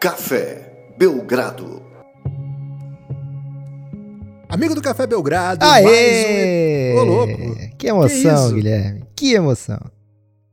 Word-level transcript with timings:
Café 0.00 0.94
Belgrado. 0.96 1.82
Amigo 4.48 4.74
do 4.74 4.80
Café 4.80 5.06
Belgrado, 5.06 5.62
Aê! 5.62 6.94
mais 6.94 6.96
um... 6.96 7.00
Ô, 7.00 7.04
louco! 7.04 7.76
Que 7.76 7.88
emoção, 7.88 8.46
isso? 8.46 8.54
Guilherme. 8.54 9.04
Que 9.14 9.34
emoção. 9.34 9.78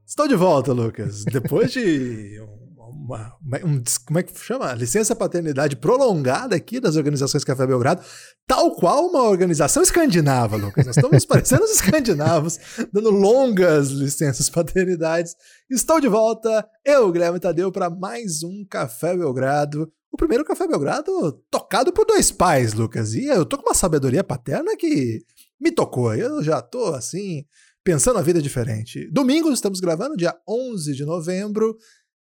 Estou 0.05 0.27
de 0.27 0.35
volta, 0.35 0.73
Lucas. 0.73 1.23
Depois 1.23 1.71
de 1.71 2.41
uma, 3.07 3.33
uma- 3.41 3.57
um, 3.65 3.83
como 4.05 4.19
é 4.19 4.23
que 4.23 4.37
chama? 4.39 4.73
Licença 4.73 5.15
paternidade 5.15 5.75
prolongada 5.75 6.55
aqui 6.55 6.79
das 6.79 6.95
organizações 6.95 7.43
Café 7.43 7.65
Belgrado, 7.65 8.01
tal 8.45 8.75
qual 8.75 9.07
uma 9.07 9.23
organização 9.23 9.81
escandinava, 9.81 10.55
Lucas. 10.57 10.85
Nós 10.85 10.97
estamos 10.97 11.23
parecendo 11.25 11.63
os 11.63 11.71
escandinavos, 11.71 12.59
dando 12.91 13.09
longas 13.09 13.89
licenças 13.89 14.49
paternidades. 14.49 15.35
Estou 15.69 15.99
de 15.99 16.07
volta, 16.07 16.67
eu, 16.85 17.11
Guilherme 17.11 17.39
Tadeu, 17.39 17.71
para 17.71 17.89
mais 17.89 18.43
um 18.43 18.65
Café 18.69 19.15
Belgrado. 19.15 19.91
O 20.11 20.17
primeiro 20.17 20.43
Café 20.45 20.67
Belgrado 20.67 21.11
tocado 21.49 21.91
por 21.93 22.05
dois 22.05 22.31
pais, 22.31 22.73
Lucas. 22.73 23.13
E 23.13 23.25
eu 23.25 23.45
tô 23.45 23.57
com 23.57 23.69
uma 23.69 23.73
sabedoria 23.75 24.23
paterna 24.23 24.75
que 24.77 25.19
me 25.59 25.71
tocou. 25.71 26.13
Eu 26.15 26.41
já 26.43 26.61
tô 26.61 26.93
assim, 26.95 27.43
pensando 27.83 28.17
a 28.17 28.21
vida 28.21 28.41
diferente. 28.41 29.09
Domingo 29.11 29.51
estamos 29.51 29.79
gravando, 29.79 30.15
dia 30.17 30.33
11 30.47 30.93
de 30.93 31.05
novembro, 31.05 31.75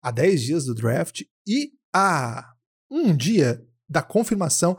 a 0.01 0.11
10 0.11 0.41
dias 0.41 0.65
do 0.65 0.75
draft 0.75 1.21
e 1.47 1.71
a 1.93 2.51
um 2.89 3.15
dia 3.15 3.61
da 3.89 4.01
confirmação, 4.01 4.77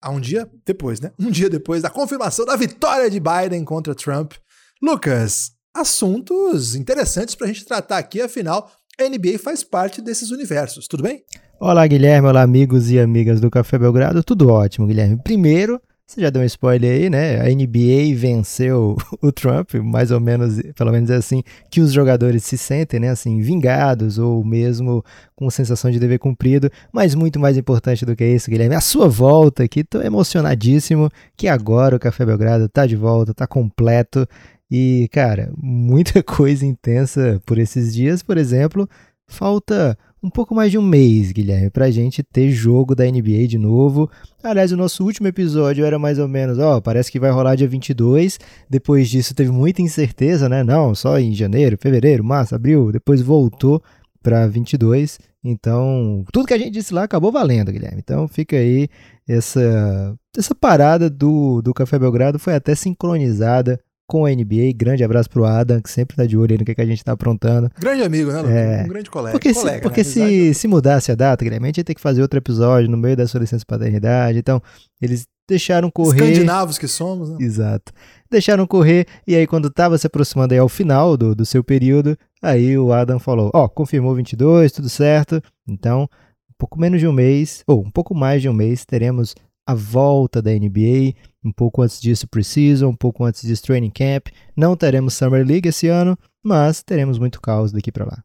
a 0.00 0.10
um 0.10 0.20
dia 0.20 0.48
depois, 0.64 1.00
né? 1.00 1.12
Um 1.18 1.30
dia 1.30 1.50
depois 1.50 1.82
da 1.82 1.90
confirmação 1.90 2.44
da 2.44 2.56
vitória 2.56 3.10
de 3.10 3.20
Biden 3.20 3.64
contra 3.64 3.94
Trump. 3.94 4.34
Lucas, 4.82 5.52
assuntos 5.74 6.74
interessantes 6.74 7.34
pra 7.34 7.46
gente 7.46 7.64
tratar 7.64 7.98
aqui, 7.98 8.20
afinal, 8.20 8.70
a 9.00 9.08
NBA 9.08 9.38
faz 9.38 9.64
parte 9.64 10.00
desses 10.00 10.30
universos, 10.30 10.86
tudo 10.86 11.02
bem? 11.02 11.24
Olá, 11.60 11.86
Guilherme. 11.86 12.28
Olá, 12.28 12.42
amigos 12.42 12.90
e 12.90 12.98
amigas 12.98 13.40
do 13.40 13.50
Café 13.50 13.78
Belgrado. 13.78 14.22
Tudo 14.24 14.48
ótimo, 14.48 14.86
Guilherme. 14.86 15.22
Primeiro, 15.22 15.80
você 16.12 16.20
já 16.20 16.30
deu 16.30 16.42
um 16.42 16.44
spoiler 16.44 16.92
aí, 16.92 17.08
né? 17.08 17.40
A 17.40 17.48
NBA 17.48 18.14
venceu 18.14 18.96
o 19.22 19.32
Trump, 19.32 19.74
mais 19.76 20.10
ou 20.10 20.20
menos, 20.20 20.60
pelo 20.76 20.92
menos 20.92 21.08
é 21.08 21.16
assim 21.16 21.42
que 21.70 21.80
os 21.80 21.90
jogadores 21.90 22.44
se 22.44 22.58
sentem, 22.58 23.00
né? 23.00 23.08
Assim, 23.08 23.40
vingados 23.40 24.18
ou 24.18 24.44
mesmo 24.44 25.02
com 25.34 25.48
sensação 25.48 25.90
de 25.90 25.98
dever 25.98 26.18
cumprido. 26.18 26.70
Mas 26.92 27.14
muito 27.14 27.40
mais 27.40 27.56
importante 27.56 28.04
do 28.04 28.14
que 28.14 28.24
isso, 28.26 28.50
Guilherme, 28.50 28.74
a 28.74 28.80
sua 28.80 29.08
volta 29.08 29.62
aqui. 29.64 29.82
Tô 29.82 30.02
emocionadíssimo 30.02 31.08
que 31.34 31.48
agora 31.48 31.96
o 31.96 32.00
Café 32.00 32.26
Belgrado 32.26 32.68
tá 32.68 32.84
de 32.84 32.96
volta, 32.96 33.32
tá 33.32 33.46
completo. 33.46 34.28
E, 34.70 35.08
cara, 35.12 35.50
muita 35.56 36.20
coisa 36.22 36.66
intensa 36.66 37.40
por 37.46 37.58
esses 37.58 37.94
dias. 37.94 38.22
Por 38.22 38.36
exemplo, 38.36 38.88
falta 39.26 39.96
um 40.22 40.30
pouco 40.30 40.54
mais 40.54 40.70
de 40.70 40.78
um 40.78 40.82
mês, 40.82 41.32
Guilherme, 41.32 41.68
pra 41.68 41.90
gente 41.90 42.22
ter 42.22 42.50
jogo 42.50 42.94
da 42.94 43.04
NBA 43.04 43.48
de 43.48 43.58
novo. 43.58 44.08
Aliás, 44.42 44.70
o 44.70 44.76
nosso 44.76 45.04
último 45.04 45.26
episódio 45.26 45.84
era 45.84 45.98
mais 45.98 46.18
ou 46.18 46.28
menos, 46.28 46.58
ó, 46.58 46.80
parece 46.80 47.10
que 47.10 47.18
vai 47.18 47.30
rolar 47.30 47.56
dia 47.56 47.66
22. 47.66 48.38
Depois 48.70 49.08
disso 49.08 49.34
teve 49.34 49.50
muita 49.50 49.82
incerteza, 49.82 50.48
né? 50.48 50.62
Não, 50.62 50.94
só 50.94 51.18
em 51.18 51.34
janeiro, 51.34 51.76
fevereiro, 51.80 52.22
março, 52.22 52.54
abril. 52.54 52.92
Depois 52.92 53.20
voltou 53.20 53.82
pra 54.22 54.46
22. 54.46 55.18
Então, 55.44 56.24
tudo 56.32 56.46
que 56.46 56.54
a 56.54 56.58
gente 56.58 56.70
disse 56.70 56.94
lá 56.94 57.02
acabou 57.02 57.32
valendo, 57.32 57.72
Guilherme. 57.72 57.98
Então, 57.98 58.28
fica 58.28 58.56
aí 58.56 58.88
essa 59.26 60.16
essa 60.36 60.54
parada 60.54 61.10
do, 61.10 61.60
do 61.60 61.74
Café 61.74 61.98
Belgrado 61.98 62.38
foi 62.38 62.54
até 62.54 62.74
sincronizada 62.74 63.80
com 64.12 64.26
a 64.26 64.30
NBA. 64.30 64.74
Grande 64.76 65.02
abraço 65.02 65.30
pro 65.30 65.46
Adam, 65.46 65.80
que 65.80 65.90
sempre 65.90 66.14
tá 66.14 66.26
de 66.26 66.36
olho 66.36 66.52
aí 66.52 66.58
no 66.58 66.66
que, 66.66 66.74
que 66.74 66.82
a 66.82 66.84
gente 66.84 67.02
tá 67.02 67.12
aprontando. 67.12 67.70
Grande 67.80 68.02
amigo, 68.02 68.30
né, 68.30 68.42
Lucas? 68.42 68.54
É. 68.54 68.82
Um 68.84 68.88
grande 68.88 69.10
colega. 69.10 69.32
Porque, 69.32 69.54
colega, 69.54 69.76
se, 69.76 69.82
porque 69.82 70.00
né? 70.00 70.04
se, 70.04 70.20
Amizade. 70.20 70.54
se 70.54 70.68
mudasse 70.68 71.12
a 71.12 71.14
data, 71.14 71.42
Guilherme, 71.42 71.64
a 71.64 71.68
gente 71.68 71.78
ia 71.78 71.84
ter 71.84 71.94
que 71.94 72.00
fazer 72.00 72.20
outro 72.20 72.38
episódio 72.38 72.90
no 72.90 72.98
meio 72.98 73.16
da 73.16 73.26
sua 73.26 73.40
licença 73.40 73.64
paternidade. 73.66 74.38
Então, 74.38 74.60
eles 75.00 75.26
deixaram 75.48 75.90
correr. 75.90 76.24
Escandinavos 76.24 76.76
que 76.76 76.86
somos, 76.86 77.30
né? 77.30 77.38
Exato. 77.40 77.90
Deixaram 78.30 78.66
correr, 78.66 79.06
e 79.26 79.34
aí, 79.34 79.46
quando 79.46 79.70
tava 79.70 79.96
se 79.96 80.06
aproximando 80.06 80.52
aí 80.52 80.60
ao 80.60 80.68
final 80.68 81.16
do, 81.16 81.34
do 81.34 81.46
seu 81.46 81.64
período, 81.64 82.14
aí 82.42 82.76
o 82.76 82.92
Adam 82.92 83.18
falou: 83.18 83.50
Ó, 83.54 83.66
confirmou 83.66 84.14
22, 84.14 84.72
tudo 84.72 84.90
certo. 84.90 85.40
Então, 85.66 86.02
um 86.02 86.54
pouco 86.58 86.78
menos 86.78 87.00
de 87.00 87.08
um 87.08 87.12
mês, 87.12 87.62
ou 87.66 87.80
um 87.80 87.90
pouco 87.90 88.14
mais 88.14 88.42
de 88.42 88.48
um 88.50 88.52
mês, 88.52 88.84
teremos 88.84 89.34
a 89.66 89.74
volta 89.74 90.40
da 90.40 90.50
NBA. 90.50 91.14
Um 91.44 91.52
pouco 91.52 91.82
antes 91.82 92.00
disso, 92.00 92.28
Precision, 92.28 92.90
um 92.90 92.96
pouco 92.96 93.24
antes 93.24 93.42
disso, 93.42 93.62
Training 93.62 93.90
Camp. 93.90 94.28
Não 94.56 94.76
teremos 94.76 95.14
Summer 95.14 95.46
League 95.46 95.68
esse 95.68 95.88
ano, 95.88 96.16
mas 96.42 96.82
teremos 96.82 97.18
muito 97.18 97.40
caos 97.40 97.72
daqui 97.72 97.90
pra 97.90 98.04
lá. 98.04 98.24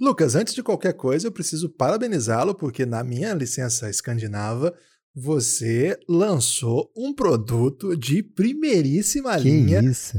Lucas, 0.00 0.34
antes 0.34 0.54
de 0.54 0.62
qualquer 0.62 0.94
coisa, 0.94 1.26
eu 1.26 1.32
preciso 1.32 1.68
parabenizá-lo, 1.68 2.54
porque 2.54 2.86
na 2.86 3.04
minha 3.04 3.34
licença 3.34 3.90
escandinava, 3.90 4.74
você 5.14 5.98
lançou 6.08 6.90
um 6.96 7.12
produto 7.12 7.94
de 7.96 8.22
primeiríssima 8.22 9.36
Que 9.36 9.42
linha, 9.42 9.82
isso? 9.82 10.16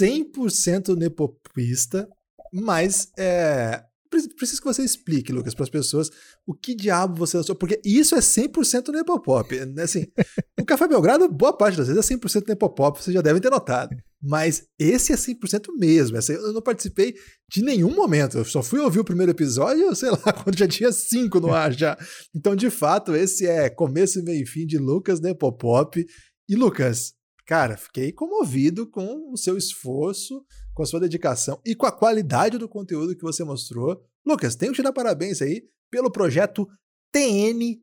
100% 0.00 0.96
nepopista, 0.96 2.08
mas 2.52 3.12
é, 3.18 3.84
preciso 4.36 4.60
que 4.60 4.66
você 4.66 4.82
explique, 4.82 5.32
Lucas, 5.32 5.54
para 5.54 5.64
as 5.64 5.70
pessoas 5.70 6.10
o 6.46 6.54
que 6.54 6.74
diabo 6.74 7.16
você 7.16 7.36
lançou, 7.36 7.54
porque 7.56 7.80
isso 7.84 8.14
é 8.14 8.18
100% 8.18 8.88
nepopop. 8.92 9.54
né? 9.66 9.82
Assim, 9.82 10.06
o 10.60 10.64
Café 10.64 10.86
Belgrado, 10.86 11.28
boa 11.28 11.52
parte 11.52 11.76
das 11.76 11.88
vezes 11.88 12.10
é 12.10 12.14
100% 12.14 12.48
nepopop, 12.48 13.00
vocês 13.00 13.14
já 13.14 13.20
devem 13.20 13.40
ter 13.40 13.50
notado. 13.50 13.96
Mas 14.22 14.68
esse 14.78 15.12
é 15.12 15.16
100% 15.16 15.66
mesmo. 15.76 16.16
Essa 16.16 16.32
eu 16.32 16.52
não 16.52 16.62
participei 16.62 17.14
de 17.50 17.62
nenhum 17.62 17.92
momento. 17.92 18.38
Eu 18.38 18.44
só 18.44 18.62
fui 18.62 18.78
ouvir 18.78 19.00
o 19.00 19.04
primeiro 19.04 19.32
episódio, 19.32 19.94
sei 19.96 20.10
lá, 20.10 20.32
quando 20.44 20.56
já 20.56 20.68
tinha 20.68 20.92
cinco 20.92 21.40
no 21.40 21.52
ar 21.52 21.72
já. 21.72 21.98
Então, 22.34 22.54
de 22.54 22.70
fato, 22.70 23.16
esse 23.16 23.46
é 23.46 23.68
começo, 23.68 24.22
meio 24.22 24.44
e 24.44 24.46
fim 24.46 24.64
de 24.64 24.78
Lucas 24.78 25.20
Nepopop. 25.20 26.06
E, 26.48 26.54
Lucas, 26.54 27.14
cara, 27.46 27.76
fiquei 27.76 28.12
comovido 28.12 28.86
com 28.88 29.32
o 29.32 29.36
seu 29.36 29.56
esforço, 29.56 30.44
com 30.74 30.82
a 30.82 30.86
sua 30.86 31.00
dedicação 31.00 31.60
e 31.64 31.74
com 31.74 31.86
a 31.86 31.92
qualidade 31.92 32.58
do 32.58 32.68
conteúdo 32.68 33.14
que 33.14 33.22
você 33.22 33.44
mostrou. 33.44 34.02
Lucas, 34.26 34.54
tenho 34.54 34.72
que 34.72 34.76
te 34.76 34.82
dar 34.82 34.92
parabéns 34.92 35.42
aí 35.42 35.64
pelo 35.90 36.10
projeto 36.10 36.68
TN. 37.12 37.78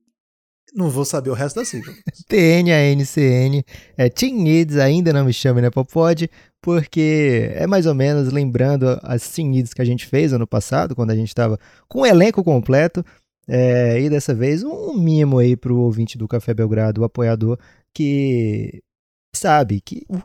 Não 0.73 0.89
vou 0.89 1.03
saber 1.03 1.29
o 1.29 1.33
resto 1.33 1.57
da 1.57 1.65
sigla. 1.65 1.93
TNANCN, 2.27 3.63
é, 3.97 4.09
Team 4.09 4.35
Needs 4.41 4.77
ainda 4.77 5.11
não 5.11 5.25
me 5.25 5.33
chama 5.33 5.61
né, 5.61 5.69
Popod, 5.69 6.29
porque 6.61 7.49
é 7.53 7.65
mais 7.65 7.85
ou 7.85 7.95
menos 7.95 8.31
lembrando 8.31 8.99
as 9.01 9.27
Team 9.29 9.49
Needs 9.49 9.73
que 9.73 9.81
a 9.81 9.85
gente 9.85 10.05
fez 10.05 10.31
ano 10.31 10.45
passado, 10.45 10.95
quando 10.95 11.11
a 11.11 11.15
gente 11.15 11.29
estava 11.29 11.59
com 11.87 12.01
o 12.01 12.05
elenco 12.05 12.43
completo, 12.43 13.03
é, 13.47 13.99
e 13.99 14.09
dessa 14.11 14.33
vez 14.33 14.63
um 14.63 14.93
mimo 14.93 15.39
aí 15.39 15.57
pro 15.57 15.75
ouvinte 15.75 16.19
do 16.19 16.27
Café 16.27 16.53
Belgrado, 16.53 17.01
o 17.01 17.03
apoiador, 17.03 17.57
que 17.91 18.79
sabe 19.35 19.79
que 19.79 20.05
o, 20.09 20.19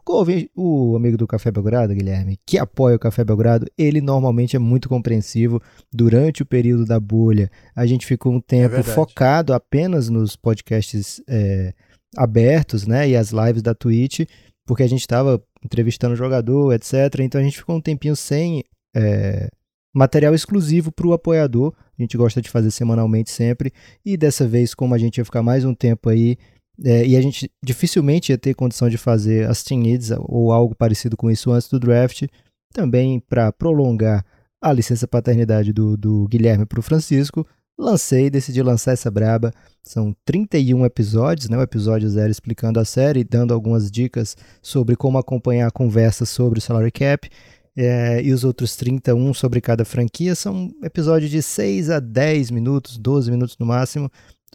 o 0.56 0.96
amigo 0.96 1.16
do 1.16 1.26
Café 1.26 1.50
Belgrado, 1.50 1.94
Guilherme, 1.94 2.38
que 2.46 2.58
apoia 2.58 2.96
o 2.96 2.98
Café 2.98 3.24
Belgrado, 3.24 3.66
ele 3.76 4.00
normalmente 4.00 4.56
é 4.56 4.58
muito 4.58 4.88
compreensivo 4.88 5.60
durante 5.92 6.42
o 6.42 6.46
período 6.46 6.84
da 6.84 6.98
bolha. 6.98 7.50
A 7.74 7.86
gente 7.86 8.06
ficou 8.06 8.32
um 8.32 8.40
tempo 8.40 8.76
verdade. 8.76 8.94
focado 8.94 9.52
apenas 9.52 10.08
nos 10.08 10.36
podcasts 10.36 11.22
é, 11.28 11.74
abertos, 12.16 12.86
né, 12.86 13.08
e 13.08 13.16
as 13.16 13.30
lives 13.30 13.62
da 13.62 13.74
Twitch, 13.74 14.20
porque 14.66 14.82
a 14.82 14.88
gente 14.88 15.00
estava 15.00 15.42
entrevistando 15.62 16.14
o 16.14 16.16
jogador, 16.16 16.72
etc. 16.72 17.20
Então 17.20 17.40
a 17.40 17.44
gente 17.44 17.58
ficou 17.58 17.76
um 17.76 17.80
tempinho 17.80 18.16
sem 18.16 18.64
é, 18.94 19.48
material 19.94 20.34
exclusivo 20.34 20.90
para 20.90 21.06
o 21.06 21.12
apoiador. 21.12 21.72
A 21.98 22.02
gente 22.02 22.16
gosta 22.16 22.42
de 22.42 22.50
fazer 22.50 22.70
semanalmente 22.70 23.30
sempre. 23.30 23.72
E 24.04 24.16
dessa 24.16 24.46
vez, 24.46 24.74
como 24.74 24.94
a 24.94 24.98
gente 24.98 25.18
ia 25.18 25.24
ficar 25.24 25.42
mais 25.42 25.64
um 25.64 25.74
tempo 25.74 26.08
aí, 26.08 26.36
é, 26.82 27.06
e 27.06 27.16
a 27.16 27.20
gente 27.20 27.50
dificilmente 27.62 28.32
ia 28.32 28.38
ter 28.38 28.54
condição 28.54 28.88
de 28.88 28.98
fazer 28.98 29.48
as 29.48 29.62
Team 29.62 29.80
Needs 29.80 30.10
ou 30.18 30.52
algo 30.52 30.74
parecido 30.74 31.16
com 31.16 31.30
isso 31.30 31.52
antes 31.52 31.68
do 31.68 31.78
draft, 31.78 32.24
também 32.72 33.20
para 33.20 33.52
prolongar 33.52 34.24
a 34.60 34.72
licença 34.72 35.06
paternidade 35.06 35.72
do, 35.72 35.96
do 35.96 36.26
Guilherme 36.26 36.64
para 36.64 36.80
o 36.80 36.82
Francisco, 36.82 37.46
lancei, 37.78 38.30
decidi 38.30 38.62
lançar 38.62 38.92
essa 38.92 39.10
braba. 39.10 39.52
São 39.82 40.16
31 40.24 40.86
episódios, 40.86 41.48
né? 41.48 41.58
O 41.58 41.62
episódio 41.62 42.08
zero 42.08 42.30
explicando 42.30 42.80
a 42.80 42.84
série, 42.84 43.22
dando 43.22 43.52
algumas 43.52 43.90
dicas 43.90 44.36
sobre 44.62 44.96
como 44.96 45.18
acompanhar 45.18 45.70
conversas 45.70 46.28
sobre 46.30 46.58
o 46.58 46.62
salary 46.62 46.90
cap. 46.90 47.28
é, 47.76 48.22
e 48.22 48.32
os 48.32 48.44
outros 48.44 48.76
31 48.76 49.34
sobre 49.34 49.60
cada 49.60 49.84
franquia 49.84 50.34
são 50.34 50.70
episódios 50.82 51.30
de 51.30 51.42
6 51.42 51.90
a 51.90 51.98
10 52.00 52.50
minutos, 52.52 52.96
12 52.96 53.30
minutos 53.30 53.56
no 53.58 53.66
máximo, 53.66 54.10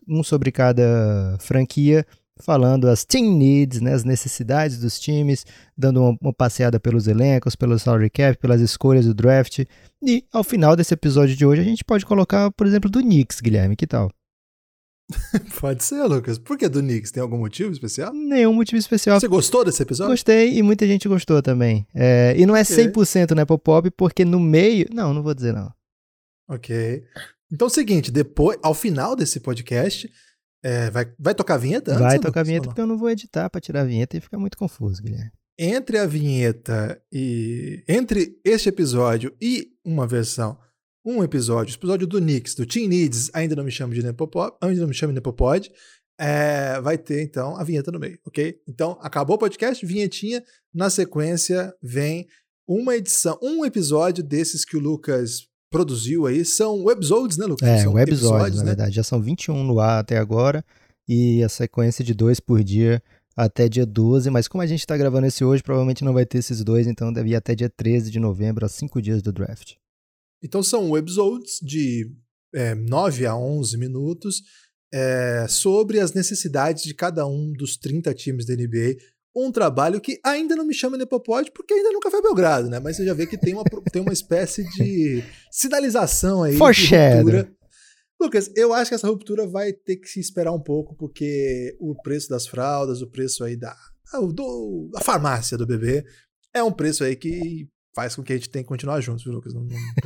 um 0.07 0.23
sobre 0.23 0.51
cada 0.51 1.37
franquia, 1.39 2.05
falando 2.41 2.87
as 2.87 3.03
team 3.03 3.37
needs, 3.37 3.81
né, 3.81 3.93
as 3.93 4.03
necessidades 4.03 4.79
dos 4.79 4.99
times, 4.99 5.45
dando 5.77 6.01
uma, 6.01 6.17
uma 6.21 6.33
passeada 6.33 6.79
pelos 6.79 7.07
elencos, 7.07 7.55
pelo 7.55 7.77
salary 7.77 8.09
cap, 8.09 8.37
pelas 8.37 8.61
escolhas 8.61 9.05
do 9.05 9.13
draft. 9.13 9.65
E 10.01 10.23
ao 10.31 10.43
final 10.43 10.75
desse 10.75 10.93
episódio 10.93 11.35
de 11.35 11.45
hoje 11.45 11.61
a 11.61 11.65
gente 11.65 11.83
pode 11.83 12.05
colocar, 12.05 12.51
por 12.51 12.65
exemplo, 12.65 12.89
do 12.89 13.01
Knicks, 13.01 13.41
Guilherme, 13.41 13.75
que 13.75 13.87
tal? 13.87 14.09
Pode 15.59 15.83
ser, 15.83 16.03
Lucas. 16.03 16.37
Por 16.37 16.55
que 16.55 16.69
do 16.69 16.81
Knicks? 16.81 17.11
Tem 17.11 17.21
algum 17.21 17.39
motivo 17.39 17.71
especial? 17.71 18.13
Nenhum 18.13 18.53
motivo 18.53 18.77
especial. 18.77 19.19
Você 19.19 19.27
gostou 19.27 19.65
desse 19.65 19.81
episódio? 19.81 20.11
Gostei 20.11 20.55
e 20.55 20.61
muita 20.61 20.85
gente 20.85 21.07
gostou 21.07 21.41
também. 21.41 21.87
É, 21.95 22.35
e 22.37 22.45
não 22.45 22.55
é 22.55 22.61
100% 22.61 23.35
né, 23.35 23.43
pop 23.43 23.89
porque 23.91 24.23
no 24.23 24.39
meio... 24.39 24.87
Não, 24.93 25.11
não 25.11 25.23
vou 25.23 25.33
dizer 25.33 25.51
não. 25.51 25.73
Ok. 26.47 27.03
Então 27.51 27.65
é 27.65 27.69
o 27.69 27.73
seguinte, 27.73 28.11
depois, 28.11 28.59
ao 28.61 28.75
final 28.75 29.15
desse 29.15 29.39
podcast, 29.39 30.09
é, 30.63 30.89
vai, 30.89 31.11
vai 31.17 31.33
tocar 31.33 31.55
a 31.55 31.57
vinheta? 31.57 31.97
Vai 31.97 32.15
antes, 32.15 32.25
tocar 32.25 32.41
a 32.41 32.43
vinheta 32.43 32.67
porque 32.67 32.81
eu 32.81 32.87
não 32.87 32.97
vou 32.97 33.09
editar 33.09 33.49
pra 33.49 33.61
tirar 33.61 33.81
a 33.81 33.85
vinheta 33.85 34.17
e 34.17 34.21
fica 34.21 34.37
muito 34.37 34.57
confuso, 34.57 35.01
Guilherme. 35.01 35.31
Entre 35.57 35.97
a 35.97 36.05
vinheta 36.05 37.01
e. 37.11 37.83
Entre 37.87 38.39
este 38.45 38.69
episódio 38.69 39.35
e 39.41 39.71
uma 39.83 40.07
versão. 40.07 40.57
Um 41.05 41.23
episódio, 41.23 41.73
o 41.73 41.77
episódio 41.77 42.05
do 42.05 42.19
Nix, 42.19 42.53
do 42.53 42.65
Team 42.65 42.87
Needs, 42.87 43.31
ainda 43.33 43.55
não 43.55 43.63
me 43.63 43.71
chamo 43.71 43.93
de 43.93 44.03
Nepopod, 44.03 44.53
ainda 44.61 44.81
não 44.81 44.87
me 44.89 44.93
chamo 44.93 45.13
de 45.13 45.15
Nepopod, 45.15 45.71
é, 46.19 46.79
vai 46.81 46.97
ter 46.97 47.23
então 47.23 47.55
a 47.55 47.63
vinheta 47.63 47.91
no 47.91 47.99
meio, 47.99 48.19
ok? 48.27 48.61
Então, 48.67 48.97
acabou 49.01 49.37
o 49.37 49.39
podcast, 49.39 49.85
vinhetinha, 49.85 50.43
na 50.73 50.89
sequência 50.89 51.73
vem 51.81 52.27
uma 52.67 52.95
edição, 52.95 53.39
um 53.41 53.65
episódio 53.65 54.21
desses 54.23 54.65
que 54.65 54.75
o 54.75 54.79
Lucas 54.79 55.48
produziu 55.69 56.25
aí, 56.25 56.43
são 56.43 56.83
webisodes, 56.83 57.37
né, 57.37 57.45
Lucas? 57.45 57.67
É, 57.67 57.83
são 57.83 57.93
webisódios, 57.93 58.57
na 58.57 58.63
né? 58.63 58.69
verdade. 58.71 58.95
Já 58.95 59.03
são 59.03 59.21
21 59.21 59.63
no 59.63 59.79
ar 59.79 59.99
até 59.99 60.17
agora 60.17 60.63
e 61.07 61.43
a 61.43 61.49
sequência 61.49 62.03
de 62.03 62.13
dois 62.13 62.39
por 62.39 62.63
dia 62.63 63.01
até 63.35 63.69
dia 63.69 63.85
12. 63.85 64.29
Mas 64.29 64.47
como 64.47 64.61
a 64.61 64.67
gente 64.67 64.85
tá 64.85 64.97
gravando 64.97 65.27
esse 65.27 65.43
hoje, 65.43 65.63
provavelmente 65.63 66.03
não 66.03 66.13
vai 66.13 66.25
ter 66.25 66.39
esses 66.39 66.63
dois, 66.63 66.87
então 66.87 67.13
deve 67.13 67.29
ir 67.29 67.35
até 67.35 67.55
dia 67.55 67.69
13 67.69 68.11
de 68.11 68.19
novembro, 68.19 68.65
a 68.65 68.69
cinco 68.69 69.01
dias 69.01 69.21
do 69.21 69.31
draft. 69.31 69.75
Então 70.43 70.63
são 70.63 70.97
episódios 70.97 71.59
de 71.61 72.11
é, 72.53 72.73
9 72.75 73.25
a 73.25 73.35
11 73.35 73.77
minutos 73.77 74.41
é, 74.91 75.45
sobre 75.47 75.99
as 75.99 76.13
necessidades 76.13 76.83
de 76.83 76.93
cada 76.93 77.25
um 77.27 77.51
dos 77.53 77.77
30 77.77 78.13
times 78.13 78.45
da 78.45 78.55
NBA. 78.55 78.97
Um 79.45 79.51
trabalho 79.51 80.01
que 80.01 80.19
ainda 80.23 80.55
não 80.55 80.65
me 80.65 80.73
chama 80.73 80.97
Nepopod, 80.97 81.51
porque 81.51 81.73
ainda 81.73 81.91
nunca 81.91 82.11
foi 82.11 82.21
Belgrado, 82.21 82.69
né? 82.69 82.79
Mas 82.79 82.97
você 82.97 83.05
já 83.05 83.13
vê 83.13 83.25
que 83.25 83.37
tem 83.37 83.53
uma, 83.53 83.63
tem 83.91 84.01
uma 84.01 84.13
espécie 84.13 84.63
de 84.71 85.23
sinalização 85.51 86.43
aí 86.43 86.53
de 86.53 86.57
Foreshadow. 86.57 87.23
ruptura. 87.23 87.51
Lucas, 88.21 88.51
eu 88.55 88.73
acho 88.73 88.89
que 88.89 88.95
essa 88.95 89.07
ruptura 89.07 89.47
vai 89.47 89.71
ter 89.71 89.95
que 89.95 90.07
se 90.09 90.19
esperar 90.19 90.51
um 90.51 90.59
pouco, 90.59 90.93
porque 90.95 91.75
o 91.79 91.95
preço 92.01 92.29
das 92.29 92.45
fraldas, 92.45 93.01
o 93.01 93.09
preço 93.09 93.43
aí 93.45 93.55
da, 93.55 93.73
ah, 94.13 94.19
do, 94.19 94.89
da 94.91 94.99
farmácia 94.99 95.57
do 95.57 95.65
bebê 95.65 96.03
é 96.53 96.61
um 96.61 96.71
preço 96.71 97.03
aí 97.03 97.15
que 97.15 97.69
faz 97.95 98.15
com 98.15 98.23
que 98.23 98.33
a 98.33 98.35
gente 98.35 98.49
tenha 98.49 98.63
que 98.63 98.67
continuar 98.69 99.01
juntos, 99.01 99.23
viu, 99.23 99.33
Lucas? 99.33 99.53
Por 99.53 99.61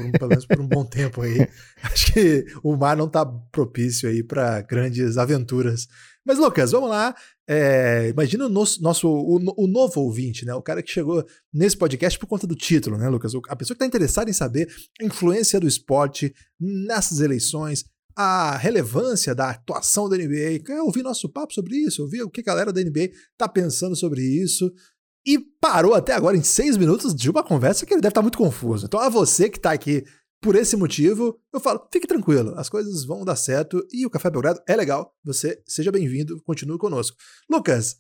um- 0.06 0.12
pelo 0.12 0.30
menos 0.30 0.46
por 0.46 0.60
um 0.60 0.68
bom 0.68 0.86
tempo 0.86 1.22
aí. 1.22 1.48
Acho 1.84 2.14
que 2.14 2.46
o 2.64 2.76
mar 2.76 2.96
não 2.98 3.08
tá 3.08 3.26
propício 3.26 4.10
aí 4.10 4.24
para 4.24 4.62
grandes 4.62 5.18
aventuras. 5.18 5.88
Mas, 6.26 6.38
Lucas, 6.40 6.72
vamos 6.72 6.90
lá. 6.90 7.14
É, 7.48 8.08
imagina 8.10 8.46
o 8.46 8.50
nosso, 8.50 8.82
nosso 8.82 9.10
o, 9.10 9.36
o 9.58 9.68
novo 9.68 10.00
ouvinte, 10.02 10.46
né? 10.46 10.54
O 10.56 10.62
cara 10.62 10.82
que 10.82 10.90
chegou 10.92 11.26
nesse 11.54 11.76
podcast 11.76 12.18
por 12.18 12.28
conta 12.28 12.48
do 12.48 12.56
título, 12.56 12.98
né, 12.98 13.10
Lucas? 13.10 13.34
A 13.50 13.56
pessoa 13.56 13.76
que 13.76 13.84
está 13.84 13.86
interessada 13.86 14.30
em 14.30 14.34
saber 14.34 14.74
a 15.02 15.06
influência 15.06 15.60
do 15.60 15.68
esporte 15.68 16.34
nessas 16.60 17.20
eleições, 17.20 17.84
a 18.16 18.56
relevância 18.56 19.36
da 19.36 19.50
atuação 19.50 20.08
da 20.08 20.16
NBA. 20.18 20.60
Quer 20.66 20.82
ouvir 20.82 21.04
nosso 21.04 21.28
papo 21.28 21.54
sobre 21.54 21.76
isso? 21.76 22.02
Ouvir 22.04 22.22
o 22.24 22.30
que 22.30 22.40
a 22.42 22.44
galera 22.44 22.72
da 22.72 22.82
NBA 22.82 23.10
tá 23.38 23.48
pensando 23.50 23.96
sobre 23.96 24.22
isso? 24.22 24.72
E 25.26 25.40
parou 25.40 25.94
até 25.94 26.14
agora 26.14 26.36
em 26.36 26.44
seis 26.44 26.76
minutos 26.76 27.16
de 27.16 27.30
uma 27.30 27.44
conversa 27.44 27.86
que 27.86 27.94
ele 27.94 28.02
deve 28.02 28.12
estar 28.12 28.22
muito 28.22 28.38
confuso. 28.38 28.86
Então, 28.86 29.00
a 29.00 29.10
você 29.10 29.50
que 29.50 29.58
está 29.58 29.72
aqui 29.72 30.04
por 30.42 30.56
esse 30.56 30.76
motivo, 30.76 31.40
eu 31.54 31.60
falo, 31.60 31.88
fique 31.92 32.06
tranquilo, 32.06 32.54
as 32.58 32.68
coisas 32.68 33.06
vão 33.06 33.24
dar 33.24 33.38
certo 33.38 33.82
e 33.94 34.06
o 34.06 34.10
Café 34.10 34.30
Belgrado 34.30 34.62
é 34.68 34.76
legal. 34.76 35.16
Você 35.24 35.64
seja 35.66 35.90
bem-vindo, 35.90 36.42
continue 36.44 36.78
conosco. 36.78 37.16
Lucas, 37.50 37.96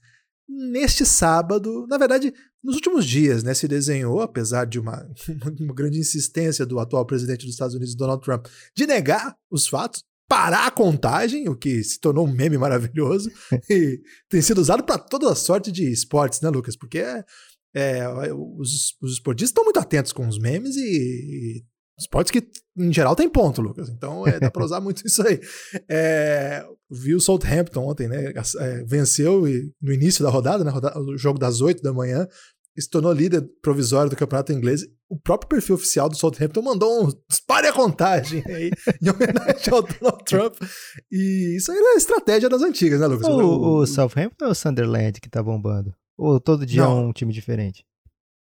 neste 0.47 1.05
sábado, 1.05 1.87
na 1.87 1.97
verdade, 1.97 2.33
nos 2.61 2.75
últimos 2.75 3.05
dias, 3.05 3.43
né, 3.43 3.53
se 3.53 3.65
desenhou, 3.65 4.21
apesar 4.21 4.65
de 4.65 4.77
uma, 4.77 5.07
uma 5.59 5.73
grande 5.73 5.99
insistência 5.99 6.65
do 6.65 6.79
atual 6.79 7.05
presidente 7.05 7.45
dos 7.45 7.55
Estados 7.55 7.75
Unidos, 7.75 7.95
Donald 7.95 8.21
Trump, 8.21 8.47
de 8.75 8.85
negar 8.85 9.37
os 9.49 9.65
fatos, 9.65 10.03
parar 10.33 10.65
a 10.65 10.71
contagem, 10.71 11.47
o 11.47 11.55
que 11.55 11.83
se 11.83 11.99
tornou 11.99 12.25
um 12.25 12.31
meme 12.31 12.57
maravilhoso, 12.57 13.29
e 13.69 14.01
tem 14.27 14.41
sido 14.41 14.59
usado 14.59 14.83
para 14.83 14.97
toda 14.97 15.31
a 15.31 15.35
sorte 15.35 15.71
de 15.71 15.91
esportes, 15.91 16.41
né, 16.41 16.49
Lucas? 16.49 16.75
Porque 16.75 16.97
é, 16.97 17.23
é, 17.75 18.07
os, 18.33 18.97
os 18.99 19.13
esportistas 19.13 19.51
estão 19.51 19.63
muito 19.63 19.79
atentos 19.79 20.11
com 20.11 20.27
os 20.27 20.39
memes 20.39 20.75
e, 20.75 20.81
e 20.81 21.63
esportes 21.99 22.31
que, 22.31 22.43
em 22.75 22.91
geral, 22.91 23.15
tem 23.15 23.29
ponto, 23.29 23.61
Lucas. 23.61 23.89
Então 23.89 24.25
é, 24.27 24.39
dá 24.39 24.49
para 24.49 24.65
usar 24.65 24.81
muito 24.81 25.05
isso 25.05 25.21
aí. 25.21 25.39
É, 25.87 26.65
vi 26.89 27.13
o 27.13 27.19
Southampton 27.19 27.85
ontem, 27.85 28.07
né? 28.07 28.33
é, 28.59 28.83
venceu 28.85 29.47
e, 29.47 29.71
no 29.79 29.93
início 29.93 30.23
da 30.23 30.31
rodada, 30.31 30.63
né, 30.63 30.71
rodada, 30.71 30.99
o 30.99 31.15
jogo 31.15 31.37
das 31.37 31.61
8 31.61 31.83
da 31.83 31.93
manhã, 31.93 32.27
se 32.81 32.89
tornou 32.89 33.11
líder 33.13 33.41
provisório 33.61 34.09
do 34.09 34.15
campeonato 34.15 34.51
inglês. 34.51 34.81
O 35.09 35.19
próprio 35.19 35.47
perfil 35.49 35.75
oficial 35.75 36.09
do 36.09 36.17
Southampton 36.17 36.61
mandou 36.61 37.05
um 37.05 37.11
dispare 37.29 37.67
a 37.67 37.73
contagem 37.73 38.43
aí, 38.47 38.71
em 39.01 39.09
homenagem 39.09 39.71
ao 39.71 39.83
Donald 39.83 40.23
Trump. 40.25 40.55
E 41.11 41.55
isso 41.57 41.71
aí 41.71 41.77
é 41.77 41.95
estratégia 41.97 42.49
das 42.49 42.61
antigas, 42.61 42.99
né, 42.99 43.07
Lucas? 43.07 43.27
O, 43.27 43.79
o 43.79 43.85
Southampton 43.85 44.45
ou 44.45 44.51
o 44.51 44.55
Sunderland 44.55 45.21
que 45.21 45.29
tá 45.29 45.43
bombando? 45.43 45.93
Ou 46.17 46.39
todo 46.39 46.65
dia 46.65 46.81
é 46.81 46.85
Não. 46.85 47.09
um 47.09 47.13
time 47.13 47.31
diferente? 47.31 47.85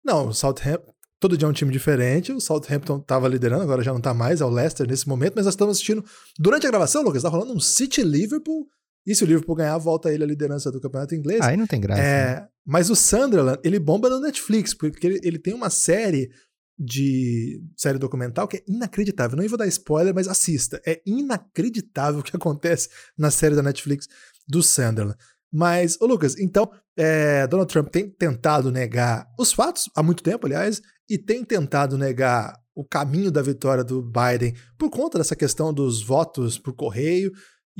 Não, 0.04 0.28
o 0.28 0.34
Southampton. 0.34 0.92
Todo 1.18 1.36
dia 1.36 1.46
é 1.46 1.50
um 1.50 1.52
time 1.52 1.70
diferente. 1.70 2.32
O 2.32 2.40
Southampton 2.40 2.96
estava 2.98 3.28
liderando, 3.28 3.62
agora 3.62 3.82
já 3.82 3.92
não 3.92 4.00
tá 4.00 4.14
mais, 4.14 4.40
é 4.40 4.44
o 4.44 4.48
Leicester 4.48 4.86
nesse 4.88 5.06
momento, 5.06 5.34
mas 5.36 5.44
nós 5.44 5.52
estamos 5.52 5.76
assistindo. 5.76 6.02
Durante 6.38 6.66
a 6.66 6.70
gravação, 6.70 7.02
Lucas, 7.02 7.22
tá 7.22 7.28
rolando 7.28 7.52
um 7.52 7.60
City 7.60 8.02
Liverpool. 8.02 8.66
E 9.06 9.14
se 9.14 9.24
o 9.24 9.26
Liverpool 9.26 9.56
ganhar, 9.56 9.76
volta 9.78 10.12
ele 10.12 10.24
à 10.24 10.26
liderança 10.26 10.70
do 10.70 10.80
campeonato 10.80 11.14
inglês. 11.14 11.40
Aí 11.40 11.56
não 11.56 11.66
tem 11.66 11.80
graça. 11.80 12.00
né? 12.00 12.08
É, 12.08 12.48
mas 12.66 12.90
o 12.90 12.96
Sunderland, 12.96 13.58
ele 13.64 13.78
bomba 13.78 14.08
no 14.08 14.20
Netflix, 14.20 14.74
porque 14.74 15.06
ele, 15.06 15.20
ele 15.22 15.38
tem 15.38 15.54
uma 15.54 15.70
série 15.70 16.30
de 16.78 17.62
série 17.76 17.98
documental 17.98 18.48
que 18.48 18.56
é 18.56 18.62
inacreditável. 18.66 19.36
Não 19.36 19.46
vou 19.46 19.58
dar 19.58 19.66
spoiler, 19.66 20.14
mas 20.14 20.26
assista. 20.26 20.80
É 20.86 21.00
inacreditável 21.04 22.20
o 22.20 22.22
que 22.22 22.34
acontece 22.36 22.88
na 23.18 23.30
série 23.30 23.54
da 23.54 23.62
Netflix 23.62 24.06
do 24.48 24.62
Sunderland. 24.62 25.16
Mas, 25.52 26.00
ô 26.00 26.06
Lucas, 26.06 26.38
então, 26.38 26.70
é, 26.96 27.46
Donald 27.46 27.70
Trump 27.70 27.88
tem 27.88 28.08
tentado 28.08 28.70
negar 28.70 29.26
os 29.38 29.52
fatos, 29.52 29.90
há 29.96 30.02
muito 30.02 30.22
tempo, 30.22 30.46
aliás, 30.46 30.80
e 31.08 31.18
tem 31.18 31.44
tentado 31.44 31.98
negar 31.98 32.56
o 32.74 32.84
caminho 32.84 33.32
da 33.32 33.42
vitória 33.42 33.82
do 33.82 34.00
Biden 34.00 34.54
por 34.78 34.90
conta 34.90 35.18
dessa 35.18 35.34
questão 35.34 35.74
dos 35.74 36.02
votos 36.02 36.56
por 36.56 36.72
correio 36.72 37.32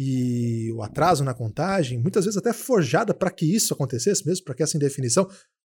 e 0.03 0.73
o 0.73 0.83
atraso 0.83 1.23
na 1.23 1.35
contagem, 1.35 1.99
muitas 1.99 2.25
vezes 2.25 2.39
até 2.39 2.55
forjada 2.55 3.13
para 3.13 3.31
que 3.31 3.45
isso 3.45 3.75
acontecesse 3.75 4.27
mesmo, 4.27 4.47
para 4.47 4.55
que 4.55 4.63
essa 4.63 4.79
indefinição. 4.79 5.29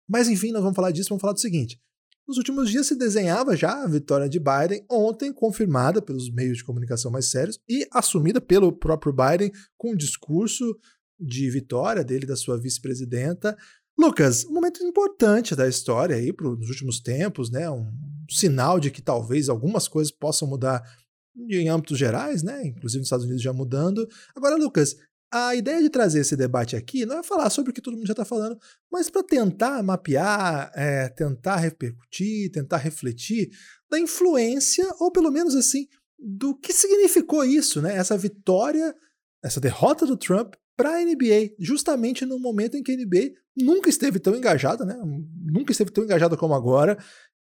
Mas 0.06 0.28
enfim, 0.28 0.52
nós 0.52 0.60
vamos 0.60 0.76
falar 0.76 0.90
disso, 0.90 1.08
vamos 1.08 1.22
falar 1.22 1.32
do 1.32 1.40
seguinte. 1.40 1.80
Nos 2.26 2.36
últimos 2.36 2.68
dias 2.68 2.86
se 2.86 2.94
desenhava 2.94 3.56
já 3.56 3.82
a 3.82 3.86
vitória 3.86 4.28
de 4.28 4.38
Biden, 4.38 4.84
ontem 4.90 5.32
confirmada 5.32 6.02
pelos 6.02 6.30
meios 6.30 6.58
de 6.58 6.64
comunicação 6.64 7.10
mais 7.10 7.30
sérios 7.30 7.58
e 7.66 7.88
assumida 7.90 8.38
pelo 8.38 8.70
próprio 8.70 9.14
Biden 9.14 9.50
com 9.78 9.92
o 9.92 9.96
discurso 9.96 10.78
de 11.18 11.48
vitória 11.48 12.04
dele 12.04 12.26
da 12.26 12.36
sua 12.36 12.60
vice-presidenta. 12.60 13.56
Lucas, 13.98 14.44
um 14.44 14.52
momento 14.52 14.84
importante 14.84 15.56
da 15.56 15.66
história 15.66 16.16
aí 16.16 16.34
para 16.34 16.50
os 16.50 16.68
últimos 16.68 17.00
tempos, 17.00 17.50
né? 17.50 17.70
Um 17.70 17.90
sinal 18.28 18.78
de 18.78 18.90
que 18.90 19.00
talvez 19.00 19.48
algumas 19.48 19.88
coisas 19.88 20.12
possam 20.12 20.46
mudar 20.46 20.82
em 21.38 21.68
âmbitos 21.68 21.98
gerais, 21.98 22.42
né? 22.42 22.66
Inclusive 22.66 22.98
nos 22.98 23.06
Estados 23.06 23.24
Unidos 23.24 23.42
já 23.42 23.52
mudando. 23.52 24.06
Agora, 24.34 24.56
Lucas, 24.56 24.96
a 25.30 25.54
ideia 25.54 25.82
de 25.82 25.90
trazer 25.90 26.20
esse 26.20 26.36
debate 26.36 26.74
aqui 26.74 27.04
não 27.04 27.18
é 27.18 27.22
falar 27.22 27.50
sobre 27.50 27.70
o 27.70 27.74
que 27.74 27.82
todo 27.82 27.94
mundo 27.94 28.06
já 28.06 28.12
está 28.12 28.24
falando, 28.24 28.58
mas 28.90 29.10
para 29.10 29.22
tentar 29.22 29.82
mapear, 29.82 30.72
é, 30.74 31.08
tentar 31.10 31.56
repercutir, 31.56 32.50
tentar 32.50 32.78
refletir 32.78 33.50
da 33.90 33.98
influência, 33.98 34.86
ou 34.98 35.12
pelo 35.12 35.30
menos 35.30 35.54
assim, 35.54 35.86
do 36.18 36.54
que 36.54 36.72
significou 36.72 37.44
isso, 37.44 37.80
né? 37.82 37.96
Essa 37.96 38.16
vitória, 38.16 38.94
essa 39.42 39.60
derrota 39.60 40.06
do 40.06 40.16
Trump 40.16 40.54
para 40.76 40.96
a 40.96 41.04
NBA, 41.04 41.54
justamente 41.58 42.24
no 42.24 42.38
momento 42.38 42.76
em 42.76 42.82
que 42.82 42.92
a 42.92 42.96
NBA 42.96 43.32
nunca 43.56 43.90
esteve 43.90 44.18
tão 44.18 44.34
engajada, 44.34 44.84
né? 44.84 44.96
Nunca 45.44 45.72
esteve 45.72 45.90
tão 45.90 46.04
engajada 46.04 46.36
como 46.36 46.54
agora. 46.54 46.96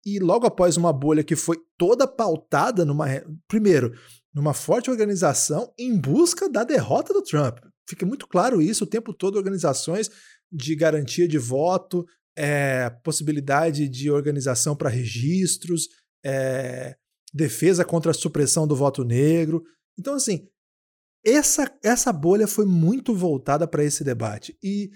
E 0.05 0.19
logo 0.19 0.47
após 0.47 0.77
uma 0.77 0.93
bolha 0.93 1.25
que 1.25 1.37
foi 1.37 1.57
toda 1.79 2.07
pautada 2.07 2.85
numa. 2.85 3.07
Primeiro, 3.49 3.93
numa 4.35 4.53
forte 4.53 4.91
organização 4.91 5.73
em 5.79 5.97
busca 5.97 6.49
da 6.49 6.65
derrota 6.65 7.13
do 7.13 7.23
Trump. 7.23 7.59
Fica 7.89 8.05
muito 8.05 8.27
claro 8.27 8.61
isso 8.61 8.85
o 8.85 8.87
tempo 8.87 9.15
todo, 9.15 9.37
organizações 9.37 10.11
de 10.51 10.75
garantia 10.75 11.29
de 11.29 11.39
voto, 11.39 12.05
é, 12.37 12.91
possibilidade 13.03 13.89
de 13.89 14.11
organização 14.11 14.75
para 14.75 14.89
registros, 14.89 15.89
é, 16.25 16.97
defesa 17.33 17.85
contra 17.85 18.11
a 18.11 18.15
supressão 18.15 18.67
do 18.67 18.77
voto 18.77 19.05
negro. 19.05 19.63
Então, 19.99 20.15
assim, 20.15 20.49
essa, 21.25 21.73
essa 21.83 22.13
bolha 22.13 22.47
foi 22.47 22.65
muito 22.65 23.15
voltada 23.15 23.67
para 23.67 23.85
esse 23.85 24.05
debate. 24.05 24.57
E 24.63 24.91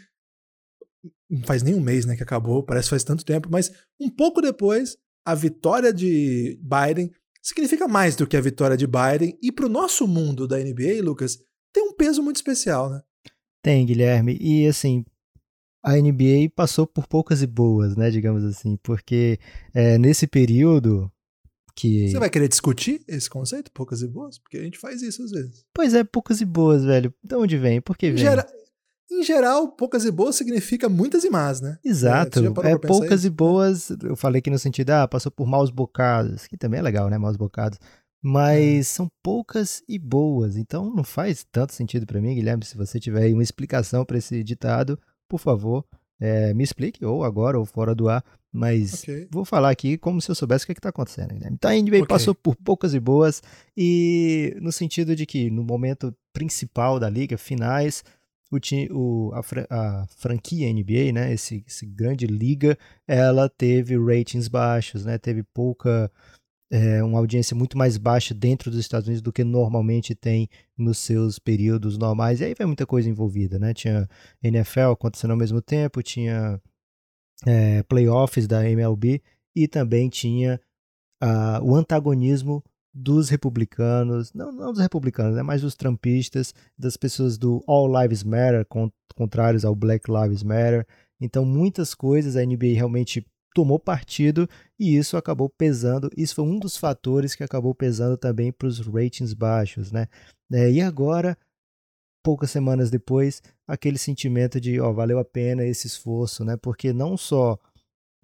não 1.31 1.43
faz 1.45 1.63
nem 1.63 1.75
um 1.75 1.81
mês 1.81 2.05
né, 2.07 2.17
que 2.17 2.23
acabou, 2.23 2.63
parece 2.63 2.87
que 2.87 2.91
faz 2.91 3.05
tanto 3.05 3.25
tempo, 3.25 3.49
mas 3.51 3.71
um 4.01 4.09
pouco 4.09 4.41
depois, 4.41 4.97
a 5.25 5.35
vitória 5.35 5.93
de 5.93 6.59
Biden 6.63 7.11
significa 7.43 7.87
mais 7.89 8.17
do 8.17 8.27
que 8.27 8.37
a 8.37 8.41
vitória 8.41 8.77
de 8.77 8.87
Biden. 8.87 9.39
E 9.43 9.53
para 9.53 9.67
o 9.67 9.69
nosso 9.71 10.07
mundo 10.07 10.47
da 10.49 10.59
NBA, 10.59 11.03
Lucas, 11.03 11.39
tem 11.73 11.83
um 11.83 11.93
peso 11.95 12.23
muito 12.23 12.37
especial, 12.37 12.91
né? 12.91 13.03
Tem, 13.63 13.85
Guilherme. 13.85 14.39
E 14.41 14.67
assim, 14.67 15.05
a 15.85 15.97
NBA 15.97 16.51
passou 16.55 16.87
por 16.87 17.07
poucas 17.07 17.43
e 17.43 17.47
boas, 17.47 17.97
né, 17.97 18.11
digamos 18.11 18.45
assim, 18.45 18.77
porque 18.83 19.39
é, 19.75 19.99
nesse 19.99 20.27
período 20.27 21.11
Que... 21.77 22.09
Você 22.11 22.19
vai 22.19 22.31
querer 22.31 22.49
discutir 22.49 23.03
esse 23.07 23.29
conceito, 23.31 23.71
poucas 23.73 24.03
e 24.03 24.09
boas? 24.09 24.39
Porque 24.39 24.57
a 24.57 24.63
gente 24.63 24.79
faz 24.79 25.01
isso 25.03 25.23
às 25.23 25.31
vezes. 25.31 25.65
Pois 25.75 25.95
é, 25.95 26.03
poucas 26.05 26.41
e 26.41 26.45
boas, 26.45 26.85
velho. 26.85 27.13
De 27.23 27.35
onde 27.37 27.57
vem? 27.57 27.81
Por 27.81 27.97
que 27.97 28.07
Em, 28.07 28.15
vem? 28.15 28.19
gera- 28.25 28.47
em 29.11 29.23
geral, 29.23 29.69
poucas 29.73 30.05
e 30.05 30.11
boas 30.11 30.37
significa 30.37 30.89
muitas 30.89 31.25
e 31.25 31.31
más, 31.31 31.61
né? 31.61 31.79
Exato. 31.85 32.41
É, 32.63 32.71
É, 32.71 32.79
poucas 32.79 33.25
e 33.25 33.31
boas, 33.31 33.91
eu 34.03 34.17
falei 34.17 34.41
que 34.43 34.51
no 34.51 34.59
sentido, 34.59 34.91
ah, 34.91 35.09
passou 35.09 35.33
por 35.33 35.47
maus 35.47 35.71
bocados, 35.71 36.47
que 36.47 36.57
também 36.57 36.79
é 36.81 36.83
legal, 36.83 37.09
né, 37.09 37.17
maus 37.19 37.37
bocados. 37.37 37.79
Mas 38.23 38.61
É. 38.63 38.83
são 38.83 39.09
poucas 39.23 39.83
e 39.89 39.99
boas, 39.99 40.57
então 40.57 40.93
não 40.95 41.05
faz 41.05 41.47
tanto 41.53 41.73
sentido 41.73 42.05
pra 42.07 42.21
mim, 42.21 42.35
Guilherme. 42.35 42.65
Se 42.65 42.77
você 42.77 42.99
tiver 42.99 43.23
aí 43.23 43.33
uma 43.33 43.43
explicação 43.43 44.05
pra 44.05 44.19
esse 44.19 44.43
ditado, 44.43 44.99
por 45.29 45.39
favor, 45.39 45.85
é, 46.21 46.53
me 46.53 46.65
explique, 46.65 47.05
ou 47.05 47.23
agora, 47.25 47.59
ou 47.59 47.65
fora 47.65 47.95
do 47.95 48.09
ar. 48.09 48.25
Mas 48.53 48.95
Ok. 49.05 49.29
vou 49.31 49.45
falar 49.45 49.71
aqui 49.71 49.97
como 49.99 50.21
se 50.21 50.31
eu 50.31 50.35
soubesse 50.35 50.65
o 50.65 50.67
que 50.67 50.73
está 50.73 50.89
acontecendo, 50.89 51.29
Guilherme. 51.35 51.55
Então 51.57 51.71
a 51.71 51.75
NBA 51.77 51.99
Ok. 51.99 52.07
passou 52.09 52.35
por 52.35 52.57
poucas 52.57 52.93
e 52.95 52.99
boas, 52.99 53.41
e 53.77 54.57
no 54.61 54.73
sentido 54.73 55.15
de 55.15 55.25
que 55.27 55.49
no 55.51 55.63
momento 55.63 56.13
principal 56.33 56.99
da 56.99 57.09
liga, 57.09 57.37
finais, 57.39 58.03
o, 58.51 58.59
ti- 58.59 58.89
o- 58.93 59.31
a, 59.35 59.41
a 60.03 60.07
franquia 60.09 60.69
NBA, 60.69 61.13
né, 61.13 61.33
esse, 61.33 61.65
esse 61.67 61.85
grande 61.87 62.27
liga, 62.27 62.79
ela 63.07 63.49
teve 63.49 63.97
ratings 63.97 64.49
baixos, 64.49 65.05
né, 65.05 65.19
teve 65.19 65.43
pouca, 65.43 66.11
é, 66.71 67.03
uma 67.03 67.19
audiência 67.19 67.57
muito 67.57 67.77
mais 67.79 67.97
baixa 67.99 68.35
dentro 68.35 68.71
dos 68.71 68.81
Estados 68.81 69.09
Unidos 69.09 69.23
do 69.23 69.33
que 69.33 69.45
normalmente 69.45 70.15
tem 70.15 70.49
nos 70.77 70.99
seus 70.99 71.39
períodos 71.39 71.99
normais, 71.99 72.41
e 72.41 72.45
aí 72.45 72.55
vai 72.55 72.67
muita 72.67 72.87
coisa 72.87 73.09
envolvida, 73.09 73.59
né, 73.59 73.75
tinha 73.75 74.09
NFL 74.43 74.93
acontecendo 74.93 75.33
ao 75.33 75.37
mesmo 75.37 75.61
tempo, 75.63 76.03
tinha 76.03 76.61
é, 77.47 77.83
playoffs 77.85 78.47
da 78.47 78.69
MLB 78.69 79.23
e 79.55 79.69
também 79.69 80.09
tinha 80.09 80.61
ah, 81.21 81.61
o 81.63 81.75
antagonismo 81.75 82.63
dos 82.95 83.29
republicanos, 83.29 84.33
não, 84.33 84.51
não 84.51 84.73
dos 84.73 84.81
republicanos, 84.81 85.37
né, 85.37 85.43
mas 85.43 85.63
dos 85.63 85.75
trumpistas, 85.75 86.55
das 86.77 86.97
pessoas 86.97 87.39
do 87.39 87.63
All 87.67 87.87
Lives 88.03 88.23
Matter, 88.25 88.65
con- 88.67 88.91
contrários 89.15 89.65
ao 89.65 89.75
Black 89.75 90.11
Lives 90.11 90.43
Matter. 90.43 90.87
Então, 91.21 91.45
muitas 91.45 91.95
coisas 91.95 92.37
a 92.37 92.45
NBA 92.45 92.75
realmente 92.75 93.27
tomou 93.55 93.79
partido 93.79 94.49
e 94.79 94.97
isso 94.97 95.17
acabou 95.17 95.49
pesando. 95.49 96.11
Isso 96.17 96.35
foi 96.35 96.45
um 96.45 96.59
dos 96.59 96.77
fatores 96.77 97.35
que 97.35 97.43
acabou 97.43 97.75
pesando 97.75 98.17
também 98.17 98.53
para 98.53 98.69
os 98.69 98.79
ratings 98.79 99.35
baixos, 99.35 99.91
né? 99.91 100.07
É, 100.53 100.71
e 100.71 100.81
agora, 100.81 101.37
poucas 102.25 102.51
semanas 102.51 102.91
depois, 102.91 103.43
aquele 103.67 103.99
sentimento 103.99 104.61
de, 104.61 104.81
ó, 104.81 104.93
valeu 104.93 105.19
a 105.19 105.25
pena 105.25 105.65
esse 105.65 105.87
esforço, 105.87 106.45
né? 106.45 106.57
Porque 106.57 106.93
não 106.93 107.17
só 107.17 107.59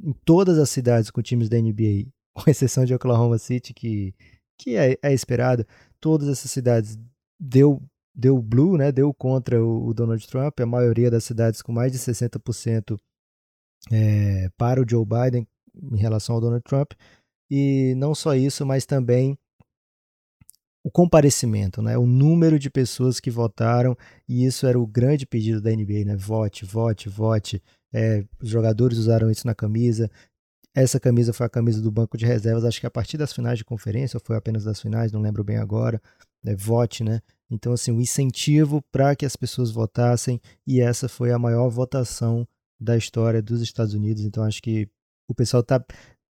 em 0.00 0.12
todas 0.24 0.58
as 0.58 0.70
cidades 0.70 1.10
com 1.10 1.22
times 1.22 1.48
da 1.48 1.58
NBA, 1.58 2.06
com 2.34 2.50
exceção 2.50 2.84
de 2.84 2.94
Oklahoma 2.94 3.38
City, 3.38 3.72
que, 3.74 4.14
que 4.58 4.76
é, 4.76 4.96
é 5.02 5.12
esperado, 5.12 5.66
todas 6.00 6.28
essas 6.28 6.50
cidades 6.50 6.98
deu 7.38 7.82
deu 8.14 8.40
blue, 8.40 8.76
né? 8.76 8.92
Deu 8.92 9.12
contra 9.12 9.62
o, 9.62 9.88
o 9.88 9.94
Donald 9.94 10.24
Trump, 10.28 10.60
a 10.60 10.66
maioria 10.66 11.10
das 11.10 11.24
cidades 11.24 11.60
com 11.60 11.72
mais 11.72 11.90
de 11.90 11.98
60% 11.98 12.96
é, 13.90 14.48
para 14.56 14.80
o 14.80 14.88
Joe 14.88 15.04
Biden 15.04 15.46
em 15.92 15.96
relação 15.96 16.36
ao 16.36 16.40
Donald 16.40 16.62
Trump. 16.62 16.92
E 17.50 17.94
não 17.96 18.14
só 18.14 18.34
isso, 18.34 18.64
mas 18.64 18.86
também 18.86 19.36
o 20.84 20.90
comparecimento, 20.90 21.80
né? 21.82 21.96
O 21.96 22.06
número 22.06 22.58
de 22.58 22.70
pessoas 22.70 23.18
que 23.18 23.30
votaram, 23.30 23.96
e 24.28 24.44
isso 24.44 24.66
era 24.66 24.78
o 24.78 24.86
grande 24.86 25.26
pedido 25.26 25.60
da 25.60 25.70
NBA, 25.70 26.04
né? 26.04 26.16
Vote, 26.16 26.64
vote, 26.64 27.08
vote. 27.08 27.62
É, 27.92 28.24
os 28.40 28.48
jogadores 28.48 28.98
usaram 28.98 29.30
isso 29.30 29.46
na 29.46 29.54
camisa. 29.54 30.10
Essa 30.74 30.98
camisa 30.98 31.32
foi 31.32 31.46
a 31.46 31.48
camisa 31.48 31.80
do 31.80 31.90
banco 31.90 32.18
de 32.18 32.26
reservas, 32.26 32.64
acho 32.64 32.80
que 32.80 32.86
a 32.86 32.90
partir 32.90 33.16
das 33.16 33.32
finais 33.32 33.58
de 33.58 33.64
conferência, 33.64 34.16
ou 34.16 34.22
foi 34.24 34.36
apenas 34.36 34.64
das 34.64 34.80
finais, 34.80 35.12
não 35.12 35.20
lembro 35.20 35.44
bem 35.44 35.56
agora. 35.56 36.02
É, 36.44 36.54
vote, 36.54 37.04
né? 37.04 37.20
Então, 37.48 37.72
assim, 37.72 37.92
o 37.92 38.00
incentivo 38.00 38.82
para 38.92 39.14
que 39.14 39.24
as 39.24 39.36
pessoas 39.36 39.70
votassem, 39.70 40.40
e 40.66 40.80
essa 40.80 41.08
foi 41.08 41.30
a 41.32 41.38
maior 41.38 41.68
votação 41.68 42.46
da 42.78 42.96
história 42.96 43.40
dos 43.40 43.62
Estados 43.62 43.94
Unidos. 43.94 44.24
Então, 44.24 44.42
acho 44.42 44.60
que 44.60 44.88
o 45.28 45.34
pessoal 45.34 45.60
está 45.60 45.82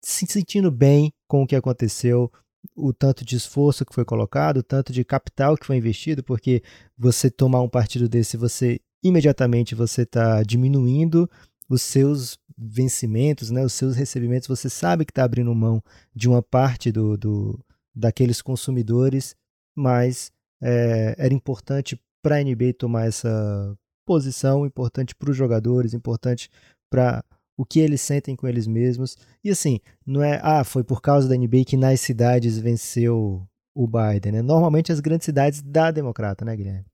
se 0.03 0.25
sentindo 0.27 0.69
bem 0.69 1.11
com 1.27 1.41
o 1.41 1.47
que 1.47 1.55
aconteceu, 1.55 2.31
o 2.75 2.93
tanto 2.93 3.23
de 3.23 3.35
esforço 3.35 3.85
que 3.85 3.93
foi 3.93 4.03
colocado, 4.03 4.57
o 4.57 4.63
tanto 4.63 4.91
de 4.91 5.03
capital 5.03 5.55
que 5.57 5.65
foi 5.65 5.77
investido, 5.77 6.23
porque 6.23 6.61
você 6.97 7.29
tomar 7.29 7.61
um 7.61 7.69
partido 7.69 8.09
desse, 8.09 8.37
você 8.37 8.79
imediatamente 9.03 9.75
você 9.75 10.01
está 10.01 10.41
diminuindo 10.43 11.29
os 11.69 11.81
seus 11.81 12.37
vencimentos, 12.57 13.51
né, 13.51 13.63
os 13.63 13.73
seus 13.73 13.95
recebimentos, 13.95 14.47
você 14.47 14.69
sabe 14.69 15.05
que 15.05 15.11
está 15.11 15.23
abrindo 15.23 15.53
mão 15.53 15.81
de 16.15 16.29
uma 16.29 16.41
parte 16.41 16.91
do, 16.91 17.17
do 17.17 17.59
daqueles 17.93 18.41
consumidores, 18.41 19.35
mas 19.75 20.31
é, 20.61 21.15
era 21.17 21.33
importante 21.33 21.99
para 22.21 22.37
a 22.37 22.43
NBA 22.43 22.73
tomar 22.77 23.07
essa 23.07 23.75
posição, 24.05 24.65
importante 24.65 25.15
para 25.15 25.31
os 25.31 25.37
jogadores, 25.37 25.93
importante 25.93 26.49
para 26.89 27.23
o 27.57 27.65
que 27.65 27.79
eles 27.79 28.01
sentem 28.01 28.35
com 28.35 28.47
eles 28.47 28.67
mesmos. 28.67 29.17
E 29.43 29.49
assim, 29.49 29.79
não 30.05 30.21
é, 30.21 30.39
ah, 30.43 30.63
foi 30.63 30.83
por 30.83 31.01
causa 31.01 31.27
da 31.27 31.35
NBA 31.35 31.65
que 31.65 31.77
nas 31.77 32.01
cidades 32.01 32.57
venceu 32.57 33.47
o 33.73 33.87
Biden, 33.87 34.31
né? 34.33 34.41
Normalmente 34.41 34.91
as 34.91 34.99
grandes 34.99 35.25
cidades 35.25 35.61
da 35.61 35.91
democrata, 35.91 36.45
né, 36.45 36.55
Guilherme? 36.55 36.85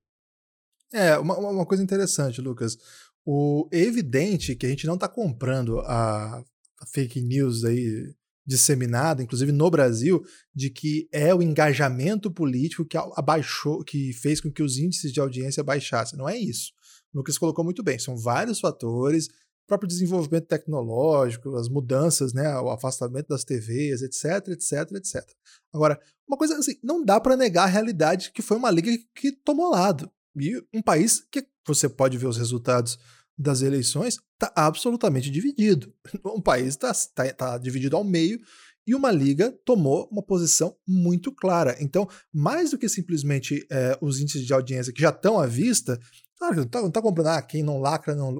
É, 0.93 1.17
uma, 1.17 1.37
uma 1.37 1.65
coisa 1.65 1.83
interessante, 1.83 2.41
Lucas. 2.41 2.77
O, 3.25 3.67
é 3.71 3.79
evidente 3.79 4.55
que 4.55 4.65
a 4.65 4.69
gente 4.69 4.87
não 4.87 4.95
está 4.95 5.07
comprando 5.07 5.79
a, 5.79 6.43
a 6.79 6.85
fake 6.87 7.21
news 7.21 7.63
aí 7.63 8.13
disseminada, 8.45 9.21
inclusive 9.21 9.51
no 9.51 9.69
Brasil, 9.69 10.23
de 10.53 10.69
que 10.69 11.07
é 11.11 11.33
o 11.33 11.41
engajamento 11.41 12.31
político 12.31 12.85
que 12.85 12.97
abaixou, 12.97 13.83
que 13.83 14.11
fez 14.13 14.41
com 14.41 14.51
que 14.51 14.63
os 14.63 14.77
índices 14.77 15.13
de 15.13 15.19
audiência 15.19 15.63
baixassem. 15.63 16.17
Não 16.17 16.27
é 16.27 16.37
isso. 16.37 16.73
O 17.13 17.19
Lucas 17.19 17.37
colocou 17.37 17.63
muito 17.63 17.83
bem. 17.83 17.99
São 17.99 18.17
vários 18.17 18.59
fatores, 18.59 19.27
o 19.27 19.67
próprio 19.67 19.87
desenvolvimento 19.87 20.47
tecnológico, 20.47 21.55
as 21.55 21.69
mudanças, 21.69 22.33
né, 22.33 22.57
o 22.59 22.69
afastamento 22.69 23.27
das 23.27 23.43
TVs, 23.43 24.01
etc, 24.01 24.49
etc, 24.49 24.91
etc. 24.95 25.23
Agora, 25.71 25.99
uma 26.27 26.37
coisa 26.37 26.57
assim, 26.57 26.75
não 26.83 27.03
dá 27.03 27.19
para 27.19 27.37
negar 27.37 27.63
a 27.63 27.71
realidade 27.71 28.31
que 28.33 28.41
foi 28.41 28.57
uma 28.57 28.71
liga 28.71 28.91
que 29.15 29.31
tomou 29.31 29.69
lado. 29.69 30.11
E 30.35 30.61
um 30.73 30.81
país 30.81 31.25
que 31.31 31.45
você 31.65 31.87
pode 31.87 32.17
ver 32.17 32.27
os 32.27 32.37
resultados 32.37 32.97
das 33.37 33.61
eleições 33.61 34.19
está 34.33 34.51
absolutamente 34.55 35.29
dividido. 35.29 35.93
Um 36.25 36.41
país 36.41 36.69
está 36.69 36.93
tá, 37.13 37.33
tá 37.33 37.57
dividido 37.57 37.95
ao 37.95 38.03
meio 38.03 38.39
e 38.85 38.95
uma 38.95 39.11
liga 39.11 39.51
tomou 39.63 40.07
uma 40.11 40.23
posição 40.23 40.75
muito 40.87 41.31
clara. 41.31 41.75
Então, 41.79 42.07
mais 42.33 42.71
do 42.71 42.77
que 42.77 42.89
simplesmente 42.89 43.65
é, 43.71 43.97
os 44.01 44.19
índices 44.19 44.45
de 44.45 44.53
audiência 44.53 44.93
que 44.93 45.01
já 45.01 45.09
estão 45.09 45.39
à 45.39 45.45
vista, 45.45 45.99
claro 46.37 46.55
não 46.55 46.63
está 46.63 46.89
tá 46.89 47.01
comprando, 47.01 47.27
ah, 47.27 47.41
quem 47.41 47.63
não 47.63 47.79
lacra 47.79 48.15
não, 48.15 48.35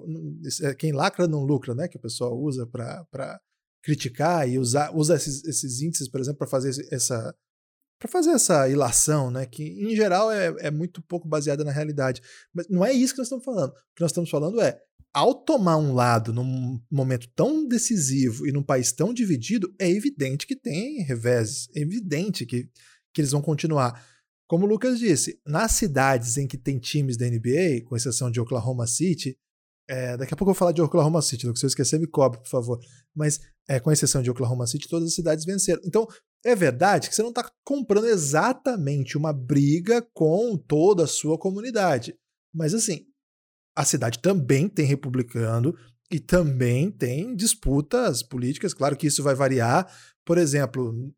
quem 0.77 0.91
lacra 0.91 1.27
não 1.27 1.43
lucra, 1.43 1.75
né? 1.75 1.87
Que 1.87 1.97
o 1.97 2.01
pessoal 2.01 2.37
usa 2.37 2.65
para 2.65 3.39
criticar 3.83 4.49
e 4.49 4.57
usar, 4.57 4.95
usa 4.95 5.15
esses, 5.15 5.43
esses 5.43 5.81
índices, 5.81 6.09
por 6.09 6.19
exemplo, 6.19 6.39
para 6.39 6.47
fazer 6.47 6.73
essa 6.91 7.35
para 8.01 8.09
fazer 8.09 8.31
essa 8.31 8.67
ilação, 8.67 9.29
né, 9.29 9.45
que 9.45 9.63
em 9.63 9.95
geral 9.95 10.31
é, 10.31 10.47
é, 10.57 10.71
muito 10.71 11.03
pouco 11.03 11.27
baseada 11.27 11.63
na 11.63 11.71
realidade. 11.71 12.19
Mas 12.51 12.67
não 12.67 12.83
é 12.83 12.91
isso 12.91 13.13
que 13.13 13.19
nós 13.19 13.27
estamos 13.27 13.45
falando. 13.45 13.69
O 13.69 13.95
que 13.95 14.01
nós 14.01 14.09
estamos 14.09 14.27
falando 14.27 14.59
é, 14.59 14.81
ao 15.13 15.35
tomar 15.35 15.77
um 15.77 15.93
lado 15.93 16.33
num 16.33 16.81
momento 16.89 17.29
tão 17.35 17.67
decisivo 17.67 18.47
e 18.47 18.51
num 18.51 18.63
país 18.63 18.91
tão 18.91 19.13
dividido, 19.13 19.71
é 19.79 19.87
evidente 19.87 20.47
que 20.47 20.55
tem 20.55 21.03
reveses, 21.03 21.69
é 21.75 21.81
evidente 21.81 22.43
que, 22.43 22.67
que 23.13 23.21
eles 23.21 23.31
vão 23.31 23.41
continuar. 23.41 24.03
Como 24.47 24.65
o 24.65 24.67
Lucas 24.67 24.97
disse, 24.97 25.39
nas 25.45 25.73
cidades 25.73 26.37
em 26.37 26.47
que 26.47 26.57
tem 26.57 26.79
times 26.79 27.17
da 27.17 27.27
NBA, 27.27 27.83
com 27.85 27.95
exceção 27.95 28.31
de 28.31 28.41
Oklahoma 28.41 28.87
City, 28.87 29.37
é, 29.91 30.15
daqui 30.15 30.33
a 30.33 30.37
pouco 30.37 30.51
eu 30.51 30.53
vou 30.53 30.57
falar 30.57 30.71
de 30.71 30.81
Oklahoma 30.81 31.21
City, 31.21 31.41
se 31.53 31.65
eu 31.65 31.67
esquecer, 31.67 31.99
me 31.99 32.07
cobre, 32.07 32.39
por 32.39 32.47
favor. 32.47 32.79
Mas, 33.13 33.41
é, 33.67 33.77
com 33.77 33.91
exceção 33.91 34.21
de 34.21 34.31
Oklahoma 34.31 34.65
City, 34.65 34.87
todas 34.87 35.09
as 35.09 35.13
cidades 35.13 35.43
venceram. 35.43 35.81
Então, 35.83 36.07
é 36.45 36.55
verdade 36.55 37.09
que 37.09 37.15
você 37.15 37.21
não 37.21 37.27
está 37.27 37.51
comprando 37.61 38.07
exatamente 38.07 39.17
uma 39.17 39.33
briga 39.33 40.01
com 40.13 40.55
toda 40.55 41.03
a 41.03 41.07
sua 41.07 41.37
comunidade. 41.37 42.15
Mas, 42.53 42.73
assim, 42.73 43.05
a 43.75 43.83
cidade 43.83 44.19
também 44.19 44.69
tem 44.69 44.85
republicano 44.85 45.75
e 46.09 46.21
também 46.21 46.89
tem 46.89 47.35
disputas 47.35 48.23
políticas. 48.23 48.73
Claro 48.73 48.95
que 48.95 49.07
isso 49.07 49.21
vai 49.21 49.35
variar. 49.35 49.93
Por 50.25 50.37
exemplo, 50.37 51.13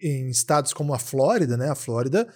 em 0.00 0.30
estados 0.30 0.72
como 0.72 0.94
a 0.94 0.98
Flórida, 0.98 1.58
né? 1.58 1.68
A 1.68 1.74
Flórida 1.74 2.26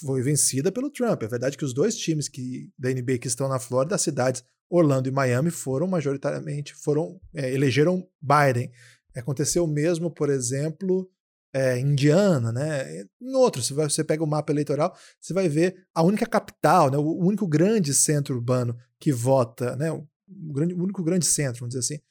foi 0.00 0.20
vencida 0.20 0.72
pelo 0.72 0.90
Trump. 0.90 1.22
É 1.22 1.28
verdade 1.28 1.56
que 1.56 1.64
os 1.64 1.72
dois 1.72 1.96
times 1.96 2.28
que, 2.28 2.72
da 2.76 2.90
NBA 2.90 3.18
que 3.18 3.28
estão 3.28 3.48
na 3.48 3.60
Flórida, 3.60 3.94
as 3.94 4.02
cidades 4.02 4.42
Orlando 4.70 5.08
e 5.08 5.12
Miami, 5.12 5.50
foram 5.50 5.86
majoritariamente, 5.86 6.74
foram 6.74 7.20
é, 7.34 7.52
elegeram 7.52 8.06
Biden. 8.20 8.70
Aconteceu 9.16 9.64
o 9.64 9.68
mesmo, 9.68 10.10
por 10.10 10.30
exemplo, 10.30 11.10
é, 11.52 11.78
Indiana, 11.78 12.52
né? 12.52 13.02
Em 13.20 13.34
outros, 13.34 13.68
você, 13.68 13.74
você 13.74 14.04
pega 14.04 14.22
o 14.22 14.26
mapa 14.26 14.52
eleitoral, 14.52 14.94
você 15.20 15.32
vai 15.32 15.48
ver 15.48 15.86
a 15.94 16.02
única 16.02 16.26
capital, 16.26 16.90
né? 16.90 16.98
o 16.98 17.18
único 17.18 17.46
grande 17.46 17.94
centro 17.94 18.34
urbano 18.34 18.76
que 19.00 19.12
vota, 19.12 19.74
né? 19.76 19.90
O, 19.90 20.06
grande, 20.52 20.74
o 20.74 20.82
único 20.82 21.02
grande 21.02 21.26
centro, 21.26 21.60
vamos 21.60 21.74
dizer 21.74 21.94
assim, 21.94 22.02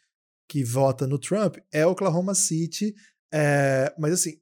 que 0.50 0.64
vota 0.64 1.06
no 1.06 1.20
Trump 1.20 1.58
é 1.72 1.86
Oklahoma 1.86 2.34
City. 2.34 2.96
É, 3.32 3.94
mas 3.98 4.14
assim, 4.14 4.40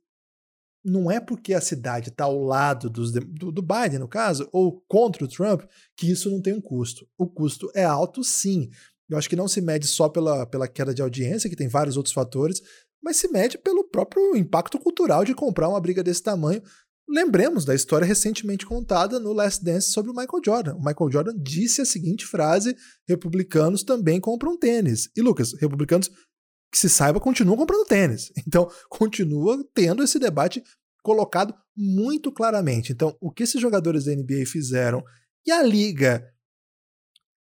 não 0.86 1.10
é 1.10 1.20
porque 1.20 1.54
a 1.54 1.60
cidade 1.60 2.10
está 2.10 2.26
ao 2.26 2.44
lado 2.44 2.90
dos, 2.90 3.12
do, 3.12 3.52
do 3.52 3.62
Biden, 3.62 4.00
no 4.00 4.08
caso, 4.08 4.48
ou 4.52 4.84
contra 4.88 5.26
o 5.26 5.28
Trump, 5.28 5.64
que 5.98 6.12
isso 6.12 6.30
não 6.30 6.40
tem 6.40 6.54
um 6.54 6.62
custo. 6.62 7.08
O 7.18 7.26
custo 7.26 7.72
é 7.74 7.84
alto, 7.84 8.24
sim. 8.24 8.70
Eu 9.10 9.18
acho 9.18 9.28
que 9.28 9.36
não 9.36 9.48
se 9.48 9.62
mede 9.62 9.88
só 9.88 10.08
pela, 10.08 10.46
pela 10.46 10.68
queda 10.68 10.94
de 10.94 11.02
audiência, 11.02 11.50
que 11.50 11.56
tem 11.56 11.68
vários 11.68 11.98
outros 11.98 12.14
fatores, 12.14 12.62
mas 13.04 13.18
se 13.18 13.28
mede 13.28 13.58
pelo 13.58 13.84
próprio 13.84 14.36
impacto 14.36 14.78
cultural 14.78 15.26
de 15.26 15.34
comprar 15.34 15.70
uma 15.70 15.82
briga 15.82 16.04
desse 16.04 16.22
tamanho. 16.22 16.62
Lembremos 17.08 17.66
da 17.66 17.76
história 17.76 18.06
recentemente 18.06 18.66
contada 18.66 19.20
no 19.20 19.34
Last 19.34 19.64
Dance 19.64 19.92
sobre 19.92 20.12
o 20.12 20.16
Michael 20.16 20.42
Jordan. 20.44 20.76
O 20.76 20.84
Michael 20.84 21.12
Jordan 21.12 21.34
disse 21.38 21.82
a 21.82 21.86
seguinte 21.86 22.26
frase: 22.26 22.76
republicanos 23.08 23.84
também 23.84 24.20
compram 24.20 24.58
tênis. 24.58 25.10
E 25.16 25.22
Lucas, 25.22 25.54
republicanos 25.54 26.10
que 26.72 26.78
se 26.78 26.90
saiba, 26.90 27.20
continuam 27.20 27.58
comprando 27.58 27.88
tênis. 27.88 28.32
Então, 28.48 28.70
continua 28.90 29.64
tendo 29.74 30.04
esse 30.04 30.20
debate 30.20 30.64
colocado 31.04 31.54
muito 31.76 32.32
claramente. 32.32 32.92
Então, 32.92 33.16
o 33.20 33.32
que 33.32 33.44
esses 33.44 33.62
jogadores 33.62 34.06
da 34.06 34.16
NBA 34.16 34.46
fizeram 34.46 35.04
e 35.46 35.52
a 35.52 35.62
liga, 35.62 36.28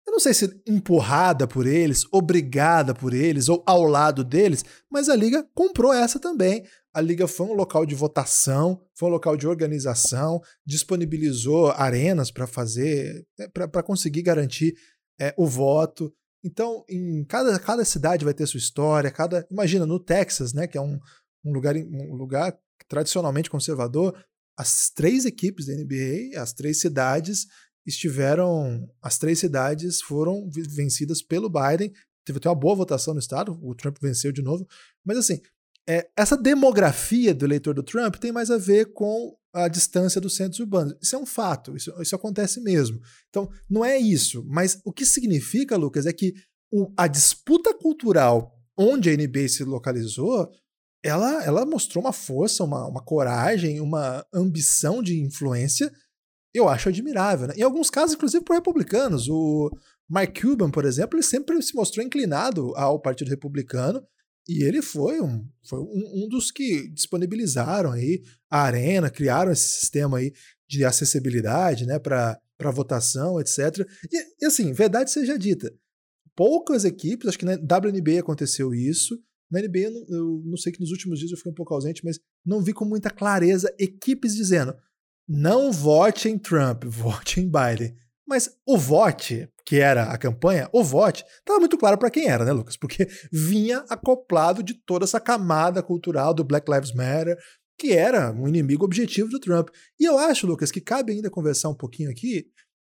eu 0.06 0.12
não 0.12 0.20
sei 0.20 0.32
se 0.32 0.62
empurrada 0.66 1.46
por 1.48 1.66
eles, 1.66 2.04
obrigada 2.12 2.94
por 2.94 3.12
eles 3.12 3.48
ou 3.48 3.62
ao 3.66 3.82
lado 3.82 4.22
deles, 4.22 4.64
mas 4.90 5.08
a 5.08 5.16
liga 5.16 5.48
comprou 5.54 5.92
essa 5.92 6.20
também. 6.20 6.64
A 6.94 7.00
liga 7.00 7.26
foi 7.26 7.46
um 7.46 7.52
local 7.52 7.84
de 7.84 7.94
votação, 7.94 8.80
foi 8.94 9.08
um 9.08 9.12
local 9.12 9.36
de 9.36 9.46
organização, 9.46 10.40
disponibilizou 10.64 11.70
arenas 11.72 12.30
para 12.30 12.46
fazer, 12.46 13.26
né, 13.38 13.48
para 13.48 13.82
conseguir 13.82 14.22
garantir 14.22 14.74
é, 15.20 15.34
o 15.36 15.46
voto. 15.46 16.12
Então, 16.44 16.84
em 16.88 17.24
cada, 17.24 17.58
cada 17.58 17.84
cidade 17.84 18.24
vai 18.24 18.34
ter 18.34 18.46
sua 18.46 18.58
história, 18.58 19.10
cada. 19.10 19.46
Imagina, 19.50 19.84
no 19.84 19.98
Texas, 19.98 20.52
né? 20.52 20.66
Que 20.66 20.78
é 20.78 20.80
um, 20.80 20.98
um 21.44 21.52
lugar, 21.52 21.76
um 21.76 22.14
lugar 22.14 22.56
tradicionalmente 22.88 23.50
conservador, 23.50 24.16
as 24.56 24.90
três 24.90 25.24
equipes 25.24 25.66
da 25.66 25.74
NBA, 25.74 26.40
as 26.40 26.52
três 26.52 26.80
cidades, 26.80 27.46
estiveram. 27.86 28.88
As 29.00 29.18
três 29.18 29.38
cidades 29.38 30.00
foram 30.00 30.48
vencidas 30.50 31.22
pelo 31.22 31.50
Biden. 31.50 31.92
Teve 32.24 32.38
até 32.38 32.48
uma 32.48 32.54
boa 32.54 32.74
votação 32.74 33.14
no 33.14 33.20
estado, 33.20 33.58
o 33.62 33.74
Trump 33.74 33.96
venceu 34.02 34.30
de 34.30 34.42
novo. 34.42 34.66
Mas 35.04 35.16
assim, 35.16 35.40
é, 35.88 36.06
essa 36.14 36.36
demografia 36.36 37.34
do 37.34 37.46
eleitor 37.46 37.72
do 37.72 37.82
Trump 37.82 38.16
tem 38.16 38.30
mais 38.30 38.50
a 38.50 38.58
ver 38.58 38.92
com 38.92 39.34
a 39.52 39.68
distância 39.68 40.20
dos 40.20 40.36
centros 40.36 40.60
urbanos. 40.60 40.94
Isso 41.00 41.16
é 41.16 41.18
um 41.18 41.26
fato, 41.26 41.76
isso, 41.76 41.92
isso 42.00 42.14
acontece 42.14 42.60
mesmo. 42.60 43.00
Então, 43.28 43.48
não 43.68 43.84
é 43.84 43.98
isso. 43.98 44.44
Mas 44.46 44.80
o 44.84 44.92
que 44.92 45.06
significa, 45.06 45.76
Lucas, 45.76 46.06
é 46.06 46.12
que 46.12 46.34
o, 46.70 46.92
a 46.96 47.06
disputa 47.06 47.74
cultural 47.74 48.54
onde 48.76 49.10
a 49.10 49.16
NBA 49.16 49.48
se 49.48 49.64
localizou, 49.64 50.48
ela, 51.02 51.42
ela 51.44 51.66
mostrou 51.66 52.04
uma 52.04 52.12
força, 52.12 52.62
uma, 52.62 52.86
uma 52.86 53.02
coragem, 53.02 53.80
uma 53.80 54.24
ambição 54.32 55.02
de 55.02 55.20
influência, 55.20 55.90
eu 56.54 56.68
acho 56.68 56.88
admirável. 56.88 57.48
Né? 57.48 57.54
Em 57.56 57.62
alguns 57.62 57.90
casos, 57.90 58.14
inclusive, 58.14 58.44
por 58.44 58.54
republicanos. 58.54 59.28
O 59.28 59.70
Mike 60.08 60.42
Cuban, 60.42 60.70
por 60.70 60.84
exemplo, 60.84 61.16
ele 61.16 61.24
sempre 61.24 61.60
se 61.62 61.74
mostrou 61.74 62.04
inclinado 62.04 62.74
ao 62.76 63.00
Partido 63.00 63.28
Republicano 63.28 64.02
e 64.48 64.62
ele 64.62 64.80
foi 64.80 65.20
um, 65.20 65.46
foi 65.62 65.78
um, 65.78 66.24
um, 66.24 66.28
dos 66.28 66.50
que 66.50 66.88
disponibilizaram 66.88 67.92
aí 67.92 68.22
a 68.50 68.62
arena, 68.62 69.10
criaram 69.10 69.52
esse 69.52 69.80
sistema 69.80 70.18
aí 70.18 70.32
de 70.66 70.84
acessibilidade, 70.84 71.84
né, 71.84 71.98
para 71.98 72.40
votação, 72.72 73.38
etc. 73.38 73.86
E, 74.10 74.44
e, 74.44 74.46
assim, 74.46 74.72
verdade 74.72 75.10
seja 75.10 75.38
dita, 75.38 75.70
poucas 76.34 76.84
equipes, 76.84 77.28
acho 77.28 77.38
que 77.38 77.44
na 77.44 77.54
WNBA 77.54 78.20
aconteceu 78.20 78.74
isso. 78.74 79.20
Na 79.50 79.60
NBA, 79.60 79.78
eu 79.80 79.90
não, 79.90 80.06
eu 80.08 80.42
não 80.46 80.56
sei 80.56 80.72
que 80.72 80.80
nos 80.80 80.90
últimos 80.90 81.18
dias 81.18 81.30
eu 81.30 81.36
fiquei 81.36 81.52
um 81.52 81.54
pouco 81.54 81.74
ausente, 81.74 82.04
mas 82.04 82.18
não 82.44 82.62
vi 82.62 82.72
com 82.72 82.84
muita 82.84 83.10
clareza 83.10 83.74
equipes 83.78 84.34
dizendo: 84.34 84.74
não 85.26 85.70
vote 85.70 86.28
em 86.28 86.38
Trump, 86.38 86.84
vote 86.88 87.40
em 87.40 87.50
Biden. 87.50 87.94
Mas 88.28 88.50
o 88.66 88.76
vote, 88.76 89.48
que 89.64 89.76
era 89.76 90.12
a 90.12 90.18
campanha, 90.18 90.68
o 90.70 90.84
vote, 90.84 91.24
estava 91.38 91.58
muito 91.58 91.78
claro 91.78 91.96
para 91.96 92.10
quem 92.10 92.28
era, 92.28 92.44
né, 92.44 92.52
Lucas? 92.52 92.76
Porque 92.76 93.08
vinha 93.32 93.78
acoplado 93.88 94.62
de 94.62 94.74
toda 94.74 95.06
essa 95.06 95.18
camada 95.18 95.82
cultural 95.82 96.34
do 96.34 96.44
Black 96.44 96.70
Lives 96.70 96.92
Matter, 96.92 97.38
que 97.78 97.92
era 97.92 98.30
um 98.30 98.46
inimigo 98.46 98.84
objetivo 98.84 99.30
do 99.30 99.40
Trump. 99.40 99.70
E 99.98 100.04
eu 100.04 100.18
acho, 100.18 100.46
Lucas, 100.46 100.70
que 100.70 100.80
cabe 100.80 101.12
ainda 101.12 101.30
conversar 101.30 101.70
um 101.70 101.74
pouquinho 101.74 102.10
aqui. 102.10 102.46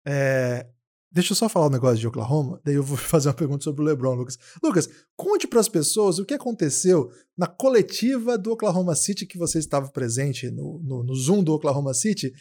É... 0.07 0.65
Deixa 1.11 1.33
eu 1.33 1.37
só 1.37 1.49
falar 1.49 1.67
um 1.67 1.71
negócio 1.71 1.99
de 1.99 2.07
Oklahoma, 2.07 2.61
daí 2.65 2.77
eu 2.77 2.83
vou 2.83 2.97
fazer 2.99 3.29
uma 3.29 3.35
pergunta 3.35 3.65
sobre 3.65 3.83
o 3.83 3.85
LeBron, 3.85 4.15
Lucas. 4.15 4.39
Lucas, 4.63 4.89
conte 5.17 5.49
para 5.49 5.59
as 5.59 5.69
pessoas 5.69 6.21
o 6.21 6.25
que 6.25 6.35
aconteceu 6.35 7.11
na 7.37 7.49
coletiva 7.49 8.39
do 8.39 8.53
Oklahoma 8.53 8.95
City 8.95 9.27
que 9.27 9.39
você 9.39 9.59
estava 9.59 9.89
presente 9.89 10.49
no, 10.49 10.81
no, 10.85 11.03
no 11.03 11.15
Zoom 11.17 11.43
do 11.43 11.55
Oklahoma 11.55 11.93
City, 11.93 12.33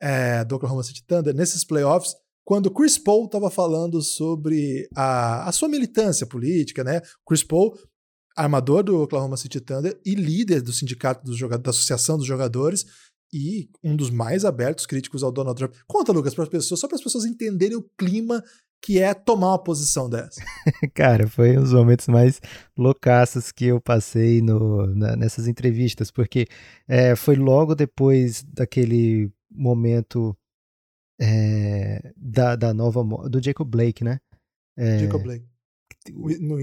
é, 0.00 0.44
do 0.44 0.56
Oklahoma 0.56 0.82
City 0.82 1.04
Thunder, 1.06 1.32
nesses 1.32 1.62
playoffs 1.64 2.12
quando 2.50 2.68
Chris 2.68 2.98
Paul 2.98 3.26
estava 3.26 3.48
falando 3.48 4.02
sobre 4.02 4.88
a, 4.96 5.48
a, 5.48 5.52
sua 5.52 5.68
militância 5.68 6.26
política, 6.26 6.82
né? 6.82 7.00
Chris 7.24 7.44
Paul, 7.44 7.78
armador 8.36 8.82
do 8.82 9.00
Oklahoma 9.00 9.36
City 9.36 9.60
Thunder 9.60 9.96
e 10.04 10.16
líder 10.16 10.60
do 10.60 10.72
sindicato 10.72 11.24
dos 11.24 11.36
jogadores, 11.36 11.62
da 11.62 11.70
Associação 11.70 12.18
dos 12.18 12.26
Jogadores 12.26 12.84
e 13.32 13.68
um 13.84 13.94
dos 13.94 14.10
mais 14.10 14.44
abertos 14.44 14.84
críticos 14.84 15.22
ao 15.22 15.30
Donald 15.30 15.56
Trump. 15.56 15.72
Conta, 15.86 16.10
Lucas, 16.10 16.34
para 16.34 16.42
as 16.42 16.50
pessoas, 16.50 16.80
só 16.80 16.88
para 16.88 16.96
as 16.96 17.02
pessoas 17.04 17.24
entenderem 17.24 17.76
o 17.76 17.88
clima 17.96 18.42
que 18.82 18.98
é 18.98 19.14
tomar 19.14 19.50
uma 19.50 19.62
posição 19.62 20.10
dessa. 20.10 20.42
Cara, 20.92 21.28
foi 21.28 21.56
um 21.56 21.62
dos 21.62 21.72
momentos 21.72 22.08
mais 22.08 22.40
loucaços 22.76 23.52
que 23.52 23.66
eu 23.66 23.80
passei 23.80 24.42
no, 24.42 24.88
na, 24.88 25.14
nessas 25.14 25.46
entrevistas, 25.46 26.10
porque 26.10 26.48
é, 26.88 27.14
foi 27.14 27.36
logo 27.36 27.76
depois 27.76 28.42
daquele 28.42 29.30
momento 29.48 30.36
é, 31.20 32.12
da, 32.16 32.56
da 32.56 32.72
nova 32.72 33.02
do 33.28 33.42
Jacob 33.42 33.68
Blake, 33.68 34.02
né? 34.02 34.20
É, 34.76 35.00
Jacob 35.00 35.22
Blake. 35.22 35.44
No, 36.10 36.56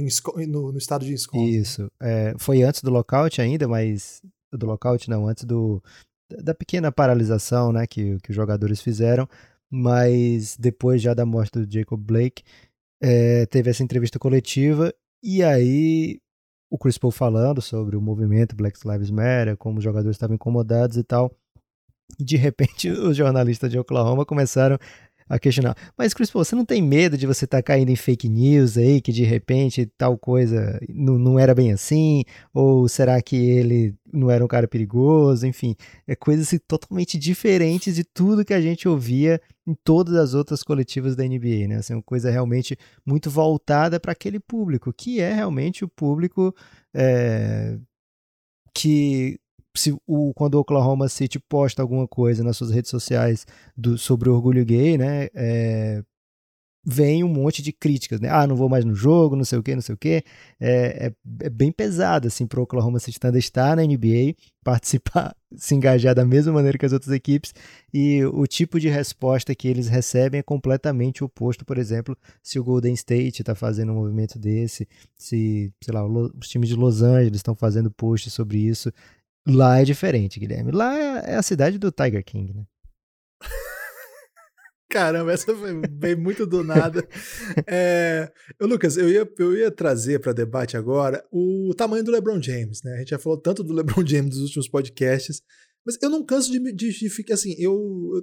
no, 0.47 0.71
no, 0.71 0.77
estado 0.77 1.05
de 1.05 1.11
Wisconsin. 1.11 1.47
Isso. 1.47 1.87
É, 2.01 2.33
foi 2.39 2.63
antes 2.63 2.81
do 2.81 2.89
lockout 2.89 3.39
ainda, 3.39 3.67
mas. 3.67 4.21
Do 4.51 4.65
lockout 4.65 5.09
não, 5.09 5.27
antes 5.27 5.43
do, 5.43 5.83
da 6.41 6.55
pequena 6.55 6.91
paralisação 6.91 7.71
né, 7.71 7.85
que, 7.85 8.17
que 8.19 8.31
os 8.31 8.35
jogadores 8.35 8.81
fizeram. 8.81 9.27
Mas 9.69 10.57
depois 10.57 11.01
já 11.01 11.13
da 11.13 11.25
morte 11.25 11.59
do 11.59 11.71
Jacob 11.71 11.99
Blake, 11.99 12.41
é, 13.01 13.45
teve 13.45 13.69
essa 13.69 13.83
entrevista 13.83 14.17
coletiva. 14.17 14.93
E 15.21 15.43
aí 15.43 16.19
o 16.71 16.77
Chris 16.77 16.97
Paul 16.97 17.11
falando 17.11 17.61
sobre 17.61 17.95
o 17.95 18.01
movimento 18.01 18.55
Black 18.55 18.79
Lives 18.87 19.11
Matter, 19.11 19.57
como 19.57 19.77
os 19.77 19.83
jogadores 19.83 20.15
estavam 20.15 20.35
incomodados 20.35 20.97
e 20.97 21.03
tal. 21.03 21.31
E 22.19 22.23
de 22.23 22.37
repente 22.37 22.89
os 22.91 23.15
jornalistas 23.15 23.69
de 23.69 23.77
Oklahoma 23.77 24.25
começaram 24.25 24.77
a 25.29 25.37
questionar. 25.37 25.75
Mas, 25.97 26.13
Chris 26.13 26.31
Paul, 26.31 26.45
você 26.45 26.55
não 26.55 26.65
tem 26.65 26.81
medo 26.81 27.17
de 27.17 27.27
você 27.27 27.45
estar 27.45 27.57
tá 27.57 27.63
caindo 27.63 27.89
em 27.89 27.95
fake 27.95 28.29
news 28.29 28.77
aí, 28.77 29.01
que 29.01 29.11
de 29.11 29.23
repente 29.23 29.85
tal 29.97 30.17
coisa 30.17 30.79
não, 30.89 31.17
não 31.17 31.39
era 31.39 31.53
bem 31.53 31.71
assim? 31.71 32.23
Ou 32.53 32.87
será 32.87 33.21
que 33.21 33.35
ele 33.35 33.95
não 34.11 34.31
era 34.31 34.43
um 34.43 34.47
cara 34.47 34.67
perigoso? 34.67 35.45
Enfim, 35.45 35.75
é 36.07 36.15
coisas 36.15 36.49
totalmente 36.67 37.17
diferentes 37.17 37.95
de 37.95 38.03
tudo 38.03 38.45
que 38.45 38.53
a 38.53 38.61
gente 38.61 38.87
ouvia 38.87 39.41
em 39.65 39.75
todas 39.83 40.15
as 40.15 40.33
outras 40.33 40.63
coletivas 40.63 41.15
da 41.15 41.25
NBA, 41.25 41.67
né? 41.67 41.75
Assim, 41.77 41.93
uma 41.93 42.03
coisa 42.03 42.31
realmente 42.31 42.77
muito 43.05 43.29
voltada 43.29 43.99
para 43.99 44.13
aquele 44.13 44.39
público, 44.39 44.93
que 44.93 45.19
é 45.19 45.33
realmente 45.33 45.83
o 45.83 45.89
público 45.89 46.55
é, 46.93 47.77
que 48.73 49.37
se 49.77 49.95
o, 50.05 50.33
quando 50.33 50.55
o 50.55 50.59
Oklahoma 50.59 51.07
City 51.09 51.39
posta 51.39 51.81
alguma 51.81 52.07
coisa 52.07 52.43
nas 52.43 52.57
suas 52.57 52.71
redes 52.71 52.91
sociais 52.91 53.45
do, 53.75 53.97
sobre 53.97 54.29
o 54.29 54.33
orgulho 54.33 54.65
gay, 54.65 54.97
né? 54.97 55.27
É, 55.33 56.03
vem 56.89 57.21
um 57.21 57.27
monte 57.27 57.61
de 57.61 57.73
críticas, 57.73 58.21
né? 58.21 58.29
Ah, 58.31 58.47
não 58.47 58.55
vou 58.55 58.69
mais 58.69 58.85
no 58.85 58.95
jogo, 58.95 59.35
não 59.35 59.43
sei 59.43 59.59
o 59.59 59.63
que, 59.63 59.75
não 59.75 59.81
sei 59.81 59.93
o 59.93 59.97
que. 59.97 60.23
É, 60.57 61.07
é, 61.07 61.13
é, 61.41 61.49
bem 61.49 61.69
pesado, 61.69 62.27
assim, 62.27 62.47
para 62.47 62.61
o 62.61 62.63
Oklahoma 62.63 62.97
City 62.97 63.19
Thunder 63.19 63.39
estar 63.39 63.75
na 63.75 63.83
NBA, 63.83 64.35
participar, 64.63 65.35
se 65.53 65.75
engajar 65.75 66.15
da 66.15 66.23
mesma 66.23 66.53
maneira 66.53 66.77
que 66.77 66.85
as 66.85 66.93
outras 66.93 67.13
equipes, 67.13 67.53
e 67.93 68.23
o 68.23 68.47
tipo 68.47 68.79
de 68.79 68.87
resposta 68.87 69.53
que 69.53 69.67
eles 69.67 69.89
recebem 69.89 70.39
é 70.39 70.43
completamente 70.43 71.25
oposto, 71.25 71.65
por 71.65 71.77
exemplo, 71.77 72.17
se 72.41 72.57
o 72.57 72.63
Golden 72.63 72.93
State 72.93 73.41
está 73.41 73.53
fazendo 73.53 73.91
um 73.91 73.95
movimento 73.95 74.39
desse, 74.39 74.87
se, 75.17 75.73
sei 75.83 75.93
lá, 75.93 76.07
os 76.07 76.47
times 76.47 76.69
de 76.69 76.75
Los 76.75 77.01
Angeles 77.01 77.35
estão 77.35 77.53
fazendo 77.53 77.91
posts 77.91 78.31
sobre 78.31 78.59
isso, 78.59 78.93
Lá 79.47 79.79
é 79.79 79.85
diferente, 79.85 80.39
Guilherme. 80.39 80.71
Lá 80.71 80.97
é, 80.97 81.33
é 81.33 81.35
a 81.35 81.41
cidade 81.41 81.77
do 81.77 81.91
Tiger 81.91 82.23
King, 82.23 82.53
né? 82.53 82.65
Caramba, 84.89 85.31
essa 85.31 85.55
foi 85.55 85.81
bem 85.87 86.15
muito 86.15 86.45
do 86.45 86.63
nada. 86.63 87.07
É, 87.65 88.31
Lucas, 88.61 88.97
eu 88.97 89.09
ia, 89.09 89.29
eu 89.37 89.57
ia 89.57 89.71
trazer 89.71 90.19
para 90.19 90.33
debate 90.33 90.77
agora 90.77 91.25
o 91.31 91.73
tamanho 91.75 92.03
do 92.03 92.11
LeBron 92.11 92.41
James, 92.41 92.81
né? 92.83 92.93
A 92.95 92.97
gente 92.99 93.09
já 93.09 93.19
falou 93.19 93.37
tanto 93.37 93.63
do 93.63 93.73
LeBron 93.73 94.05
James 94.05 94.35
nos 94.35 94.45
últimos 94.45 94.69
podcasts, 94.69 95.41
mas 95.85 95.97
eu 96.01 96.09
não 96.09 96.25
canso 96.25 96.51
de, 96.51 96.59
de, 96.73 96.91
de 96.91 97.09
ficar 97.09 97.33
assim. 97.33 97.55
Eu, 97.57 97.73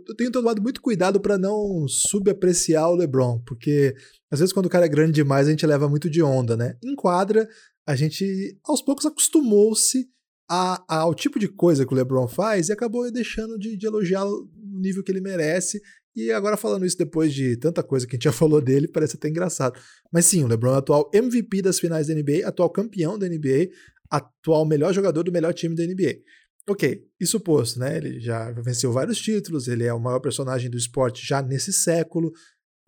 eu 0.08 0.16
tenho 0.16 0.30
tomado 0.30 0.62
muito 0.62 0.80
cuidado 0.80 1.20
para 1.20 1.38
não 1.38 1.86
subapreciar 1.88 2.90
o 2.90 2.94
LeBron, 2.94 3.40
porque 3.40 3.94
às 4.30 4.40
vezes 4.40 4.52
quando 4.52 4.66
o 4.66 4.70
cara 4.70 4.86
é 4.86 4.88
grande 4.88 5.12
demais 5.12 5.46
a 5.46 5.50
gente 5.50 5.66
leva 5.66 5.88
muito 5.88 6.08
de 6.08 6.22
onda, 6.22 6.56
né? 6.56 6.76
Em 6.82 6.94
quadra, 6.94 7.48
a 7.86 7.96
gente 7.96 8.58
aos 8.64 8.82
poucos 8.82 9.06
acostumou-se 9.06 10.08
a, 10.48 10.84
a, 10.88 10.98
ao 11.00 11.14
tipo 11.14 11.38
de 11.38 11.48
coisa 11.48 11.86
que 11.86 11.92
o 11.92 11.96
LeBron 11.96 12.28
faz 12.28 12.68
e 12.68 12.72
acabou 12.72 13.10
deixando 13.10 13.58
de, 13.58 13.76
de 13.76 13.86
elogiá-lo 13.86 14.50
no 14.56 14.80
nível 14.80 15.02
que 15.02 15.10
ele 15.10 15.20
merece. 15.20 15.80
E 16.14 16.30
agora 16.30 16.56
falando 16.56 16.86
isso 16.86 16.96
depois 16.96 17.34
de 17.34 17.56
tanta 17.56 17.82
coisa 17.82 18.06
que 18.06 18.14
a 18.14 18.16
gente 18.16 18.24
já 18.24 18.32
falou 18.32 18.60
dele, 18.60 18.88
parece 18.88 19.16
até 19.16 19.28
engraçado. 19.28 19.78
Mas 20.12 20.26
sim, 20.26 20.44
o 20.44 20.46
LeBron 20.46 20.70
é 20.70 20.74
o 20.74 20.78
atual 20.78 21.10
MVP 21.12 21.62
das 21.62 21.80
finais 21.80 22.06
da 22.06 22.14
NBA, 22.14 22.46
atual 22.46 22.70
campeão 22.70 23.18
da 23.18 23.28
NBA, 23.28 23.70
atual 24.10 24.64
melhor 24.64 24.92
jogador 24.92 25.22
do 25.22 25.32
melhor 25.32 25.52
time 25.52 25.74
da 25.74 25.84
NBA. 25.84 26.20
Ok, 26.68 27.06
isso 27.20 27.38
posto, 27.40 27.78
né? 27.78 27.98
Ele 27.98 28.20
já 28.20 28.50
venceu 28.52 28.90
vários 28.90 29.18
títulos, 29.18 29.68
ele 29.68 29.84
é 29.84 29.92
o 29.92 30.00
maior 30.00 30.20
personagem 30.20 30.70
do 30.70 30.78
esporte 30.78 31.26
já 31.26 31.42
nesse 31.42 31.72
século. 31.72 32.32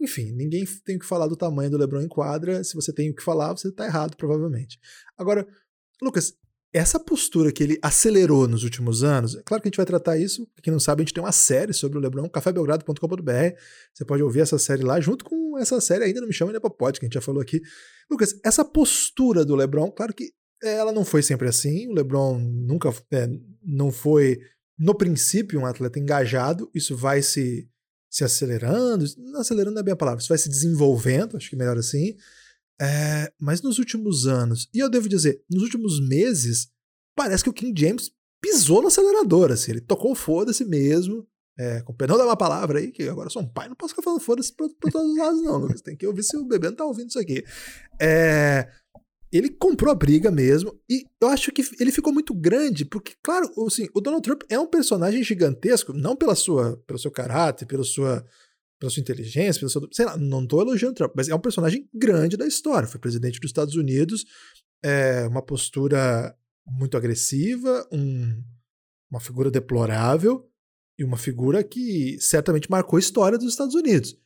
Enfim, 0.01 0.33
ninguém 0.33 0.65
tem 0.85 0.99
que 0.99 1.05
falar 1.05 1.27
do 1.27 1.37
tamanho 1.37 1.71
do 1.71 1.77
LeBron 1.77 2.03
em 2.03 2.09
quadra. 2.09 2.63
Se 2.65 2.75
você 2.75 2.93
tem 2.93 3.11
o 3.11 3.15
que 3.15 3.23
falar, 3.23 3.53
você 3.53 3.69
está 3.69 3.85
errado, 3.85 4.17
provavelmente. 4.17 4.79
Agora, 5.19 5.47
Lucas, 6.01 6.35
essa 6.77 7.01
postura 7.01 7.51
que 7.51 7.63
ele 7.63 7.79
acelerou 7.81 8.47
nos 8.47 8.63
últimos 8.63 9.03
anos, 9.03 9.35
é 9.35 9.43
claro 9.43 9.63
que 9.63 9.69
a 9.69 9.71
gente 9.71 9.77
vai 9.79 9.87
tratar 9.87 10.19
isso, 10.19 10.47
quem 10.63 10.73
não 10.73 10.81
sabe, 10.81 11.01
a 11.01 11.05
gente 11.05 11.15
tem 11.15 11.23
uma 11.23 11.33
série 11.33 11.73
sobre 11.73 11.97
o 11.97 12.01
LeBron, 12.01 12.29
cafébelgrado.com.br, 12.29 13.57
você 13.95 14.05
pode 14.05 14.23
ouvir 14.23 14.41
essa 14.41 14.59
série 14.59 14.83
lá, 14.83 15.01
junto 15.01 15.25
com 15.25 15.59
essa 15.59 15.81
série 15.81 16.05
ainda 16.05 16.21
não 16.21 16.29
me 16.29 16.35
chama 16.35 16.51
ainda 16.51 16.61
pra 16.61 16.69
pod, 16.69 16.99
que 16.99 17.07
a 17.07 17.09
gente 17.09 17.15
já 17.15 17.21
falou 17.21 17.41
aqui. 17.41 17.61
Lucas, 18.11 18.39
essa 18.45 18.65
postura 18.65 19.45
do 19.45 19.55
LeBron, 19.55 19.91
claro 19.91 20.13
que 20.13 20.33
ela 20.63 20.93
não 20.93 21.05
foi 21.05 21.23
sempre 21.23 21.49
assim, 21.49 21.89
o 21.89 21.93
LeBron 21.93 22.39
nunca 22.39 22.93
é, 23.11 23.29
não 23.63 23.91
foi, 23.91 24.39
no 24.79 24.95
princípio, 24.95 25.61
um 25.61 25.67
atleta 25.67 25.99
engajado, 25.99 26.71
isso 26.75 26.97
vai 26.97 27.23
se, 27.23 27.69
se 28.11 28.23
acelerando, 28.23 29.05
não 29.17 29.41
acelerando 29.41 29.75
não 29.75 29.81
é 29.81 29.85
bem 29.85 29.95
a 29.95 29.97
palavra, 29.97 30.21
isso 30.21 30.29
vai 30.29 30.39
se 30.39 30.49
desenvolvendo, 30.49 31.37
acho 31.37 31.49
que 31.49 31.57
melhor 31.57 31.79
assim, 31.79 32.17
é, 32.81 33.33
mas 33.41 33.63
nos 33.63 33.79
últimos 33.79 34.27
anos, 34.27 34.69
e 34.73 34.79
eu 34.79 34.91
devo 34.91 35.09
dizer, 35.09 35.43
nos 35.51 35.63
últimos 35.63 36.01
meses, 36.07 36.69
parece 37.17 37.43
que 37.43 37.51
o 37.51 37.53
King 37.53 37.79
James 37.79 38.11
pisou 38.41 38.83
no 38.83 38.89
acelerador, 38.89 39.51
assim, 39.51 39.73
ele 39.73 39.81
tocou 39.81 40.15
foda-se 40.15 40.65
mesmo, 40.65 41.27
é, 41.59 41.81
com 41.83 41.95
perdão 41.95 42.19
da 42.19 42.25
uma 42.27 42.37
palavra 42.37 42.79
aí, 42.79 42.93
que 42.93 43.05
agora 43.05 43.31
sou 43.31 43.43
um 43.43 43.49
pai, 43.49 43.69
não 43.69 43.75
posso 43.75 43.95
ficar 43.95 44.03
falando 44.03 44.21
foda-se 44.21 44.55
pra, 44.55 44.67
pra, 44.79 44.91
todos 44.91 45.11
os 45.11 45.17
lados, 45.17 45.43
não, 45.43 45.57
Lucas. 45.57 45.81
Tem 45.81 45.97
que 45.97 46.07
ouvir 46.07 46.23
se 46.23 46.37
o 46.37 46.45
bebê 46.45 46.69
não 46.69 46.77
tá 46.77 46.85
ouvindo 46.85 47.09
isso 47.09 47.19
aqui. 47.19 47.43
É, 47.99 48.69
ele 49.33 49.49
comprou 49.49 49.91
a 49.91 49.95
briga 49.95 50.31
mesmo, 50.31 50.79
e 50.89 51.07
eu 51.21 51.29
acho 51.29 51.51
que 51.53 51.63
ele 51.81 51.91
ficou 51.91 52.13
muito 52.13 52.35
grande, 52.35 52.85
porque, 52.85 53.15
claro, 53.23 53.51
assim, 53.67 53.89
o 53.95 54.01
Donald 54.01 54.23
Trump 54.23 54.43
é 54.51 54.59
um 54.59 54.67
personagem 54.67 55.23
gigantesco, 55.23 55.95
não 55.95 56.15
pela 56.15 56.35
sua, 56.35 56.77
pelo 56.87 56.99
seu 56.99 57.11
caráter, 57.11 57.67
pela 57.67 57.85
sua 57.85 58.25
pela 58.79 58.91
sua 58.91 59.01
inteligência, 59.01 59.61
pelo 59.61 59.71
seu. 59.71 59.89
Sei 59.93 60.05
lá, 60.05 60.17
não 60.17 60.43
estou 60.43 60.61
elogiando 60.61 60.95
Trump, 60.95 61.13
mas 61.17 61.29
é 61.29 61.35
um 61.35 61.41
personagem 61.41 61.89
grande 61.95 62.37
da 62.37 62.47
história. 62.47 62.89
Foi 62.89 63.01
presidente 63.01 63.41
dos 63.41 63.49
Estados 63.49 63.75
Unidos, 63.75 64.25
é 64.83 65.27
uma 65.27 65.43
postura 65.43 66.37
muito 66.67 66.97
agressiva, 66.97 67.87
um, 67.93 68.43
uma 69.11 69.21
figura 69.21 69.51
deplorável 69.51 70.49
e 70.99 71.05
uma 71.05 71.17
figura 71.17 71.63
que 71.63 72.19
certamente 72.21 72.71
marcou 72.71 72.97
a 72.97 73.01
história 73.01 73.39
dos 73.39 73.51
Estados 73.51 73.75
Unidos. 73.75 74.17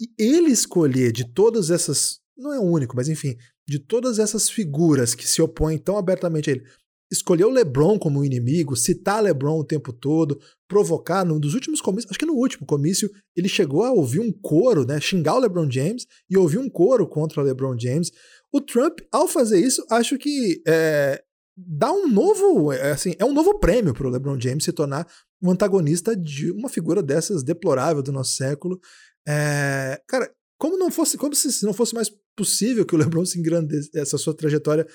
E 0.00 0.08
ele 0.18 0.50
escolher 0.50 1.12
de 1.12 1.24
todas 1.32 1.70
essas. 1.70 2.20
Não 2.36 2.54
é 2.54 2.58
o 2.58 2.62
único, 2.62 2.96
mas 2.96 3.08
enfim, 3.08 3.36
de 3.68 3.78
todas 3.78 4.18
essas 4.18 4.48
figuras 4.48 5.14
que 5.14 5.28
se 5.28 5.42
opõem 5.42 5.76
tão 5.76 5.98
abertamente 5.98 6.48
a 6.48 6.54
ele, 6.54 6.64
escolher 7.10 7.44
o 7.44 7.50
LeBron 7.50 7.98
como 7.98 8.24
inimigo, 8.24 8.76
citar 8.76 9.22
LeBron 9.22 9.58
o 9.58 9.64
tempo 9.64 9.92
todo, 9.92 10.40
provocar, 10.68 11.24
num 11.24 11.40
dos 11.40 11.54
últimos 11.54 11.80
comícios, 11.80 12.10
acho 12.10 12.18
que 12.18 12.26
no 12.26 12.34
último 12.34 12.64
comício, 12.64 13.10
ele 13.36 13.48
chegou 13.48 13.84
a 13.84 13.90
ouvir 13.90 14.20
um 14.20 14.32
coro, 14.32 14.86
né, 14.86 15.00
xingar 15.00 15.34
o 15.34 15.40
LeBron 15.40 15.68
James 15.70 16.06
e 16.28 16.36
ouvir 16.38 16.58
um 16.58 16.70
coro 16.70 17.08
contra 17.08 17.40
o 17.40 17.44
LeBron 17.44 17.76
James. 17.78 18.12
O 18.52 18.60
Trump, 18.60 19.00
ao 19.10 19.26
fazer 19.26 19.58
isso, 19.58 19.84
acho 19.90 20.16
que 20.16 20.62
é, 20.66 21.22
dá 21.56 21.92
um 21.92 22.08
novo, 22.08 22.72
é, 22.72 22.92
assim, 22.92 23.14
é 23.18 23.24
um 23.24 23.32
novo 23.32 23.58
prêmio 23.58 23.92
para 23.92 24.06
o 24.06 24.10
LeBron 24.10 24.40
James 24.40 24.64
se 24.64 24.72
tornar 24.72 25.06
um 25.42 25.50
antagonista 25.50 26.14
de 26.14 26.50
uma 26.52 26.68
figura 26.68 27.02
dessas 27.02 27.42
deplorável 27.42 28.02
do 28.02 28.12
nosso 28.12 28.36
século. 28.36 28.78
É, 29.26 30.00
cara, 30.06 30.30
como 30.58 30.76
não 30.76 30.90
fosse, 30.90 31.16
como 31.16 31.34
se 31.34 31.64
não 31.64 31.72
fosse 31.72 31.94
mais 31.94 32.10
possível 32.36 32.84
que 32.84 32.94
o 32.94 32.98
LeBron 32.98 33.24
se 33.24 33.38
engrandecesse, 33.38 33.98
essa 33.98 34.18
sua 34.18 34.34
trajetória 34.34 34.86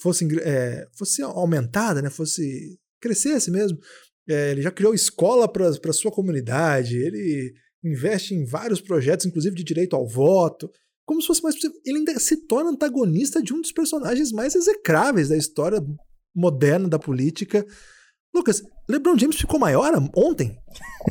fosse, 0.00 0.26
é, 0.40 0.86
fosse 0.96 1.22
aumentada, 1.22 2.02
né? 2.02 2.10
Fosse 2.10 2.78
crescesse 3.00 3.50
mesmo. 3.50 3.78
É, 4.28 4.52
ele 4.52 4.62
já 4.62 4.70
criou 4.70 4.94
escola 4.94 5.50
para 5.50 5.92
sua 5.92 6.10
comunidade, 6.10 6.96
ele 6.96 7.52
investe 7.82 8.34
em 8.34 8.44
vários 8.44 8.80
projetos, 8.80 9.26
inclusive 9.26 9.56
de 9.56 9.64
direito 9.64 9.96
ao 9.96 10.06
voto. 10.06 10.70
Como 11.06 11.20
se 11.20 11.26
fosse 11.26 11.42
mais 11.42 11.54
possível. 11.56 11.76
Ele 11.84 11.98
ainda 11.98 12.18
se 12.18 12.46
torna 12.46 12.70
antagonista 12.70 13.42
de 13.42 13.52
um 13.52 13.60
dos 13.60 13.72
personagens 13.72 14.30
mais 14.30 14.54
execráveis 14.54 15.28
da 15.28 15.36
história 15.36 15.82
moderna 16.34 16.88
da 16.88 16.98
política. 16.98 17.66
Lucas, 18.34 18.62
LeBron 18.88 19.18
James 19.18 19.36
ficou 19.36 19.58
maior 19.58 19.92
ontem? 20.14 20.56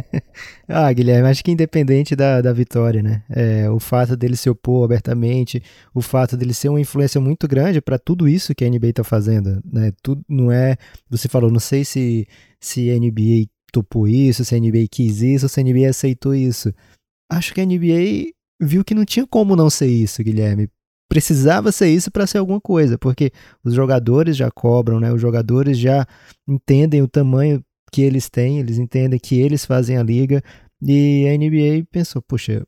ah, 0.67 0.91
Guilherme, 0.91 1.27
acho 1.27 1.43
que 1.43 1.51
independente 1.51 2.15
da, 2.15 2.41
da 2.41 2.53
vitória, 2.53 3.03
né? 3.03 3.23
É, 3.29 3.69
o 3.69 3.79
fato 3.79 4.15
dele 4.15 4.37
se 4.37 4.49
opor 4.49 4.85
abertamente, 4.85 5.61
o 5.93 6.01
fato 6.01 6.37
dele 6.37 6.53
ser 6.53 6.69
uma 6.69 6.79
influência 6.79 7.19
muito 7.19 7.47
grande 7.47 7.81
para 7.81 7.99
tudo 7.99 8.27
isso 8.27 8.55
que 8.55 8.63
a 8.63 8.69
NBA 8.69 8.87
está 8.87 9.03
fazendo, 9.03 9.61
né? 9.65 9.91
Tudo 10.01 10.23
não 10.29 10.51
é. 10.51 10.77
Você 11.09 11.27
falou, 11.27 11.51
não 11.51 11.59
sei 11.59 11.83
se, 11.83 12.25
se 12.59 12.89
a 12.89 12.97
NBA 12.97 13.49
topou 13.71 14.07
isso, 14.07 14.45
se 14.45 14.55
a 14.55 14.59
NBA 14.59 14.87
quis 14.89 15.21
isso, 15.21 15.49
se 15.49 15.59
a 15.59 15.63
NBA 15.63 15.89
aceitou 15.89 16.33
isso. 16.33 16.73
Acho 17.29 17.53
que 17.53 17.59
a 17.61 17.65
NBA 17.65 18.31
viu 18.61 18.83
que 18.83 18.95
não 18.95 19.03
tinha 19.05 19.27
como 19.27 19.55
não 19.55 19.69
ser 19.69 19.87
isso, 19.87 20.23
Guilherme 20.23 20.69
precisava 21.09 21.71
ser 21.71 21.89
isso 21.89 22.11
para 22.11 22.27
ser 22.27 22.37
alguma 22.37 22.61
coisa, 22.61 22.97
porque 22.97 23.31
os 23.63 23.73
jogadores 23.73 24.37
já 24.37 24.51
cobram, 24.51 24.99
né? 24.99 25.11
Os 25.11 25.19
jogadores 25.19 25.77
já 25.77 26.07
entendem 26.47 27.01
o 27.01 27.07
tamanho 27.07 27.63
que 27.91 28.03
eles 28.03 28.29
têm, 28.29 28.59
eles 28.59 28.77
entendem 28.77 29.19
que 29.19 29.39
eles 29.39 29.65
fazem 29.65 29.97
a 29.97 30.03
liga 30.03 30.41
e 30.81 31.27
a 31.27 31.35
NBA 31.35 31.87
pensou, 31.91 32.21
poxa, 32.21 32.63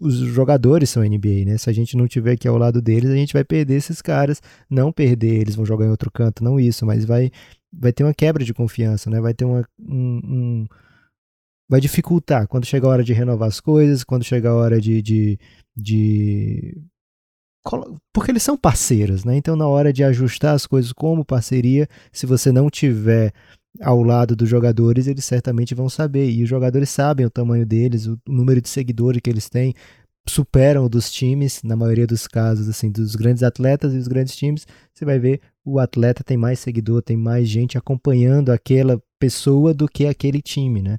os 0.00 0.14
jogadores 0.16 0.90
são 0.90 1.02
NBA, 1.02 1.44
né? 1.46 1.58
Se 1.58 1.68
a 1.70 1.72
gente 1.72 1.96
não 1.96 2.08
tiver 2.08 2.32
aqui 2.32 2.48
ao 2.48 2.56
lado 2.56 2.80
deles, 2.82 3.10
a 3.10 3.16
gente 3.16 3.34
vai 3.34 3.44
perder 3.44 3.76
esses 3.76 4.00
caras, 4.02 4.40
não 4.70 4.90
perder, 4.90 5.40
eles 5.40 5.54
vão 5.54 5.66
jogar 5.66 5.86
em 5.86 5.90
outro 5.90 6.10
canto, 6.10 6.42
não 6.42 6.58
isso, 6.58 6.84
mas 6.86 7.04
vai 7.04 7.30
vai 7.72 7.92
ter 7.92 8.04
uma 8.04 8.14
quebra 8.14 8.42
de 8.44 8.54
confiança, 8.54 9.10
né? 9.10 9.20
Vai 9.20 9.34
ter 9.34 9.44
uma 9.44 9.62
um, 9.78 10.20
um 10.24 10.66
vai 11.68 11.80
dificultar 11.80 12.46
quando 12.48 12.64
chega 12.64 12.86
a 12.86 12.90
hora 12.90 13.04
de 13.04 13.12
renovar 13.12 13.48
as 13.48 13.60
coisas, 13.60 14.04
quando 14.04 14.24
chega 14.24 14.50
a 14.50 14.54
hora 14.54 14.80
de, 14.80 15.02
de, 15.02 15.38
de 15.76 16.82
porque 18.12 18.30
eles 18.30 18.42
são 18.42 18.56
parceiros, 18.56 19.24
né? 19.24 19.36
Então, 19.36 19.56
na 19.56 19.66
hora 19.66 19.92
de 19.92 20.04
ajustar 20.04 20.54
as 20.54 20.66
coisas 20.66 20.92
como 20.92 21.24
parceria, 21.24 21.88
se 22.12 22.26
você 22.26 22.52
não 22.52 22.70
tiver 22.70 23.32
ao 23.80 24.02
lado 24.02 24.34
dos 24.34 24.48
jogadores, 24.48 25.06
eles 25.06 25.24
certamente 25.24 25.74
vão 25.74 25.88
saber. 25.88 26.30
E 26.30 26.42
os 26.42 26.48
jogadores 26.48 26.88
sabem 26.90 27.26
o 27.26 27.30
tamanho 27.30 27.66
deles, 27.66 28.06
o 28.06 28.18
número 28.26 28.60
de 28.60 28.68
seguidores 28.68 29.20
que 29.20 29.30
eles 29.30 29.48
têm, 29.48 29.74
superam 30.28 30.84
o 30.84 30.88
dos 30.88 31.10
times, 31.10 31.62
na 31.62 31.76
maioria 31.76 32.06
dos 32.06 32.26
casos, 32.26 32.68
assim, 32.68 32.90
dos 32.90 33.14
grandes 33.14 33.42
atletas 33.42 33.94
e 33.94 33.98
os 33.98 34.08
grandes 34.08 34.36
times. 34.36 34.66
Você 34.94 35.04
vai 35.04 35.18
ver 35.18 35.40
o 35.64 35.78
atleta 35.78 36.22
tem 36.22 36.36
mais 36.36 36.60
seguidor, 36.60 37.02
tem 37.02 37.16
mais 37.16 37.48
gente 37.48 37.76
acompanhando 37.76 38.50
aquela 38.50 39.02
pessoa 39.18 39.74
do 39.74 39.88
que 39.88 40.06
aquele 40.06 40.40
time, 40.40 40.80
né? 40.80 40.98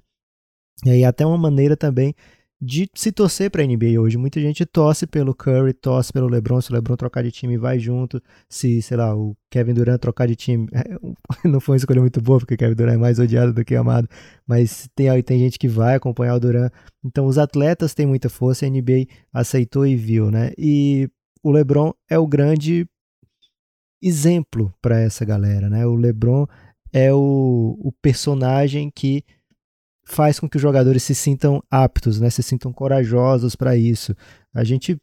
E 0.85 0.91
aí, 0.91 1.05
até 1.05 1.25
uma 1.25 1.37
maneira 1.37 1.75
também 1.75 2.13
de 2.59 2.89
se 2.95 3.11
torcer 3.11 3.51
para 3.51 3.61
a 3.61 3.65
NBA 3.65 3.99
hoje. 3.99 4.17
Muita 4.17 4.39
gente 4.41 4.65
torce 4.65 5.05
pelo 5.05 5.33
Curry, 5.33 5.73
torce 5.73 6.11
pelo 6.11 6.27
LeBron. 6.27 6.59
Se 6.59 6.71
o 6.71 6.73
LeBron 6.73 6.95
trocar 6.95 7.23
de 7.23 7.31
time, 7.31 7.57
vai 7.57 7.77
junto. 7.77 8.21
Se, 8.49 8.81
sei 8.81 8.97
lá, 8.97 9.15
o 9.15 9.37
Kevin 9.49 9.73
Durant 9.73 9.99
trocar 9.99 10.27
de 10.27 10.35
time, 10.35 10.67
não 11.45 11.59
foi 11.59 11.73
uma 11.73 11.77
escolha 11.77 12.01
muito 12.01 12.19
boa, 12.19 12.39
porque 12.39 12.55
o 12.55 12.57
Kevin 12.57 12.75
Durant 12.75 12.95
é 12.95 12.97
mais 12.97 13.19
odiado 13.19 13.53
do 13.53 13.63
que 13.63 13.75
amado. 13.75 14.09
Mas 14.45 14.89
tem, 14.95 15.21
tem 15.21 15.39
gente 15.39 15.59
que 15.59 15.67
vai 15.67 15.95
acompanhar 15.95 16.35
o 16.35 16.39
Durant. 16.39 16.71
Então, 17.05 17.27
os 17.27 17.37
atletas 17.37 17.93
têm 17.93 18.07
muita 18.07 18.29
força. 18.29 18.65
A 18.65 18.69
NBA 18.69 19.05
aceitou 19.31 19.85
e 19.85 19.95
viu, 19.95 20.31
né? 20.31 20.51
E 20.57 21.09
o 21.43 21.51
LeBron 21.51 21.93
é 22.09 22.17
o 22.17 22.25
grande 22.25 22.87
exemplo 24.01 24.73
para 24.81 24.99
essa 24.99 25.23
galera, 25.23 25.69
né? 25.69 25.85
O 25.85 25.95
LeBron 25.95 26.47
é 26.91 27.13
o, 27.13 27.77
o 27.79 27.91
personagem 28.01 28.89
que 28.93 29.23
faz 30.07 30.39
com 30.39 30.47
que 30.47 30.55
os 30.55 30.61
jogadores 30.61 31.03
se 31.03 31.13
sintam 31.13 31.61
aptos, 31.69 32.19
né, 32.19 32.29
se 32.29 32.41
sintam 32.41 32.71
corajosos 32.71 33.55
para 33.55 33.75
isso. 33.75 34.15
A 34.53 34.63
gente, 34.63 34.97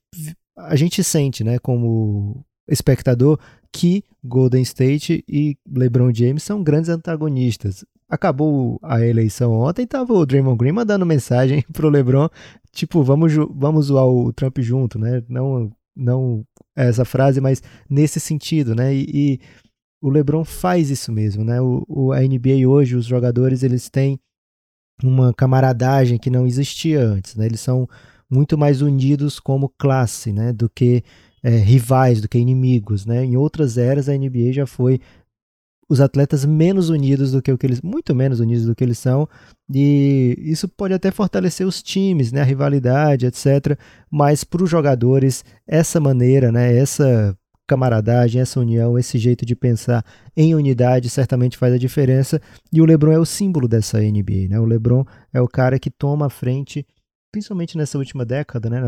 a 0.56 0.74
gente 0.74 1.04
sente, 1.04 1.44
né, 1.44 1.58
como 1.58 2.44
espectador, 2.66 3.38
que 3.70 4.02
Golden 4.24 4.62
State 4.62 5.22
e 5.28 5.58
LeBron 5.70 6.12
James 6.12 6.42
são 6.42 6.62
grandes 6.62 6.88
antagonistas. 6.88 7.84
Acabou 8.08 8.78
a 8.82 9.04
eleição 9.04 9.52
ontem, 9.52 9.86
tava 9.86 10.14
o 10.14 10.24
Draymond 10.24 10.56
Green 10.56 10.72
mandando 10.72 11.04
mensagem 11.04 11.62
pro 11.70 11.90
LeBron, 11.90 12.28
tipo, 12.72 13.02
vamos, 13.02 13.34
vamos 13.50 13.86
zoar 13.86 14.06
o 14.06 14.32
Trump 14.32 14.58
junto, 14.60 14.98
né? 14.98 15.22
Não, 15.28 15.70
não 15.94 16.44
essa 16.74 17.04
frase, 17.04 17.40
mas 17.42 17.62
nesse 17.90 18.18
sentido, 18.18 18.74
né? 18.74 18.94
E, 18.94 19.06
e 19.12 19.40
o 20.00 20.08
LeBron 20.08 20.44
faz 20.44 20.88
isso 20.88 21.12
mesmo, 21.12 21.44
né? 21.44 21.60
O, 21.60 21.84
o, 21.88 22.12
a 22.12 22.20
NBA 22.20 22.66
hoje, 22.66 22.96
os 22.96 23.04
jogadores, 23.04 23.62
eles 23.62 23.90
têm 23.90 24.18
uma 25.02 25.33
camaradagem 25.35 26.18
que 26.18 26.30
não 26.30 26.46
existia 26.46 27.00
antes. 27.00 27.35
Né? 27.37 27.46
Eles 27.46 27.61
são 27.61 27.88
muito 28.30 28.57
mais 28.57 28.83
unidos 28.83 29.38
como 29.38 29.68
classe 29.78 30.33
né? 30.33 30.52
do 30.52 30.68
que 30.68 31.02
é, 31.42 31.50
rivais, 31.50 32.20
do 32.20 32.28
que 32.28 32.38
inimigos. 32.38 33.07
Né? 33.07 33.24
Em 33.24 33.37
outras 33.37 33.76
eras, 33.78 34.09
a 34.09 34.16
NBA 34.16 34.52
já 34.52 34.66
foi 34.66 35.00
os 35.88 36.00
atletas 36.00 36.44
menos 36.44 36.88
unidos 36.88 37.33
do 37.33 37.42
que 37.42 37.52
o 37.52 37.59
que 37.59 37.66
eles, 37.66 37.80
muito 37.83 38.14
menos 38.14 38.40
unidos 38.40 38.64
do 38.64 38.74
que 38.74 38.83
eles 38.83 38.98
são, 38.98 39.28
e 39.72 40.35
isso 40.38 40.68
pode 40.68 40.94
até 40.94 41.11
fortalecer 41.11 41.66
os 41.66 41.83
times, 41.83 42.33
né, 42.33 42.40
a 42.40 42.44
rivalidade, 42.44 43.26
etc. 43.26 43.78
Mas 44.11 44.44
para 44.44 44.62
os 44.62 44.70
jogadores, 44.70 45.44
essa 45.66 46.00
maneira, 46.00 46.50
né, 46.50 46.76
essa 46.76 47.37
camaradagem, 47.66 48.40
essa 48.40 48.61
união, 48.61 48.98
esse 48.98 49.18
jeito 49.18 49.44
de 49.46 49.57
pensar 49.57 50.05
em 50.37 50.55
unidade 50.55 51.09
certamente 51.09 51.57
faz 51.57 51.72
a 51.72 51.79
diferença. 51.79 52.40
E 52.72 52.81
o 52.81 52.85
LeBron 52.85 53.12
é 53.12 53.18
o 53.18 53.24
símbolo 53.24 53.66
dessa 53.66 54.00
NBA, 54.00 54.48
né? 54.50 54.61
O 54.61 54.64
LeBron 54.64 55.05
é 55.33 55.40
o 55.40 55.48
cara 55.48 55.79
que 55.79 55.90
toma 55.90 56.27
a 56.27 56.31
frente, 56.31 56.87
principalmente 57.33 57.77
nessa 57.77 57.98
última 57.98 58.24
década, 58.24 58.68
né, 58.68 58.81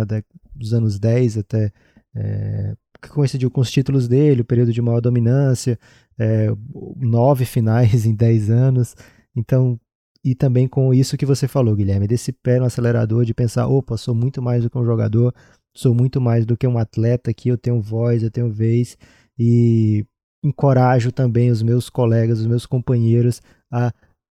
dos 0.54 0.72
anos 0.72 0.98
10 0.98 1.38
até 1.38 1.72
é, 2.14 2.74
que 3.00 3.08
coincidiu 3.08 3.50
com 3.50 3.60
os 3.60 3.70
títulos 3.70 4.08
dele, 4.08 4.42
o 4.42 4.44
período 4.44 4.72
de 4.72 4.80
maior 4.80 5.00
dominância, 5.00 5.78
é, 6.18 6.48
nove 6.96 7.44
finais 7.44 8.04
em 8.06 8.14
dez 8.14 8.50
anos. 8.50 8.94
Então, 9.34 9.78
e 10.24 10.34
também 10.34 10.66
com 10.66 10.92
isso 10.92 11.16
que 11.16 11.26
você 11.26 11.46
falou, 11.46 11.76
Guilherme, 11.76 12.08
desse 12.08 12.32
pé 12.32 12.58
no 12.58 12.64
acelerador 12.64 13.24
de 13.24 13.32
pensar, 13.32 13.68
opa, 13.68 13.96
sou 13.96 14.14
muito 14.14 14.42
mais 14.42 14.64
do 14.64 14.70
que 14.70 14.78
um 14.78 14.84
jogador, 14.84 15.32
sou 15.76 15.94
muito 15.94 16.20
mais 16.20 16.46
do 16.46 16.56
que 16.56 16.66
um 16.66 16.78
atleta 16.78 17.30
aqui, 17.30 17.48
eu 17.48 17.58
tenho 17.58 17.80
voz, 17.80 18.22
eu 18.22 18.30
tenho 18.30 18.50
vez 18.50 18.96
e 19.38 20.04
encorajo 20.42 21.12
também 21.12 21.50
os 21.50 21.62
meus 21.62 21.90
colegas, 21.90 22.40
os 22.40 22.46
meus 22.46 22.66
companheiros 22.66 23.42
a 23.70 23.92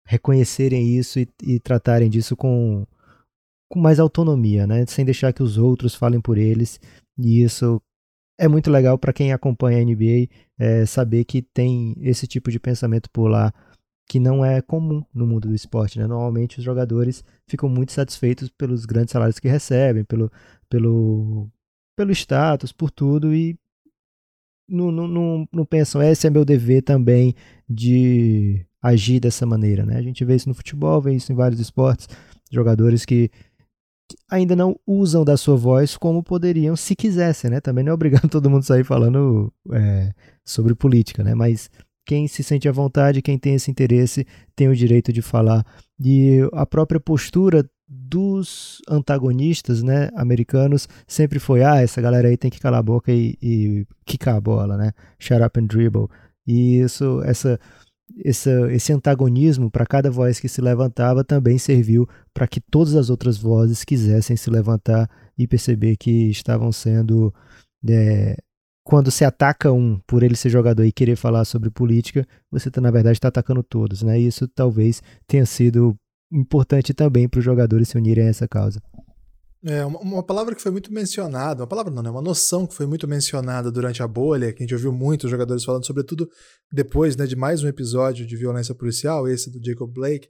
reconhecerem 0.06 0.98
isso 0.98 1.20
e, 1.20 1.28
e 1.44 1.60
tratarem 1.60 2.10
disso 2.10 2.36
com, 2.36 2.86
com 3.72 3.80
mais 3.80 4.00
autonomia, 4.00 4.66
né? 4.66 4.86
Sem 4.88 5.06
deixar 5.06 5.32
que 5.32 5.44
os 5.44 5.58
outros 5.58 5.96
falem 5.96 6.20
por 6.20 6.38
eles. 6.38 6.80
E 7.18 7.44
isso 7.44 7.80
é 8.40 8.48
muito 8.48 8.72
legal 8.72 8.98
para 8.98 9.14
quem 9.14 9.32
acompanha 9.32 9.80
a 9.80 9.86
NBA 9.86 10.28
é, 10.58 10.86
saber 10.86 11.26
que 11.26 11.42
tem 11.42 11.96
esse 12.02 12.26
tipo 12.26 12.50
de 12.50 12.60
pensamento 12.60 13.10
por 13.12 13.28
lá 13.28 13.54
que 14.10 14.20
não 14.20 14.44
é 14.44 14.60
comum 14.60 15.06
no 15.14 15.28
mundo 15.28 15.48
do 15.48 15.54
esporte. 15.54 16.00
Né? 16.00 16.08
Normalmente 16.08 16.58
os 16.58 16.64
jogadores 16.64 17.24
ficam 17.48 17.70
muito 17.70 17.92
satisfeitos 17.92 18.50
pelos 18.50 18.84
grandes 18.84 19.12
salários 19.12 19.38
que 19.38 19.48
recebem, 19.48 20.04
pelo, 20.04 20.32
pelo, 20.70 21.50
pelo 21.96 22.12
status, 22.12 22.72
por 22.72 22.92
tudo, 22.92 23.34
e 23.34 23.58
não, 24.68 24.92
não, 24.92 25.08
não, 25.08 25.48
não 25.52 25.66
pensam, 25.66 26.02
esse 26.02 26.28
é 26.28 26.30
meu 26.30 26.46
dever 26.46 26.84
também 26.84 27.34
de 27.68 28.66
agir 28.82 29.20
dessa 29.20 29.46
maneira. 29.46 29.86
Né? 29.86 29.98
A 29.98 30.02
gente 30.02 30.24
vê 30.24 30.36
isso 30.36 30.48
no 30.48 30.56
futebol, 30.56 31.02
vê 31.02 31.16
isso 31.16 31.32
em 31.32 31.36
vários 31.36 31.60
esportes, 31.60 32.08
jogadores 32.52 33.06
que 33.06 33.30
ainda 34.30 34.56
não 34.56 34.80
usam 34.88 35.24
da 35.24 35.38
sua 35.38 35.56
voz 35.56 35.98
como 35.98 36.24
poderiam 36.24 36.76
se 36.76 36.96
quisessem, 36.96 37.50
né? 37.52 37.60
Também 37.62 37.84
não 37.84 37.92
é 37.92 37.94
obrigado 37.94 38.28
todo 38.30 38.50
mundo 38.50 38.64
sair 38.64 38.84
falando 38.84 39.54
é, 39.72 40.12
sobre 40.44 40.74
política, 40.74 41.24
né? 41.24 41.36
Mas 41.36 41.70
quem 42.08 42.28
se 42.28 42.42
sente 42.44 42.68
à 42.68 42.72
vontade, 42.72 43.22
quem 43.22 43.38
tem 43.38 43.54
esse 43.54 43.70
interesse, 43.70 44.26
tem 44.56 44.68
o 44.68 44.76
direito 44.76 45.14
de 45.14 45.22
falar. 45.22 45.64
E 46.04 46.40
a 46.54 46.66
própria 46.66 47.00
postura 47.00 47.70
dos 47.90 48.82
antagonistas, 48.88 49.82
né, 49.82 50.10
americanos, 50.16 50.88
sempre 51.08 51.40
foi, 51.40 51.64
ah, 51.64 51.82
essa 51.82 52.00
galera 52.00 52.28
aí 52.28 52.38
tem 52.38 52.52
que 52.52 52.60
calar 52.60 52.80
a 52.80 52.84
boca 52.84 53.12
e, 53.12 53.36
e 53.42 53.88
quicar 54.06 54.36
a 54.36 54.42
bola, 54.42 54.78
né? 54.78 54.92
Shut 55.18 55.42
up 55.42 55.60
and 55.60 55.66
dribble. 55.66 56.08
E 56.46 56.80
isso, 56.80 57.22
essa 57.24 57.60
esse, 58.18 58.50
esse 58.72 58.92
antagonismo 58.92 59.70
para 59.70 59.86
cada 59.86 60.10
voz 60.10 60.40
que 60.40 60.50
se 60.50 60.62
levantava 60.62 61.24
também 61.24 61.58
serviu 61.58 62.08
para 62.34 62.48
que 62.48 62.60
todas 62.60 62.96
as 62.96 63.10
outras 63.10 63.38
vozes 63.38 63.84
quisessem 63.84 64.36
se 64.36 64.50
levantar 64.50 65.10
e 65.38 65.48
perceber 65.48 65.96
que 65.98 66.30
estavam 66.30 66.72
sendo. 66.72 67.34
É, 67.88 68.36
quando 68.84 69.12
se 69.12 69.24
ataca 69.24 69.72
um 69.72 70.00
por 70.08 70.24
ele 70.24 70.36
ser 70.36 70.50
jogador 70.50 70.84
e 70.84 70.92
querer 70.92 71.16
falar 71.16 71.46
sobre 71.46 71.70
política, 71.70 72.28
você 72.50 72.72
tá, 72.72 72.82
na 72.82 72.90
verdade 72.90 73.18
está 73.18 73.28
atacando 73.28 73.62
todos. 73.62 74.02
Né? 74.02 74.20
E 74.20 74.28
isso 74.28 74.48
talvez 74.48 75.02
tenha 75.28 75.46
sido 75.46 75.96
importante 76.32 76.94
também 76.94 77.28
para 77.28 77.40
os 77.40 77.46
jogadores 77.46 77.90
se 77.90 77.98
unirem 77.98 78.26
a 78.26 78.30
essa 78.30 78.48
causa. 78.48 78.82
É, 79.66 79.86
uma, 79.86 80.00
uma, 80.00 80.24
palavra 80.24 80.56
que 80.56 80.62
foi 80.62 80.72
muito 80.72 80.92
mencionada, 80.94 81.62
uma 81.62 81.68
palavra 81.68 81.92
não, 81.92 82.02
né? 82.02 82.10
Uma 82.10 82.22
noção 82.22 82.66
que 82.66 82.74
foi 82.74 82.86
muito 82.86 83.06
mencionada 83.06 83.70
durante 83.70 84.02
a 84.02 84.08
bolha, 84.08 84.54
que 84.54 84.64
a 84.64 84.66
gente 84.66 84.74
ouviu 84.74 84.94
muitos 84.94 85.30
jogadores 85.30 85.66
falando, 85.66 85.86
sobretudo 85.86 86.30
depois 86.72 87.18
né, 87.18 87.26
de 87.26 87.36
mais 87.36 87.62
um 87.62 87.68
episódio 87.68 88.26
de 88.26 88.38
violência 88.38 88.74
policial, 88.74 89.28
esse 89.28 89.52
do 89.52 89.60
Jacob 89.62 89.92
Blake, 89.92 90.30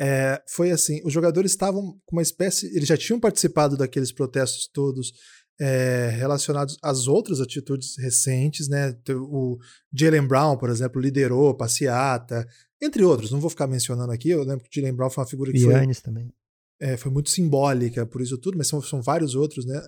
é, 0.00 0.40
foi 0.46 0.70
assim: 0.70 1.00
os 1.04 1.12
jogadores 1.12 1.50
estavam 1.50 1.98
com 2.06 2.16
uma 2.16 2.22
espécie. 2.22 2.66
Eles 2.76 2.86
já 2.86 2.96
tinham 2.96 3.18
participado 3.18 3.76
daqueles 3.76 4.12
protestos 4.12 4.68
todos 4.72 5.12
é, 5.60 6.10
relacionados 6.16 6.76
às 6.82 7.06
outras 7.06 7.40
atitudes 7.40 7.96
recentes, 7.96 8.68
né? 8.68 8.96
O 9.10 9.58
Jalen 9.92 10.26
Brown, 10.26 10.56
por 10.56 10.70
exemplo, 10.70 11.00
liderou 11.00 11.54
passeata, 11.54 12.46
entre 12.80 13.04
outros. 13.04 13.30
Não 13.30 13.40
vou 13.40 13.50
ficar 13.50 13.66
mencionando 13.66 14.12
aqui, 14.12 14.30
eu 14.30 14.42
lembro 14.42 14.64
que 14.64 14.78
o 14.78 14.80
Jalen 14.80 14.94
Brown 14.94 15.10
foi 15.10 15.22
uma 15.22 15.30
figura 15.30 15.52
que 15.52 15.58
Giannis 15.58 15.98
foi. 15.98 16.04
também 16.04 16.32
é, 16.80 16.96
foi 16.96 17.10
muito 17.10 17.30
simbólica 17.30 18.06
por 18.06 18.20
isso 18.20 18.38
tudo, 18.38 18.56
mas 18.56 18.68
são, 18.68 18.80
são 18.80 19.02
vários 19.02 19.34
outros, 19.34 19.66
né? 19.66 19.84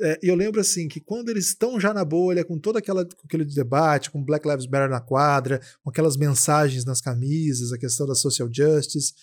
É, 0.00 0.18
e 0.22 0.28
eu 0.28 0.34
lembro 0.34 0.60
assim 0.60 0.88
que 0.88 1.00
quando 1.00 1.28
eles 1.28 1.46
estão 1.46 1.78
já 1.78 1.94
na 1.94 2.04
bolha, 2.04 2.44
com 2.44 2.58
todo 2.58 2.76
aquela, 2.76 3.04
com 3.04 3.22
aquele 3.24 3.44
debate, 3.44 4.10
com 4.10 4.24
Black 4.24 4.46
Lives 4.46 4.66
Matter 4.66 4.90
na 4.90 5.00
quadra, 5.00 5.60
com 5.84 5.90
aquelas 5.90 6.16
mensagens 6.16 6.84
nas 6.84 7.00
camisas, 7.00 7.72
a 7.72 7.78
questão 7.78 8.06
da 8.06 8.14
social 8.14 8.48
justice, 8.52 9.14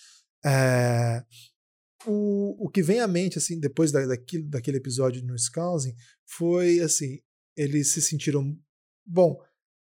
é, 0.44 1.22
o, 2.06 2.66
o 2.66 2.68
que 2.68 2.82
vem 2.82 3.00
à 3.00 3.08
mente 3.08 3.38
assim 3.38 3.58
depois 3.58 3.92
da, 3.92 4.06
daquele, 4.06 4.44
daquele 4.44 4.76
episódio 4.78 5.24
no 5.24 5.32
Wisconsin 5.32 5.94
foi 6.26 6.80
assim, 6.80 7.18
eles 7.56 7.88
se 7.88 8.00
sentiram 8.02 8.56
bom. 9.06 9.36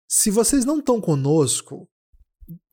Se 0.09 0.31
vocês 0.31 0.65
não 0.65 0.79
estão 0.79 1.01
conosco, 1.01 1.89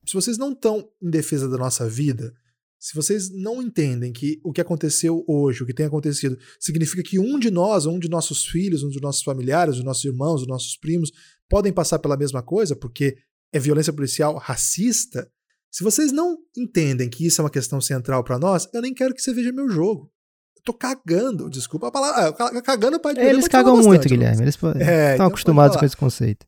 se 0.06 0.13
vocês 0.13 0.38
não 0.38 0.51
estão 0.51 0.89
em 1.01 1.10
defesa 1.10 1.47
da 1.47 1.58
nossa 1.58 1.89
vida, 1.89 2.34
se 2.80 2.95
vocês 2.95 3.30
não 3.30 3.62
entendem 3.62 4.12
que 4.12 4.41
o 4.43 4.51
que 4.51 4.60
aconteceu 4.60 5.23
hoje, 5.27 5.62
o 5.62 5.65
que 5.67 5.73
tem 5.73 5.86
acontecido, 5.86 6.38
significa 6.60 7.04
que 7.04 7.19
um 7.19 7.38
de 7.38 7.51
nós, 7.51 7.86
um 7.86 7.99
de 7.99 8.10
nossos 8.10 8.45
filhos, 8.45 8.82
um 8.82 8.89
de 8.89 8.99
nossos 8.99 9.21
familiares, 9.21 9.77
os 9.77 9.84
nossos 9.84 10.04
irmãos, 10.04 10.41
os 10.41 10.47
nossos 10.47 10.75
primos, 10.77 11.12
podem 11.47 11.71
passar 11.71 11.99
pela 11.99 12.17
mesma 12.17 12.41
coisa, 12.41 12.75
porque 12.75 13.17
é 13.54 13.60
violência 13.60 13.93
policial 13.93 14.36
racista, 14.36 15.32
se 15.71 15.84
vocês 15.84 16.12
não 16.12 16.38
entendem 16.55 17.10
que 17.10 17.25
isso 17.25 17.39
é 17.39 17.43
uma 17.43 17.49
questão 17.49 17.79
central 17.79 18.23
para 18.23 18.38
nós, 18.38 18.67
eu 18.73 18.81
nem 18.81 18.93
quero 18.93 19.13
que 19.15 19.21
você 19.21 19.34
veja 19.34 19.53
meu 19.53 19.69
jogo. 19.69 20.12
Eu 20.57 20.63
tô 20.63 20.73
cagando, 20.73 21.49
desculpa 21.49 21.88
a 21.88 21.91
palavra. 21.91 22.36
Ah, 22.38 22.62
cagando 22.62 22.99
para 22.99 23.23
Eles 23.23 23.47
cagam 23.47 23.77
muito, 23.77 24.07
Guilherme. 24.07 24.43
Eles 24.43 24.55
é, 24.55 24.57
estão 24.57 25.13
então 25.13 25.25
acostumados 25.27 25.77
com 25.77 25.86
esse 25.86 25.95
conceito. 25.95 26.45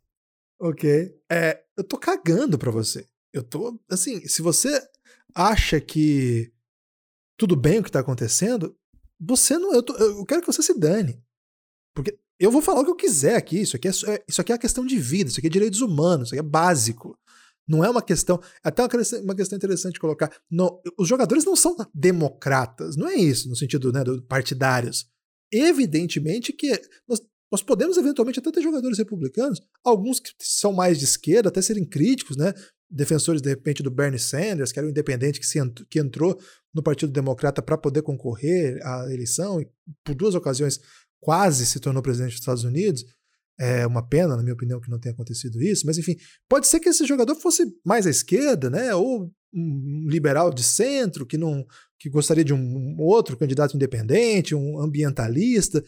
Ok. 0.60 1.16
É, 1.32 1.64
eu 1.78 1.84
tô 1.84 1.98
cagando 1.98 2.58
para 2.58 2.70
você. 2.70 3.08
Eu 3.32 3.42
tô, 3.42 3.80
assim, 3.90 4.28
se 4.28 4.42
você 4.42 4.80
acha 5.34 5.80
que 5.80 6.52
tudo 7.38 7.56
bem 7.56 7.80
o 7.80 7.84
que 7.84 7.90
está 7.90 8.02
acontecendo, 8.02 8.76
você 9.20 9.58
não. 9.58 9.74
Eu, 9.74 9.82
tô, 9.82 9.96
eu, 9.96 10.26
quero 10.26 10.42
que 10.42 10.48
você 10.48 10.62
se 10.62 10.78
dane. 10.78 11.24
Porque 11.96 12.18
eu 12.38 12.52
vou 12.52 12.62
falar 12.62 12.82
o 12.82 12.84
que 12.84 12.92
eu 12.92 12.96
quiser 12.96 13.36
aqui. 13.36 13.62
Isso 13.62 13.78
aqui 13.78 13.88
é, 13.88 13.92
é, 13.92 14.24
isso 14.28 14.42
aqui 14.42 14.52
é 14.52 14.56
uma 14.56 14.60
questão 14.60 14.86
de 14.86 15.00
vida, 15.00 15.30
isso 15.30 15.40
aqui 15.40 15.48
é 15.48 15.50
direitos 15.50 15.82
humanos, 15.82 16.28
isso 16.28 16.36
aqui 16.36 16.46
é 16.46 16.50
básico. 16.50 17.18
Não 17.68 17.84
é 17.84 17.90
uma 17.90 18.02
questão. 18.02 18.42
Até 18.64 18.82
uma 18.82 19.36
questão, 19.36 19.58
interessante 19.58 19.94
de 19.94 20.00
colocar. 20.00 20.32
No, 20.50 20.82
os 20.98 21.08
jogadores 21.08 21.46
não 21.46 21.56
são 21.56 21.76
democratas, 21.94 22.96
não 22.96 23.08
é 23.08 23.16
isso, 23.16 23.50
no 23.50 23.56
sentido 23.56 23.92
né, 23.92 24.04
do, 24.04 24.22
partidários. 24.24 25.06
Evidentemente 25.52 26.52
que 26.52 26.82
nós, 27.08 27.22
nós 27.52 27.62
podemos 27.62 27.98
eventualmente 27.98 28.40
até 28.40 28.52
ter 28.52 28.62
jogadores 28.62 28.98
republicanos, 28.98 29.62
alguns 29.84 30.20
que 30.20 30.32
são 30.42 30.74
mais 30.74 30.98
de 30.98 31.06
esquerda, 31.06 31.50
até 31.50 31.62
serem 31.62 31.86
críticos, 31.86 32.36
né? 32.36 32.54
defensores, 32.94 33.42
de 33.42 33.50
repente, 33.50 33.82
do 33.82 33.90
Bernie 33.90 34.20
Sanders, 34.20 34.72
que 34.72 34.78
era 34.78 34.88
um 34.88 34.92
independente 34.92 35.40
que, 35.40 35.46
se 35.46 35.60
ent 35.60 35.84
que 35.90 36.00
entrou 36.00 36.40
no 36.74 36.84
Partido 36.84 37.12
Democrata 37.12 37.62
para 37.62 37.78
poder 37.78 38.04
concorrer 38.04 38.80
à 38.86 39.12
eleição 39.12 39.60
e, 39.60 39.68
por 40.04 40.14
duas 40.14 40.36
ocasiões, 40.36 40.80
quase 41.20 41.66
se 41.66 41.80
tornou 41.80 42.04
presidente 42.04 42.32
dos 42.32 42.40
Estados 42.40 42.64
Unidos. 42.64 43.04
É 43.60 43.86
uma 43.86 44.08
pena, 44.08 44.36
na 44.36 44.42
minha 44.42 44.56
opinião, 44.56 44.82
que 44.82 44.90
não 44.90 45.00
tenha 45.00 45.14
acontecido 45.14 45.62
isso, 45.62 45.86
mas 45.86 45.98
enfim, 45.98 46.16
pode 46.50 46.68
ser 46.68 46.80
que 46.80 46.90
esse 46.90 47.06
jogador 47.06 47.36
fosse 47.36 47.66
mais 47.86 48.08
à 48.08 48.10
esquerda, 48.10 48.70
né? 48.70 48.96
Ou 48.96 49.32
um 49.54 50.08
liberal 50.10 50.52
de 50.52 50.64
centro 50.64 51.26
que 51.26 51.38
não 51.38 51.66
que 52.00 52.10
gostaria 52.10 52.44
de 52.44 52.54
um 52.54 52.98
outro 53.00 53.38
candidato 53.38 53.76
independente, 53.76 54.56
um 54.56 54.80
ambientalista. 54.80 55.84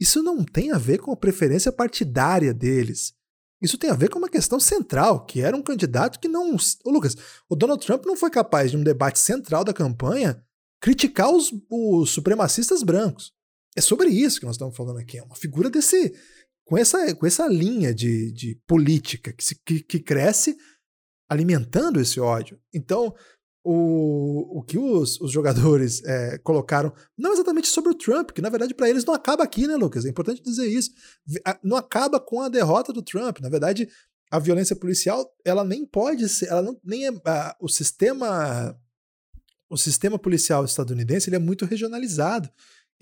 Isso 0.00 0.22
não 0.22 0.44
tem 0.44 0.70
a 0.70 0.78
ver 0.78 0.98
com 0.98 1.12
a 1.12 1.16
preferência 1.16 1.70
partidária 1.70 2.54
deles. 2.54 3.12
Isso 3.60 3.78
tem 3.78 3.90
a 3.90 3.94
ver 3.94 4.08
com 4.08 4.18
uma 4.18 4.28
questão 4.28 4.60
central, 4.60 5.24
que 5.26 5.40
era 5.40 5.56
um 5.56 5.62
candidato 5.62 6.18
que 6.18 6.28
não. 6.28 6.56
Ô, 6.84 6.90
Lucas, 6.90 7.16
o 7.48 7.56
Donald 7.56 7.84
Trump 7.84 8.04
não 8.06 8.16
foi 8.16 8.30
capaz 8.30 8.70
de 8.70 8.76
um 8.76 8.82
debate 8.82 9.18
central 9.18 9.64
da 9.64 9.72
campanha 9.72 10.42
criticar 10.80 11.30
os, 11.30 11.50
os 11.70 12.10
supremacistas 12.10 12.82
brancos. 12.82 13.32
É 13.76 13.80
sobre 13.80 14.08
isso 14.08 14.38
que 14.38 14.46
nós 14.46 14.56
estamos 14.56 14.76
falando 14.76 14.98
aqui. 14.98 15.18
É 15.18 15.22
uma 15.22 15.34
figura 15.34 15.70
desse. 15.70 16.14
Com 16.64 16.78
essa, 16.78 17.14
com 17.14 17.26
essa 17.26 17.46
linha 17.46 17.94
de, 17.94 18.32
de 18.32 18.60
política 18.66 19.32
que, 19.32 19.44
se, 19.44 19.54
que, 19.64 19.80
que 19.80 20.00
cresce 20.00 20.56
alimentando 21.28 22.00
esse 22.00 22.20
ódio. 22.20 22.58
Então, 22.72 23.14
o, 23.64 24.58
o 24.58 24.62
que 24.62 24.76
os, 24.78 25.20
os 25.20 25.32
jogadores 25.32 26.04
é, 26.04 26.38
colocaram, 26.38 26.92
não 27.16 27.32
exatamente 27.32 27.68
sobre 27.68 27.90
o 27.90 27.94
Trump, 27.94 28.30
que 28.30 28.42
na 28.42 28.50
verdade 28.50 28.74
para 28.74 28.90
eles 28.90 29.04
não 29.04 29.14
acaba 29.14 29.42
aqui, 29.42 29.66
né, 29.66 29.74
Lucas? 29.74 30.04
É 30.04 30.10
importante 30.10 30.42
dizer 30.42 30.66
isso. 30.66 30.90
Não 31.62 31.76
acaba 31.76 32.20
com 32.20 32.42
a 32.42 32.48
derrota 32.48 32.92
do 32.92 33.02
Trump. 33.02 33.40
Na 33.40 33.48
verdade, 33.48 33.88
a 34.30 34.38
violência 34.38 34.76
policial, 34.76 35.32
ela 35.44 35.64
nem 35.64 35.86
pode 35.86 36.28
ser, 36.28 36.48
ela 36.50 36.60
não, 36.60 36.78
nem 36.84 37.06
é, 37.06 37.10
uh, 37.10 37.54
o 37.60 37.68
sistema 37.68 38.78
o 39.70 39.76
sistema 39.76 40.18
policial 40.18 40.64
estadunidense 40.64 41.28
ele 41.28 41.36
é 41.36 41.40
muito 41.40 41.64
regionalizado. 41.64 42.48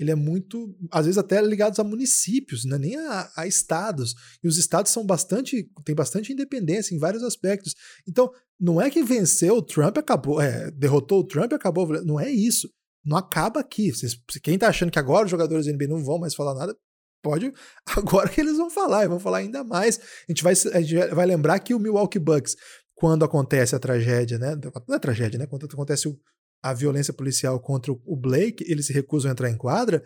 Ele 0.03 0.11
é 0.11 0.15
muito, 0.15 0.77
às 0.91 1.07
vezes 1.07 1.19
até 1.19 1.41
ligados 1.41 1.79
a 1.79 1.85
municípios, 1.85 2.65
né? 2.65 2.77
nem 2.77 2.97
a, 2.97 3.31
a 3.37 3.47
estados. 3.47 4.15
E 4.43 4.49
os 4.49 4.59
estados 4.59 4.91
são 4.93 5.07
bastante, 5.07 5.69
têm 5.85 5.95
bastante 5.95 6.33
independência 6.33 6.95
em 6.95 6.99
vários 6.99 7.23
aspectos. 7.23 7.75
Então, 8.07 8.31
não 8.61 8.81
é 8.81 8.91
que 8.91 9.03
venceu 9.03 9.57
o 9.57 9.63
Trump 9.63 9.99
acabou, 9.99 10.41
é, 10.41 10.71
derrotou 10.71 11.21
o 11.21 11.27
Trump 11.27 11.53
acabou. 11.53 11.87
Não 12.05 12.19
é 12.19 12.31
isso. 12.31 12.69
Não 13.05 13.17
acaba 13.17 13.61
aqui. 13.61 13.91
Vocês, 13.91 14.17
quem 14.43 14.59
tá 14.59 14.69
achando 14.69 14.91
que 14.91 14.99
agora 14.99 15.25
os 15.25 15.31
jogadores 15.31 15.67
da 15.67 15.73
NBA 15.73 15.89
não 15.89 16.05
vão 16.05 16.19
mais 16.19 16.35
falar 16.35 16.55
nada, 16.55 16.77
pode. 17.23 17.53
Agora 17.97 18.29
que 18.29 18.41
eles 18.41 18.57
vão 18.57 18.69
falar, 18.69 19.05
e 19.05 19.09
vão 19.09 19.21
falar 19.21 19.39
ainda 19.39 19.65
mais. 19.65 19.99
A 19.99 20.33
gente 20.33 20.43
vai, 20.43 20.53
a 20.53 20.81
gente 20.81 21.15
vai 21.15 21.27
lembrar 21.27 21.59
que 21.61 21.75
o 21.75 21.79
Milwaukee 21.79 22.19
Bucks, 22.19 22.57
quando 22.95 23.25
acontece 23.25 23.75
a 23.75 23.79
tragédia, 23.79 24.39
né? 24.39 24.57
Não 24.89 24.97
é 24.97 24.99
tragédia, 24.99 25.39
né? 25.39 25.47
Quando 25.47 25.67
acontece 25.67 26.09
o, 26.09 26.19
a 26.63 26.73
violência 26.73 27.13
policial 27.13 27.59
contra 27.59 27.93
o 27.93 28.17
Blake, 28.17 28.65
eles 28.69 28.87
se 28.87 28.93
recusam 28.93 29.31
a 29.31 29.33
entrar 29.33 29.51
em 29.51 29.57
quadra. 29.57 30.03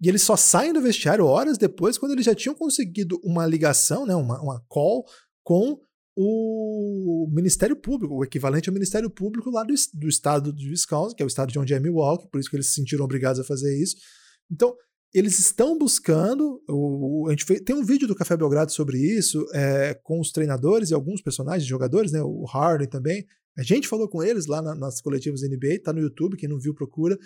E 0.00 0.08
eles 0.08 0.22
só 0.22 0.36
saem 0.36 0.72
do 0.72 0.82
vestiário 0.82 1.24
horas 1.24 1.56
depois, 1.56 1.96
quando 1.96 2.12
eles 2.12 2.24
já 2.24 2.34
tinham 2.34 2.56
conseguido 2.56 3.20
uma 3.22 3.46
ligação, 3.46 4.04
né, 4.04 4.16
uma, 4.16 4.42
uma 4.42 4.60
call 4.66 5.06
com 5.44 5.80
o 6.16 7.28
Ministério 7.32 7.76
Público, 7.76 8.14
o 8.14 8.24
equivalente 8.24 8.68
ao 8.68 8.74
Ministério 8.74 9.08
Público 9.08 9.48
lá 9.50 9.62
do, 9.62 9.72
do 9.94 10.08
estado 10.08 10.52
de 10.52 10.70
Wisconsin, 10.70 11.14
que 11.14 11.22
é 11.22 11.26
o 11.26 11.28
estado 11.28 11.52
de 11.52 11.58
onde 11.58 11.72
é 11.72 11.80
Milwaukee, 11.80 12.28
por 12.30 12.40
isso 12.40 12.50
que 12.50 12.56
eles 12.56 12.66
se 12.66 12.74
sentiram 12.74 13.04
obrigados 13.04 13.40
a 13.40 13.44
fazer 13.44 13.80
isso. 13.80 13.96
Então, 14.50 14.74
eles 15.14 15.38
estão 15.38 15.78
buscando. 15.78 16.62
O, 16.68 17.26
a 17.28 17.30
gente 17.30 17.44
fez, 17.44 17.60
tem 17.60 17.76
um 17.76 17.84
vídeo 17.84 18.08
do 18.08 18.14
Café 18.14 18.36
Belgrado 18.36 18.72
sobre 18.72 18.98
isso, 18.98 19.46
é, 19.54 19.94
com 20.02 20.20
os 20.20 20.32
treinadores 20.32 20.90
e 20.90 20.94
alguns 20.94 21.20
personagens, 21.20 21.66
jogadores, 21.66 22.12
né? 22.12 22.22
O 22.22 22.44
Harden 22.44 22.88
também. 22.88 23.26
A 23.56 23.62
gente 23.62 23.88
falou 23.88 24.08
com 24.08 24.22
eles 24.22 24.46
lá 24.46 24.62
na, 24.62 24.74
nas 24.74 25.00
coletivas 25.00 25.42
NBA, 25.42 25.82
tá 25.82 25.92
no 25.92 26.00
YouTube, 26.00 26.36
quem 26.36 26.48
não 26.48 26.58
viu, 26.58 26.74
procura. 26.74 27.18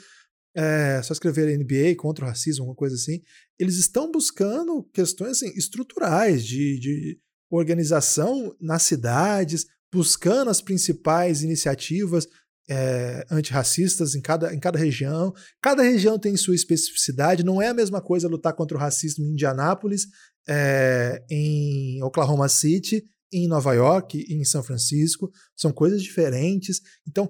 É 0.54 1.02
só 1.02 1.12
escrever 1.12 1.56
NBA 1.58 1.96
contra 1.96 2.24
o 2.24 2.28
racismo, 2.28 2.62
alguma 2.62 2.76
coisa 2.76 2.94
assim. 2.94 3.20
Eles 3.58 3.76
estão 3.76 4.10
buscando 4.10 4.82
questões 4.92 5.42
assim, 5.42 5.52
estruturais 5.56 6.44
de, 6.44 6.80
de 6.80 7.20
organização 7.50 8.56
nas 8.60 8.82
cidades, 8.82 9.66
buscando 9.92 10.50
as 10.50 10.62
principais 10.62 11.42
iniciativas 11.42 12.26
é, 12.68 13.24
antirracistas 13.30 14.14
em 14.14 14.20
cada, 14.20 14.54
em 14.54 14.58
cada 14.58 14.78
região. 14.78 15.32
Cada 15.60 15.82
região 15.82 16.18
tem 16.18 16.36
sua 16.36 16.54
especificidade. 16.54 17.44
Não 17.44 17.60
é 17.60 17.68
a 17.68 17.74
mesma 17.74 18.00
coisa 18.00 18.28
lutar 18.28 18.54
contra 18.54 18.76
o 18.76 18.80
racismo 18.80 19.24
em 19.24 19.32
Indianápolis, 19.32 20.06
é, 20.48 21.22
em 21.30 22.02
Oklahoma 22.02 22.48
City, 22.48 23.04
em 23.32 23.48
Nova 23.48 23.74
York, 23.74 24.24
em 24.28 24.44
São 24.44 24.62
Francisco. 24.62 25.30
São 25.56 25.72
coisas 25.72 26.02
diferentes. 26.02 26.80
Então, 27.06 27.28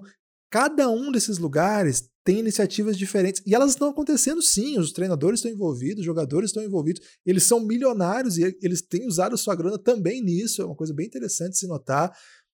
cada 0.49 0.89
um 0.89 1.11
desses 1.11 1.37
lugares 1.37 2.09
tem 2.23 2.39
iniciativas 2.39 2.97
diferentes. 2.97 3.41
E 3.45 3.55
elas 3.55 3.71
estão 3.71 3.89
acontecendo 3.89 4.41
sim. 4.41 4.77
Os 4.77 4.91
treinadores 4.91 5.39
estão 5.39 5.51
envolvidos, 5.51 5.99
os 5.99 6.05
jogadores 6.05 6.49
estão 6.49 6.63
envolvidos. 6.63 7.01
Eles 7.25 7.43
são 7.43 7.65
milionários 7.65 8.37
e 8.37 8.57
eles 8.61 8.81
têm 8.81 9.07
usado 9.07 9.37
sua 9.37 9.55
grana 9.55 9.77
também 9.77 10.21
nisso. 10.21 10.61
É 10.61 10.65
uma 10.65 10.75
coisa 10.75 10.93
bem 10.93 11.05
interessante 11.05 11.57
se 11.57 11.67
notar. 11.67 12.11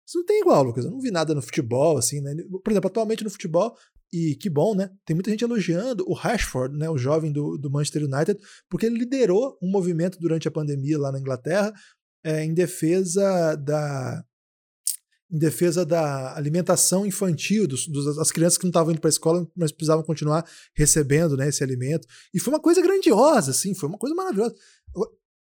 Isso 0.07 0.17
não 0.17 0.25
tem 0.25 0.41
igual, 0.41 0.63
Lucas. 0.63 0.87
Eu 0.87 0.91
não 0.91 1.01
vi 1.01 1.11
nada 1.11 1.35
no 1.35 1.43
futebol, 1.43 1.99
assim, 1.99 2.23
né? 2.23 2.35
Por 2.65 2.71
exemplo, 2.71 2.89
atualmente 2.89 3.23
no 3.23 3.29
futebol, 3.29 3.77
e 4.11 4.35
que 4.37 4.49
bom, 4.49 4.75
né? 4.75 4.91
Tem 5.05 5.15
muita 5.15 5.31
gente 5.31 5.45
elogiando 5.45 6.03
o 6.09 6.15
Rashford, 6.15 6.77
né? 6.77 6.89
O 6.89 6.97
jovem 6.97 7.31
do, 7.31 7.59
do 7.59 7.71
Manchester 7.71 8.05
United, 8.05 8.41
porque 8.71 8.87
ele 8.87 8.99
liderou 8.99 9.59
um 9.63 9.71
movimento 9.71 10.19
durante 10.19 10.49
a 10.49 10.51
pandemia 10.51 10.99
lá 10.99 11.13
na 11.13 11.21
Inglaterra 11.21 11.73
é, 12.25 12.45
em 12.45 12.55
defesa 12.55 13.57
da 13.57 14.25
em 15.31 15.39
defesa 15.39 15.85
da 15.85 16.35
alimentação 16.35 17.05
infantil 17.05 17.69
dos, 17.69 17.87
dos 17.87 18.17
das 18.17 18.33
crianças 18.33 18.57
que 18.57 18.65
não 18.65 18.71
estavam 18.71 18.93
indo 18.93 19.01
para 19.01 19.09
a 19.09 19.11
escola, 19.11 19.47
mas 19.55 19.71
precisavam 19.71 20.03
continuar 20.03 20.43
recebendo 20.75 21.37
né, 21.37 21.49
esse 21.49 21.63
alimento. 21.63 22.09
E 22.33 22.41
foi 22.41 22.55
uma 22.55 22.61
coisa 22.61 22.81
grandiosa, 22.81 23.51
assim, 23.51 23.75
foi 23.75 23.91
uma 23.91 23.99
coisa 23.99 24.15
maravilhosa. 24.15 24.55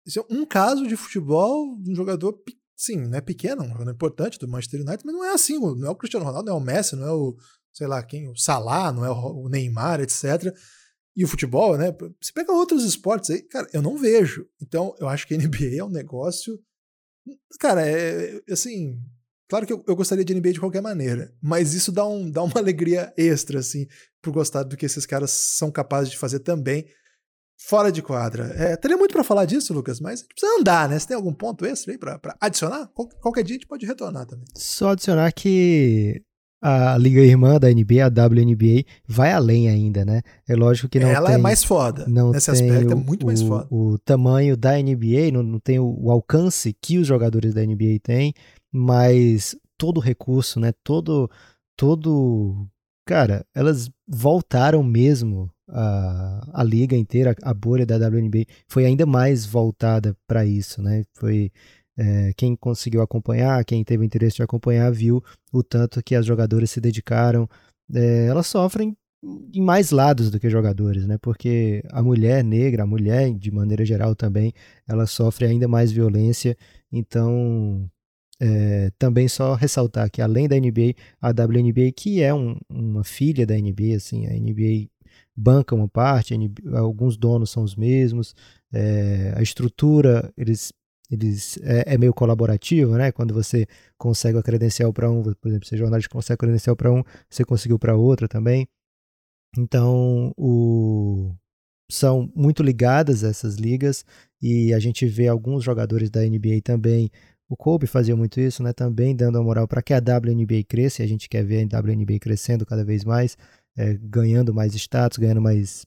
Isso 0.06 0.20
é 0.20 0.24
um 0.30 0.46
caso 0.46 0.86
de 0.86 0.96
futebol 0.96 1.76
um 1.86 1.94
jogador 1.94 2.34
sim, 2.76 2.96
não 2.96 3.16
é 3.16 3.20
pequeno, 3.20 3.62
é 3.62 3.66
um 3.66 3.72
jogador 3.72 3.90
importante 3.90 4.38
do 4.38 4.48
Manchester 4.48 4.80
United, 4.80 5.02
mas 5.04 5.14
não 5.14 5.24
é 5.24 5.32
assim, 5.32 5.58
não 5.58 5.86
é 5.86 5.90
o 5.90 5.94
Cristiano 5.94 6.26
Ronaldo, 6.26 6.48
não 6.48 6.56
é 6.56 6.60
o 6.60 6.64
Messi, 6.64 6.96
não 6.96 7.06
é 7.06 7.12
o, 7.12 7.36
sei 7.72 7.86
lá, 7.86 8.02
quem, 8.02 8.28
o 8.28 8.36
Salah, 8.36 8.92
não 8.92 9.04
é 9.04 9.10
o 9.10 9.48
Neymar, 9.48 10.00
etc. 10.00 10.54
E 11.16 11.24
o 11.24 11.28
futebol, 11.28 11.76
né? 11.76 11.92
Você 12.20 12.32
pega 12.32 12.52
outros 12.52 12.84
esportes 12.84 13.30
aí, 13.30 13.42
cara, 13.42 13.68
eu 13.72 13.80
não 13.80 13.96
vejo. 13.96 14.46
Então, 14.60 14.94
eu 14.98 15.08
acho 15.08 15.26
que 15.26 15.36
NBA 15.36 15.76
é 15.78 15.84
um 15.84 15.90
negócio. 15.90 16.58
Cara, 17.60 17.86
é, 17.86 18.40
é 18.48 18.52
assim. 18.52 18.98
Claro 19.48 19.66
que 19.66 19.72
eu, 19.72 19.84
eu, 19.86 19.94
gostaria 19.94 20.24
de 20.24 20.34
NBA 20.34 20.54
de 20.54 20.60
qualquer 20.60 20.80
maneira, 20.80 21.32
mas 21.40 21.74
isso 21.74 21.92
dá, 21.92 22.04
um, 22.06 22.30
dá 22.30 22.42
uma 22.42 22.54
alegria 22.58 23.12
extra, 23.16 23.60
assim, 23.60 23.86
por 24.22 24.32
gostar 24.32 24.62
do 24.62 24.76
que 24.76 24.86
esses 24.86 25.06
caras 25.06 25.30
são 25.30 25.70
capazes 25.70 26.10
de 26.10 26.18
fazer 26.18 26.40
também 26.40 26.86
fora 27.56 27.92
de 27.92 28.02
quadra. 28.02 28.46
É, 28.56 28.76
teria 28.76 28.96
muito 28.96 29.12
para 29.12 29.22
falar 29.22 29.44
disso, 29.44 29.72
Lucas, 29.72 30.00
mas 30.00 30.20
a 30.20 30.22
gente 30.22 30.34
precisa 30.34 30.60
andar, 30.60 30.88
né? 30.88 30.98
Você 30.98 31.08
tem 31.08 31.16
algum 31.16 31.32
ponto 31.32 31.64
extra 31.64 31.92
aí 31.92 31.98
para 31.98 32.20
adicionar? 32.40 32.88
Qual, 32.94 33.08
qualquer 33.20 33.44
dia 33.44 33.54
a 33.54 33.58
gente 33.58 33.68
pode 33.68 33.86
retornar 33.86 34.26
também. 34.26 34.46
Só 34.56 34.90
adicionar 34.90 35.30
que 35.32 36.22
a 36.66 36.96
liga 36.96 37.20
irmã 37.20 37.58
da 37.60 37.68
NBA, 37.68 38.06
a 38.06 38.08
WNBA, 38.08 38.86
vai 39.06 39.30
além 39.32 39.68
ainda, 39.68 40.02
né? 40.02 40.22
É 40.48 40.56
lógico 40.56 40.88
que 40.88 40.98
não 40.98 41.08
Ela 41.08 41.28
é 41.28 41.32
tem, 41.32 41.34
é 41.34 41.42
mais 41.42 41.62
foda. 41.62 42.06
Não 42.08 42.30
Nesse 42.30 42.50
aspecto 42.50 42.90
é 42.90 42.94
muito 42.94 43.24
o, 43.24 43.26
mais 43.26 43.42
foda. 43.42 43.66
O 43.70 43.98
tamanho 43.98 44.56
da 44.56 44.72
NBA, 44.78 45.30
não, 45.30 45.42
não 45.42 45.60
tem 45.60 45.78
o, 45.78 45.94
o 46.00 46.10
alcance 46.10 46.74
que 46.80 46.96
os 46.96 47.06
jogadores 47.06 47.52
da 47.52 47.60
NBA 47.60 47.98
têm, 48.02 48.32
mas 48.72 49.54
todo 49.76 49.98
o 49.98 50.00
recurso, 50.00 50.58
né? 50.58 50.72
Todo, 50.82 51.30
todo... 51.76 52.66
Cara, 53.06 53.44
elas 53.54 53.90
voltaram 54.08 54.82
mesmo 54.82 55.50
a, 55.68 56.48
a 56.50 56.64
liga 56.64 56.96
inteira, 56.96 57.36
a 57.42 57.52
bolha 57.52 57.84
da 57.84 57.96
WNBA 57.96 58.46
foi 58.66 58.86
ainda 58.86 59.04
mais 59.04 59.44
voltada 59.44 60.16
para 60.26 60.46
isso, 60.46 60.80
né? 60.80 61.04
Foi 61.12 61.52
é, 61.96 62.32
quem 62.36 62.56
conseguiu 62.56 63.02
acompanhar, 63.02 63.64
quem 63.64 63.84
teve 63.84 64.04
interesse 64.04 64.36
de 64.36 64.42
acompanhar, 64.42 64.90
viu 64.92 65.22
o 65.52 65.62
tanto 65.62 66.02
que 66.02 66.14
as 66.14 66.26
jogadoras 66.26 66.70
se 66.70 66.80
dedicaram. 66.80 67.48
É, 67.92 68.26
elas 68.26 68.46
sofrem 68.46 68.96
em 69.54 69.62
mais 69.62 69.90
lados 69.90 70.30
do 70.30 70.38
que 70.38 70.50
jogadores, 70.50 71.06
né? 71.06 71.16
Porque 71.18 71.82
a 71.90 72.02
mulher 72.02 72.44
negra, 72.44 72.82
a 72.82 72.86
mulher 72.86 73.32
de 73.32 73.50
maneira 73.50 73.84
geral 73.84 74.14
também, 74.14 74.52
ela 74.86 75.06
sofre 75.06 75.46
ainda 75.46 75.66
mais 75.66 75.90
violência. 75.90 76.56
Então, 76.92 77.88
é, 78.40 78.90
também 78.98 79.28
só 79.28 79.54
ressaltar 79.54 80.10
que 80.10 80.20
além 80.20 80.48
da 80.48 80.56
NBA, 80.56 80.94
a 81.20 81.30
WNBA, 81.30 81.92
que 81.96 82.22
é 82.22 82.34
um, 82.34 82.56
uma 82.68 83.04
filha 83.04 83.46
da 83.46 83.54
NBA, 83.54 83.96
assim, 83.96 84.26
a 84.26 84.32
NBA 84.32 84.88
banca 85.36 85.74
uma 85.74 85.88
parte, 85.88 86.34
alguns 86.74 87.16
donos 87.16 87.50
são 87.50 87.62
os 87.62 87.74
mesmos, 87.74 88.34
é, 88.72 89.32
a 89.36 89.42
estrutura 89.42 90.32
eles, 90.36 90.72
eles 91.14 91.58
é, 91.62 91.94
é, 91.94 91.98
meio 91.98 92.12
colaborativa, 92.12 92.96
né? 92.98 93.12
Quando 93.12 93.32
você 93.34 93.66
consegue 93.98 94.38
a 94.38 94.42
credencial 94.42 94.92
para 94.92 95.10
um, 95.10 95.22
por 95.22 95.48
exemplo, 95.48 95.66
você 95.66 95.74
é 95.76 95.78
jornalista 95.78 96.10
consegue 96.10 96.34
a 96.34 96.38
credencial 96.38 96.76
para 96.76 96.92
um, 96.92 97.02
você 97.28 97.44
conseguiu 97.44 97.78
para 97.78 97.96
outra 97.96 98.28
também. 98.28 98.66
Então, 99.56 100.32
o, 100.36 101.32
são 101.90 102.30
muito 102.34 102.62
ligadas 102.62 103.22
essas 103.24 103.56
ligas 103.56 104.04
e 104.42 104.74
a 104.74 104.78
gente 104.78 105.06
vê 105.06 105.28
alguns 105.28 105.64
jogadores 105.64 106.10
da 106.10 106.20
NBA 106.22 106.60
também. 106.62 107.10
O 107.48 107.56
Kobe 107.56 107.86
fazia 107.86 108.16
muito 108.16 108.40
isso, 108.40 108.62
né? 108.62 108.72
Também 108.72 109.14
dando 109.14 109.38
a 109.38 109.42
moral 109.42 109.68
para 109.68 109.82
que 109.82 109.92
a 109.92 109.98
WNBA 109.98 110.64
cresça. 110.66 111.02
E 111.02 111.04
a 111.04 111.08
gente 111.08 111.28
quer 111.28 111.44
ver 111.44 111.68
a 111.72 111.78
WNBA 111.80 112.18
crescendo 112.20 112.66
cada 112.66 112.84
vez 112.84 113.04
mais 113.04 113.36
é, 113.76 113.94
ganhando 114.00 114.54
mais 114.54 114.74
status, 114.74 115.18
ganhando 115.18 115.42
mais 115.42 115.84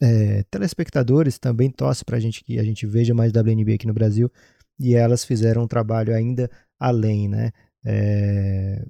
é, 0.00 0.44
telespectadores, 0.50 1.38
também 1.38 1.70
torce 1.70 2.04
para 2.04 2.16
a 2.16 2.20
gente 2.20 2.42
que 2.42 2.58
a 2.58 2.64
gente 2.64 2.86
veja 2.86 3.14
mais 3.14 3.32
WNBA 3.32 3.74
aqui 3.74 3.86
no 3.86 3.94
Brasil. 3.94 4.30
E 4.78 4.94
elas 4.94 5.24
fizeram 5.24 5.64
um 5.64 5.68
trabalho 5.68 6.14
ainda 6.14 6.50
além, 6.78 7.28
né? 7.28 7.52
É... 7.84 8.82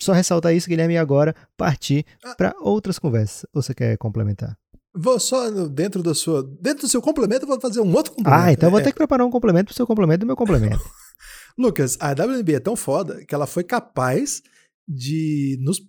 Só 0.00 0.12
ressaltar 0.12 0.54
isso, 0.54 0.68
Guilherme, 0.68 0.94
e 0.94 0.98
agora 0.98 1.34
partir 1.56 2.04
ah. 2.22 2.34
para 2.34 2.54
outras 2.60 2.98
conversas. 2.98 3.46
Ou 3.54 3.62
você 3.62 3.74
quer 3.74 3.96
complementar? 3.96 4.58
Vou 4.94 5.20
só 5.20 5.48
dentro 5.68 6.02
do 6.02 6.14
seu 6.14 6.42
dentro 6.42 6.82
do 6.82 6.88
seu 6.88 7.00
complemento, 7.00 7.46
vou 7.46 7.60
fazer 7.60 7.80
um 7.80 7.94
outro 7.94 8.12
complemento. 8.12 8.44
Ah, 8.44 8.52
então 8.52 8.68
é. 8.68 8.72
vou 8.72 8.82
ter 8.82 8.90
que 8.90 8.98
preparar 8.98 9.26
um 9.26 9.30
complemento 9.30 9.66
para 9.66 9.72
o 9.72 9.76
seu 9.76 9.86
complemento 9.86 10.20
do 10.20 10.26
meu 10.26 10.36
complemento. 10.36 10.78
Lucas, 11.56 11.96
a 12.00 12.10
WNBA 12.10 12.56
é 12.56 12.60
tão 12.60 12.74
foda 12.74 13.24
que 13.24 13.34
ela 13.34 13.46
foi 13.46 13.62
capaz 13.62 14.42
de 14.88 15.56
nos 15.60 15.80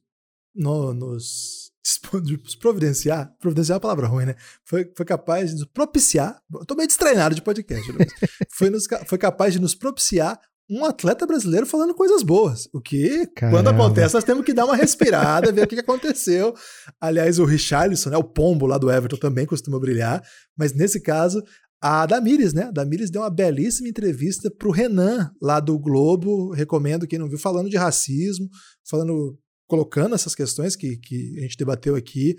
no, 0.53 0.93
nos, 0.93 1.70
nos 2.13 2.55
providenciar, 2.59 3.33
providenciar 3.39 3.75
é 3.75 3.77
uma 3.77 3.81
palavra 3.81 4.07
ruim, 4.07 4.25
né? 4.25 4.35
Foi, 4.63 4.91
foi 4.95 5.05
capaz 5.05 5.51
de 5.51 5.57
nos 5.57 5.65
propiciar, 5.65 6.41
tô 6.67 6.75
meio 6.75 6.87
destreinado 6.87 7.35
de 7.35 7.41
podcast, 7.41 7.85
foi, 8.51 8.69
nos, 8.69 8.85
foi 9.07 9.17
capaz 9.17 9.53
de 9.53 9.59
nos 9.59 9.75
propiciar 9.75 10.39
um 10.69 10.85
atleta 10.85 11.27
brasileiro 11.27 11.65
falando 11.65 11.93
coisas 11.93 12.23
boas. 12.23 12.69
O 12.71 12.79
que, 12.79 13.27
Caramba. 13.35 13.57
quando 13.57 13.67
acontece, 13.67 14.13
nós 14.13 14.23
temos 14.23 14.45
que 14.45 14.53
dar 14.53 14.65
uma 14.65 14.75
respirada, 14.75 15.51
ver 15.51 15.63
o 15.63 15.67
que 15.67 15.79
aconteceu. 15.79 16.55
Aliás, 16.99 17.39
o 17.39 17.45
Richarlison, 17.45 18.09
né, 18.09 18.17
o 18.17 18.23
pombo 18.23 18.65
lá 18.65 18.77
do 18.77 18.89
Everton, 18.89 19.17
também 19.17 19.45
costuma 19.45 19.77
brilhar, 19.79 20.23
mas 20.57 20.71
nesse 20.71 21.01
caso, 21.01 21.43
a 21.81 22.05
Damires, 22.05 22.53
né? 22.53 22.65
A 22.65 22.71
Damires 22.71 23.09
deu 23.09 23.23
uma 23.23 23.29
belíssima 23.29 23.89
entrevista 23.89 24.51
pro 24.51 24.69
Renan, 24.69 25.31
lá 25.41 25.59
do 25.59 25.79
Globo. 25.79 26.51
Recomendo 26.51 27.07
quem 27.07 27.17
não 27.17 27.27
viu, 27.27 27.39
falando 27.39 27.71
de 27.71 27.75
racismo, 27.75 28.47
falando, 28.87 29.35
colocando 29.71 30.13
essas 30.13 30.35
questões 30.35 30.75
que, 30.75 30.97
que 30.97 31.39
a 31.39 31.43
gente 31.43 31.55
debateu 31.55 31.95
aqui. 31.95 32.35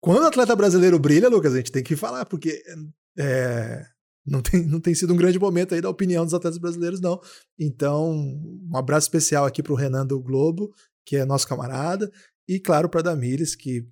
Quando 0.00 0.22
o 0.22 0.26
atleta 0.28 0.54
brasileiro 0.54 1.00
brilha, 1.00 1.28
Lucas, 1.28 1.52
a 1.52 1.56
gente 1.56 1.72
tem 1.72 1.82
que 1.82 1.96
falar, 1.96 2.24
porque 2.26 2.62
é, 3.18 3.84
não, 4.24 4.40
tem, 4.40 4.64
não 4.64 4.78
tem 4.78 4.94
sido 4.94 5.12
um 5.12 5.16
grande 5.16 5.36
momento 5.36 5.74
aí 5.74 5.80
da 5.80 5.90
opinião 5.90 6.24
dos 6.24 6.32
atletas 6.32 6.58
brasileiros, 6.58 7.00
não. 7.00 7.20
Então, 7.58 8.12
um 8.12 8.76
abraço 8.76 9.06
especial 9.06 9.44
aqui 9.44 9.64
pro 9.64 9.74
Renan 9.74 10.06
do 10.06 10.20
Globo, 10.20 10.72
que 11.04 11.16
é 11.16 11.24
nosso 11.24 11.48
camarada, 11.48 12.08
e 12.48 12.60
claro, 12.60 12.88
para 12.88 13.02
Damires, 13.02 13.56
que 13.56 13.84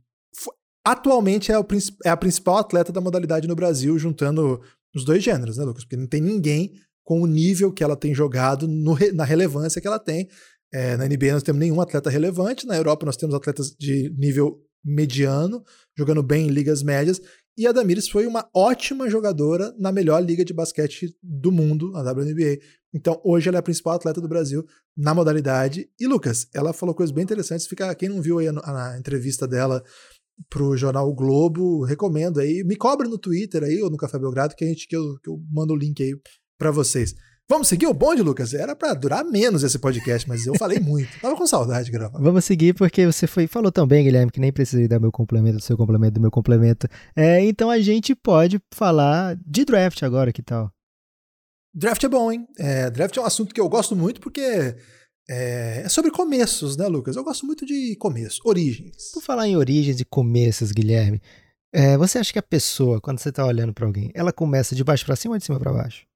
atualmente 0.87 1.51
é, 1.51 1.59
o, 1.59 1.67
é 2.05 2.11
a 2.11 2.17
principal 2.17 2.59
atleta 2.59 2.93
da 2.93 3.01
modalidade 3.01 3.49
no 3.49 3.57
Brasil, 3.57 3.99
juntando 3.99 4.61
os 4.95 5.05
dois 5.05 5.21
gêneros, 5.21 5.57
né, 5.57 5.65
Lucas? 5.65 5.83
Porque 5.83 5.97
não 5.97 6.07
tem 6.07 6.21
ninguém 6.21 6.75
com 7.03 7.21
o 7.23 7.27
nível 7.27 7.73
que 7.73 7.83
ela 7.83 7.97
tem 7.97 8.15
jogado, 8.15 8.69
no, 8.69 8.97
na 9.15 9.25
relevância 9.25 9.81
que 9.81 9.87
ela 9.89 9.99
tem. 9.99 10.29
É, 10.73 10.97
na 10.97 11.07
NBA 11.07 11.33
nós 11.33 11.43
temos 11.43 11.61
nenhum 11.61 11.81
atleta 11.81 12.11
relevante, 12.11 12.67
na 12.67 12.77
Europa 12.77 13.07
nós 13.07 13.17
temos 13.17 13.35
atletas 13.35 13.75
de 13.79 14.15
nível 14.17 14.61
mediano, 14.85 15.65
jogando 15.97 16.23
bem 16.23 16.47
em 16.47 16.51
ligas 16.51 16.83
médias, 16.83 17.21
e 17.59 17.67
a 17.67 17.73
Damires 17.73 18.09
foi 18.09 18.25
uma 18.25 18.49
ótima 18.55 19.11
jogadora 19.11 19.75
na 19.77 19.91
melhor 19.91 20.23
liga 20.23 20.45
de 20.45 20.55
basquete 20.55 21.13
do 21.21 21.51
mundo, 21.51 21.93
a 21.97 22.03
WNBA. 22.03 22.57
Então, 22.95 23.21
hoje 23.25 23.49
ela 23.49 23.59
é 23.59 23.61
a 23.61 23.63
principal 23.65 23.95
atleta 23.95 24.21
do 24.21 24.29
Brasil 24.29 24.65
na 24.97 25.13
modalidade. 25.13 25.91
E 25.99 26.07
Lucas, 26.07 26.47
ela 26.55 26.73
falou 26.73 26.95
coisas 26.95 27.13
bem 27.13 27.25
interessantes. 27.25 27.67
Fica 27.67 27.93
quem 27.97 28.09
não 28.09 28.23
viu 28.23 28.39
aí 28.39 28.47
a, 28.47 28.53
a 28.93 28.97
entrevista 28.97 29.45
dela 29.45 29.83
pro 30.49 30.77
jornal 30.77 31.09
o 31.09 31.15
Globo, 31.15 31.83
recomendo 31.83 32.39
aí. 32.39 32.63
Me 32.65 32.77
cobre 32.77 33.09
no 33.09 33.19
Twitter 33.19 33.65
aí 33.65 33.83
ou 33.83 33.91
no 33.91 33.97
Café 33.97 34.21
Belgrado 34.21 34.55
que 34.55 34.65
a 34.65 34.69
gente 34.69 34.87
que 34.87 34.95
eu, 34.95 35.19
que 35.21 35.29
eu 35.29 35.43
mando 35.51 35.75
o 35.75 35.77
link 35.77 36.01
aí 36.01 36.13
para 36.57 36.71
vocês. 36.71 37.13
Vamos 37.51 37.69
seguir 37.69 37.87
o 37.87 37.95
bonde, 37.95 38.21
Lucas? 38.21 38.53
Era 38.53 38.77
para 38.77 38.93
durar 38.93 39.25
menos 39.25 39.63
esse 39.63 39.79
podcast, 39.79 40.29
mas 40.29 40.47
eu 40.47 40.55
falei 40.59 40.79
muito. 40.79 41.09
Tava 41.19 41.35
com 41.35 41.47
saudade 41.47 41.87
de 41.87 41.91
gravar. 41.91 42.21
Vamos 42.21 42.45
seguir 42.45 42.75
porque 42.75 43.07
você 43.07 43.27
foi 43.27 43.47
falou 43.47 43.73
tão 43.73 43.87
bem, 43.87 44.05
Guilherme, 44.05 44.31
que 44.31 44.39
nem 44.39 44.53
precisei 44.53 44.87
dar 44.87 45.01
meu 45.01 45.11
complemento 45.11 45.57
do 45.57 45.63
seu 45.63 45.75
complemento 45.75 46.13
do 46.13 46.21
meu 46.21 46.31
complemento. 46.31 46.87
É, 47.17 47.43
então 47.43 47.71
a 47.71 47.81
gente 47.81 48.15
pode 48.15 48.61
falar 48.75 49.35
de 49.47 49.65
draft 49.65 50.03
agora, 50.03 50.31
que 50.31 50.43
tal? 50.43 50.71
Draft 51.75 52.05
é 52.05 52.09
bom, 52.09 52.31
hein? 52.31 52.47
É, 52.59 52.91
draft 52.91 53.17
é 53.17 53.21
um 53.23 53.25
assunto 53.25 53.55
que 53.55 53.61
eu 53.61 53.69
gosto 53.69 53.97
muito 53.97 54.21
porque 54.21 54.43
é, 54.43 54.77
é, 55.85 55.89
sobre 55.89 56.11
começos, 56.11 56.77
né, 56.77 56.87
Lucas? 56.87 57.17
Eu 57.17 57.25
gosto 57.25 57.47
muito 57.47 57.65
de 57.65 57.97
começo, 57.97 58.43
origens. 58.45 59.11
Por 59.15 59.23
falar 59.23 59.49
em 59.49 59.57
origens 59.57 59.99
e 59.99 60.05
começos, 60.05 60.71
Guilherme, 60.71 61.19
é, 61.73 61.97
você 61.97 62.19
acha 62.19 62.31
que 62.31 62.39
a 62.39 62.43
pessoa, 62.43 63.01
quando 63.01 63.21
você 63.21 63.31
está 63.31 63.47
olhando 63.47 63.73
para 63.73 63.87
alguém, 63.87 64.11
ela 64.15 64.35
começa 64.35 64.75
de 64.75 64.85
baixo 64.85 65.07
para 65.07 65.17
cima 65.17 65.35
ou 65.35 65.39
de 65.39 65.45
cima 65.47 65.59
para 65.59 65.73
baixo? 65.73 66.08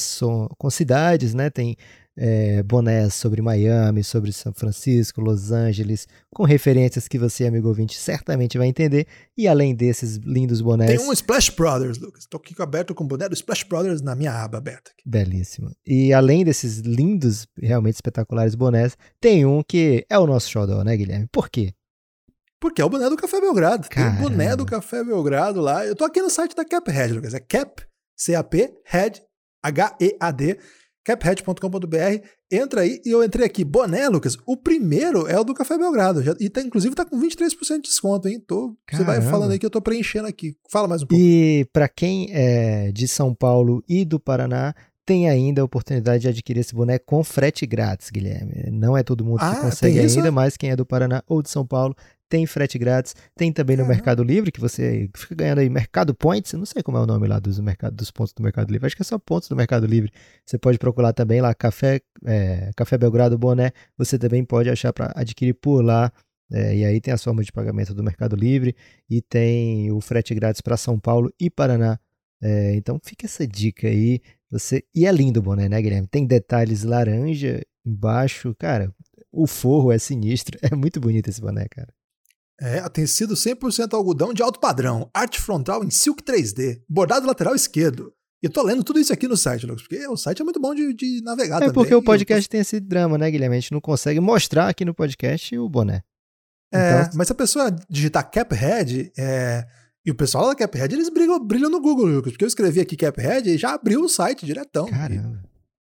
com 0.57 0.69
cidades, 0.69 1.33
né? 1.33 1.49
Tem 1.49 1.77
é, 2.21 2.61
bonés 2.63 3.13
sobre 3.13 3.41
Miami, 3.41 4.03
sobre 4.03 4.33
São 4.33 4.53
Francisco, 4.53 5.21
Los 5.21 5.53
Angeles, 5.53 6.05
com 6.35 6.43
referências 6.43 7.07
que 7.07 7.17
você, 7.17 7.47
amigo 7.47 7.69
ouvinte, 7.69 7.97
certamente 7.97 8.57
vai 8.57 8.67
entender. 8.67 9.07
E 9.37 9.47
além 9.47 9.73
desses 9.73 10.17
lindos 10.17 10.59
bonés. 10.59 10.89
Tem 10.89 10.99
um 10.99 11.13
Splash 11.13 11.49
Brothers, 11.51 11.97
Lucas. 11.97 12.23
Estou 12.23 12.37
aqui 12.37 12.53
aberto 12.61 12.93
com 12.93 13.05
o 13.05 13.07
boné 13.07 13.29
do 13.29 13.33
Splash 13.33 13.63
Brothers 13.63 14.01
na 14.01 14.15
minha 14.15 14.33
aba 14.33 14.57
aberta. 14.57 14.91
Aqui. 14.91 15.01
Belíssimo. 15.05 15.71
E 15.87 16.11
além 16.11 16.43
desses 16.43 16.79
lindos, 16.79 17.47
realmente 17.57 17.95
espetaculares 17.95 18.53
bonés, 18.53 18.97
tem 19.21 19.45
um 19.45 19.63
que 19.63 20.05
é 20.09 20.19
o 20.19 20.27
nosso 20.27 20.49
xodó, 20.49 20.83
né, 20.83 20.97
Guilherme? 20.97 21.29
Por 21.31 21.49
quê? 21.49 21.73
Porque 22.59 22.81
é 22.81 22.85
o 22.85 22.89
boné 22.89 23.09
do 23.09 23.15
Café 23.15 23.39
Belgrado. 23.39 23.87
Caramba. 23.87 24.17
Tem 24.17 24.25
o 24.25 24.29
boné 24.29 24.55
do 24.57 24.65
Café 24.65 25.05
Belgrado 25.05 25.61
lá. 25.61 25.85
Eu 25.85 25.95
tô 25.95 26.03
aqui 26.03 26.21
no 26.21 26.29
site 26.29 26.53
da 26.53 26.65
Caphead, 26.65 27.13
Lucas. 27.13 27.33
É 27.33 27.39
Cap, 27.39 27.81
C-A-P, 28.17 28.73
Head, 28.83 29.21
H-E-A-D 29.63 30.57
caphead.com.br. 31.09 32.27
Entra 32.51 32.81
aí 32.81 33.01
e 33.05 33.09
eu 33.09 33.23
entrei 33.23 33.45
aqui. 33.45 33.63
Boné, 33.63 34.07
Lucas. 34.09 34.37
O 34.45 34.55
primeiro 34.55 35.27
é 35.27 35.39
o 35.39 35.43
do 35.43 35.53
Café 35.53 35.77
Belgrado. 35.77 36.21
Já, 36.21 36.35
e 36.39 36.49
tá, 36.49 36.61
inclusive 36.61 36.93
tá 36.93 37.05
com 37.05 37.19
23% 37.19 37.75
de 37.75 37.81
desconto, 37.81 38.27
hein? 38.27 38.39
Tô, 38.45 38.75
você 38.91 39.03
vai 39.03 39.21
falando 39.21 39.51
aí 39.51 39.59
que 39.59 39.65
eu 39.65 39.69
tô 39.69 39.81
preenchendo 39.81 40.27
aqui. 40.27 40.55
Fala 40.69 40.87
mais 40.87 41.01
um 41.01 41.07
pouco. 41.07 41.21
E 41.21 41.65
para 41.73 41.87
quem 41.87 42.29
é 42.31 42.91
de 42.91 43.07
São 43.07 43.33
Paulo 43.33 43.83
e 43.87 44.05
do 44.05 44.19
Paraná, 44.19 44.73
tem 45.05 45.27
ainda 45.27 45.61
a 45.61 45.65
oportunidade 45.65 46.21
de 46.21 46.27
adquirir 46.27 46.59
esse 46.59 46.75
boné 46.75 46.99
com 46.99 47.23
frete 47.23 47.65
grátis, 47.65 48.11
Guilherme. 48.11 48.69
Não 48.71 48.95
é 48.95 49.01
todo 49.01 49.25
mundo 49.25 49.39
que 49.39 49.45
ah, 49.45 49.55
consegue 49.55 49.99
ainda, 49.99 50.31
mas 50.31 50.55
quem 50.55 50.69
é 50.69 50.75
do 50.75 50.85
Paraná 50.85 51.23
ou 51.27 51.41
de 51.41 51.49
São 51.49 51.65
Paulo 51.65 51.95
tem 52.29 52.45
frete 52.45 52.77
grátis, 52.77 53.15
tem 53.35 53.51
também 53.51 53.75
no 53.75 53.85
Mercado 53.85 54.23
Livre, 54.23 54.51
que 54.51 54.59
você 54.59 55.09
fica 55.17 55.33
ganhando 55.33 55.59
aí 55.59 55.69
Mercado 55.69 56.13
Points, 56.13 56.53
eu 56.53 56.59
não 56.59 56.65
sei 56.65 56.83
como 56.83 56.97
é 56.97 57.01
o 57.01 57.05
nome 57.07 57.27
lá 57.27 57.39
dos, 57.39 57.59
mercado, 57.59 57.95
dos 57.95 58.11
pontos 58.11 58.33
do 58.33 58.43
Mercado 58.43 58.71
Livre, 58.71 58.85
acho 58.85 58.95
que 58.95 59.01
é 59.01 59.05
só 59.05 59.17
pontos 59.17 59.49
do 59.49 59.55
Mercado 59.55 59.87
Livre. 59.87 60.11
Você 60.45 60.57
pode 60.57 60.77
procurar 60.77 61.11
também 61.11 61.41
lá 61.41 61.53
Café, 61.55 61.99
é, 62.25 62.71
Café 62.75 62.97
Belgrado 62.97 63.37
Boné, 63.37 63.71
você 63.97 64.17
também 64.19 64.45
pode 64.45 64.69
achar 64.69 64.93
para 64.93 65.11
adquirir 65.15 65.53
por 65.55 65.83
lá. 65.83 66.11
É, 66.51 66.75
e 66.77 66.85
aí 66.85 66.99
tem 66.99 67.13
as 67.13 67.23
formas 67.23 67.45
de 67.45 67.51
pagamento 67.51 67.93
do 67.93 68.03
Mercado 68.03 68.35
Livre 68.35 68.75
e 69.09 69.21
tem 69.21 69.91
o 69.91 70.01
frete 70.01 70.33
grátis 70.33 70.61
para 70.61 70.77
São 70.77 70.99
Paulo 70.99 71.31
e 71.39 71.49
Paraná. 71.49 71.99
É, 72.41 72.75
então 72.75 72.99
fica 73.03 73.25
essa 73.25 73.45
dica 73.47 73.87
aí. 73.87 74.21
Você 74.51 74.83
e 74.95 75.05
é 75.05 75.11
lindo 75.11 75.39
o 75.39 75.43
boné, 75.43 75.69
né, 75.69 75.81
Guilherme? 75.81 76.07
Tem 76.07 76.25
detalhes 76.25 76.83
laranja 76.83 77.61
embaixo, 77.85 78.55
cara. 78.55 78.93
O 79.31 79.45
forro 79.45 79.91
é 79.91 79.97
sinistro. 79.97 80.57
É 80.71 80.75
muito 80.75 80.99
bonito 80.99 81.29
esse 81.29 81.41
boné, 81.41 81.67
cara. 81.69 81.93
É, 82.61 82.87
tecido 82.89 83.35
100% 83.35 83.93
algodão 83.93 84.33
de 84.33 84.43
alto 84.43 84.59
padrão, 84.59 85.09
arte 85.13 85.39
frontal 85.39 85.83
em 85.83 85.89
silk 85.89 86.21
3D, 86.23 86.81
bordado 86.89 87.25
lateral 87.25 87.55
esquerdo. 87.55 88.13
E 88.41 88.47
eu 88.47 88.51
tô 88.51 88.63
lendo 88.63 88.83
tudo 88.83 88.99
isso 88.99 89.11
aqui 89.11 89.27
no 89.27 89.35
site, 89.35 89.65
Lucas, 89.65 89.81
porque 89.81 90.07
o 90.07 90.15
site 90.15 90.41
é 90.41 90.45
muito 90.45 90.59
bom 90.59 90.73
de, 90.73 90.93
de 90.93 91.21
navegar 91.23 91.57
é 91.57 91.59
também. 91.59 91.69
É 91.69 91.73
porque 91.73 91.95
o 91.95 92.01
podcast 92.01 92.47
tô... 92.47 92.51
tem 92.51 92.61
esse 92.61 92.79
drama, 92.79 93.17
né, 93.17 93.29
Guilherme? 93.29 93.57
A 93.57 93.59
gente 93.59 93.71
não 93.71 93.81
consegue 93.81 94.19
mostrar 94.19 94.69
aqui 94.69 94.85
no 94.85 94.93
podcast 94.93 95.57
o 95.57 95.69
boné. 95.69 96.03
É, 96.73 97.01
então... 97.01 97.11
mas 97.15 97.27
se 97.27 97.33
a 97.33 97.35
pessoa 97.35 97.75
digitar 97.89 98.29
Caphead, 98.29 99.11
é, 99.17 99.65
e 100.05 100.11
o 100.11 100.15
pessoal 100.15 100.47
da 100.47 100.55
Caphead, 100.55 100.93
eles 100.93 101.09
brilham, 101.09 101.39
brilham 101.45 101.69
no 101.69 101.81
Google, 101.81 102.05
Lucas, 102.05 102.31
porque 102.31 102.45
eu 102.45 102.47
escrevi 102.47 102.79
aqui 102.79 102.95
Caphead 102.95 103.49
e 103.49 103.57
já 103.57 103.73
abriu 103.73 104.01
o 104.01 104.09
site 104.09 104.45
diretão. 104.45 104.87
Caramba. 104.87 105.48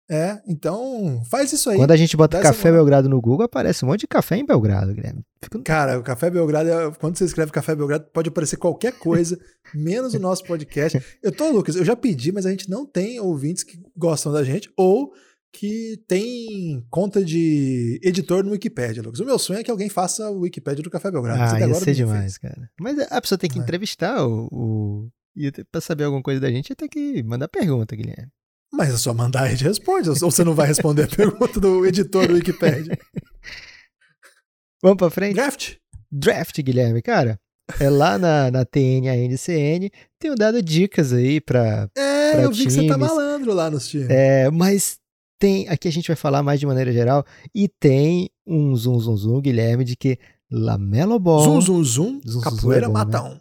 É, 0.09 0.39
então 0.47 1.23
faz 1.29 1.51
isso 1.51 1.69
aí. 1.69 1.77
Quando 1.77 1.91
a 1.91 1.95
gente 1.95 2.15
bota 2.15 2.39
Café 2.39 2.71
Belgrado 2.71 3.09
no 3.09 3.19
Google, 3.19 3.45
aparece 3.45 3.83
um 3.83 3.87
monte 3.87 4.01
de 4.01 4.07
café 4.07 4.37
em 4.37 4.45
Belgrado, 4.45 4.93
Guilherme. 4.93 5.23
Fica... 5.41 5.59
Cara, 5.63 5.99
o 5.99 6.03
Café 6.03 6.29
Belgrado, 6.29 6.69
é, 6.69 6.91
quando 6.91 7.17
você 7.17 7.25
escreve 7.25 7.51
Café 7.51 7.75
Belgrado, 7.75 8.05
pode 8.13 8.29
aparecer 8.29 8.57
qualquer 8.57 8.93
coisa, 8.93 9.39
menos 9.73 10.13
o 10.13 10.19
nosso 10.19 10.43
podcast. 10.43 11.01
Eu 11.23 11.31
tô, 11.31 11.49
Lucas, 11.49 11.75
eu 11.75 11.83
já 11.83 11.95
pedi, 11.95 12.31
mas 12.31 12.45
a 12.45 12.51
gente 12.51 12.69
não 12.69 12.85
tem 12.85 13.19
ouvintes 13.19 13.63
que 13.63 13.79
gostam 13.97 14.31
da 14.31 14.43
gente 14.43 14.71
ou 14.77 15.11
que 15.51 16.03
tem 16.07 16.85
conta 16.89 17.23
de 17.23 17.99
editor 18.03 18.43
no 18.43 18.51
Wikipedia, 18.51 19.01
Lucas. 19.01 19.21
O 19.21 19.25
meu 19.25 19.39
sonho 19.39 19.61
é 19.61 19.63
que 19.63 19.71
alguém 19.71 19.89
faça 19.89 20.29
o 20.29 20.41
Wikipedia 20.41 20.83
do 20.83 20.89
Café 20.89 21.09
Belgrado. 21.09 21.41
Ah, 21.41 21.59
ia 21.59 21.73
ser 21.75 21.95
demais, 21.95 22.37
fez. 22.37 22.37
cara. 22.37 22.69
Mas 22.79 22.99
a 23.09 23.21
pessoa 23.21 23.39
tem 23.39 23.49
que 23.49 23.57
é. 23.57 23.61
entrevistar 23.61 24.23
o, 24.27 24.49
o... 24.51 25.09
E 25.35 25.51
pra 25.71 25.81
saber 25.81 26.03
alguma 26.03 26.21
coisa 26.21 26.39
da 26.39 26.51
gente, 26.51 26.75
tem 26.75 26.87
que 26.87 27.23
mandar 27.23 27.47
pergunta, 27.47 27.95
Guilherme. 27.95 28.31
Mas 28.73 28.93
é 28.93 28.97
só 28.97 29.13
mandar 29.13 29.43
a 29.43 29.49
gente 29.49 29.63
responde, 29.63 30.09
ou 30.09 30.15
você 30.15 30.43
não 30.43 30.53
vai 30.53 30.67
responder 30.67 31.03
a 31.03 31.07
pergunta 31.07 31.59
do 31.59 31.85
editor 31.85 32.27
do 32.27 32.33
Wikipedia. 32.33 32.97
Vamos 34.81 34.97
pra 34.97 35.09
frente? 35.09 35.35
Draft? 35.35 35.75
Draft, 36.11 36.61
Guilherme. 36.61 37.01
Cara, 37.01 37.39
é 37.79 37.89
lá 37.89 38.17
na, 38.17 38.51
na 38.51 38.65
TN, 38.65 39.09
a 39.09 39.15
NCN, 39.15 39.89
tenho 40.19 40.35
dado 40.35 40.61
dicas 40.61 41.11
aí 41.11 41.41
pra. 41.41 41.89
É, 41.97 42.31
pra 42.31 42.41
eu 42.43 42.51
times. 42.51 42.57
vi 42.57 42.65
que 42.65 42.71
você 42.71 42.87
tá 42.87 42.97
malandro 42.97 43.53
lá 43.53 43.71
nos 43.71 43.87
times. 43.87 44.09
É, 44.09 44.49
mas 44.51 44.99
tem. 45.39 45.67
Aqui 45.69 45.87
a 45.87 45.91
gente 45.91 46.07
vai 46.07 46.15
falar 46.15 46.43
mais 46.43 46.59
de 46.59 46.65
maneira 46.65 46.91
geral. 46.93 47.25
E 47.53 47.67
tem 47.67 48.29
um 48.45 48.75
zoom, 48.75 48.99
zoom, 48.99 49.17
zoom, 49.17 49.41
Guilherme, 49.41 49.83
de 49.83 49.95
que 49.95 50.19
Lamelo 50.51 51.19
Ball. 51.19 51.43
Zoom, 51.43 51.61
zoom, 51.61 51.83
zoom. 51.83 52.21
zoom 52.27 52.41
capoeira 52.41 52.85
zoom 52.85 52.91
é 52.91 53.03
bom, 53.03 53.05
mata 53.05 53.23
né? 53.23 53.29
um. 53.29 53.39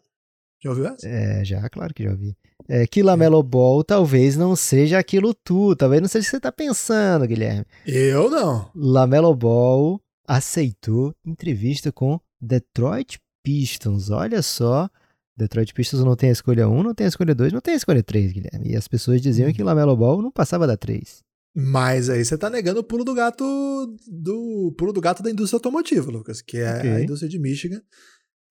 Já 0.62 0.70
ouviu 0.70 0.86
essa? 0.86 1.06
É, 1.06 1.44
já, 1.44 1.68
claro 1.68 1.92
que 1.92 2.04
já 2.04 2.10
ouvi. 2.10 2.34
É, 2.68 2.86
que 2.86 3.02
Lamelo 3.02 3.42
Ball 3.42 3.84
talvez 3.84 4.36
não 4.36 4.56
seja 4.56 4.98
aquilo 4.98 5.34
tudo, 5.34 5.76
talvez 5.76 6.00
não 6.00 6.08
seja 6.08 6.22
o 6.22 6.24
que 6.24 6.30
você 6.30 6.36
está 6.36 6.52
pensando, 6.52 7.26
Guilherme. 7.26 7.66
Eu 7.86 8.30
não. 8.30 8.70
Lamelo 8.74 9.34
Ball 9.34 10.00
aceitou 10.26 11.14
entrevista 11.24 11.92
com 11.92 12.18
Detroit 12.40 13.18
Pistons. 13.42 14.10
Olha 14.10 14.40
só, 14.42 14.88
Detroit 15.36 15.74
Pistons 15.74 16.04
não 16.04 16.16
tem 16.16 16.30
a 16.30 16.32
escolha 16.32 16.68
1, 16.68 16.82
não 16.82 16.94
tem 16.94 17.06
a 17.06 17.08
escolha 17.08 17.34
2, 17.34 17.52
não 17.52 17.60
tem 17.60 17.74
a 17.74 17.76
escolha 17.76 18.02
3, 18.02 18.32
Guilherme. 18.32 18.70
E 18.70 18.76
as 18.76 18.88
pessoas 18.88 19.20
diziam 19.20 19.52
que 19.52 19.62
Lamelo 19.62 19.96
Ball 19.96 20.22
não 20.22 20.30
passava 20.30 20.66
da 20.66 20.76
3. 20.76 21.22
Mas 21.56 22.10
aí 22.10 22.24
você 22.24 22.36
tá 22.36 22.50
negando 22.50 22.80
o 22.80 22.84
pulo 22.84 23.04
do 23.04 23.14
gato 23.14 23.44
do 24.08 24.74
pulo 24.76 24.92
do 24.92 25.00
gato 25.00 25.22
da 25.22 25.30
indústria 25.30 25.56
automotiva, 25.56 26.10
Lucas, 26.10 26.42
que 26.42 26.58
é 26.58 26.78
okay. 26.78 26.90
a 26.90 27.00
indústria 27.02 27.28
de 27.28 27.38
Michigan. 27.38 27.80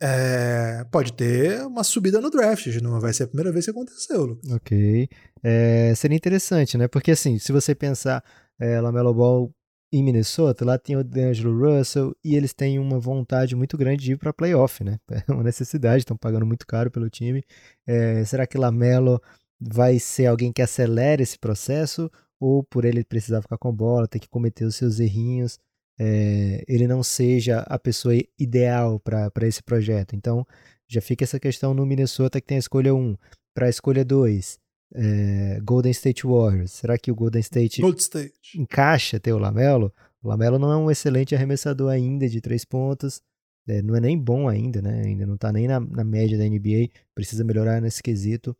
É, 0.05 0.83
pode 0.91 1.13
ter 1.13 1.65
uma 1.65 1.81
subida 1.81 2.19
no 2.19 2.29
draft, 2.29 2.67
não 2.81 2.99
vai 2.99 3.13
ser 3.13 3.23
a 3.23 3.27
primeira 3.27 3.53
vez 3.53 3.63
que 3.63 3.71
aconteceu. 3.71 4.25
Lucas. 4.25 4.51
Ok. 4.51 5.07
É, 5.41 5.93
seria 5.95 6.17
interessante, 6.17 6.77
né? 6.77 6.89
Porque 6.89 7.11
assim, 7.11 7.39
se 7.39 7.53
você 7.53 7.73
pensar 7.73 8.21
é, 8.59 8.81
Lamelo 8.81 9.13
Ball 9.13 9.49
em 9.93 10.03
Minnesota, 10.03 10.65
lá 10.65 10.77
tem 10.77 10.97
o 10.97 11.03
D'Angelo 11.05 11.57
Russell 11.57 12.13
e 12.21 12.35
eles 12.35 12.53
têm 12.53 12.79
uma 12.79 12.99
vontade 12.99 13.55
muito 13.55 13.77
grande 13.77 14.03
de 14.03 14.11
ir 14.11 14.17
para 14.17 14.33
playoff, 14.33 14.83
né? 14.83 14.99
É 15.25 15.31
uma 15.31 15.43
necessidade, 15.43 15.99
estão 15.99 16.17
pagando 16.17 16.45
muito 16.45 16.67
caro 16.67 16.91
pelo 16.91 17.09
time. 17.09 17.41
É, 17.87 18.25
será 18.25 18.45
que 18.45 18.57
Lamelo 18.57 19.21
vai 19.57 19.99
ser 19.99 20.25
alguém 20.25 20.51
que 20.51 20.61
acelera 20.61 21.23
esse 21.23 21.39
processo 21.39 22.11
ou 22.41 22.61
por 22.61 22.83
ele 22.83 23.05
precisar 23.05 23.41
ficar 23.41 23.57
com 23.57 23.71
bola, 23.71 24.05
ter 24.05 24.19
que 24.19 24.27
cometer 24.27 24.65
os 24.65 24.75
seus 24.75 24.99
errinhos, 24.99 25.57
é, 25.99 26.63
ele 26.67 26.87
não 26.87 27.03
seja 27.03 27.59
a 27.61 27.77
pessoa 27.77 28.13
ideal 28.39 28.99
para 28.99 29.47
esse 29.47 29.61
projeto? 29.61 30.15
Então, 30.15 30.45
já 30.87 31.01
fica 31.01 31.23
essa 31.23 31.39
questão 31.39 31.73
no 31.73 31.85
Minnesota 31.85 32.39
que 32.39 32.47
tem 32.47 32.57
a 32.57 32.59
escolha 32.59 32.93
1. 32.93 33.17
Para 33.53 33.67
a 33.67 33.69
escolha 33.69 34.03
2, 34.03 34.59
é, 34.95 35.59
Golden 35.63 35.91
State 35.91 36.25
Warriors. 36.25 36.71
Será 36.71 36.97
que 36.97 37.11
o 37.11 37.15
Golden 37.15 37.41
State, 37.41 37.81
State. 37.97 38.33
encaixa 38.55 39.19
ter 39.19 39.33
o 39.33 39.37
Lamelo? 39.37 39.93
O 40.21 40.27
Lamelo 40.29 40.57
não 40.57 40.71
é 40.71 40.77
um 40.77 40.89
excelente 40.89 41.35
arremessador 41.35 41.91
ainda 41.91 42.27
de 42.27 42.39
três 42.41 42.63
pontos. 42.63 43.21
É, 43.67 43.81
não 43.81 43.95
é 43.95 43.99
nem 43.99 44.17
bom 44.17 44.47
ainda, 44.47 44.81
né? 44.81 45.01
Ainda 45.05 45.25
não 45.25 45.35
está 45.35 45.51
nem 45.51 45.67
na, 45.67 45.79
na, 45.79 46.03
média 46.03 46.37
da 46.37 46.43
NBA. 46.43 46.89
Precisa 47.15 47.43
melhorar 47.43 47.81
nesse 47.81 48.01
quesito. 48.03 48.55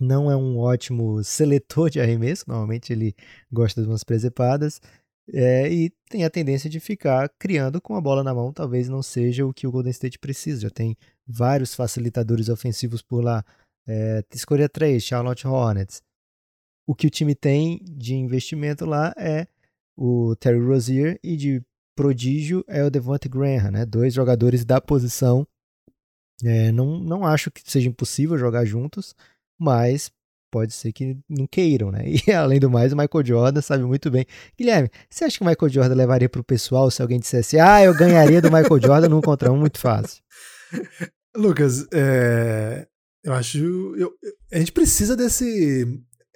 Não 0.00 0.30
é 0.30 0.36
um 0.36 0.58
ótimo 0.58 1.22
seletor 1.24 1.90
de 1.90 2.00
arremesso. 2.00 2.44
Normalmente 2.48 2.92
ele 2.92 3.14
gosta 3.50 3.82
de 3.82 3.88
umas 3.88 4.04
presepadas. 4.04 4.80
É, 5.32 5.72
e 5.72 5.90
tem 6.08 6.24
a 6.24 6.30
tendência 6.30 6.70
de 6.70 6.78
ficar 6.78 7.28
criando 7.38 7.80
com 7.80 7.96
a 7.96 8.00
bola 8.00 8.22
na 8.22 8.34
mão. 8.34 8.52
Talvez 8.52 8.88
não 8.88 9.02
seja 9.02 9.44
o 9.44 9.52
que 9.52 9.66
o 9.66 9.72
Golden 9.72 9.90
State 9.90 10.18
precisa. 10.18 10.62
Já 10.62 10.70
tem 10.70 10.96
vários 11.26 11.74
facilitadores 11.74 12.48
ofensivos 12.48 13.02
por 13.02 13.22
lá. 13.22 13.44
É, 13.86 14.22
escolha 14.32 14.68
3, 14.68 15.02
Charlotte 15.02 15.46
Hornets. 15.46 16.02
O 16.86 16.94
que 16.94 17.06
o 17.06 17.10
time 17.10 17.34
tem 17.34 17.80
de 17.84 18.14
investimento 18.14 18.84
lá 18.84 19.12
é 19.16 19.48
o 19.96 20.36
Terry 20.36 20.60
Rozier 20.60 21.18
e 21.22 21.36
de 21.36 21.62
prodígio 21.96 22.64
é 22.68 22.84
o 22.84 22.90
Devontae 22.90 23.28
Graham, 23.28 23.70
né? 23.72 23.86
Dois 23.86 24.14
jogadores 24.14 24.64
da 24.64 24.80
posição. 24.80 25.46
É, 26.44 26.70
não, 26.70 27.00
não 27.00 27.24
acho 27.24 27.50
que 27.50 27.62
seja 27.64 27.88
impossível 27.88 28.36
jogar 28.36 28.64
juntos, 28.66 29.16
mas 29.58 30.12
pode 30.56 30.72
ser 30.72 30.90
que 30.90 31.18
não 31.28 31.46
queiram, 31.46 31.90
né? 31.90 32.02
E 32.26 32.32
além 32.32 32.58
do 32.58 32.70
mais, 32.70 32.90
o 32.90 32.96
Michael 32.96 33.26
Jordan 33.26 33.60
sabe 33.60 33.84
muito 33.84 34.10
bem. 34.10 34.24
Guilherme, 34.58 34.88
você 35.10 35.26
acha 35.26 35.36
que 35.36 35.44
o 35.44 35.46
Michael 35.46 35.70
Jordan 35.70 35.94
levaria 35.94 36.30
para 36.30 36.40
o 36.40 36.44
pessoal 36.44 36.90
se 36.90 37.02
alguém 37.02 37.20
dissesse, 37.20 37.58
ah, 37.58 37.84
eu 37.84 37.94
ganharia 37.94 38.40
do 38.40 38.50
Michael 38.50 38.80
Jordan 38.80 39.08
num 39.10 39.20
contra 39.20 39.52
um 39.52 39.58
muito 39.58 39.78
fácil? 39.78 40.22
Lucas, 41.36 41.86
é, 41.92 42.86
eu 43.22 43.34
acho. 43.34 43.58
Eu, 43.96 44.14
a 44.50 44.58
gente 44.58 44.72
precisa 44.72 45.14
desse. 45.14 45.84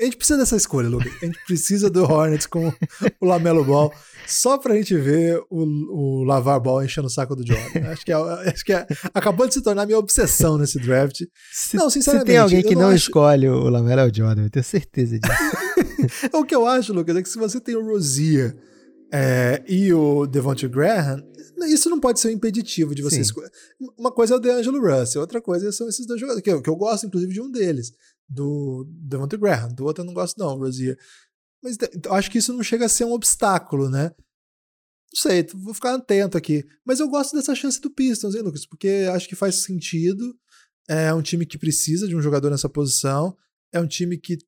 A 0.01 0.05
gente 0.05 0.17
precisa 0.17 0.39
dessa 0.39 0.57
escolha, 0.57 0.89
Lucas. 0.89 1.13
A 1.23 1.27
gente 1.27 1.39
precisa 1.47 1.91
do 1.91 2.03
Hornets 2.03 2.47
com 2.47 2.73
o 3.21 3.27
Lamelo 3.27 3.63
Ball 3.63 3.93
só 4.27 4.57
pra 4.57 4.75
gente 4.75 4.97
ver 4.97 5.39
o, 5.51 5.63
o 5.63 6.25
Lavar 6.25 6.59
Ball 6.59 6.83
enchendo 6.83 7.07
o 7.07 7.11
saco 7.11 7.37
do 7.37 7.47
Jordan. 7.47 7.91
Acho 7.91 8.05
que, 8.05 8.13
é, 8.13 8.15
acho 8.15 8.65
que 8.65 8.73
é, 8.73 8.87
acabou 9.13 9.47
de 9.47 9.55
se 9.55 9.63
tornar 9.63 9.85
minha 9.85 9.99
obsessão 9.99 10.57
nesse 10.57 10.79
draft. 10.79 11.23
Se, 11.53 11.77
não, 11.77 11.91
sinceramente. 11.91 12.27
Se 12.27 12.33
tem 12.33 12.39
alguém 12.39 12.63
que 12.63 12.75
não, 12.75 12.89
acho... 12.89 12.97
escolhe 12.97 13.47
o 13.47 13.69
Lamelo 13.69 14.01
é 14.01 14.07
o 14.07 14.15
Jordan, 14.15 14.45
eu 14.45 14.51
tenho 14.51 14.65
certeza 14.65 15.19
disso. 15.19 15.35
o 16.33 16.45
que 16.45 16.55
eu 16.55 16.67
acho, 16.67 16.95
Lucas, 16.95 17.17
é 17.17 17.23
que 17.23 17.29
se 17.29 17.39
você 17.39 17.61
tem 17.61 17.77
o 17.77 17.85
Rozier 17.85 18.57
é, 19.13 19.63
e 19.69 19.93
o 19.93 20.27
Devontae 20.27 20.69
Graham, 20.69 21.23
isso 21.67 21.91
não 21.91 22.01
pode 22.01 22.21
ser 22.21 22.29
um 22.29 22.33
impeditivo 22.33 22.95
de 22.95 23.03
você 23.03 23.21
escolher. 23.21 23.51
Uma 23.99 24.11
coisa 24.11 24.35
é 24.35 24.37
o 24.39 24.41
DeAngelo 24.41 24.81
Russell, 24.81 25.21
outra 25.21 25.43
coisa 25.43 25.71
são 25.73 25.89
esses 25.89 26.07
dois 26.07 26.19
jogadores, 26.19 26.43
que 26.43 26.51
eu, 26.51 26.63
que 26.63 26.71
eu 26.71 26.77
gosto, 26.77 27.07
inclusive, 27.07 27.35
de 27.35 27.41
um 27.41 27.51
deles, 27.51 27.93
do 28.31 28.87
Devontae 28.89 29.39
Graham. 29.39 29.75
Do 29.75 29.85
outro 29.85 30.03
eu 30.03 30.07
não 30.07 30.15
gosto, 30.15 30.39
não, 30.39 30.57
Rozier. 30.57 30.97
Mas 31.63 31.77
eu 32.05 32.15
acho 32.15 32.31
que 32.31 32.39
isso 32.39 32.53
não 32.53 32.63
chega 32.63 32.87
a 32.87 32.89
ser 32.89 33.05
um 33.05 33.13
obstáculo, 33.13 33.91
né? 33.91 34.13
Não 35.13 35.21
sei, 35.21 35.45
vou 35.53 35.75
ficar 35.75 35.95
atento 35.95 36.39
aqui. 36.39 36.65
Mas 36.87 37.01
eu 37.01 37.09
gosto 37.09 37.37
dessa 37.37 37.55
chance 37.55 37.81
do 37.81 37.91
Pistons, 37.91 38.35
hein, 38.35 38.43
Lucas? 38.43 38.65
Porque 38.65 39.09
acho 39.13 39.29
que 39.29 39.35
faz 39.35 39.57
sentido. 39.57 40.39
É 40.89 41.13
um 41.13 41.21
time 41.21 41.45
que 41.45 41.59
precisa 41.59 42.07
de 42.07 42.17
um 42.17 42.23
jogador 42.23 42.49
nessa 42.49 42.69
posição. 42.69 43.37
É 43.73 43.81
um 43.81 43.87
time 43.87 44.17
que. 44.17 44.39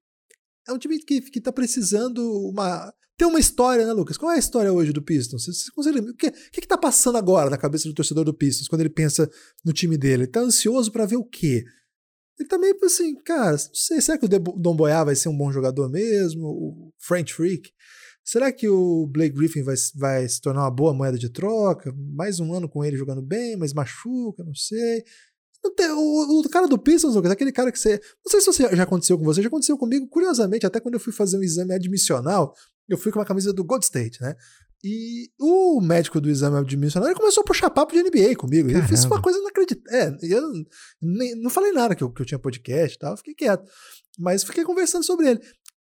É 0.67 0.73
um 0.73 0.79
time 0.79 0.99
que, 1.01 1.21
que 1.21 1.41
tá 1.41 1.53
precisando 1.53 2.21
uma 2.49 2.93
tem 3.17 3.29
uma 3.29 3.39
história, 3.39 3.87
né, 3.87 3.93
Lucas? 3.93 4.17
Qual 4.17 4.33
é 4.33 4.37
a 4.37 4.39
história 4.39 4.73
hoje 4.73 4.93
do 4.93 5.03
Pistons? 5.03 5.45
Você, 5.45 5.71
consegue 5.71 6.01
O 6.01 6.15
que, 6.15 6.31
que, 6.31 6.61
que 6.61 6.67
tá 6.67 6.79
passando 6.79 7.19
agora 7.19 7.51
na 7.51 7.59
cabeça 7.59 7.89
do 7.89 7.95
torcedor 7.95 8.25
do 8.25 8.35
Pistons 8.35 8.67
quando 8.67 8.81
ele 8.81 8.91
pensa 8.91 9.31
no 9.65 9.73
time 9.73 9.97
dele? 9.97 10.25
Ele 10.25 10.31
tá 10.31 10.41
ansioso 10.41 10.91
para 10.91 11.07
ver 11.07 11.17
o 11.17 11.25
quê? 11.25 11.65
Ele 12.39 12.49
tá 12.49 12.59
meio 12.59 12.77
assim, 12.83 13.15
cara, 13.23 13.53
não 13.53 13.75
sei, 13.75 14.01
será 14.01 14.19
que 14.19 14.25
o 14.25 14.29
Dom 14.29 14.75
Boyá 14.75 15.05
vai 15.05 15.15
ser 15.15 15.29
um 15.29 15.37
bom 15.37 15.53
jogador 15.53 15.89
mesmo? 15.89 16.47
O 16.47 16.93
French 16.99 17.35
Freak? 17.35 17.71
Será 18.25 18.53
que 18.53 18.69
o 18.69 19.07
Blake 19.07 19.35
Griffin 19.35 19.63
vai, 19.63 19.75
vai 19.97 20.29
se 20.29 20.41
tornar 20.41 20.63
uma 20.63 20.71
boa 20.71 20.95
moeda 20.95 21.19
de 21.19 21.29
troca? 21.29 21.93
Mais 22.15 22.39
um 22.39 22.55
ano 22.55 22.69
com 22.69 22.85
ele 22.85 22.97
jogando 22.97 23.21
bem, 23.21 23.57
mas 23.57 23.73
machuca, 23.73 24.45
não 24.45 24.55
sei. 24.55 25.05
O, 25.65 26.41
o, 26.41 26.49
cara 26.49 26.67
do 26.67 26.79
Pistons, 26.79 27.15
Lucas, 27.15 27.31
aquele 27.31 27.53
cara 27.53 27.71
que 27.71 27.79
você. 27.79 28.01
Não 28.25 28.31
sei 28.31 28.41
se 28.41 28.47
você, 28.47 28.77
já 28.77 28.83
aconteceu 28.83 29.19
com 29.19 29.25
você, 29.25 29.43
já 29.43 29.49
aconteceu 29.49 29.77
comigo, 29.77 30.09
curiosamente, 30.09 30.67
até 30.67 30.81
quando 30.81 30.95
eu 30.95 31.01
fui 31.01 31.13
fazer 31.13 31.37
um 31.39 31.43
exame 31.43 31.73
admissional, 31.73 32.55
eu 32.89 32.99
fui 32.99 33.13
com 33.13 33.19
uma 33.19 33.25
camisa 33.25 33.53
do 33.53 33.65
Gold 33.65 33.85
State, 33.85 34.21
né? 34.21 34.35
E 34.85 35.31
o 35.39 35.81
médico 35.81 36.21
do 36.21 36.29
exame 36.29 36.57
admissional 36.57 37.09
ele 37.09 37.19
começou 37.19 37.43
a 37.43 37.45
puxar 37.45 37.71
papo 37.71 37.93
de 37.93 38.03
NBA 38.03 38.35
comigo. 38.37 38.69
Caramba. 38.69 38.85
Ele 38.85 38.89
fez 38.89 39.05
uma 39.05 39.23
coisa 39.23 39.39
inacreditável. 39.39 39.99
É, 39.99 40.19
eu 40.23 40.43
nem, 41.01 41.41
não 41.41 41.51
falei 41.51 41.71
nada 41.71 41.95
que 41.95 42.03
eu, 42.03 42.11
que 42.11 42.21
eu 42.21 42.27
tinha 42.27 42.39
podcast 42.39 42.97
e 42.97 42.99
tal, 42.99 43.17
fiquei 43.17 43.35
quieto. 43.35 43.65
Mas 44.19 44.43
fiquei 44.43 44.65
conversando 44.65 45.05
sobre 45.05 45.31
ele. 45.31 45.41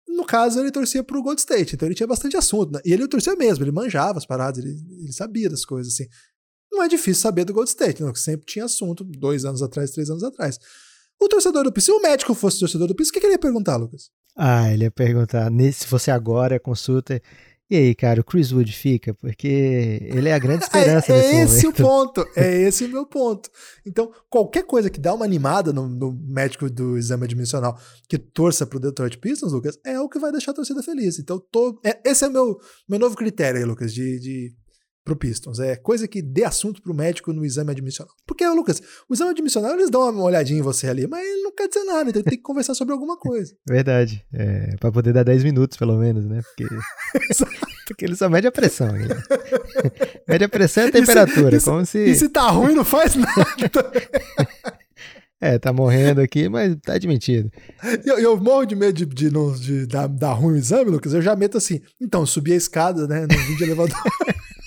No 0.09 0.25
caso, 0.25 0.61
ele 0.61 0.71
torcia 0.71 1.05
pro 1.05 1.23
Gold 1.23 1.41
State, 1.41 1.75
então 1.75 1.87
ele 1.87 1.95
tinha 1.95 2.07
bastante 2.07 2.37
assunto. 2.37 2.73
Né? 2.73 2.81
E 2.87 2.93
ele 2.93 3.07
torcia 3.07 3.37
mesmo, 3.37 3.63
ele 3.65 3.73
manjava 3.73 4.19
as 4.19 4.25
paradas, 4.25 4.65
ele, 4.65 4.75
ele 5.01 5.13
sabia 5.13 5.51
das 5.51 5.65
coisas, 5.65 5.93
assim. 5.93 6.07
Não 6.73 6.83
é 6.83 6.89
difícil 6.89 7.21
saber 7.23 7.45
do 7.45 7.53
Gold 7.53 7.69
State, 7.69 8.03
não, 8.03 8.13
que 8.13 8.21
sempre 8.21 8.47
tinha 8.47 8.65
assunto, 8.65 9.05
dois 9.05 9.45
anos 9.45 9.63
atrás, 9.63 9.91
três 9.91 10.09
anos 10.09 10.23
atrás. 10.23 10.59
O 11.21 11.29
torcedor 11.29 11.65
do 11.65 11.73
Piso, 11.73 11.87
se 11.87 11.93
o 11.93 12.01
médico 12.01 12.35
fosse 12.35 12.61
torcedor 12.61 12.89
do 12.89 12.95
Piso, 12.95 13.11
o 13.11 13.13
que, 13.13 13.21
que 13.21 13.27
ele 13.27 13.35
ia 13.35 13.39
perguntar, 13.39 13.77
Lucas? 13.77 14.11
Ah, 14.37 14.73
ele 14.73 14.85
ia 14.85 14.91
perguntar, 14.91 15.51
se 15.73 15.87
fosse 15.87 16.11
agora, 16.11 16.61
consulta. 16.61 17.21
E 17.69 17.75
aí, 17.77 17.95
cara, 17.97 18.21
o 18.21 18.25
Chris 18.25 18.53
Wood 18.53 18.73
fica? 18.73 19.13
Porque 19.15 19.99
ele 20.03 20.29
é 20.29 20.35
a 20.35 20.39
grande 20.39 20.63
esperança 20.65 21.13
é, 21.13 21.17
é 21.17 21.43
esse 21.43 21.65
momento. 21.65 21.81
o 21.81 21.85
ponto, 21.85 22.27
é 22.37 22.63
esse 22.63 22.85
o 22.85 22.89
meu 22.89 23.05
ponto. 23.05 23.51
Então, 23.85 24.13
qualquer 24.31 24.65
coisa 24.65 24.89
que 24.89 25.01
dá 25.01 25.13
uma 25.13 25.25
animada 25.25 25.73
no, 25.73 25.89
no 25.89 26.13
médico 26.13 26.71
do 26.71 26.97
exame 26.97 27.25
admissional 27.25 27.77
que 28.09 28.19
torça 28.19 28.65
pro 28.65 28.79
Detroit 28.79 29.19
Pistons, 29.19 29.53
Lucas, 29.53 29.79
é 29.85 29.99
o 29.99 30.09
que 30.09 30.19
vai 30.21 30.31
deixar 30.31 30.53
a 30.53 30.55
torcida 30.55 30.81
feliz. 30.81 31.19
Então, 31.19 31.43
tô, 31.51 31.81
é, 31.85 31.99
esse 32.05 32.25
é 32.25 32.29
o 32.29 32.33
meu, 32.33 32.57
meu 32.89 33.01
novo 33.01 33.17
critério 33.17 33.59
aí, 33.59 33.65
Lucas, 33.65 33.93
de, 33.93 34.21
de 34.21 34.55
pro 35.07 35.17
Pistons. 35.17 35.61
É 35.61 35.77
coisa 35.77 36.09
que 36.09 36.21
dê 36.21 36.45
assunto 36.45 36.83
pro 36.83 36.93
médico 36.93 37.33
no 37.33 37.45
exame 37.45 37.71
admissional. 37.71 38.13
Porque, 38.27 38.47
Lucas, 38.49 38.83
o 39.09 39.15
exame 39.15 39.31
admissional 39.31 39.73
eles 39.73 39.89
dão 39.89 40.11
uma 40.11 40.25
olhadinha 40.25 40.59
em 40.59 40.63
você 40.63 40.89
ali, 40.89 41.07
mas 41.07 41.25
ele 41.25 41.43
não 41.43 41.55
quer 41.55 41.69
dizer 41.69 41.85
nada, 41.85 42.11
então 42.11 42.21
ele 42.21 42.29
tem 42.29 42.37
que 42.37 42.43
conversar 42.43 42.75
sobre 42.75 42.93
alguma 42.93 43.17
coisa. 43.17 43.55
Verdade. 43.67 44.27
É, 44.35 44.77
pra 44.81 44.91
poder 44.91 45.13
dar 45.13 45.23
10 45.23 45.45
minutos, 45.45 45.79
pelo 45.79 45.97
menos, 45.97 46.27
né? 46.27 46.41
Porque, 46.43 46.75
porque 47.87 48.05
ele 48.05 48.17
só 48.17 48.29
mede 48.29 48.49
a 48.49 48.53
pressão. 48.53 48.89
Né? 48.89 49.07
mede 50.29 50.45
a 50.45 50.49
pressão 50.49 50.85
e 50.85 50.89
a 50.89 50.93
temperatura. 50.93 51.57
Isso, 51.57 51.71
como 51.71 51.87
se... 51.87 52.05
e 52.05 52.15
se 52.15 52.29
tá 52.29 52.51
ruim, 52.51 52.75
não 52.75 52.85
faz 52.85 53.15
nada. 53.15 53.37
É, 55.39 55.59
tá 55.59 55.71
morrendo 55.71 56.23
aqui, 56.23 56.49
mas 56.49 56.75
tá 56.83 56.95
admitido. 56.95 57.51
Eu, 58.07 58.19
eu 58.19 58.41
morro 58.41 58.65
de 58.65 58.75
medo 58.75 58.95
de, 58.95 59.05
de, 59.05 59.31
de, 59.31 59.61
de 59.61 59.87
dar, 59.87 60.09
dar 60.09 60.33
ruim 60.33 60.55
o 60.55 60.57
exame, 60.57 60.91
Lucas. 60.91 61.13
Eu 61.13 61.21
já 61.21 61.37
meto 61.37 61.59
assim. 61.59 61.83
Então, 62.01 62.25
subi 62.25 62.55
a 62.55 62.57
escada, 62.57 63.07
né? 63.07 63.27
No 63.31 63.39
vídeo 63.47 63.67
elevador. 63.67 63.95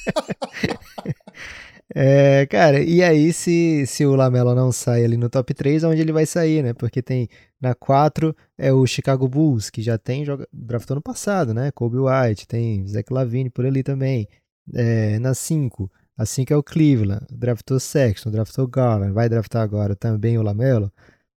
É, 1.95 2.45
cara, 2.45 2.81
e 2.83 3.01
aí 3.01 3.33
se, 3.33 3.83
se 3.87 4.05
o 4.05 4.15
Lamelo 4.15 4.53
não 4.53 4.71
sai 4.71 5.03
ali 5.03 5.17
no 5.17 5.27
top 5.27 5.53
3, 5.55 5.83
onde 5.83 5.99
ele 6.01 6.11
vai 6.11 6.25
sair, 6.25 6.61
né? 6.61 6.71
Porque 6.73 7.01
tem 7.01 7.27
na 7.59 7.73
4 7.73 8.35
é 8.57 8.71
o 8.71 8.85
Chicago 8.85 9.27
Bulls, 9.27 9.71
que 9.71 9.81
já 9.81 9.97
tem 9.97 10.23
joga, 10.23 10.47
draftou 10.53 10.95
no 10.95 11.01
passado, 11.01 11.51
né? 11.53 11.71
Kobe 11.71 11.97
White, 11.97 12.47
tem 12.47 12.85
Zach 12.87 13.11
Lavine 13.11 13.49
por 13.49 13.65
ali 13.65 13.81
também. 13.81 14.27
É, 14.75 15.17
na 15.17 15.33
5, 15.33 15.91
a 16.15 16.25
5 16.27 16.53
é 16.53 16.57
o 16.57 16.61
Cleveland, 16.61 17.25
draftou 17.31 17.79
Sexton, 17.79 18.29
draftou 18.29 18.67
Garland, 18.67 19.11
vai 19.11 19.27
draftar 19.27 19.63
agora 19.63 19.95
também 19.95 20.37
o 20.37 20.43
Lamelo. 20.43 20.91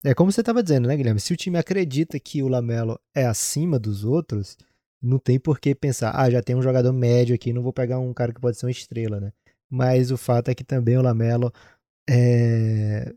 É 0.03 0.13
como 0.13 0.31
você 0.31 0.41
estava 0.41 0.61
dizendo, 0.61 0.87
né, 0.87 0.97
Guilherme? 0.97 1.19
Se 1.19 1.31
o 1.31 1.37
time 1.37 1.57
acredita 1.57 2.19
que 2.19 2.43
o 2.43 2.49
Lamelo 2.49 2.99
é 3.15 3.25
acima 3.25 3.79
dos 3.79 4.03
outros, 4.03 4.57
não 5.01 5.17
tem 5.17 5.39
por 5.39 5.59
que 5.59 5.73
pensar, 5.73 6.11
ah, 6.15 6.29
já 6.29 6.41
tem 6.41 6.55
um 6.55 6.61
jogador 6.61 6.93
médio 6.93 7.33
aqui, 7.33 7.51
não 7.51 7.63
vou 7.63 7.73
pegar 7.73 7.99
um 7.99 8.13
cara 8.13 8.33
que 8.33 8.39
pode 8.39 8.57
ser 8.57 8.65
uma 8.65 8.71
estrela, 8.71 9.19
né? 9.19 9.33
Mas 9.69 10.11
o 10.11 10.17
fato 10.17 10.49
é 10.49 10.55
que 10.55 10.63
também 10.63 10.97
o 10.97 11.01
Lamelo 11.01 11.51
é... 12.09 13.13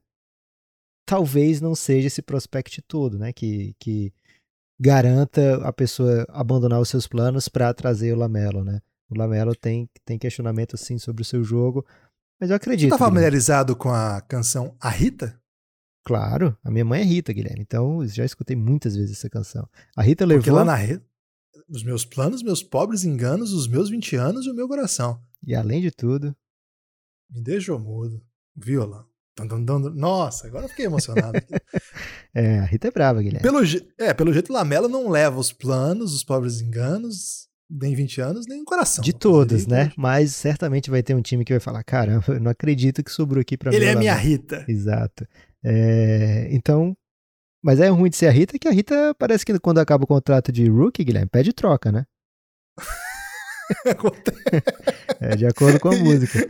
talvez 1.06 1.60
não 1.60 1.74
seja 1.74 2.06
esse 2.06 2.22
prospect 2.22 2.80
todo, 2.82 3.18
né? 3.18 3.32
Que, 3.32 3.74
que 3.78 4.12
garanta 4.80 5.56
a 5.66 5.72
pessoa 5.72 6.24
abandonar 6.28 6.80
os 6.80 6.88
seus 6.88 7.06
planos 7.06 7.48
para 7.48 7.74
trazer 7.74 8.12
o 8.12 8.18
Lamelo, 8.18 8.64
né? 8.64 8.80
O 9.10 9.18
Lamelo 9.18 9.54
tem, 9.54 9.88
tem 10.04 10.18
questionamento 10.18 10.76
sim 10.76 10.98
sobre 10.98 11.22
o 11.22 11.24
seu 11.24 11.44
jogo, 11.44 11.84
mas 12.40 12.50
eu 12.50 12.56
acredito. 12.56 12.90
Você 12.90 12.98
tá 12.98 13.04
familiarizado 13.04 13.76
com 13.76 13.90
a 13.90 14.20
canção 14.22 14.74
A 14.80 14.88
Rita? 14.88 15.38
Claro, 16.06 16.56
a 16.62 16.70
minha 16.70 16.84
mãe 16.84 17.00
é 17.00 17.04
Rita, 17.04 17.32
Guilherme, 17.32 17.62
então 17.62 18.06
já 18.06 18.24
escutei 18.24 18.54
muitas 18.54 18.94
vezes 18.94 19.18
essa 19.18 19.30
canção. 19.30 19.66
A 19.96 20.02
Rita 20.02 20.26
levou. 20.26 20.42
Porque 20.42 20.50
lá 20.50 20.64
na 20.64 20.74
Rita, 20.74 21.02
os 21.68 21.82
meus 21.82 22.04
planos, 22.04 22.42
meus 22.42 22.62
pobres 22.62 23.04
enganos, 23.04 23.52
os 23.52 23.66
meus 23.66 23.90
20 23.90 24.16
anos 24.16 24.46
e 24.46 24.50
o 24.50 24.54
meu 24.54 24.68
coração. 24.68 25.20
E 25.46 25.54
além 25.54 25.80
de 25.80 25.90
tudo. 25.90 26.34
Me 27.30 27.40
deixou 27.40 27.78
mudo. 27.78 28.22
Violão. 28.56 29.06
Nossa, 29.94 30.46
agora 30.46 30.66
eu 30.66 30.68
fiquei 30.68 30.86
emocionado. 30.86 31.38
é, 32.32 32.60
a 32.60 32.64
Rita 32.64 32.86
é 32.86 32.90
brava, 32.90 33.20
Guilherme. 33.20 33.42
Pelo, 33.42 33.58
é, 33.98 34.14
pelo 34.14 34.32
jeito, 34.32 34.52
Lamela 34.52 34.88
não 34.88 35.08
leva 35.08 35.40
os 35.40 35.52
planos, 35.52 36.14
os 36.14 36.22
pobres 36.22 36.60
enganos, 36.60 37.48
nem 37.68 37.94
20 37.96 38.20
anos, 38.20 38.46
nem 38.46 38.62
o 38.62 38.64
coração. 38.64 39.02
De 39.02 39.12
todos, 39.12 39.66
né? 39.66 39.92
Mas 39.96 40.36
certamente 40.36 40.88
vai 40.88 41.02
ter 41.02 41.14
um 41.14 41.22
time 41.22 41.44
que 41.44 41.52
vai 41.52 41.58
falar: 41.58 41.82
caramba, 41.82 42.24
eu 42.28 42.40
não 42.40 42.50
acredito 42.50 43.02
que 43.02 43.10
sobrou 43.10 43.40
aqui 43.40 43.56
pra 43.56 43.74
Ele 43.74 43.80
mim. 43.80 43.84
Ele 43.84 43.96
é 43.96 43.98
minha 43.98 44.14
Rita. 44.14 44.64
Exato. 44.68 45.26
É, 45.64 46.48
então. 46.52 46.96
Mas 47.64 47.80
é 47.80 47.88
ruim 47.88 48.10
de 48.10 48.16
ser 48.16 48.26
a 48.26 48.30
Rita 48.30 48.58
que 48.58 48.68
a 48.68 48.70
Rita 48.70 49.14
parece 49.18 49.46
que 49.46 49.58
quando 49.58 49.78
acaba 49.78 50.04
o 50.04 50.06
contrato 50.06 50.52
de 50.52 50.68
rookie, 50.68 51.02
Guilherme, 51.02 51.30
pede 51.30 51.54
troca, 51.54 51.90
né? 51.90 52.04
é, 55.18 55.34
de 55.34 55.46
acordo 55.46 55.80
com 55.80 55.88
a 55.88 55.96
música. 55.96 56.46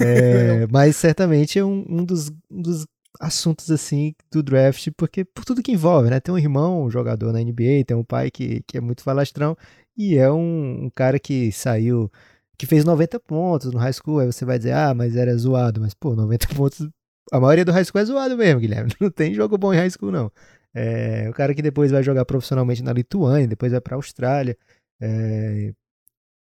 É, 0.00 0.66
mas 0.66 0.96
certamente 0.96 1.60
é 1.60 1.64
um, 1.64 1.86
um, 1.88 2.04
dos, 2.04 2.30
um, 2.50 2.60
dos, 2.60 2.84
assuntos 3.20 3.70
assim 3.70 4.16
do 4.32 4.42
draft, 4.42 4.88
porque 4.96 5.24
por 5.24 5.44
tudo 5.44 5.62
que 5.62 5.70
envolve, 5.70 6.10
né? 6.10 6.18
Tem 6.18 6.34
um 6.34 6.38
irmão, 6.38 6.82
um 6.82 6.90
jogador 6.90 7.32
na 7.32 7.38
NBA, 7.38 7.84
tem 7.86 7.96
um 7.96 8.02
pai 8.02 8.28
que, 8.28 8.64
que 8.66 8.78
é 8.78 8.80
muito 8.80 9.04
falastrão, 9.04 9.56
e 9.96 10.16
é 10.16 10.28
um, 10.30 10.86
um 10.86 10.90
cara 10.90 11.20
que 11.20 11.52
saiu, 11.52 12.10
que 12.58 12.66
fez 12.66 12.84
90 12.84 13.20
pontos 13.20 13.72
no 13.72 13.78
high 13.78 13.92
school. 13.92 14.18
Aí 14.18 14.26
você 14.26 14.44
vai 14.44 14.58
dizer, 14.58 14.72
ah, 14.72 14.92
mas 14.92 15.14
era 15.14 15.36
zoado. 15.36 15.80
Mas, 15.80 15.94
pô, 15.94 16.16
90 16.16 16.48
pontos. 16.54 16.88
A 17.32 17.40
maioria 17.40 17.64
do 17.64 17.72
high 17.72 17.84
school 17.84 18.00
é 18.00 18.04
zoado 18.04 18.36
mesmo, 18.36 18.60
Guilherme. 18.60 18.92
Não 19.00 19.10
tem 19.10 19.34
jogo 19.34 19.58
bom 19.58 19.72
em 19.72 19.76
high 19.76 19.90
school, 19.90 20.10
não. 20.10 20.32
É, 20.74 21.28
o 21.28 21.32
cara 21.32 21.54
que 21.54 21.62
depois 21.62 21.90
vai 21.90 22.02
jogar 22.02 22.24
profissionalmente 22.24 22.82
na 22.82 22.92
Lituânia, 22.92 23.48
depois 23.48 23.72
vai 23.72 23.80
para 23.80 23.94
a 23.94 23.98
Austrália. 23.98 24.56
É, 25.00 25.72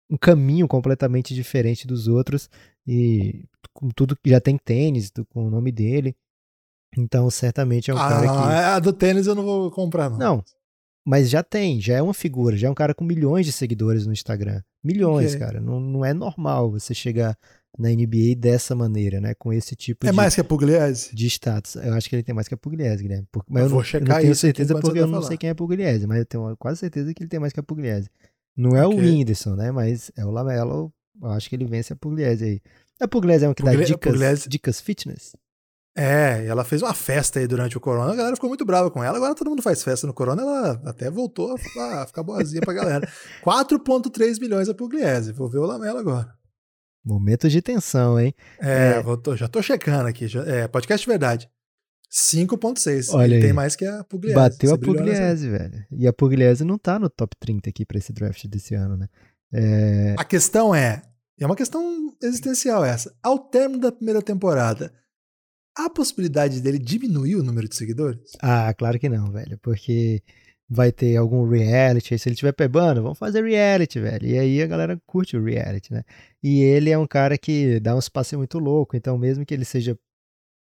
um 0.09 0.17
caminho 0.17 0.67
completamente 0.67 1.33
diferente 1.33 1.87
dos 1.87 2.07
outros 2.07 2.49
e 2.85 3.45
com 3.73 3.89
tudo 3.89 4.15
que 4.15 4.29
já 4.29 4.39
tem 4.39 4.57
tênis 4.57 5.11
com 5.29 5.47
o 5.47 5.49
nome 5.49 5.71
dele. 5.71 6.15
Então, 6.95 7.29
certamente 7.29 7.89
é 7.89 7.93
um 7.93 7.97
ah, 7.97 8.09
cara 8.09 8.21
que. 8.21 8.53
A 8.53 8.79
do 8.79 8.93
tênis 8.93 9.25
eu 9.25 9.33
não 9.33 9.43
vou 9.43 9.71
comprar, 9.71 10.09
não. 10.09 10.17
Não. 10.17 10.43
Mas 11.05 11.29
já 11.29 11.43
tem, 11.43 11.81
já 11.81 11.95
é 11.95 12.01
uma 12.01 12.13
figura, 12.13 12.55
já 12.55 12.67
é 12.67 12.71
um 12.71 12.75
cara 12.75 12.93
com 12.93 13.03
milhões 13.03 13.45
de 13.45 13.51
seguidores 13.51 14.05
no 14.05 14.13
Instagram. 14.13 14.61
Milhões, 14.83 15.35
okay. 15.35 15.39
cara. 15.39 15.59
Não, 15.59 15.79
não 15.79 16.05
é 16.05 16.13
normal 16.13 16.71
você 16.71 16.93
chegar 16.93 17.37
na 17.77 17.89
NBA 17.89 18.35
dessa 18.37 18.75
maneira, 18.75 19.19
né? 19.19 19.33
Com 19.33 19.51
esse 19.51 19.75
tipo 19.75 20.05
é 20.05 20.09
de. 20.09 20.13
É 20.13 20.15
mais 20.15 20.35
que 20.35 20.41
a 20.41 20.43
Pugliese? 20.43 21.13
De 21.13 21.27
status. 21.27 21.75
Eu 21.75 21.93
acho 21.93 22.09
que 22.09 22.15
ele 22.15 22.23
tem 22.23 22.33
mais 22.33 22.47
que 22.47 22.53
a 22.53 22.57
Pugliese, 22.57 23.01
Guilherme. 23.01 23.27
Mas 23.49 23.61
eu, 23.61 23.65
eu 23.65 23.69
vou 23.69 23.79
não, 23.79 23.83
checar 23.83 24.07
eu 24.07 24.13
não 24.13 24.21
tenho 24.21 24.31
isso 24.31 24.41
certeza 24.41 24.73
porque 24.73 24.99
eu 24.99 25.03
tá 25.03 25.07
não 25.07 25.13
falar. 25.15 25.27
sei 25.27 25.37
quem 25.37 25.47
é 25.49 25.51
a 25.51 25.55
Pugliese, 25.55 26.07
mas 26.07 26.19
eu 26.19 26.25
tenho 26.25 26.57
quase 26.57 26.79
certeza 26.79 27.13
que 27.13 27.23
ele 27.23 27.29
tem 27.29 27.39
mais 27.39 27.53
que 27.53 27.59
a 27.59 27.63
Pugliese. 27.63 28.09
Não 28.55 28.77
é 28.77 28.85
okay. 28.85 28.99
o 28.99 29.01
Whindersson, 29.01 29.55
né? 29.55 29.71
Mas 29.71 30.11
é 30.15 30.23
o 30.23 30.29
Lamelo. 30.29 30.93
Eu 31.21 31.29
acho 31.31 31.49
que 31.49 31.55
ele 31.55 31.65
vence 31.65 31.93
a 31.93 31.95
Pugliese 31.95 32.43
aí. 32.43 32.61
A 32.99 33.07
Pugliese 33.07 33.45
é 33.45 33.47
uma 33.47 33.55
que 33.55 33.63
dá 33.63 33.73
dicas, 33.73 34.13
Pugliese... 34.13 34.49
dicas 34.49 34.79
fitness? 34.79 35.33
É, 35.95 36.45
ela 36.47 36.63
fez 36.63 36.81
uma 36.81 36.93
festa 36.93 37.39
aí 37.39 37.45
durante 37.45 37.77
o 37.77 37.79
Corona, 37.79 38.13
a 38.13 38.15
galera 38.15 38.35
ficou 38.35 38.49
muito 38.49 38.65
brava 38.65 38.89
com 38.89 39.03
ela. 39.03 39.17
Agora 39.17 39.35
todo 39.35 39.49
mundo 39.49 39.61
faz 39.61 39.83
festa 39.83 40.07
no 40.07 40.13
Corona, 40.13 40.41
ela 40.41 40.81
até 40.85 41.09
voltou 41.09 41.55
a, 41.77 42.01
a 42.01 42.07
ficar 42.07 42.23
boazinha 42.23 42.61
pra 42.61 42.73
galera. 42.73 43.07
4,3 43.45 44.39
milhões 44.39 44.69
a 44.69 44.73
Pugliese. 44.73 45.31
Vou 45.33 45.47
ver 45.49 45.59
o 45.59 45.65
Lamelo 45.65 45.99
agora. 45.99 46.33
Momentos 47.05 47.51
de 47.51 47.61
tensão, 47.61 48.19
hein? 48.19 48.33
É, 48.61 48.99
é... 48.99 49.17
Tô, 49.17 49.35
já 49.35 49.47
tô 49.47 49.61
checando 49.61 50.07
aqui. 50.07 50.27
Já, 50.27 50.43
é, 50.43 50.67
podcast 50.67 51.05
de 51.05 51.09
verdade. 51.09 51.49
5.6. 52.11 53.09
Olha 53.11 53.41
tem 53.41 53.51
mais 53.51 53.75
que 53.75 53.85
a 53.85 54.03
Pugliese. 54.03 54.35
Bateu 54.35 54.73
a 54.73 54.77
Pugliese, 54.77 55.49
velho. 55.49 55.85
E 55.91 56.07
a 56.07 56.13
Pugliese 56.13 56.63
não 56.63 56.77
tá 56.77 56.99
no 56.99 57.09
top 57.09 57.35
30 57.39 57.69
aqui 57.69 57.85
pra 57.85 57.97
esse 57.97 58.13
draft 58.13 58.45
desse 58.47 58.75
ano, 58.75 58.95
né? 58.95 59.07
É... 59.51 60.15
A 60.17 60.23
questão 60.23 60.73
é, 60.73 61.01
é 61.39 61.45
uma 61.45 61.55
questão 61.55 62.15
existencial 62.21 62.85
essa. 62.85 63.13
Ao 63.21 63.39
término 63.39 63.81
da 63.81 63.91
primeira 63.91 64.21
temporada, 64.21 64.93
há 65.75 65.85
a 65.85 65.89
possibilidade 65.89 66.61
dele 66.61 66.77
diminuir 66.77 67.35
o 67.35 67.43
número 67.43 67.67
de 67.67 67.75
seguidores? 67.75 68.31
Ah, 68.41 68.71
claro 68.75 68.99
que 68.99 69.09
não, 69.09 69.31
velho. 69.31 69.57
Porque 69.61 70.21
vai 70.69 70.91
ter 70.91 71.15
algum 71.17 71.47
reality. 71.47 72.17
Se 72.17 72.29
ele 72.29 72.35
tiver 72.35 72.51
pebando, 72.53 73.01
vamos 73.03 73.17
fazer 73.17 73.43
reality, 73.43 73.99
velho. 73.99 74.25
E 74.27 74.37
aí 74.37 74.61
a 74.61 74.67
galera 74.67 74.99
curte 75.05 75.35
o 75.37 75.43
reality, 75.43 75.93
né? 75.93 76.03
E 76.41 76.61
ele 76.61 76.89
é 76.89 76.97
um 76.97 77.07
cara 77.07 77.37
que 77.37 77.79
dá 77.79 77.95
uns 77.95 78.09
passes 78.09 78.33
muito 78.37 78.59
louco. 78.59 78.95
Então, 78.95 79.17
mesmo 79.17 79.45
que 79.45 79.53
ele 79.53 79.65
seja 79.65 79.97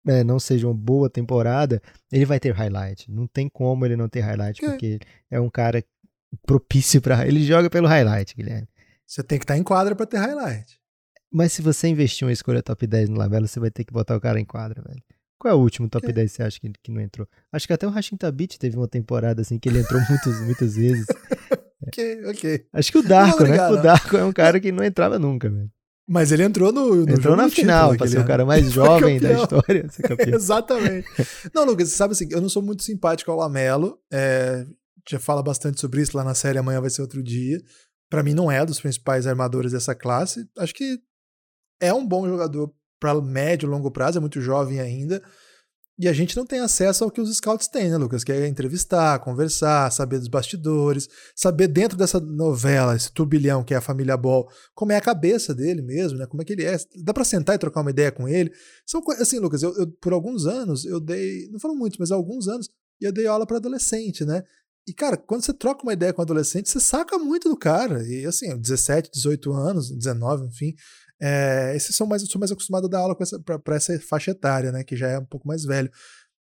é, 0.06 0.22
não 0.22 0.38
seja 0.38 0.66
uma 0.66 0.74
boa 0.74 1.08
temporada, 1.08 1.80
ele 2.12 2.26
vai 2.26 2.38
ter 2.38 2.52
highlight. 2.52 3.10
Não 3.10 3.26
tem 3.26 3.48
como 3.48 3.86
ele 3.86 3.96
não 3.96 4.08
ter 4.08 4.20
highlight, 4.20 4.62
É. 4.64 4.68
porque 4.70 4.98
é 5.30 5.40
um 5.40 5.48
cara 5.48 5.82
propício 6.46 7.00
para 7.00 7.26
Ele 7.26 7.42
joga 7.44 7.70
pelo 7.70 7.86
highlight, 7.88 8.34
Guilherme. 8.36 8.68
Você 9.06 9.22
tem 9.22 9.38
que 9.38 9.44
estar 9.44 9.56
em 9.56 9.62
quadra 9.62 9.94
pra 9.94 10.04
ter 10.04 10.18
highlight. 10.18 10.78
Mas 11.32 11.52
se 11.52 11.62
você 11.62 11.88
investir 11.88 12.26
uma 12.26 12.32
escolha 12.32 12.62
top 12.62 12.86
10 12.86 13.08
no 13.08 13.16
Lamelo, 13.16 13.46
você 13.48 13.58
vai 13.58 13.70
ter 13.70 13.84
que 13.84 13.92
botar 13.92 14.16
o 14.16 14.20
cara 14.20 14.38
em 14.40 14.44
quadra, 14.44 14.82
velho. 14.82 15.02
Qual 15.38 15.52
é 15.52 15.56
o 15.56 15.60
último 15.60 15.88
top 15.88 16.06
Que? 16.06 16.12
10 16.12 16.30
que 16.30 16.36
você 16.36 16.42
acha 16.42 16.60
que, 16.60 16.72
que 16.82 16.90
não 16.90 17.00
entrou? 17.00 17.28
Acho 17.52 17.66
que 17.66 17.72
até 17.72 17.86
o 17.86 17.90
Rashim 17.90 18.16
Tabit 18.16 18.58
teve 18.58 18.76
uma 18.76 18.88
temporada 18.88 19.42
assim 19.42 19.58
que 19.58 19.68
ele 19.68 19.80
entrou 19.80 20.00
muitas, 20.08 20.40
muitas 20.40 20.76
vezes. 20.76 21.06
Ok, 21.86 22.26
ok. 22.26 22.66
Acho 22.72 22.92
que 22.92 22.98
o 22.98 23.02
Darko, 23.02 23.42
Não, 23.42 23.50
né? 23.50 23.68
O 23.68 23.76
Darko 23.76 24.16
é 24.16 24.24
um 24.24 24.32
cara 24.32 24.58
que 24.58 24.72
não 24.72 24.82
entrava 24.82 25.18
nunca, 25.18 25.50
velho. 25.50 25.70
Mas 26.06 26.30
ele 26.32 26.42
entrou 26.42 26.70
no, 26.70 26.96
no 26.96 27.10
Entrou 27.10 27.34
na 27.34 27.48
final, 27.48 27.92
título 27.92 27.98
pra 27.98 28.06
ser 28.08 28.18
o 28.18 28.26
cara 28.26 28.42
ano. 28.42 28.48
mais 28.48 28.70
jovem 28.70 29.18
da 29.18 29.32
história. 29.32 29.86
Exatamente. 30.34 31.08
Não, 31.54 31.64
Lucas, 31.64 31.88
você 31.88 31.96
sabe 31.96 32.12
assim, 32.12 32.28
eu 32.30 32.40
não 32.40 32.48
sou 32.48 32.62
muito 32.62 32.82
simpático 32.82 33.30
ao 33.30 33.38
Lamelo. 33.38 33.98
É, 34.12 34.66
já 35.08 35.18
fala 35.18 35.42
bastante 35.42 35.80
sobre 35.80 36.02
isso 36.02 36.16
lá 36.16 36.22
na 36.22 36.34
série, 36.34 36.58
amanhã 36.58 36.80
vai 36.80 36.90
ser 36.90 37.00
outro 37.00 37.22
dia. 37.22 37.58
Pra 38.10 38.22
mim 38.22 38.34
não 38.34 38.52
é 38.52 38.64
dos 38.66 38.80
principais 38.80 39.26
armadores 39.26 39.72
dessa 39.72 39.94
classe. 39.94 40.46
Acho 40.58 40.74
que 40.74 40.98
é 41.80 41.92
um 41.92 42.06
bom 42.06 42.28
jogador 42.28 42.70
para 43.04 43.20
médio 43.20 43.66
e 43.66 43.70
longo 43.70 43.90
prazo, 43.90 44.16
é 44.16 44.20
muito 44.20 44.40
jovem 44.40 44.80
ainda. 44.80 45.22
E 45.96 46.08
a 46.08 46.12
gente 46.12 46.36
não 46.36 46.44
tem 46.44 46.58
acesso 46.58 47.04
ao 47.04 47.10
que 47.10 47.20
os 47.20 47.36
scouts 47.36 47.68
têm, 47.68 47.88
né, 47.90 47.96
Lucas? 47.96 48.24
Que 48.24 48.32
é 48.32 48.48
entrevistar, 48.48 49.18
conversar, 49.20 49.92
saber 49.92 50.18
dos 50.18 50.26
bastidores, 50.26 51.06
saber 51.36 51.68
dentro 51.68 51.96
dessa 51.96 52.18
novela, 52.18 52.96
esse 52.96 53.12
turbilhão 53.12 53.62
que 53.62 53.74
é 53.74 53.76
a 53.76 53.80
família 53.80 54.16
Ball, 54.16 54.48
como 54.74 54.90
é 54.90 54.96
a 54.96 55.00
cabeça 55.00 55.54
dele 55.54 55.82
mesmo, 55.82 56.18
né? 56.18 56.26
Como 56.26 56.42
é 56.42 56.44
que 56.44 56.52
ele 56.52 56.64
é. 56.64 56.76
Dá 56.96 57.12
pra 57.14 57.24
sentar 57.24 57.54
e 57.54 57.58
trocar 57.58 57.82
uma 57.82 57.90
ideia 57.90 58.10
com 58.10 58.26
ele. 58.26 58.50
São 58.86 59.00
assim, 59.20 59.38
Lucas, 59.38 59.62
eu, 59.62 59.72
eu- 59.76 59.86
por 60.00 60.12
alguns 60.12 60.46
anos 60.46 60.84
eu 60.84 60.98
dei, 60.98 61.48
não 61.52 61.60
foram 61.60 61.76
muitos, 61.76 61.98
mas 61.98 62.10
alguns 62.10 62.48
anos 62.48 62.68
eu 63.00 63.12
dei 63.12 63.26
aula 63.26 63.46
para 63.46 63.58
adolescente, 63.58 64.24
né? 64.24 64.42
E, 64.86 64.92
cara, 64.92 65.16
quando 65.16 65.44
você 65.44 65.52
troca 65.52 65.82
uma 65.82 65.92
ideia 65.92 66.12
com 66.12 66.20
um 66.20 66.24
adolescente, 66.24 66.68
você 66.68 66.80
saca 66.80 67.18
muito 67.18 67.48
do 67.48 67.56
cara. 67.56 68.02
E, 68.06 68.26
assim, 68.26 68.54
17, 68.58 69.10
18 69.12 69.52
anos, 69.52 69.90
19, 69.90 70.46
enfim. 70.46 70.74
É, 71.26 71.74
esses 71.74 71.96
são 71.96 72.06
mais, 72.06 72.20
eu 72.20 72.28
sou 72.28 72.38
mais 72.38 72.52
acostumado 72.52 72.86
a 72.86 72.90
dar 72.90 72.98
aula 72.98 73.14
com 73.14 73.22
essa, 73.22 73.42
essa 73.70 73.98
faixa 74.00 74.32
etária, 74.32 74.70
né? 74.70 74.84
Que 74.84 74.94
já 74.94 75.08
é 75.08 75.18
um 75.18 75.24
pouco 75.24 75.48
mais 75.48 75.64
velho. 75.64 75.90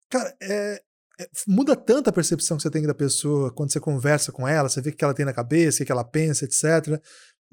Cara, 0.10 0.36
é, 0.42 0.82
é, 1.20 1.30
muda 1.48 1.76
tanto 1.76 2.10
a 2.10 2.14
percepção 2.14 2.58
que 2.58 2.64
você 2.64 2.72
tem 2.72 2.82
da 2.82 2.94
pessoa 2.96 3.54
quando 3.54 3.72
você 3.72 3.80
conversa 3.80 4.32
com 4.32 4.48
ela, 4.48 4.68
você 4.68 4.82
vê 4.82 4.90
o 4.90 4.96
que 4.96 5.04
ela 5.04 5.14
tem 5.14 5.26
na 5.26 5.34
cabeça, 5.34 5.84
o 5.84 5.86
que 5.86 5.92
ela 5.92 6.04
pensa, 6.04 6.46
etc. 6.46 7.00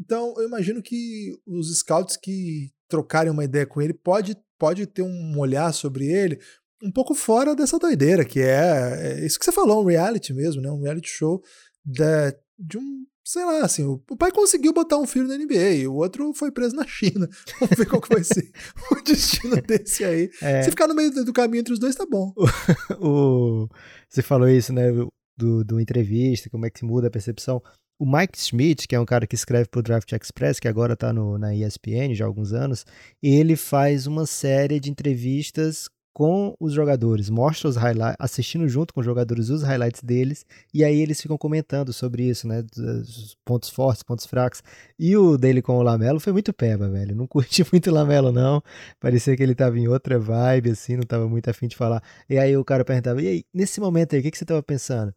Então, 0.01 0.33
eu 0.39 0.49
imagino 0.49 0.83
que 0.83 1.39
os 1.47 1.79
scouts 1.81 2.17
que 2.17 2.71
trocarem 2.89 3.31
uma 3.31 3.45
ideia 3.45 3.67
com 3.67 3.83
ele 3.83 3.93
pode, 3.93 4.35
pode 4.59 4.87
ter 4.87 5.03
um 5.03 5.39
olhar 5.39 5.75
sobre 5.75 6.07
ele 6.07 6.41
um 6.83 6.91
pouco 6.91 7.15
fora 7.15 7.55
dessa 7.55 7.79
doideira, 7.79 8.25
que 8.25 8.41
é, 8.41 9.19
é 9.21 9.27
isso 9.27 9.39
que 9.39 9.45
você 9.45 9.53
falou, 9.53 9.83
um 9.83 9.89
reality 9.89 10.33
mesmo, 10.33 10.63
né? 10.63 10.71
Um 10.71 10.81
reality 10.81 11.11
show 11.11 11.43
da, 11.85 12.35
de 12.59 12.79
um, 12.79 13.05
sei 13.25 13.45
lá, 13.45 13.65
assim, 13.65 13.85
o, 13.85 14.03
o 14.11 14.17
pai 14.17 14.31
conseguiu 14.31 14.73
botar 14.73 14.97
um 14.97 15.07
filho 15.07 15.29
na 15.29 15.37
NBA, 15.37 15.75
e 15.75 15.87
o 15.87 15.95
outro 15.95 16.33
foi 16.35 16.51
preso 16.51 16.75
na 16.75 16.87
China. 16.87 17.29
Vamos 17.61 17.77
ver 17.77 17.87
qual 17.87 18.01
que 18.01 18.15
vai 18.15 18.25
ser 18.25 18.51
o 18.91 19.03
destino 19.03 19.57
desse 19.63 20.05
aí. 20.05 20.31
É, 20.43 20.63
Se 20.63 20.71
ficar 20.71 20.89
no 20.89 20.95
meio 20.95 21.11
do 21.11 21.33
caminho 21.33 21.61
entre 21.61 21.73
os 21.73 21.79
dois, 21.79 21.95
tá 21.95 22.07
bom. 22.07 22.33
o, 23.01 23.69
você 24.09 24.23
falou 24.23 24.49
isso, 24.49 24.73
né? 24.73 24.91
Do, 25.37 25.65
do 25.65 25.81
entrevista, 25.81 26.51
como 26.51 26.67
é 26.67 26.71
que 26.71 26.85
muda 26.85 27.09
a 27.09 27.11
percepção. 27.11 27.63
O 27.99 28.11
Mike 28.11 28.39
Schmidt, 28.39 28.89
que 28.89 28.95
é 28.95 29.01
um 29.01 29.07
cara 29.07 29.27
que 29.27 29.35
escreve 29.35 29.69
pro 29.69 29.83
Draft 29.83 30.11
Express, 30.13 30.59
que 30.59 30.69
agora 30.69 30.97
tá 30.97 31.13
no, 31.13 31.39
na 31.39 31.55
ESPN 31.55 32.15
já 32.15 32.25
há 32.25 32.29
alguns 32.29 32.53
anos, 32.53 32.85
ele 33.23 33.57
faz 33.57 34.07
uma 34.07 34.27
série 34.27 34.81
de 34.81 34.91
entrevistas 34.91 35.89
com 36.21 36.55
os 36.61 36.75
jogadores, 36.75 37.31
mostra 37.31 37.67
os 37.67 37.77
highlights, 37.77 38.17
assistindo 38.19 38.69
junto 38.69 38.93
com 38.93 39.01
os 39.01 39.07
jogadores 39.07 39.49
os 39.49 39.63
highlights 39.63 40.03
deles, 40.03 40.45
e 40.75 40.85
aí 40.85 41.01
eles 41.01 41.19
ficam 41.19 41.39
comentando 41.39 41.95
sobre 41.95 42.25
isso, 42.29 42.47
né? 42.47 42.63
Os 42.77 43.39
pontos 43.43 43.71
fortes, 43.71 44.03
pontos 44.03 44.27
fracos. 44.27 44.63
E 44.99 45.17
o 45.17 45.39
dele 45.39 45.63
com 45.63 45.79
o 45.79 45.83
Lamelo 45.83 46.21
foi 46.21 46.35
muito 46.35 46.53
peba, 46.53 46.91
velho. 46.91 47.17
Não 47.17 47.27
curti 47.27 47.65
muito 47.73 47.89
o 47.91 47.95
Lamelo, 47.95 48.31
não. 48.31 48.63
Parecia 49.01 49.35
que 49.35 49.43
ele 49.43 49.55
tava 49.55 49.79
em 49.79 49.89
outra 49.89 50.19
vibe, 50.19 50.73
assim, 50.73 50.95
não 50.95 51.05
tava 51.05 51.27
muito 51.27 51.49
afim 51.49 51.67
de 51.67 51.75
falar. 51.75 52.03
E 52.29 52.37
aí 52.37 52.55
o 52.55 52.67
cara 52.67 52.85
perguntava: 52.85 53.23
e 53.23 53.27
aí, 53.27 53.45
nesse 53.55 53.81
momento 53.81 54.15
aí, 54.15 54.21
o 54.21 54.23
que, 54.23 54.31
que 54.31 54.37
você 54.37 54.45
tava 54.45 54.63
pensando? 54.63 55.15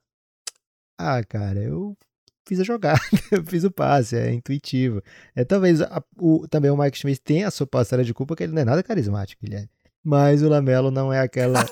Ah, 0.98 1.22
cara, 1.22 1.60
eu 1.62 1.98
fiz 2.48 2.62
a 2.62 2.64
jogada, 2.64 3.02
eu 3.30 3.44
fiz 3.46 3.66
o 3.66 3.72
passe, 3.72 4.16
é 4.16 4.32
intuitivo. 4.34 5.02
É, 5.36 5.44
talvez 5.44 5.82
a, 5.82 6.02
o, 6.18 6.48
também 6.48 6.72
o 6.72 6.78
Mike 6.78 6.96
Smith 6.98 7.20
tenha 7.22 7.50
a 7.50 7.52
sua 7.52 7.68
parcela 7.68 8.06
de 8.06 8.14
culpa, 8.14 8.38
que 8.38 8.44
ele 8.44 8.54
não 8.54 8.62
é 8.62 8.66
nada 8.66 8.82
carismático, 8.82 9.42
Guilherme. 9.44 9.73
Mas 10.04 10.44
o 10.44 10.50
Lamelo 10.50 10.92
não 10.92 11.14
é 11.14 11.20
aquela. 11.20 11.66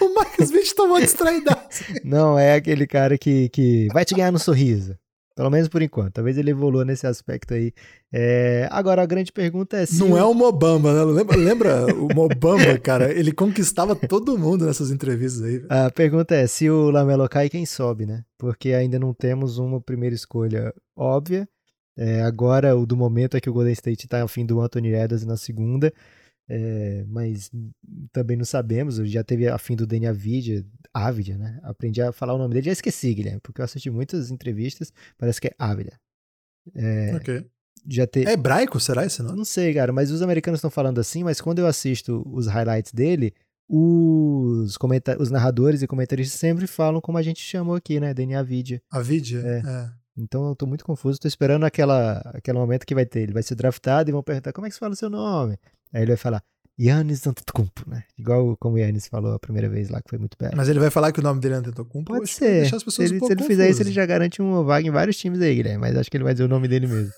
o 0.00 0.18
Mike 0.18 0.42
Smith 0.42 0.74
tomou 0.74 1.00
distraída. 1.00 1.56
não 2.02 2.38
é 2.38 2.54
aquele 2.54 2.86
cara 2.86 3.16
que, 3.16 3.48
que 3.50 3.88
vai 3.92 4.04
te 4.04 4.14
ganhar 4.14 4.32
no 4.32 4.38
sorriso. 4.38 4.96
Pelo 5.34 5.50
menos 5.50 5.68
por 5.68 5.80
enquanto. 5.80 6.14
Talvez 6.14 6.36
ele 6.36 6.50
evolua 6.50 6.84
nesse 6.84 7.06
aspecto 7.06 7.54
aí. 7.54 7.72
É... 8.12 8.68
Agora, 8.70 9.02
a 9.02 9.06
grande 9.06 9.32
pergunta 9.32 9.78
é 9.78 9.86
se. 9.86 9.98
Não 9.98 10.16
é 10.16 10.24
o 10.24 10.34
Mobamba, 10.34 10.92
né? 10.92 11.04
Lembra, 11.04 11.36
lembra 11.36 11.94
o 11.94 12.14
Mobamba, 12.14 12.76
cara? 12.82 13.12
Ele 13.12 13.32
conquistava 13.32 13.96
todo 13.96 14.38
mundo 14.38 14.66
nessas 14.66 14.90
entrevistas 14.90 15.42
aí. 15.42 15.64
A 15.68 15.90
pergunta 15.90 16.34
é 16.34 16.46
se 16.46 16.68
o 16.68 16.90
Lamelo 16.90 17.26
cai, 17.28 17.48
quem 17.48 17.64
sobe, 17.64 18.04
né? 18.04 18.22
Porque 18.38 18.74
ainda 18.74 18.98
não 18.98 19.14
temos 19.14 19.56
uma 19.56 19.80
primeira 19.80 20.14
escolha 20.14 20.74
óbvia. 20.94 21.48
É, 21.96 22.22
agora, 22.22 22.76
o 22.76 22.84
do 22.84 22.96
momento 22.96 23.36
é 23.36 23.40
que 23.40 23.48
o 23.48 23.52
Golden 23.52 23.72
State 23.72 24.06
está 24.06 24.20
ao 24.20 24.28
fim 24.28 24.44
do 24.44 24.60
Anthony 24.60 24.92
Edwards 24.92 25.24
na 25.24 25.36
segunda. 25.36 25.92
É, 26.48 27.04
mas 27.08 27.50
também 28.12 28.36
não 28.36 28.44
sabemos. 28.44 28.96
Já 28.96 29.22
teve 29.22 29.48
a 29.48 29.58
fim 29.58 29.76
do 29.76 29.86
Danny 29.86 30.06
Avidia, 30.06 30.64
Avidia, 30.92 31.38
né? 31.38 31.58
Aprendi 31.62 32.02
a 32.02 32.12
falar 32.12 32.34
o 32.34 32.38
nome 32.38 32.54
dele, 32.54 32.66
já 32.66 32.72
esqueci, 32.72 33.14
Guilherme, 33.14 33.40
porque 33.40 33.60
eu 33.60 33.64
assisti 33.64 33.90
muitas 33.90 34.30
entrevistas, 34.30 34.92
parece 35.16 35.40
que 35.40 35.48
é 35.48 35.54
Avidia. 35.58 35.98
É, 36.74 37.14
ok. 37.16 37.46
Já 37.88 38.06
te... 38.06 38.24
É 38.26 38.32
hebraico, 38.32 38.78
será 38.78 39.04
esse 39.04 39.22
nome? 39.22 39.36
Não 39.36 39.44
sei, 39.44 39.74
cara, 39.74 39.92
mas 39.92 40.10
os 40.10 40.22
americanos 40.22 40.58
estão 40.58 40.70
falando 40.70 41.00
assim, 41.00 41.24
mas 41.24 41.40
quando 41.40 41.58
eu 41.58 41.66
assisto 41.66 42.22
os 42.32 42.46
highlights 42.46 42.92
dele, 42.92 43.34
os, 43.68 44.76
comentar... 44.76 45.20
os 45.20 45.30
narradores 45.30 45.82
e 45.82 45.86
comentaristas 45.86 46.38
sempre 46.38 46.66
falam 46.66 47.00
como 47.00 47.18
a 47.18 47.22
gente 47.22 47.40
chamou 47.40 47.74
aqui, 47.74 47.98
né? 47.98 48.14
Danny 48.14 48.34
Avidia. 48.34 48.82
Avidia? 48.90 49.40
É. 49.40 49.62
é. 49.66 50.02
Então 50.16 50.46
eu 50.46 50.54
tô 50.54 50.66
muito 50.66 50.84
confuso, 50.84 51.18
tô 51.18 51.26
esperando 51.26 51.64
aquela, 51.64 52.18
aquele 52.34 52.58
momento 52.58 52.84
que 52.84 52.94
vai 52.94 53.06
ter. 53.06 53.20
Ele 53.20 53.32
vai 53.32 53.42
ser 53.42 53.54
draftado 53.54 54.10
e 54.10 54.12
vão 54.12 54.22
perguntar 54.22 54.52
como 54.52 54.66
é 54.66 54.68
que 54.68 54.74
se 54.74 54.80
fala 54.80 54.92
o 54.92 54.96
seu 54.96 55.08
nome. 55.08 55.58
Aí 55.92 56.02
ele 56.02 56.12
vai 56.12 56.16
falar, 56.16 56.42
Yannis 56.80 57.26
Antetokounmpo, 57.26 57.88
né? 57.88 58.04
Igual 58.18 58.56
como 58.56 58.76
o 58.76 58.78
Yannis 58.78 59.06
falou 59.06 59.34
a 59.34 59.38
primeira 59.38 59.68
vez 59.68 59.90
lá, 59.90 60.00
que 60.00 60.08
foi 60.08 60.18
muito 60.18 60.36
perto. 60.36 60.56
Mas 60.56 60.68
ele 60.68 60.80
vai 60.80 60.90
falar 60.90 61.12
que 61.12 61.20
o 61.20 61.22
nome 61.22 61.40
dele 61.40 61.54
é 61.54 61.56
Antetokounmpo? 61.58 62.12
Pode 62.12 62.30
ser. 62.30 62.66
se 62.66 63.02
ele, 63.02 63.20
um 63.20 63.26
se 63.26 63.32
ele 63.32 63.42
fizer 63.44 63.68
isso, 63.68 63.82
ele 63.82 63.92
já 63.92 64.06
garante 64.06 64.40
uma 64.40 64.62
vaga 64.62 64.86
em 64.86 64.90
vários 64.90 65.16
times 65.16 65.40
aí, 65.40 65.54
Guilherme. 65.54 65.78
Mas 65.78 65.96
acho 65.96 66.10
que 66.10 66.16
ele 66.16 66.24
vai 66.24 66.32
dizer 66.32 66.44
o 66.44 66.48
nome 66.48 66.66
dele 66.68 66.86
mesmo. 66.86 67.12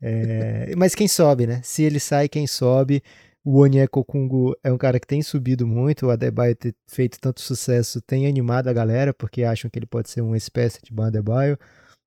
é, 0.00 0.74
mas 0.76 0.94
quem 0.94 1.06
sobe, 1.06 1.46
né? 1.46 1.60
Se 1.62 1.82
ele 1.82 2.00
sai, 2.00 2.28
quem 2.28 2.46
sobe... 2.46 3.02
O 3.46 3.60
Onyeko 3.60 4.02
Kungu 4.02 4.56
é 4.64 4.72
um 4.72 4.78
cara 4.78 4.98
que 4.98 5.06
tem 5.06 5.20
subido 5.20 5.66
muito, 5.66 6.06
o 6.06 6.10
Adebayo 6.10 6.56
ter 6.56 6.74
feito 6.88 7.20
tanto 7.20 7.42
sucesso 7.42 8.00
tem 8.00 8.26
animado 8.26 8.68
a 8.68 8.72
galera, 8.72 9.12
porque 9.12 9.44
acham 9.44 9.70
que 9.70 9.78
ele 9.78 9.84
pode 9.84 10.08
ser 10.08 10.22
uma 10.22 10.38
espécie 10.38 10.80
de 10.82 10.98
Adebayo. 10.98 11.58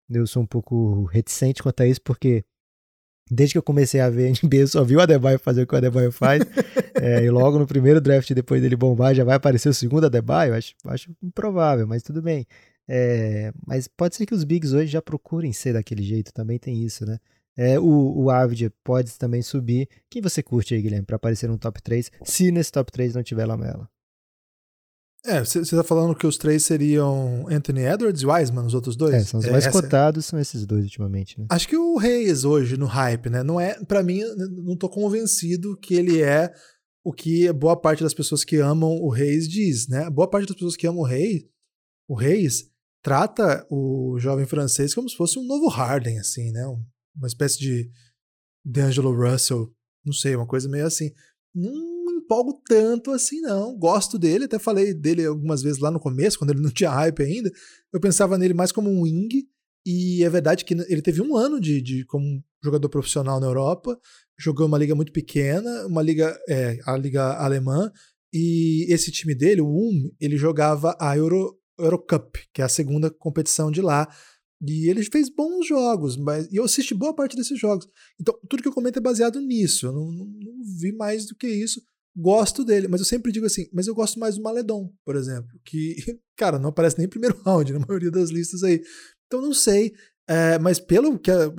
Eu 0.09 0.25
sou 0.25 0.41
um 0.41 0.47
pouco 0.47 1.03
reticente 1.03 1.61
quanto 1.61 1.81
a 1.81 1.87
isso, 1.87 2.01
porque 2.01 2.43
Desde 3.29 3.53
que 3.53 3.57
eu 3.57 3.63
comecei 3.63 3.99
a 3.99 4.09
ver 4.09 4.33
NBA, 4.43 4.57
eu 4.57 4.67
só 4.67 4.83
vi 4.83 4.95
o 4.95 5.01
Adebayo 5.01 5.39
fazer 5.39 5.63
o 5.63 5.67
que 5.67 5.73
o 5.73 5.77
Adebayo 5.77 6.11
faz. 6.11 6.43
é, 6.95 7.23
e 7.23 7.29
logo 7.29 7.59
no 7.59 7.67
primeiro 7.67 7.99
draft, 7.99 8.31
depois 8.31 8.61
dele 8.61 8.75
bombar, 8.75 9.13
já 9.13 9.23
vai 9.23 9.35
aparecer 9.35 9.69
o 9.69 9.73
segundo 9.73 10.05
Adebayo. 10.05 10.53
Acho, 10.53 10.73
acho 10.85 11.11
improvável, 11.21 11.87
mas 11.87 12.03
tudo 12.03 12.21
bem. 12.21 12.45
É, 12.87 13.51
mas 13.65 13.87
pode 13.87 14.15
ser 14.15 14.25
que 14.25 14.33
os 14.33 14.43
Bigs 14.43 14.73
hoje 14.73 14.87
já 14.87 15.01
procurem 15.01 15.51
ser 15.51 15.73
daquele 15.73 16.03
jeito, 16.03 16.31
também 16.33 16.57
tem 16.57 16.81
isso, 16.83 17.05
né? 17.05 17.19
É, 17.57 17.79
o, 17.79 18.23
o 18.23 18.29
Avid 18.29 18.71
pode 18.83 19.17
também 19.17 19.41
subir. 19.41 19.89
Quem 20.09 20.21
você 20.21 20.43
curte 20.43 20.75
aí, 20.75 20.81
Guilherme, 20.81 21.05
para 21.05 21.15
aparecer 21.15 21.49
no 21.49 21.57
top 21.57 21.81
3, 21.81 22.11
se 22.23 22.51
nesse 22.51 22.71
top 22.71 22.91
3 22.91 23.15
não 23.15 23.23
tiver 23.23 23.45
Lamela? 23.45 23.89
É, 25.27 25.43
você 25.43 25.59
está 25.59 25.83
falando 25.83 26.15
que 26.15 26.25
os 26.25 26.37
três 26.37 26.63
seriam 26.63 27.45
Anthony 27.49 27.81
Edwards 27.81 28.21
e 28.21 28.25
Wiseman, 28.25 28.65
os 28.65 28.73
outros 28.73 28.95
dois? 28.95 29.13
É, 29.13 29.19
são 29.25 29.41
os 29.41 29.45
mais 29.47 29.65
é, 29.65 29.71
cotados, 29.71 30.25
são 30.25 30.39
esses 30.39 30.65
dois 30.65 30.85
ultimamente, 30.85 31.37
né? 31.37 31.47
Acho 31.49 31.67
que 31.67 31.75
o 31.75 31.97
Reis 31.97 32.45
hoje, 32.45 32.77
no 32.77 32.85
hype, 32.85 33.29
né? 33.29 33.43
Não 33.43 33.59
é, 33.59 33.75
para 33.83 34.01
mim, 34.01 34.21
não 34.63 34.77
tô 34.77 34.87
convencido 34.87 35.75
que 35.77 35.93
ele 35.93 36.21
é 36.21 36.53
o 37.03 37.11
que 37.11 37.51
boa 37.51 37.75
parte 37.75 38.03
das 38.03 38.13
pessoas 38.13 38.45
que 38.45 38.55
amam 38.57 38.89
o 38.89 39.09
Reis 39.09 39.49
diz, 39.49 39.89
né? 39.89 40.09
Boa 40.09 40.29
parte 40.29 40.47
das 40.47 40.55
pessoas 40.55 40.77
que 40.77 40.87
amam 40.87 41.01
o 41.01 41.05
Reis, 41.05 41.43
o 42.07 42.15
Reis 42.15 42.71
trata 43.03 43.67
o 43.69 44.17
jovem 44.19 44.45
francês 44.45 44.95
como 44.95 45.09
se 45.09 45.15
fosse 45.17 45.37
um 45.37 45.45
novo 45.45 45.67
Harden, 45.67 46.19
assim, 46.19 46.51
né? 46.51 46.65
Uma 47.15 47.27
espécie 47.27 47.59
de 47.59 47.91
D'Angelo 48.65 49.13
Russell, 49.13 49.73
não 50.05 50.13
sei, 50.13 50.35
uma 50.35 50.47
coisa 50.47 50.69
meio 50.69 50.85
assim. 50.85 51.11
Não 51.53 51.96
empolgo 52.27 52.61
tanto 52.67 53.11
assim, 53.11 53.39
não. 53.39 53.75
Gosto 53.77 54.19
dele, 54.19 54.45
até 54.45 54.59
falei 54.59 54.93
dele 54.93 55.25
algumas 55.25 55.63
vezes 55.63 55.79
lá 55.79 55.89
no 55.89 55.99
começo, 55.99 56.37
quando 56.37 56.51
ele 56.51 56.61
não 56.61 56.69
tinha 56.71 56.91
hype 56.91 57.23
ainda. 57.23 57.49
Eu 57.91 57.99
pensava 57.99 58.37
nele 58.37 58.53
mais 58.53 58.71
como 58.71 58.89
um 58.89 59.01
wing, 59.01 59.47
e 59.85 60.21
é 60.23 60.29
verdade 60.29 60.65
que 60.65 60.73
ele 60.73 61.01
teve 61.01 61.21
um 61.21 61.35
ano 61.35 61.61
de, 61.61 61.81
de 61.81 62.05
como 62.05 62.43
jogador 62.61 62.89
profissional 62.89 63.39
na 63.39 63.47
Europa, 63.47 63.97
jogou 64.37 64.67
uma 64.67 64.77
liga 64.77 64.93
muito 64.93 65.13
pequena, 65.13 65.87
uma 65.87 66.01
liga, 66.01 66.37
é, 66.49 66.77
a 66.85 66.97
liga 66.97 67.33
alemã, 67.37 67.89
e 68.33 68.85
esse 68.89 69.09
time 69.09 69.33
dele, 69.33 69.61
o 69.61 69.67
UM, 69.69 70.11
ele 70.19 70.35
jogava 70.35 70.95
a 70.99 71.15
Euro, 71.15 71.57
Eurocup, 71.79 72.37
que 72.53 72.61
é 72.61 72.65
a 72.65 72.69
segunda 72.69 73.09
competição 73.09 73.71
de 73.71 73.81
lá, 73.81 74.09
e 74.61 74.89
ele 74.89 75.03
fez 75.03 75.29
bons 75.29 75.65
jogos, 75.67 76.17
mas 76.17 76.51
e 76.51 76.57
eu 76.57 76.65
assisti 76.65 76.93
boa 76.93 77.15
parte 77.15 77.37
desses 77.37 77.57
jogos. 77.57 77.87
Então, 78.19 78.37
tudo 78.49 78.61
que 78.61 78.67
eu 78.67 78.73
comento 78.73 78.97
é 78.97 79.01
baseado 79.01 79.39
nisso. 79.39 79.85
Eu 79.85 79.93
não, 79.93 80.11
não, 80.11 80.25
não 80.25 80.63
vi 80.79 80.91
mais 80.91 81.27
do 81.27 81.35
que 81.35 81.47
isso 81.47 81.79
gosto 82.17 82.65
dele, 82.65 82.87
mas 82.87 82.99
eu 82.99 83.05
sempre 83.05 83.31
digo 83.31 83.45
assim, 83.45 83.67
mas 83.71 83.85
eu 83.85 83.93
gosto 83.93 84.19
mais 84.19 84.35
do 84.35 84.41
Maledon, 84.41 84.91
por 85.05 85.15
exemplo, 85.15 85.49
que, 85.63 85.95
cara, 86.35 86.57
não 86.57 86.69
aparece 86.69 86.97
nem 86.97 87.05
em 87.05 87.09
primeiro 87.09 87.39
round 87.45 87.71
na 87.73 87.79
maioria 87.79 88.09
das 88.09 88.31
listas 88.31 88.63
aí. 88.63 88.81
Então 89.27 89.41
não 89.41 89.53
sei, 89.53 89.93
é, 90.27 90.57
mas 90.57 90.79
pelo 90.79 91.19
que 91.19 91.29
a, 91.29 91.53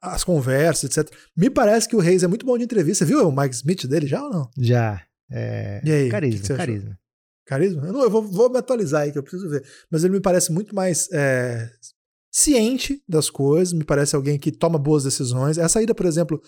as 0.00 0.22
conversas, 0.22 0.96
etc, 0.96 1.12
me 1.36 1.50
parece 1.50 1.88
que 1.88 1.96
o 1.96 2.00
Reis 2.00 2.22
é 2.22 2.28
muito 2.28 2.46
bom 2.46 2.56
de 2.56 2.64
entrevista. 2.64 3.04
Viu 3.04 3.26
o 3.28 3.34
Mike 3.34 3.54
Smith 3.56 3.86
dele 3.86 4.06
já 4.06 4.22
ou 4.22 4.30
não? 4.30 4.50
Já. 4.56 5.02
É... 5.30 5.80
E 5.84 5.90
aí? 5.90 6.08
Carisma, 6.08 6.40
que 6.40 6.54
carisma. 6.54 6.98
Carisma? 7.46 7.86
Eu, 7.86 7.92
não, 7.92 8.02
eu 8.02 8.10
vou, 8.10 8.22
vou, 8.22 8.48
me 8.48 8.58
atualizar 8.58 9.02
aí, 9.02 9.12
que 9.12 9.18
eu 9.18 9.22
preciso 9.22 9.48
ver. 9.48 9.64
Mas 9.90 10.04
ele 10.04 10.14
me 10.14 10.20
parece 10.20 10.52
muito 10.52 10.74
mais 10.74 11.08
é, 11.12 11.68
ciente 12.32 13.02
das 13.08 13.28
coisas, 13.28 13.72
me 13.72 13.84
parece 13.84 14.14
alguém 14.14 14.38
que 14.38 14.52
toma 14.52 14.78
boas 14.78 15.04
decisões. 15.04 15.58
Essa 15.58 15.82
ida, 15.82 15.94
por 15.94 16.06
exemplo, 16.06 16.40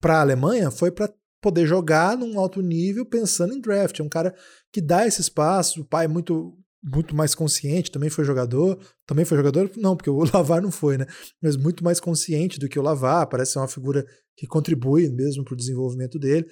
para 0.00 0.16
a 0.16 0.20
Alemanha 0.22 0.70
foi 0.70 0.90
para 0.90 1.12
poder 1.40 1.66
jogar 1.66 2.16
num 2.16 2.38
alto 2.38 2.60
nível 2.60 3.04
pensando 3.06 3.54
em 3.54 3.60
draft. 3.60 3.98
É 3.98 4.02
um 4.02 4.08
cara 4.08 4.34
que 4.72 4.80
dá 4.80 5.06
esse 5.06 5.20
espaço, 5.20 5.82
o 5.82 5.84
pai 5.84 6.06
é 6.06 6.08
muito 6.08 6.56
muito 6.88 7.16
mais 7.16 7.34
consciente, 7.34 7.90
também 7.90 8.08
foi 8.08 8.24
jogador, 8.24 8.78
também 9.04 9.24
foi 9.24 9.36
jogador, 9.36 9.68
não, 9.76 9.96
porque 9.96 10.10
o 10.10 10.22
Lavar 10.32 10.62
não 10.62 10.70
foi, 10.70 10.96
né? 10.96 11.06
Mas 11.42 11.56
muito 11.56 11.82
mais 11.82 11.98
consciente 11.98 12.60
do 12.60 12.68
que 12.68 12.78
o 12.78 12.82
Lavar, 12.82 13.28
parece 13.28 13.52
ser 13.52 13.58
uma 13.58 13.66
figura 13.66 14.06
que 14.36 14.46
contribui 14.46 15.10
mesmo 15.10 15.44
para 15.44 15.54
o 15.54 15.56
desenvolvimento 15.56 16.18
dele. 16.18 16.46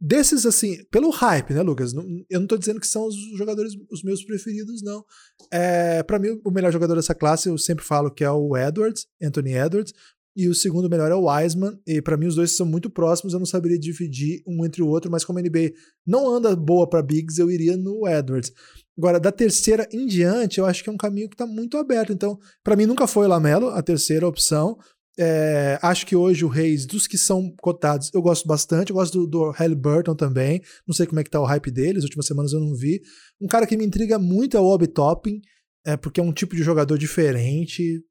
Desses, 0.00 0.46
assim, 0.46 0.82
pelo 0.90 1.10
hype, 1.10 1.52
né, 1.52 1.60
Lucas? 1.60 1.92
Eu 1.92 2.38
não 2.38 2.44
estou 2.44 2.56
dizendo 2.56 2.80
que 2.80 2.86
são 2.86 3.06
os 3.06 3.14
jogadores 3.36 3.72
os 3.90 4.02
meus 4.02 4.24
preferidos, 4.24 4.82
não. 4.82 5.04
É, 5.52 6.02
para 6.02 6.18
mim, 6.18 6.40
o 6.42 6.50
melhor 6.50 6.72
jogador 6.72 6.94
dessa 6.94 7.14
classe, 7.14 7.50
eu 7.50 7.58
sempre 7.58 7.84
falo 7.84 8.10
que 8.10 8.24
é 8.24 8.30
o 8.30 8.56
Edwards, 8.56 9.06
Anthony 9.22 9.52
Edwards, 9.52 9.92
e 10.36 10.48
o 10.48 10.54
segundo 10.54 10.88
melhor 10.88 11.10
é 11.10 11.14
o 11.14 11.24
Wiseman, 11.24 11.78
e 11.86 12.00
para 12.00 12.16
mim 12.16 12.26
os 12.26 12.36
dois 12.36 12.52
são 12.52 12.64
muito 12.64 12.88
próximos, 12.88 13.32
eu 13.32 13.38
não 13.38 13.46
saberia 13.46 13.78
dividir 13.78 14.42
um 14.46 14.64
entre 14.64 14.82
o 14.82 14.86
outro, 14.86 15.10
mas 15.10 15.24
como 15.24 15.38
a 15.38 15.42
NBA 15.42 15.72
não 16.06 16.32
anda 16.32 16.54
boa 16.54 16.88
para 16.88 17.02
bigs, 17.02 17.38
eu 17.38 17.50
iria 17.50 17.76
no 17.76 18.06
Edwards. 18.08 18.52
Agora, 18.96 19.18
da 19.18 19.32
terceira 19.32 19.88
em 19.92 20.06
diante, 20.06 20.58
eu 20.58 20.66
acho 20.66 20.84
que 20.84 20.90
é 20.90 20.92
um 20.92 20.96
caminho 20.96 21.28
que 21.28 21.34
está 21.34 21.46
muito 21.46 21.78
aberto. 21.78 22.12
Então, 22.12 22.38
para 22.62 22.76
mim 22.76 22.84
nunca 22.84 23.06
foi 23.06 23.26
o 23.26 23.28
Lamelo 23.30 23.68
a 23.68 23.82
terceira 23.82 24.28
opção. 24.28 24.76
É, 25.18 25.78
acho 25.82 26.06
que 26.06 26.14
hoje 26.14 26.44
o 26.44 26.48
Reis, 26.48 26.84
dos 26.86 27.06
que 27.06 27.16
são 27.16 27.50
cotados, 27.60 28.10
eu 28.12 28.20
gosto 28.20 28.46
bastante. 28.46 28.90
Eu 28.90 28.96
gosto 28.96 29.20
do, 29.20 29.26
do 29.26 29.50
Halliburton 29.52 30.14
também. 30.14 30.60
Não 30.86 30.94
sei 30.94 31.06
como 31.06 31.18
é 31.18 31.24
que 31.24 31.30
tá 31.30 31.40
o 31.40 31.46
hype 31.46 31.70
dele, 31.70 31.98
as 31.98 32.04
últimas 32.04 32.26
semanas 32.26 32.52
eu 32.52 32.60
não 32.60 32.74
vi. 32.74 33.00
Um 33.40 33.46
cara 33.46 33.66
que 33.66 33.76
me 33.76 33.86
intriga 33.86 34.18
muito 34.18 34.56
é 34.56 34.60
o 34.60 34.66
Obi 34.66 34.86
Toppin, 34.86 35.40
é, 35.86 35.96
porque 35.96 36.20
é 36.20 36.22
um 36.22 36.32
tipo 36.32 36.54
de 36.54 36.62
jogador 36.62 36.98
diferente. 36.98 38.04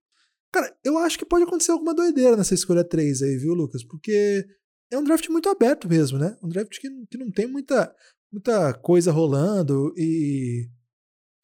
Cara, 0.52 0.76
eu 0.84 0.98
acho 0.98 1.18
que 1.18 1.26
pode 1.26 1.44
acontecer 1.44 1.72
alguma 1.72 1.94
doideira 1.94 2.36
nessa 2.36 2.54
escolha 2.54 2.84
3 2.84 3.22
aí, 3.22 3.38
viu, 3.38 3.54
Lucas? 3.54 3.84
Porque 3.84 4.46
é 4.92 4.98
um 4.98 5.04
draft 5.04 5.28
muito 5.30 5.50
aberto 5.50 5.88
mesmo, 5.88 6.18
né? 6.18 6.38
Um 6.44 6.50
draft 6.50 6.80
que, 6.80 6.90
que 7.08 7.18
não 7.18 7.32
tem 7.32 7.48
muita, 7.48 7.94
muita 8.32 8.74
coisa 8.74 9.12
rolando 9.12 9.94
e 9.96 10.68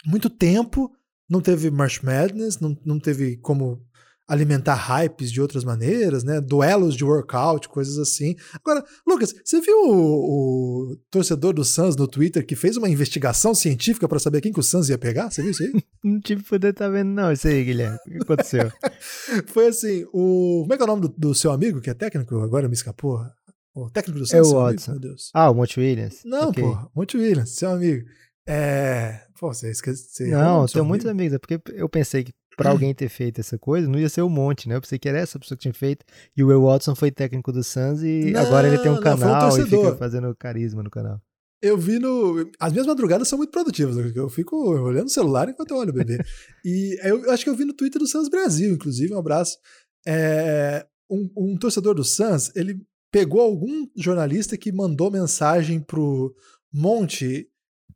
muito 0.05 0.29
tempo. 0.29 0.91
Não 1.29 1.41
teve 1.41 1.69
March 1.69 2.01
Madness, 2.03 2.59
não, 2.59 2.77
não 2.85 2.99
teve 2.99 3.37
como 3.37 3.85
alimentar 4.27 4.75
hypes 4.75 5.31
de 5.31 5.39
outras 5.39 5.63
maneiras, 5.63 6.23
né? 6.23 6.41
Duelos 6.41 6.95
de 6.95 7.03
workout, 7.03 7.69
coisas 7.69 7.97
assim. 7.97 8.35
Agora, 8.53 8.83
Lucas, 9.07 9.33
você 9.43 9.61
viu 9.61 9.75
o, 9.77 10.91
o 10.91 10.97
torcedor 11.11 11.53
do 11.53 11.63
Suns 11.63 11.95
no 11.95 12.07
Twitter 12.07 12.45
que 12.45 12.55
fez 12.55 12.75
uma 12.77 12.89
investigação 12.89 13.53
científica 13.53 14.07
para 14.07 14.19
saber 14.19 14.41
quem 14.41 14.51
que 14.51 14.59
o 14.59 14.63
Suns 14.63 14.89
ia 14.89 14.97
pegar? 14.97 15.29
Você 15.29 15.41
viu 15.41 15.51
isso 15.51 15.63
aí? 15.63 15.73
Não 16.03 16.19
tive 16.19 16.43
poder 16.43 16.69
estar 16.69 16.85
tá 16.85 16.91
vendo, 16.91 17.09
não, 17.09 17.31
isso 17.31 17.47
aí, 17.47 17.63
Guilherme. 17.63 17.97
O 18.05 18.09
que 18.09 18.17
aconteceu? 18.17 18.71
Foi 19.47 19.67
assim: 19.67 20.05
o. 20.13 20.61
Como 20.61 20.73
é 20.73 20.77
que 20.77 20.83
é 20.83 20.85
o 20.85 20.87
nome 20.87 21.01
do, 21.01 21.07
do 21.09 21.33
seu 21.33 21.51
amigo, 21.51 21.81
que 21.81 21.89
é 21.89 21.93
técnico? 21.93 22.39
Agora 22.41 22.67
me 22.67 22.75
escapou. 22.75 23.25
O 23.73 23.89
técnico 23.89 24.19
do 24.19 24.25
Suns? 24.25 24.33
É 24.33 24.41
o 24.41 24.53
Watson. 24.53 24.91
Amigo, 24.91 24.91
meu 24.91 24.99
Deus. 24.99 25.31
Ah, 25.33 25.49
o 25.49 25.55
Monte 25.55 25.79
Williams? 25.79 26.21
Não, 26.23 26.49
okay. 26.49 26.63
pô, 26.63 26.91
Monte 26.95 27.17
Williams, 27.17 27.55
seu 27.55 27.71
amigo. 27.71 28.05
É. 28.47 29.21
Pô, 29.39 29.53
você 29.53 29.69
esqueceu. 29.69 30.29
Não, 30.29 30.65
tenho 30.65 30.85
muitos 30.85 31.07
amigos, 31.07 31.33
é 31.33 31.39
porque 31.39 31.59
eu 31.73 31.89
pensei 31.89 32.23
que 32.23 32.31
para 32.55 32.69
alguém 32.69 32.93
ter 32.93 33.09
feito 33.09 33.39
essa 33.39 33.57
coisa, 33.57 33.87
não 33.87 33.99
ia 33.99 34.09
ser 34.09 34.21
o 34.21 34.27
um 34.27 34.29
Monte, 34.29 34.67
né? 34.69 34.75
Eu 34.75 34.81
pensei 34.81 34.97
que 34.97 35.09
era 35.09 35.19
essa 35.19 35.39
pessoa 35.39 35.57
que 35.57 35.63
tinha 35.63 35.73
feito. 35.73 36.05
E 36.35 36.43
o 36.43 36.47
Will 36.47 36.63
Watson 36.63 36.95
foi 36.95 37.11
técnico 37.11 37.51
do 37.51 37.63
Suns 37.63 38.01
e 38.01 38.31
não, 38.31 38.41
agora 38.41 38.67
ele 38.67 38.77
tem 38.79 38.91
um 38.91 38.99
canal 38.99 39.53
um 39.53 39.57
e 39.57 39.65
fica 39.65 39.95
fazendo 39.95 40.35
carisma 40.35 40.83
no 40.83 40.89
canal. 40.89 41.21
Eu 41.61 41.77
vi 41.77 41.97
no. 41.99 42.49
As 42.59 42.71
minhas 42.71 42.85
madrugadas 42.85 43.27
são 43.27 43.37
muito 43.37 43.51
produtivas. 43.51 43.97
Eu 44.15 44.29
fico 44.29 44.55
olhando 44.55 45.07
o 45.07 45.11
celular 45.11 45.49
enquanto 45.49 45.71
eu 45.71 45.77
olho 45.77 45.89
o 45.89 45.93
bebê. 45.93 46.19
e 46.63 46.97
eu 47.03 47.31
acho 47.31 47.43
que 47.43 47.49
eu 47.49 47.55
vi 47.55 47.65
no 47.65 47.73
Twitter 47.73 47.99
do 47.99 48.07
Suns 48.07 48.29
Brasil, 48.29 48.71
inclusive, 48.73 49.13
um 49.13 49.17
abraço. 49.17 49.57
É, 50.05 50.85
um, 51.09 51.29
um, 51.35 51.57
torcedor 51.57 51.95
do 51.95 52.03
Suns, 52.03 52.51
ele 52.55 52.79
pegou 53.11 53.41
algum 53.41 53.87
jornalista 53.95 54.57
que 54.57 54.71
mandou 54.71 55.09
mensagem 55.09 55.79
pro 55.79 56.35
Monte 56.71 57.49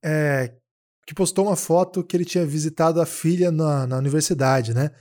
é, 0.03 0.53
que 1.09 1.15
postou 1.15 1.47
uma 1.47 1.55
foto 1.55 2.03
que 2.03 2.15
ele 2.15 2.23
tinha 2.23 2.45
visitado 2.45 3.01
a 3.01 3.05
filha 3.05 3.51
na, 3.51 3.87
na 3.87 3.97
universidade, 3.97 4.75
né? 4.75 4.91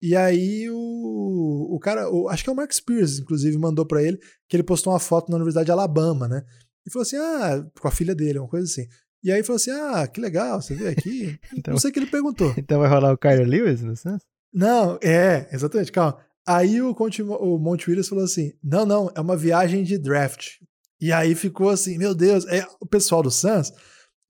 E 0.00 0.16
aí 0.16 0.66
o, 0.70 1.74
o 1.74 1.78
cara, 1.78 2.08
o, 2.10 2.26
acho 2.30 2.42
que 2.42 2.48
é 2.48 2.52
o 2.54 2.56
Mark 2.56 2.72
Spears, 2.72 3.18
inclusive, 3.18 3.58
mandou 3.58 3.84
para 3.84 4.02
ele 4.02 4.16
que 4.48 4.56
ele 4.56 4.62
postou 4.62 4.94
uma 4.94 4.98
foto 4.98 5.28
na 5.28 5.36
Universidade 5.36 5.66
de 5.66 5.70
Alabama, 5.70 6.26
né? 6.26 6.42
E 6.86 6.90
falou 6.90 7.02
assim, 7.02 7.16
ah, 7.18 7.66
com 7.78 7.86
a 7.86 7.90
filha 7.90 8.14
dele, 8.14 8.38
uma 8.38 8.48
coisa 8.48 8.64
assim. 8.64 8.88
E 9.22 9.30
aí 9.30 9.42
falou 9.42 9.56
assim, 9.56 9.72
ah, 9.72 10.06
que 10.06 10.22
legal, 10.22 10.62
você 10.62 10.74
veio 10.74 10.90
aqui. 10.90 11.38
então, 11.54 11.72
não 11.72 11.78
sei 11.78 11.90
o 11.90 11.92
que 11.92 11.98
ele 11.98 12.06
perguntou. 12.06 12.50
Então 12.56 12.80
vai 12.80 12.88
rolar 12.88 13.12
o 13.12 13.18
Kyrie 13.18 13.44
Lewis 13.44 13.82
no 13.82 13.94
senso? 13.94 14.24
Não, 14.50 14.98
é, 15.02 15.50
exatamente, 15.52 15.92
calma. 15.92 16.16
Aí 16.46 16.80
o, 16.80 16.92
o 16.92 17.58
Monte 17.58 17.90
Williams 17.90 18.08
falou 18.08 18.24
assim, 18.24 18.54
não, 18.64 18.86
não, 18.86 19.12
é 19.14 19.20
uma 19.20 19.36
viagem 19.36 19.84
de 19.84 19.98
draft. 19.98 20.52
E 20.98 21.12
aí 21.12 21.34
ficou 21.34 21.68
assim, 21.68 21.98
meu 21.98 22.14
Deus, 22.14 22.46
é, 22.46 22.66
o 22.80 22.86
pessoal 22.86 23.22
do 23.22 23.30
Suns 23.30 23.70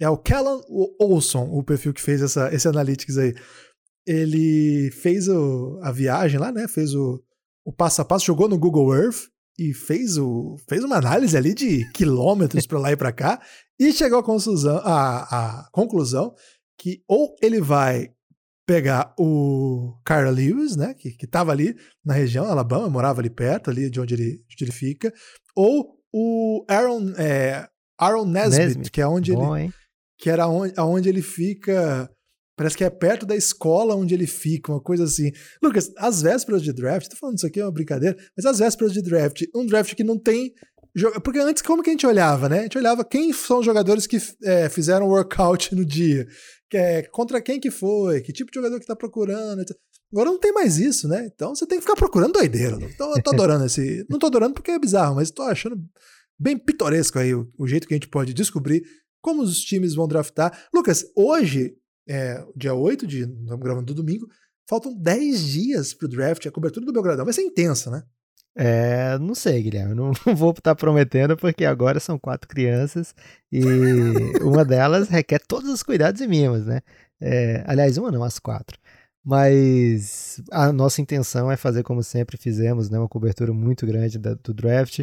é 0.02 0.08
o 0.08 0.18
Callan 0.18 0.60
Olson, 0.98 1.48
o 1.50 1.62
perfil 1.62 1.94
que 1.94 2.02
fez 2.02 2.20
essa, 2.20 2.52
esse 2.52 2.66
analytics 2.66 3.16
aí. 3.16 3.34
Ele 4.04 4.90
fez 4.90 5.28
o, 5.28 5.78
a 5.82 5.92
viagem 5.92 6.40
lá, 6.40 6.50
né? 6.50 6.66
Fez 6.66 6.92
o, 6.92 7.22
o 7.64 7.72
passo 7.72 8.02
a 8.02 8.04
passo, 8.04 8.26
jogou 8.26 8.48
no 8.48 8.58
Google 8.58 8.94
Earth 8.94 9.28
e 9.56 9.72
fez, 9.72 10.18
o, 10.18 10.56
fez 10.68 10.82
uma 10.82 10.96
análise 10.96 11.36
ali 11.36 11.54
de 11.54 11.88
quilômetros 11.94 12.66
para 12.66 12.80
lá 12.80 12.90
e 12.90 12.96
para 12.96 13.12
cá 13.12 13.40
e 13.78 13.92
chegou 13.92 14.18
à 14.18 14.24
conclusão, 14.24 14.78
a, 14.78 15.60
a 15.60 15.70
conclusão 15.70 16.34
que 16.76 17.02
ou 17.06 17.36
ele 17.40 17.60
vai 17.60 18.10
pegar 18.66 19.14
o 19.18 19.96
Carl 20.04 20.30
Lewis, 20.30 20.76
né, 20.76 20.94
que, 20.94 21.12
que 21.12 21.26
tava 21.26 21.52
ali 21.52 21.76
na 22.04 22.14
região, 22.14 22.46
Alabama, 22.46 22.88
morava 22.88 23.20
ali 23.20 23.30
perto, 23.30 23.70
ali 23.70 23.90
de 23.90 24.00
onde 24.00 24.14
ele, 24.14 24.44
onde 24.50 24.64
ele 24.64 24.72
fica, 24.72 25.12
ou 25.54 25.96
o 26.12 26.64
Aaron, 26.68 27.12
é, 27.18 27.68
Aaron 27.98 28.26
Nesbitt, 28.26 28.64
Nesbitt, 28.64 28.90
que 28.90 29.00
é 29.00 29.06
onde 29.06 29.32
Bom, 29.32 29.56
ele, 29.56 29.66
hein? 29.66 29.74
Que 30.22 30.30
era 30.30 30.46
onde, 30.46 30.72
onde 30.80 31.08
ele 31.08 31.20
fica. 31.20 32.08
Parece 32.56 32.76
que 32.76 32.84
é 32.84 32.90
perto 32.90 33.26
da 33.26 33.34
escola 33.34 33.96
onde 33.96 34.14
ele 34.14 34.26
fica, 34.26 34.70
uma 34.70 34.80
coisa 34.80 35.02
assim. 35.02 35.32
Lucas, 35.60 35.90
as 35.96 36.22
vésperas 36.22 36.62
de 36.62 36.72
draft, 36.72 37.08
tô 37.08 37.16
falando 37.16 37.38
isso 37.38 37.46
aqui 37.46 37.58
é 37.58 37.64
uma 37.64 37.72
brincadeira, 37.72 38.16
mas 38.36 38.46
as 38.46 38.60
vésperas 38.60 38.92
de 38.92 39.02
draft, 39.02 39.42
um 39.52 39.66
draft 39.66 39.94
que 39.94 40.04
não 40.04 40.16
tem. 40.16 40.52
Porque 41.24 41.40
antes, 41.40 41.60
como 41.62 41.82
que 41.82 41.90
a 41.90 41.92
gente 41.92 42.06
olhava, 42.06 42.48
né? 42.48 42.60
A 42.60 42.62
gente 42.62 42.78
olhava 42.78 43.04
quem 43.04 43.32
são 43.32 43.58
os 43.58 43.66
jogadores 43.66 44.06
que 44.06 44.18
é, 44.44 44.68
fizeram 44.68 45.08
workout 45.08 45.74
no 45.74 45.84
dia, 45.84 46.24
que 46.70 46.76
é, 46.76 47.02
contra 47.02 47.42
quem 47.42 47.58
que 47.58 47.70
foi, 47.70 48.20
que 48.20 48.32
tipo 48.32 48.52
de 48.52 48.56
jogador 48.56 48.78
que 48.78 48.86
tá 48.86 48.94
procurando. 48.94 49.62
Etc. 49.62 49.76
Agora 50.12 50.30
não 50.30 50.38
tem 50.38 50.52
mais 50.52 50.78
isso, 50.78 51.08
né? 51.08 51.28
Então 51.34 51.56
você 51.56 51.66
tem 51.66 51.78
que 51.78 51.84
ficar 51.84 51.96
procurando 51.96 52.34
doideira. 52.34 52.78
Então 52.80 53.12
eu 53.16 53.22
tô 53.22 53.30
adorando 53.30 53.64
esse. 53.64 54.06
Não 54.08 54.20
tô 54.20 54.26
adorando 54.26 54.54
porque 54.54 54.70
é 54.70 54.78
bizarro, 54.78 55.16
mas 55.16 55.32
tô 55.32 55.42
achando 55.42 55.76
bem 56.38 56.56
pitoresco 56.56 57.18
aí 57.18 57.34
o, 57.34 57.50
o 57.58 57.66
jeito 57.66 57.88
que 57.88 57.94
a 57.94 57.96
gente 57.96 58.08
pode 58.08 58.34
descobrir 58.34 58.82
como 59.22 59.42
os 59.42 59.60
times 59.60 59.94
vão 59.94 60.08
draftar. 60.08 60.66
Lucas, 60.74 61.06
hoje, 61.16 61.74
é, 62.08 62.44
dia 62.54 62.74
8 62.74 63.06
de. 63.06 63.20
Estamos 63.20 63.60
gravando 63.60 63.86
do 63.86 64.02
domingo, 64.02 64.28
faltam 64.68 64.94
10 64.94 65.44
dias 65.46 65.94
pro 65.94 66.08
draft. 66.08 66.44
A 66.46 66.50
cobertura 66.50 66.84
do 66.84 66.92
Belgradão 66.92 67.24
vai 67.24 67.32
ser 67.32 67.42
intensa, 67.42 67.90
né? 67.90 68.02
É, 68.54 69.18
não 69.18 69.34
sei, 69.34 69.62
Guilherme. 69.62 69.94
Não, 69.94 70.12
não 70.26 70.36
vou 70.36 70.50
estar 70.50 70.74
prometendo, 70.74 71.36
porque 71.36 71.64
agora 71.64 72.00
são 72.00 72.18
quatro 72.18 72.48
crianças 72.48 73.14
e 73.50 73.62
uma 74.42 74.64
delas 74.64 75.08
requer 75.08 75.40
todos 75.46 75.70
os 75.70 75.82
cuidados 75.82 76.20
e 76.20 76.26
mimos, 76.26 76.66
né? 76.66 76.80
É, 77.20 77.64
aliás, 77.66 77.96
uma 77.96 78.10
não, 78.10 78.24
as 78.24 78.38
quatro. 78.38 78.78
Mas 79.24 80.42
a 80.50 80.72
nossa 80.72 81.00
intenção 81.00 81.50
é 81.50 81.56
fazer 81.56 81.84
como 81.84 82.02
sempre 82.02 82.36
fizemos, 82.36 82.90
né? 82.90 82.98
Uma 82.98 83.08
cobertura 83.08 83.52
muito 83.52 83.86
grande 83.86 84.18
da, 84.18 84.34
do 84.34 84.52
draft. 84.52 85.00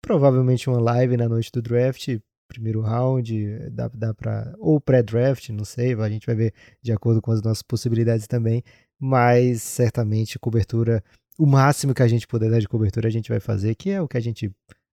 Provavelmente 0.00 0.68
uma 0.68 0.80
live 0.80 1.16
na 1.16 1.28
noite 1.28 1.50
do 1.52 1.62
draft, 1.62 2.18
primeiro 2.52 2.80
round, 2.80 3.70
dá, 3.70 3.88
dá 3.88 4.14
para 4.14 4.54
ou 4.58 4.80
pré-draft, 4.80 5.48
não 5.50 5.64
sei, 5.64 5.94
a 5.94 6.08
gente 6.08 6.26
vai 6.26 6.34
ver 6.34 6.54
de 6.82 6.92
acordo 6.92 7.20
com 7.20 7.32
as 7.32 7.42
nossas 7.42 7.62
possibilidades 7.62 8.26
também, 8.26 8.62
mas 9.00 9.62
certamente 9.62 10.38
cobertura, 10.38 11.02
o 11.38 11.46
máximo 11.46 11.94
que 11.94 12.02
a 12.02 12.08
gente 12.08 12.26
puder 12.26 12.50
dar 12.50 12.60
de 12.60 12.68
cobertura 12.68 13.08
a 13.08 13.10
gente 13.10 13.28
vai 13.28 13.40
fazer, 13.40 13.74
que 13.74 13.90
é 13.90 14.00
o 14.00 14.08
que 14.08 14.16
a 14.16 14.20
gente 14.20 14.50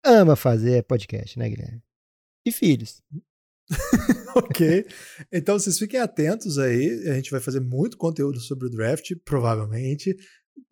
ama 0.04 0.34
fazer, 0.34 0.78
é 0.78 0.82
podcast, 0.82 1.38
né, 1.38 1.48
Guilherme? 1.48 1.82
E 2.44 2.50
filhos. 2.50 3.00
ok. 4.34 4.84
Então 5.32 5.58
vocês 5.58 5.78
fiquem 5.78 6.00
atentos 6.00 6.58
aí. 6.58 7.08
A 7.08 7.14
gente 7.14 7.30
vai 7.30 7.40
fazer 7.40 7.60
muito 7.60 7.96
conteúdo 7.96 8.40
sobre 8.40 8.66
o 8.66 8.70
draft, 8.70 9.12
provavelmente. 9.24 10.16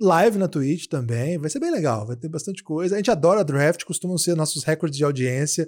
Live 0.00 0.38
na 0.38 0.48
Twitch 0.48 0.86
também. 0.86 1.38
Vai 1.38 1.50
ser 1.50 1.60
bem 1.60 1.70
legal. 1.70 2.06
Vai 2.06 2.16
ter 2.16 2.28
bastante 2.28 2.62
coisa. 2.62 2.94
A 2.94 2.98
gente 2.98 3.10
adora 3.10 3.44
draft, 3.44 3.84
costumam 3.84 4.18
ser 4.18 4.34
nossos 4.34 4.64
recordes 4.64 4.98
de 4.98 5.04
audiência. 5.04 5.66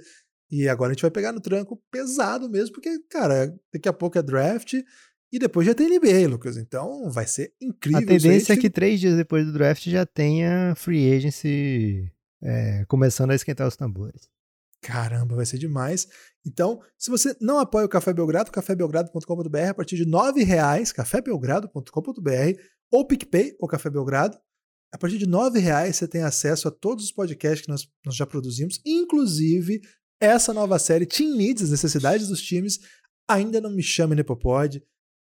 E 0.52 0.68
agora 0.68 0.90
a 0.90 0.92
gente 0.92 1.00
vai 1.00 1.10
pegar 1.10 1.32
no 1.32 1.40
tranco 1.40 1.82
pesado 1.90 2.46
mesmo, 2.46 2.74
porque, 2.74 2.98
cara, 3.08 3.58
daqui 3.72 3.88
a 3.88 3.92
pouco 3.92 4.18
é 4.18 4.22
draft 4.22 4.74
e 5.32 5.38
depois 5.38 5.66
já 5.66 5.74
tem 5.74 5.88
NBA, 5.88 6.28
Lucas. 6.28 6.58
Então 6.58 7.10
vai 7.10 7.26
ser 7.26 7.54
incrível. 7.58 8.02
A 8.02 8.06
tendência 8.06 8.52
é 8.52 8.56
que 8.58 8.68
três 8.68 9.00
dias 9.00 9.16
depois 9.16 9.46
do 9.46 9.52
draft 9.52 9.88
já 9.88 10.04
tenha 10.04 10.74
free 10.76 11.10
agency 11.10 12.12
é, 12.42 12.84
começando 12.86 13.30
a 13.30 13.34
esquentar 13.34 13.66
os 13.66 13.76
tambores. 13.76 14.28
Caramba, 14.82 15.36
vai 15.36 15.46
ser 15.46 15.56
demais. 15.56 16.06
Então, 16.44 16.80
se 16.98 17.10
você 17.10 17.34
não 17.40 17.58
apoia 17.58 17.86
o 17.86 17.88
Café 17.88 18.12
Belgrado, 18.12 18.50
cafébelgrado.com.br 18.50 19.58
a 19.70 19.74
partir 19.74 19.96
de 19.96 20.04
R$ 20.04 20.44
reais, 20.44 20.92
cafébelgrado.com.br 20.92 22.60
ou 22.90 23.06
PicPay 23.06 23.56
ou 23.58 23.66
Café 23.66 23.88
Belgrado. 23.88 24.36
A 24.92 24.98
partir 24.98 25.16
de 25.16 25.24
R$ 25.24 25.58
reais 25.58 25.96
você 25.96 26.06
tem 26.06 26.22
acesso 26.22 26.68
a 26.68 26.70
todos 26.70 27.06
os 27.06 27.12
podcasts 27.12 27.64
que 27.64 27.70
nós, 27.70 27.88
nós 28.04 28.16
já 28.16 28.26
produzimos, 28.26 28.82
inclusive 28.84 29.80
essa 30.22 30.54
nova 30.54 30.78
série, 30.78 31.04
Team 31.04 31.36
Needs, 31.36 31.64
as 31.64 31.70
necessidades 31.70 32.28
dos 32.28 32.40
times, 32.40 32.78
ainda 33.28 33.60
não 33.60 33.70
me 33.70 33.82
chama 33.82 34.14
Nepopod. 34.14 34.80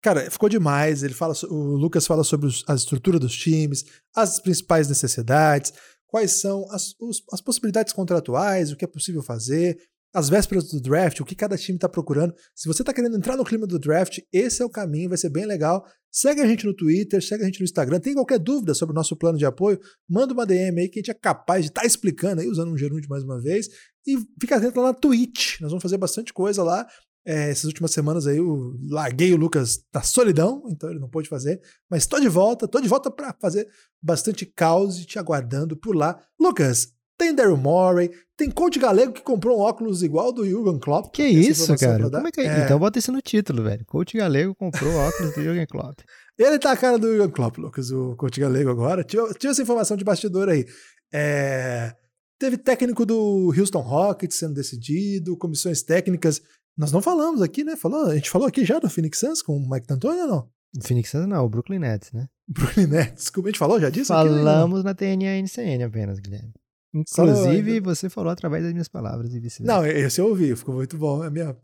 Cara, 0.03 0.29
ficou 0.29 0.49
demais. 0.49 1.05
Ele 1.05 1.15
fala, 1.15 1.35
o 1.49 1.77
Lucas 1.77 2.07
fala 2.07 2.25
sobre 2.25 2.51
a 2.67 2.75
estrutura 2.75 3.19
dos 3.19 3.33
times, 3.33 3.85
as 4.15 4.41
principais 4.41 4.89
necessidades, 4.89 5.73
quais 6.09 6.41
são 6.41 6.67
as, 6.71 6.95
os, 7.01 7.23
as 7.33 7.41
possibilidades 7.41 7.93
contratuais, 7.93 8.73
o 8.73 8.77
que 8.77 8.85
é 8.85 8.89
possível 8.89 9.23
fazer, 9.23 9.79
as 10.13 10.29
vésperas 10.29 10.69
do 10.71 10.81
draft, 10.81 11.21
o 11.21 11.25
que 11.25 11.35
cada 11.35 11.57
time 11.57 11.77
está 11.77 11.89
procurando. 11.89 12.35
Se 12.55 12.69
você 12.69 12.83
está 12.83 12.93
querendo 12.93 13.17
entrar 13.17 13.37
no 13.37 13.45
clima 13.45 13.67
do 13.67 13.79
draft, 13.79 14.19
esse 14.33 14.63
é 14.63 14.65
o 14.65 14.71
caminho, 14.71 15.09
vai 15.09 15.19
ser 15.19 15.31
bem 15.31 15.47
legal. 15.47 15.85
Segue 16.11 16.43
a 16.43 16.47
gente 16.47 16.67
no 16.67 16.75
Twitter, 16.75 17.23
segue 17.23 17.43
a 17.43 17.47
gente 17.47 17.61
no 17.61 17.65
Instagram. 17.65 17.99
Tem 17.99 18.13
qualquer 18.13 18.39
dúvida 18.39 18.75
sobre 18.75 18.93
o 18.93 18.95
nosso 18.95 19.17
plano 19.17 19.39
de 19.39 19.47
apoio, 19.47 19.81
manda 20.09 20.35
uma 20.35 20.45
DM 20.45 20.81
aí 20.81 20.89
que 20.89 20.99
a 20.99 21.01
gente 21.01 21.11
é 21.11 21.15
capaz 21.15 21.65
de 21.65 21.71
estar 21.71 21.81
tá 21.81 21.87
explicando 21.87 22.43
aí, 22.43 22.49
usando 22.49 22.71
um 22.71 22.77
gerúndio 22.77 23.09
mais 23.09 23.25
uma 23.25 23.41
vez. 23.41 23.69
E 24.07 24.19
fica 24.41 24.57
atento 24.57 24.79
lá 24.81 24.89
na 24.89 24.95
Twitch. 24.95 25.61
Nós 25.61 25.71
vamos 25.71 25.83
fazer 25.83 25.97
bastante 25.97 26.33
coisa 26.33 26.63
lá. 26.63 26.87
É, 27.25 27.51
essas 27.51 27.65
últimas 27.65 27.93
semanas 27.93 28.27
aí 28.27 28.39
eu 28.39 28.77
larguei 28.91 29.33
o 29.33 29.37
Lucas 29.37 29.79
da 29.93 30.03
solidão, 30.03 30.65
então 30.69 30.91
ele 30.91 30.99
não 30.99 31.09
pôde 31.09 31.29
fazer. 31.29 31.61
Mas 31.89 32.03
estou 32.03 32.21
de 32.21 32.29
volta, 32.29 32.67
estou 32.67 32.81
de 32.81 32.89
volta 32.89 33.11
para 33.11 33.35
fazer 33.41 33.67
bastante 34.03 34.45
caos 34.45 35.01
e 35.01 35.07
te 35.07 35.19
aguardando 35.19 35.77
por 35.77 35.95
lá. 35.95 36.21
Lucas, 36.39 36.93
tem 37.23 37.33
Daryl 37.33 37.57
Morey, 37.57 38.11
tem 38.37 38.51
Coach 38.51 38.81
Galego 38.81 39.13
que 39.13 39.23
comprou 39.23 39.59
um 39.59 39.61
óculos 39.61 40.03
igual 40.03 40.33
do 40.33 40.45
Jürgen 40.45 40.79
Klopp. 40.81 41.13
Que 41.15 41.25
isso, 41.25 41.77
cara? 41.77 42.11
Como 42.11 42.27
é 42.27 42.33
que 42.33 42.41
é? 42.41 42.47
é? 42.47 42.65
Então 42.65 42.81
bota 42.81 42.99
isso 42.99 43.13
no 43.13 43.23
título, 43.23 43.63
velho. 43.63 43.85
Coach 43.87 44.17
Galego 44.17 44.55
comprou 44.57 44.93
óculos 44.93 45.33
do 45.33 45.41
Jürgen 45.41 45.67
Klopp. 45.67 46.01
Ele 46.37 46.59
tá 46.59 46.73
a 46.73 46.77
cara 46.77 46.99
do 46.99 47.07
Jürgen 47.07 47.31
Klopp, 47.31 47.59
Lucas, 47.59 47.93
o 47.93 48.17
Coach 48.17 48.41
Galego 48.41 48.71
agora. 48.71 49.05
Tive, 49.05 49.23
tive 49.35 49.53
essa 49.53 49.63
informação 49.63 49.97
de 49.97 50.03
bastidor 50.03 50.49
aí. 50.49 50.67
É... 51.13 51.95
Teve 52.41 52.57
técnico 52.57 53.07
do 53.07 53.55
Houston 53.57 53.81
Rockets 53.81 54.37
sendo 54.37 54.55
decidido, 54.55 55.37
comissões 55.37 55.81
técnicas. 55.83 56.43
Nós 56.77 56.91
não 56.91 57.01
falamos 57.01 57.41
aqui, 57.41 57.63
né? 57.63 57.77
Falou, 57.77 58.07
a 58.07 58.15
gente 58.17 58.31
falou 58.31 58.49
aqui 58.49 58.65
já 58.65 58.81
do 58.81 58.91
Phoenix 58.91 59.21
Suns 59.21 59.43
com 59.43 59.57
o 59.57 59.71
Mike 59.71 59.87
D'Antoni 59.87 60.23
ou 60.23 60.27
não? 60.27 60.49
Phoenix 60.83 61.11
Suns 61.11 61.29
não, 61.29 61.45
o 61.45 61.49
Brooklyn 61.49 61.79
Nets, 61.79 62.11
né? 62.11 62.27
Brooklyn 62.49 62.89
Nets. 62.89 63.23
Desculpa, 63.23 63.49
a 63.49 63.53
gente 63.53 63.59
falou 63.61 63.79
já 63.79 63.91
disso? 63.91 64.13
aqui, 64.13 64.29
né? 64.29 64.39
Falamos 64.39 64.83
na 64.83 64.93
TNA 64.93 65.41
NCN 65.41 65.85
apenas, 65.85 66.19
Guilherme. 66.19 66.53
Inclusive, 66.95 67.81
você 67.81 68.09
falou 68.11 68.31
através 68.31 68.63
das 68.65 68.73
minhas 68.73 68.89
palavras 68.89 69.33
e 69.35 69.41
vice-versa. 69.41 69.65
Não, 69.81 69.87
esse 69.87 70.21
eu 70.21 70.27
ouvi, 70.29 70.55
ficou 70.55 70.75
muito 70.75 70.97
bom. 70.99 71.25
É 71.25 71.31
minha, 71.31 71.57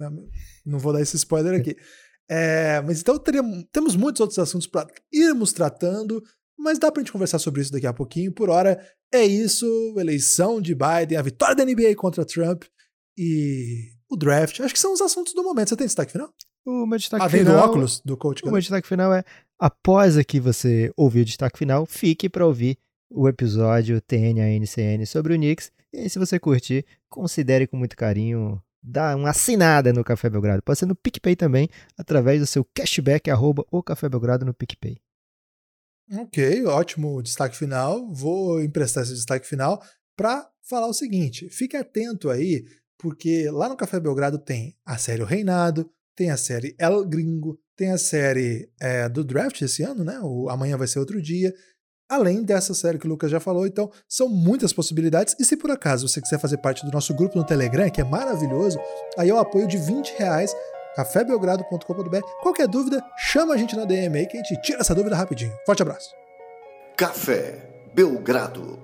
não 0.65 0.79
vou 0.79 0.93
dar 0.93 1.01
esse 1.01 1.17
spoiler 1.17 1.61
aqui. 1.61 1.77
É, 2.31 2.83
mas 2.83 3.01
então 3.01 3.19
teríamos- 3.19 3.65
temos 3.73 3.97
muitos 3.97 4.21
outros 4.21 4.39
assuntos 4.39 4.67
para 4.67 4.87
irmos 5.11 5.51
tratando, 5.51 6.23
mas 6.59 6.79
dá 6.79 6.93
pra 6.93 7.01
gente 7.01 7.11
conversar 7.11 7.39
sobre 7.39 7.63
isso 7.63 7.73
daqui 7.73 7.87
a 7.87 7.93
pouquinho. 7.95 8.31
Por 8.31 8.51
hora, 8.51 8.79
é 9.11 9.25
isso: 9.25 9.65
eleição 9.97 10.61
de 10.61 10.75
Biden, 10.75 11.17
a 11.17 11.23
vitória 11.23 11.55
da 11.57 11.65
NBA 11.65 11.95
contra 11.97 12.27
Trump 12.27 12.65
e 13.17 13.93
o 14.11 14.17
draft. 14.17 14.61
Acho 14.61 14.75
que 14.75 14.79
são 14.81 14.93
os 14.93 15.01
assuntos 15.01 15.33
do 15.33 15.43
momento. 15.43 15.71
Você 15.71 15.77
tem 15.77 15.87
destaque 15.87 16.13
final? 16.13 16.31
O 16.67 16.87
meu 16.87 16.99
destaque 16.99 17.25
do 17.25 17.31
final... 17.31 17.65
óculos 17.67 18.03
do 18.05 18.15
coach. 18.15 18.45
O 18.45 18.51
meu 18.51 18.61
destaque 18.61 18.87
final 18.87 19.11
é, 19.15 19.25
após 19.59 20.19
aqui 20.19 20.39
você 20.39 20.93
ouvir 20.99 21.23
o 21.23 21.25
destaque 21.25 21.59
final, 21.59 21.87
fique 21.87 22.29
para 22.29 22.47
ouvir 22.47 22.77
o 23.11 23.29
episódio 23.29 24.01
TNA-NCN 24.01 25.05
sobre 25.07 25.35
o 25.35 25.37
Knicks. 25.37 25.71
E 25.93 26.01
aí, 26.01 26.11
se 26.11 26.19
você 26.19 26.39
curtir, 26.39 26.85
considere 27.09 27.67
com 27.67 27.77
muito 27.77 27.97
carinho 27.97 28.63
dar 28.83 29.17
uma 29.17 29.31
assinada 29.31 29.93
no 29.93 30.05
Café 30.05 30.31
Belgrado. 30.31 30.63
Pode 30.63 30.79
ser 30.79 30.87
no 30.87 30.95
PicPay 30.95 31.37
também, 31.37 31.69
através 31.97 32.41
do 32.41 32.47
seu 32.47 32.65
cashback, 32.65 33.31
arroba 33.31 33.65
o 33.71 33.83
Café 33.83 34.09
Belgrado 34.09 34.45
no 34.45 34.55
PicPay. 34.55 34.99
Ok, 36.17 36.65
ótimo 36.65 37.23
destaque 37.23 37.57
final. 37.57 38.11
Vou 38.13 38.63
emprestar 38.63 39.03
esse 39.03 39.13
destaque 39.13 39.47
final 39.47 39.83
para 40.17 40.49
falar 40.63 40.87
o 40.87 40.95
seguinte: 40.95 41.49
fique 41.51 41.77
atento 41.77 42.31
aí, 42.31 42.65
porque 42.99 43.51
lá 43.51 43.69
no 43.69 43.77
Café 43.77 44.01
Belgrado 44.01 44.39
tem 44.39 44.77
a 44.85 44.97
série 44.97 45.23
O 45.23 45.27
Reinado, 45.27 45.91
tem 46.17 46.31
a 46.31 46.37
série 46.37 46.75
El 46.79 47.05
Gringo, 47.05 47.61
tem 47.77 47.91
a 47.91 47.99
série 47.99 48.71
é, 48.81 49.09
do 49.09 49.23
draft 49.23 49.61
esse 49.61 49.83
ano, 49.83 50.03
né? 50.03 50.19
O 50.23 50.49
Amanhã 50.49 50.77
vai 50.77 50.87
ser 50.87 50.99
outro 50.99 51.21
dia. 51.21 51.55
Além 52.09 52.43
dessa 52.43 52.73
série 52.73 52.99
que 52.99 53.07
o 53.07 53.11
Lucas 53.11 53.31
já 53.31 53.39
falou, 53.39 53.67
então 53.67 53.91
são 54.09 54.31
muitas 54.31 54.73
possibilidades. 54.73 55.37
E 55.39 55.45
se 55.45 55.59
por 55.59 55.71
acaso 55.71 56.09
você 56.09 56.23
quiser 56.23 56.39
fazer 56.41 56.57
parte 56.57 56.83
do 56.87 56.91
nosso 56.91 57.13
grupo 57.13 57.37
no 57.37 57.45
Telegram, 57.45 57.91
que 57.91 58.01
é 58.01 58.05
maravilhoso, 58.05 58.79
aí 59.19 59.29
é 59.29 59.35
o 59.35 59.39
apoio 59.39 59.69
de 59.69 59.77
20 59.77 60.15
reais, 60.17 60.57
cafébelgrado.com.br. 60.97 62.21
Qualquer 62.43 62.67
dúvida, 62.67 63.05
chama 63.19 63.53
a 63.53 63.57
gente 63.59 63.77
na 63.77 63.85
DM 63.85 64.17
aí 64.17 64.27
que 64.27 64.39
a 64.39 64.43
gente 64.43 64.59
tira 64.63 64.81
essa 64.81 64.95
dúvida 64.95 65.15
rapidinho. 65.15 65.53
Forte 65.67 65.83
abraço. 65.83 66.15
Café 66.97 67.91
Belgrado. 67.95 68.79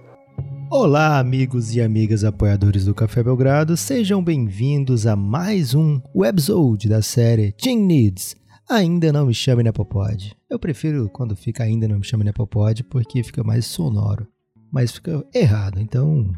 Olá, 0.70 1.18
amigos 1.18 1.75
e 1.75 1.81
amigas 1.81 2.25
apoiadores 2.25 2.85
do 2.85 2.95
Café 2.95 3.22
Belgrado, 3.22 3.75
sejam 3.75 4.22
bem-vindos 4.22 5.07
a 5.07 5.16
mais 5.16 5.72
um 5.75 5.99
webzode 6.14 6.91
da 6.91 7.01
série 7.01 7.53
Team 7.53 7.87
Needs. 7.87 8.37
Ainda 8.69 9.12
não 9.12 9.27
me 9.27 9.35
chame 9.35 9.62
Nepopod. 9.62 10.35
Eu 10.49 10.59
prefiro 10.59 11.09
quando 11.11 11.37
fica 11.37 11.62
ainda 11.62 11.87
não 11.87 11.99
me 11.99 12.05
chame 12.05 12.25
Nepopod 12.25 12.83
porque 12.85 13.23
fica 13.23 13.45
mais 13.45 13.67
sonoro, 13.67 14.27
mas 14.73 14.93
fica 14.93 15.25
errado, 15.35 15.79
então 15.79 16.33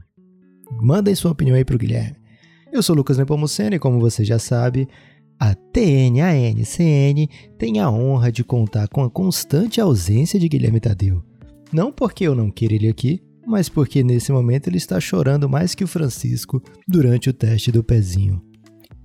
mandem 0.82 1.14
sua 1.14 1.30
opinião 1.30 1.56
aí 1.56 1.64
pro 1.64 1.78
Guilherme. 1.78 2.16
Eu 2.72 2.82
sou 2.82 2.96
Lucas 2.96 3.16
Nepomuceno 3.16 3.76
e 3.76 3.78
como 3.78 4.00
você 4.00 4.24
já 4.24 4.40
sabe, 4.40 4.88
a 5.38 5.54
TNANCN 5.54 7.28
tem 7.56 7.78
a 7.78 7.88
honra 7.90 8.32
de 8.32 8.42
contar 8.42 8.88
com 8.88 9.04
a 9.04 9.10
constante 9.10 9.80
ausência 9.80 10.38
de 10.40 10.48
Guilherme 10.48 10.80
Tadeu. 10.80 11.22
Não 11.72 11.92
porque 11.92 12.24
eu 12.24 12.34
não 12.34 12.50
queira 12.50 12.74
ele 12.74 12.88
aqui, 12.88 13.22
mas 13.46 13.68
porque 13.68 14.02
nesse 14.02 14.32
momento 14.32 14.66
ele 14.66 14.78
está 14.78 14.98
chorando 14.98 15.48
mais 15.48 15.74
que 15.74 15.84
o 15.84 15.88
Francisco 15.88 16.60
durante 16.88 17.30
o 17.30 17.32
teste 17.32 17.70
do 17.70 17.84
pezinho. 17.84 18.42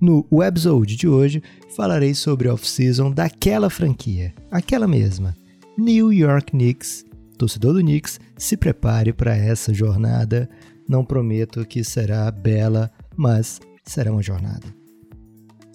No 0.02 0.26
webzode 0.32 0.96
de 0.96 1.06
hoje, 1.06 1.40
falarei 1.76 2.12
sobre 2.12 2.48
a 2.48 2.54
off-season 2.54 3.12
daquela 3.12 3.70
franquia, 3.70 4.34
aquela 4.50 4.88
mesma, 4.88 5.32
New 5.78 6.12
York 6.12 6.50
Knicks. 6.50 7.06
Torcedor 7.38 7.74
do 7.74 7.78
Knicks, 7.78 8.18
se 8.36 8.56
prepare 8.56 9.12
para 9.12 9.36
essa 9.36 9.72
jornada. 9.72 10.50
Não 10.88 11.04
prometo 11.04 11.64
que 11.64 11.84
será 11.84 12.28
bela, 12.32 12.90
mas 13.16 13.60
será 13.84 14.10
uma 14.10 14.24
jornada. 14.24 14.66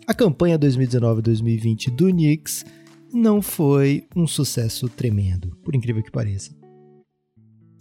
A 0.06 0.14
campanha 0.14 0.60
2019-2020 0.60 1.90
do 1.96 2.08
Knicks 2.10 2.66
não 3.14 3.42
foi 3.42 4.08
um 4.14 4.28
sucesso 4.28 4.90
tremendo, 4.90 5.56
por 5.64 5.74
incrível 5.74 6.04
que 6.04 6.12
pareça. 6.12 6.52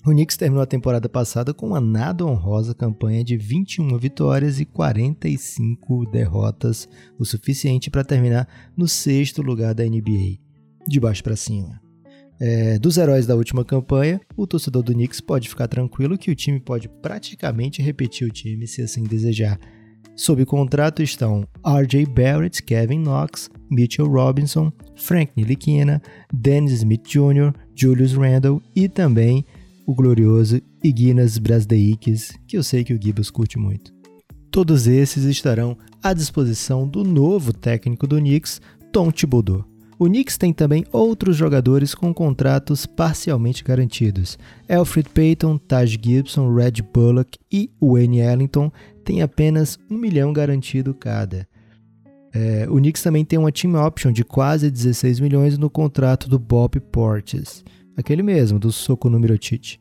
O 0.06 0.10
Knicks 0.10 0.36
terminou 0.36 0.62
a 0.62 0.66
temporada 0.66 1.08
passada 1.08 1.52
com 1.52 1.66
uma 1.66 1.80
nada 1.80 2.24
honrosa 2.24 2.72
campanha 2.72 3.24
de 3.24 3.36
21 3.36 3.98
vitórias 3.98 4.60
e 4.60 4.64
45 4.64 6.06
derrotas, 6.06 6.88
o 7.18 7.24
suficiente 7.24 7.90
para 7.90 8.04
terminar 8.04 8.46
no 8.76 8.86
sexto 8.86 9.42
lugar 9.42 9.74
da 9.74 9.84
NBA, 9.84 10.38
de 10.86 11.00
baixo 11.00 11.24
para 11.24 11.34
cima. 11.34 11.80
É, 12.38 12.78
dos 12.78 12.98
heróis 12.98 13.26
da 13.26 13.34
última 13.34 13.64
campanha, 13.64 14.20
o 14.36 14.46
torcedor 14.46 14.84
do 14.84 14.92
Knicks 14.92 15.20
pode 15.20 15.48
ficar 15.48 15.66
tranquilo 15.66 16.16
que 16.16 16.30
o 16.30 16.36
time 16.36 16.60
pode 16.60 16.88
praticamente 16.88 17.82
repetir 17.82 18.28
o 18.28 18.32
time 18.32 18.64
se 18.68 18.82
assim 18.82 19.02
desejar. 19.02 19.58
Sob 20.14 20.46
contrato 20.46 21.02
estão 21.02 21.44
RJ 21.66 22.06
Barrett, 22.06 22.62
Kevin 22.62 23.02
Knox, 23.02 23.50
Mitchell 23.68 24.06
Robinson, 24.06 24.72
Frank 24.94 25.32
Ntilikina, 25.36 26.00
Dennis 26.32 26.74
Smith 26.74 27.02
Jr., 27.08 27.52
Julius 27.74 28.12
Randle 28.12 28.62
e 28.74 28.88
também 28.88 29.44
o 29.86 29.94
glorioso 29.94 30.60
Ignas 30.82 31.38
Brasdeikis, 31.38 32.32
que 32.46 32.58
eu 32.58 32.62
sei 32.62 32.82
que 32.82 32.92
o 32.92 33.00
Gibbs 33.00 33.30
curte 33.30 33.56
muito. 33.56 33.94
Todos 34.50 34.86
esses 34.86 35.24
estarão 35.24 35.78
à 36.02 36.12
disposição 36.12 36.88
do 36.88 37.04
novo 37.04 37.52
técnico 37.52 38.06
do 38.06 38.16
Knicks, 38.16 38.60
Tom 38.92 39.12
Thibodeau. 39.12 39.64
O 39.98 40.06
Knicks 40.06 40.36
tem 40.36 40.52
também 40.52 40.84
outros 40.92 41.36
jogadores 41.36 41.94
com 41.94 42.12
contratos 42.12 42.84
parcialmente 42.84 43.62
garantidos. 43.62 44.38
Alfred 44.68 45.08
Payton, 45.08 45.56
Taj 45.56 45.98
Gibson, 46.02 46.52
Red 46.52 46.82
Bullock 46.92 47.38
e 47.50 47.70
Wayne 47.80 48.20
Ellington 48.20 48.70
têm 49.04 49.22
apenas 49.22 49.78
um 49.90 49.96
milhão 49.96 50.32
garantido 50.32 50.92
cada. 50.92 51.48
É, 52.34 52.66
o 52.68 52.76
Knicks 52.76 53.02
também 53.02 53.24
tem 53.24 53.38
uma 53.38 53.52
team 53.52 53.74
option 53.74 54.12
de 54.12 54.22
quase 54.22 54.70
16 54.70 55.20
milhões 55.20 55.56
no 55.56 55.70
contrato 55.70 56.28
do 56.28 56.38
Bob 56.38 56.78
Portis 56.80 57.64
aquele 57.96 58.22
mesmo, 58.22 58.58
do 58.58 58.70
Soco 58.70 59.08
no 59.08 59.18
Mirotic. 59.18 59.78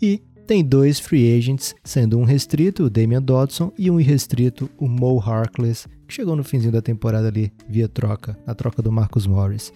E 0.00 0.22
tem 0.46 0.64
dois 0.64 0.98
free 0.98 1.36
agents, 1.36 1.74
sendo 1.84 2.18
um 2.18 2.24
restrito, 2.24 2.84
o 2.84 2.90
Damian 2.90 3.22
Dodson, 3.22 3.72
e 3.78 3.90
um 3.90 4.00
irrestrito, 4.00 4.68
o 4.76 4.88
Mo 4.88 5.18
Harkless, 5.20 5.86
que 6.06 6.14
chegou 6.14 6.34
no 6.34 6.44
finzinho 6.44 6.72
da 6.72 6.82
temporada 6.82 7.28
ali, 7.28 7.52
via 7.68 7.88
troca, 7.88 8.36
na 8.46 8.54
troca 8.54 8.82
do 8.82 8.90
Marcus 8.90 9.26
Morris. 9.26 9.72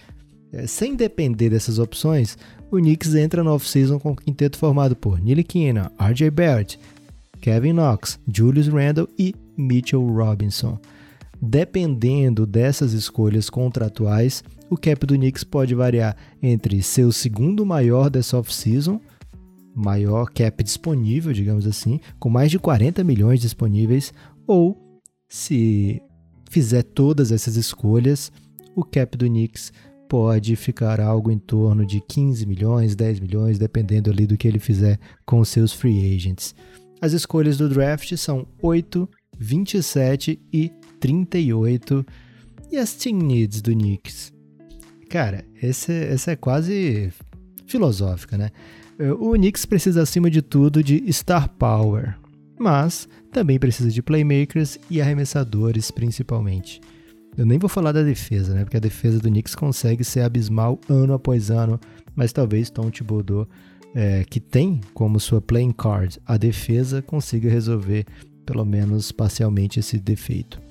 É, 0.52 0.66
sem 0.66 0.94
depender 0.94 1.50
dessas 1.50 1.78
opções, 1.78 2.36
o 2.70 2.76
Knicks 2.76 3.14
entra 3.14 3.44
no 3.44 3.52
off-season 3.52 3.98
com 3.98 4.10
um 4.10 4.14
quinteto 4.16 4.58
formado 4.58 4.96
por 4.96 5.20
Nilikina, 5.20 5.92
RJ 5.98 6.30
Barrett, 6.30 6.78
Kevin 7.40 7.74
Knox, 7.74 8.18
Julius 8.32 8.68
Randle 8.68 9.08
e 9.18 9.34
Mitchell 9.56 10.04
Robinson. 10.06 10.78
Dependendo 11.40 12.46
dessas 12.46 12.92
escolhas 12.92 13.50
contratuais, 13.50 14.42
o 14.70 14.76
cap 14.76 15.06
do 15.06 15.14
Knicks 15.14 15.44
pode 15.44 15.74
variar 15.74 16.16
entre 16.42 16.82
ser 16.82 17.04
o 17.04 17.12
segundo 17.12 17.64
maior 17.64 18.10
dessa 18.10 18.38
off-season, 18.38 19.00
maior 19.74 20.30
cap 20.30 20.62
disponível, 20.62 21.32
digamos 21.32 21.66
assim, 21.66 22.00
com 22.18 22.28
mais 22.28 22.50
de 22.50 22.58
40 22.58 23.04
milhões 23.04 23.40
disponíveis, 23.40 24.12
ou 24.46 25.00
se 25.28 26.02
fizer 26.50 26.82
todas 26.82 27.32
essas 27.32 27.56
escolhas, 27.56 28.32
o 28.74 28.84
cap 28.84 29.16
do 29.16 29.26
Knicks 29.26 29.72
pode 30.08 30.54
ficar 30.56 31.00
algo 31.00 31.30
em 31.30 31.38
torno 31.38 31.84
de 31.84 32.00
15 32.00 32.46
milhões, 32.46 32.94
10 32.94 33.20
milhões, 33.20 33.58
dependendo 33.58 34.10
ali 34.10 34.26
do 34.26 34.36
que 34.36 34.46
ele 34.46 34.58
fizer 34.58 34.98
com 35.24 35.44
seus 35.44 35.72
free 35.72 36.14
agents. 36.14 36.54
As 37.00 37.12
escolhas 37.12 37.58
do 37.58 37.68
draft 37.68 38.16
são 38.16 38.46
8, 38.62 39.08
27 39.38 40.40
e 40.52 40.70
38. 41.00 42.06
E 42.70 42.76
as 42.76 42.94
team 42.94 43.18
needs 43.18 43.60
do 43.60 43.72
Knicks? 43.72 44.35
Cara, 45.08 45.44
esse, 45.62 45.92
essa 45.92 46.32
é 46.32 46.36
quase 46.36 47.12
filosófica, 47.66 48.36
né? 48.36 48.50
O 49.18 49.32
Knicks 49.32 49.66
precisa, 49.66 50.02
acima 50.02 50.30
de 50.30 50.40
tudo, 50.40 50.82
de 50.82 51.12
star 51.12 51.48
power, 51.50 52.16
mas 52.58 53.08
também 53.30 53.58
precisa 53.58 53.90
de 53.90 54.02
playmakers 54.02 54.78
e 54.90 55.00
arremessadores, 55.00 55.90
principalmente. 55.90 56.80
Eu 57.36 57.44
nem 57.44 57.58
vou 57.58 57.68
falar 57.68 57.92
da 57.92 58.02
defesa, 58.02 58.54
né? 58.54 58.64
Porque 58.64 58.78
a 58.78 58.80
defesa 58.80 59.18
do 59.18 59.28
Knicks 59.28 59.54
consegue 59.54 60.02
ser 60.02 60.22
abismal 60.22 60.80
ano 60.88 61.12
após 61.12 61.50
ano, 61.50 61.78
mas 62.14 62.32
talvez 62.32 62.70
Tom 62.70 62.90
Thibodeau, 62.90 63.46
é, 63.94 64.24
que 64.24 64.40
tem 64.40 64.80
como 64.94 65.20
sua 65.20 65.40
playing 65.42 65.72
card 65.72 66.18
a 66.24 66.38
defesa, 66.38 67.02
consiga 67.02 67.50
resolver 67.50 68.06
pelo 68.46 68.64
menos 68.64 69.12
parcialmente 69.12 69.78
esse 69.78 69.98
defeito. 69.98 70.65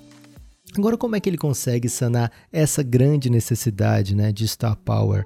Agora, 0.78 0.98
como 0.98 1.16
é 1.16 1.20
que 1.20 1.30
ele 1.30 1.38
consegue 1.38 1.88
sanar 1.88 2.32
essa 2.52 2.84
grande 2.84 3.30
necessidade 3.30 4.16
né, 4.16 4.32
de 4.32 4.48
star 4.48 4.76
power? 4.76 5.26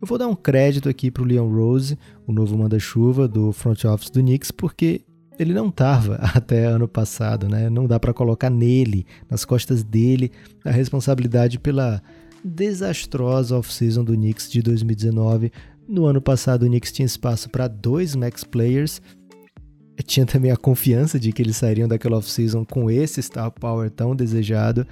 Eu 0.00 0.06
vou 0.06 0.18
dar 0.18 0.28
um 0.28 0.34
crédito 0.34 0.88
aqui 0.88 1.10
para 1.10 1.22
o 1.22 1.26
Leon 1.26 1.48
Rose, 1.48 1.98
o 2.26 2.32
novo 2.32 2.56
manda-chuva 2.56 3.26
do 3.26 3.52
front 3.52 3.84
office 3.84 4.10
do 4.10 4.20
Knicks, 4.20 4.50
porque 4.50 5.02
ele 5.38 5.54
não 5.54 5.68
estava 5.68 6.16
até 6.34 6.66
ano 6.66 6.86
passado, 6.86 7.48
né? 7.48 7.70
Não 7.70 7.86
dá 7.86 7.98
para 7.98 8.12
colocar 8.12 8.50
nele, 8.50 9.06
nas 9.28 9.44
costas 9.44 9.82
dele, 9.82 10.30
a 10.64 10.70
responsabilidade 10.70 11.58
pela 11.58 12.02
desastrosa 12.44 13.56
off-season 13.56 14.04
do 14.04 14.14
Knicks 14.14 14.50
de 14.50 14.62
2019. 14.62 15.50
No 15.88 16.06
ano 16.06 16.20
passado, 16.20 16.64
o 16.64 16.66
Knicks 16.66 16.92
tinha 16.92 17.06
espaço 17.06 17.48
para 17.48 17.68
dois 17.68 18.14
max 18.14 18.44
players. 18.44 19.00
Tinha 20.04 20.26
também 20.26 20.50
a 20.50 20.56
confiança 20.56 21.18
de 21.18 21.32
que 21.32 21.42
eles 21.42 21.56
sairiam 21.56 21.88
daquela 21.88 22.18
off-season 22.18 22.64
com 22.64 22.90
esse 22.90 23.22
star 23.22 23.50
power 23.50 23.90
tão 23.90 24.14
desejado. 24.14 24.86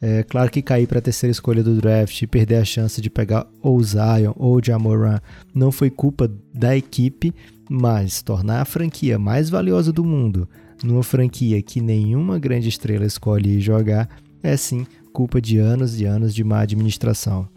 É 0.00 0.22
claro 0.22 0.50
que 0.50 0.60
cair 0.60 0.86
para 0.86 0.98
a 0.98 1.02
terceira 1.02 1.30
escolha 1.30 1.62
do 1.62 1.76
draft 1.76 2.20
e 2.20 2.26
perder 2.26 2.56
a 2.56 2.64
chance 2.64 3.00
de 3.00 3.08
pegar 3.08 3.46
ou 3.62 3.82
Zion 3.82 4.34
ou 4.36 4.62
Jamoran 4.62 5.18
não 5.54 5.72
foi 5.72 5.88
culpa 5.88 6.30
da 6.52 6.76
equipe, 6.76 7.32
mas 7.70 8.20
tornar 8.20 8.60
a 8.60 8.64
franquia 8.66 9.18
mais 9.18 9.48
valiosa 9.48 9.92
do 9.92 10.04
mundo 10.04 10.46
numa 10.82 11.02
franquia 11.02 11.60
que 11.62 11.80
nenhuma 11.80 12.38
grande 12.38 12.68
estrela 12.68 13.06
escolhe 13.06 13.60
jogar 13.60 14.08
é 14.42 14.56
sim 14.56 14.86
culpa 15.12 15.40
de 15.40 15.58
anos 15.58 16.00
e 16.00 16.04
anos 16.04 16.34
de 16.34 16.42
má 16.42 16.60
administração. 16.60 17.48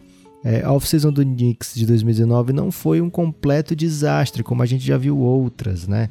É, 0.44 0.62
a 0.62 0.72
off-season 0.72 1.12
do 1.12 1.24
Knicks 1.24 1.74
de 1.74 1.84
2019 1.84 2.52
não 2.52 2.70
foi 2.70 3.00
um 3.00 3.10
completo 3.10 3.74
desastre, 3.74 4.44
como 4.44 4.62
a 4.62 4.66
gente 4.66 4.86
já 4.86 4.96
viu 4.96 5.18
outras, 5.18 5.88
né? 5.88 6.08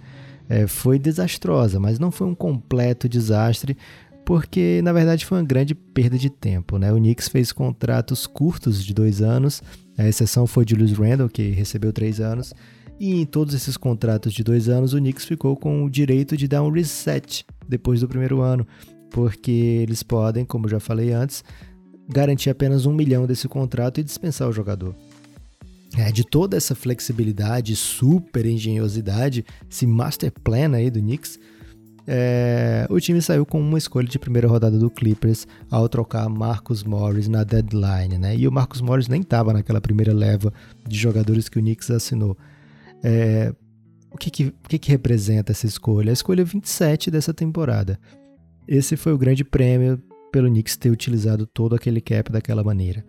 É, 0.50 0.66
foi 0.68 0.98
desastrosa, 0.98 1.80
mas 1.80 2.00
não 2.00 2.12
foi 2.12 2.28
um 2.28 2.36
completo 2.36 3.10
desastre, 3.10 3.78
porque 4.26 4.82
na 4.84 4.92
verdade 4.94 5.26
foi 5.26 5.38
uma 5.38 5.44
grande 5.44 5.74
perda 5.74 6.18
de 6.18 6.30
tempo. 6.30 6.78
Né? 6.78 6.92
O 6.92 6.98
Knicks 6.98 7.28
fez 7.28 7.52
contratos 7.52 8.28
curtos 8.28 8.84
de 8.84 8.94
dois 8.94 9.22
anos, 9.22 9.62
a 9.98 10.08
exceção 10.08 10.46
foi 10.46 10.66
de 10.66 10.72
Julius 10.72 10.92
Randle, 10.94 11.30
que 11.30 11.50
recebeu 11.50 11.92
três 11.92 12.20
anos, 12.20 12.54
e 13.00 13.22
em 13.22 13.26
todos 13.26 13.54
esses 13.54 13.78
contratos 13.78 14.34
de 14.34 14.44
dois 14.44 14.70
anos 14.70 14.94
o 14.94 14.98
Knicks 14.98 15.26
ficou 15.26 15.56
com 15.56 15.84
o 15.84 15.90
direito 15.90 16.36
de 16.36 16.48
dar 16.48 16.64
um 16.64 16.72
reset 16.72 17.46
depois 17.68 18.02
do 18.02 18.08
primeiro 18.08 18.42
ano, 18.42 18.66
porque 19.10 19.52
eles 19.52 20.04
podem, 20.04 20.46
como 20.46 20.68
já 20.68 20.80
falei 20.80 21.12
antes, 21.12 21.44
garantir 22.10 22.50
apenas 22.50 22.86
um 22.86 22.94
milhão 22.94 23.26
desse 23.26 23.48
contrato 23.48 24.00
e 24.00 24.04
dispensar 24.04 24.48
o 24.48 24.54
jogador. 24.54 24.96
É, 25.96 26.12
de 26.12 26.24
toda 26.24 26.58
essa 26.58 26.76
flexibilidade, 26.76 27.76
super 27.76 28.46
engenhosidade, 28.46 29.46
esse 29.70 29.88
master 29.88 30.32
plan 30.44 30.76
aí 30.76 30.90
do 30.90 31.00
Knicks, 31.00 31.40
é, 32.10 32.88
o 32.90 33.00
time 33.02 33.22
saiu 33.22 33.46
com 33.46 33.60
uma 33.60 33.78
escolha 33.78 34.08
de 34.08 34.18
primeira 34.18 34.48
rodada 34.48 34.80
do 34.80 34.90
Clippers 34.90 35.46
ao 35.70 35.90
trocar 35.90 36.30
Marcus 36.30 36.82
Morris 36.82 37.28
na 37.28 37.44
deadline, 37.44 38.18
né? 38.18 38.36
E 38.36 38.48
o 38.48 38.52
Marcus 38.52 38.80
Morris 38.80 39.10
nem 39.10 39.22
estava 39.22 39.52
naquela 39.52 39.82
primeira 39.82 40.14
leva 40.14 40.54
de 40.88 40.98
jogadores 40.98 41.50
que 41.50 41.60
o 41.60 41.62
Knicks 41.62 41.92
assinou. 41.92 42.38
É, 43.04 43.54
o 44.10 44.18
que 44.18 44.32
que, 44.32 44.46
o 44.46 44.70
que 44.70 44.80
que 44.80 44.90
representa 44.90 45.52
essa 45.52 45.66
escolha? 45.66 46.10
A 46.10 46.14
escolha 46.14 46.46
27 46.46 47.12
dessa 47.12 47.34
temporada. 47.34 48.00
Esse 48.66 48.96
foi 48.96 49.12
o 49.12 49.18
grande 49.18 49.44
prêmio 49.44 50.02
pelo 50.32 50.48
Knicks 50.48 50.78
ter 50.78 50.90
utilizado 50.90 51.46
todo 51.46 51.76
aquele 51.76 52.00
cap 52.00 52.32
daquela 52.32 52.64
maneira. 52.64 53.04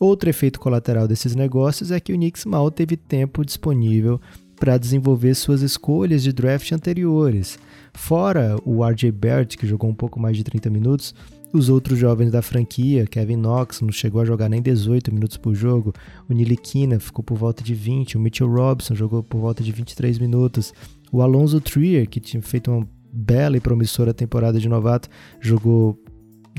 Outro 0.00 0.28
efeito 0.28 0.58
colateral 0.58 1.06
desses 1.06 1.34
negócios 1.34 1.90
é 1.90 2.00
que 2.00 2.12
o 2.12 2.16
Knicks 2.16 2.44
mal 2.44 2.70
teve 2.70 2.96
tempo 2.96 3.44
disponível 3.44 4.20
para 4.56 4.78
desenvolver 4.78 5.34
suas 5.34 5.62
escolhas 5.62 6.22
de 6.22 6.32
draft 6.32 6.70
anteriores. 6.72 7.58
Fora 7.92 8.56
o 8.64 8.84
RJ 8.84 9.12
Barrett, 9.12 9.56
que 9.56 9.66
jogou 9.66 9.90
um 9.90 9.94
pouco 9.94 10.18
mais 10.18 10.36
de 10.36 10.44
30 10.44 10.70
minutos, 10.70 11.14
os 11.52 11.68
outros 11.68 11.98
jovens 11.98 12.32
da 12.32 12.42
franquia, 12.42 13.06
Kevin 13.06 13.36
Knox, 13.36 13.80
não 13.80 13.92
chegou 13.92 14.20
a 14.20 14.24
jogar 14.24 14.48
nem 14.48 14.60
18 14.60 15.14
minutos 15.14 15.36
por 15.36 15.54
jogo, 15.54 15.92
o 16.28 16.32
Nilikina 16.32 16.98
ficou 16.98 17.22
por 17.22 17.38
volta 17.38 17.62
de 17.62 17.74
20, 17.74 18.16
o 18.16 18.20
Mitchell 18.20 18.48
Robson 18.48 18.94
jogou 18.94 19.22
por 19.22 19.40
volta 19.40 19.62
de 19.62 19.70
23 19.70 20.18
minutos, 20.18 20.74
o 21.12 21.22
Alonso 21.22 21.60
Trier, 21.60 22.08
que 22.08 22.18
tinha 22.18 22.42
feito 22.42 22.72
uma 22.72 22.88
bela 23.12 23.56
e 23.56 23.60
promissora 23.60 24.12
temporada 24.12 24.58
de 24.58 24.68
novato, 24.68 25.08
jogou 25.40 25.96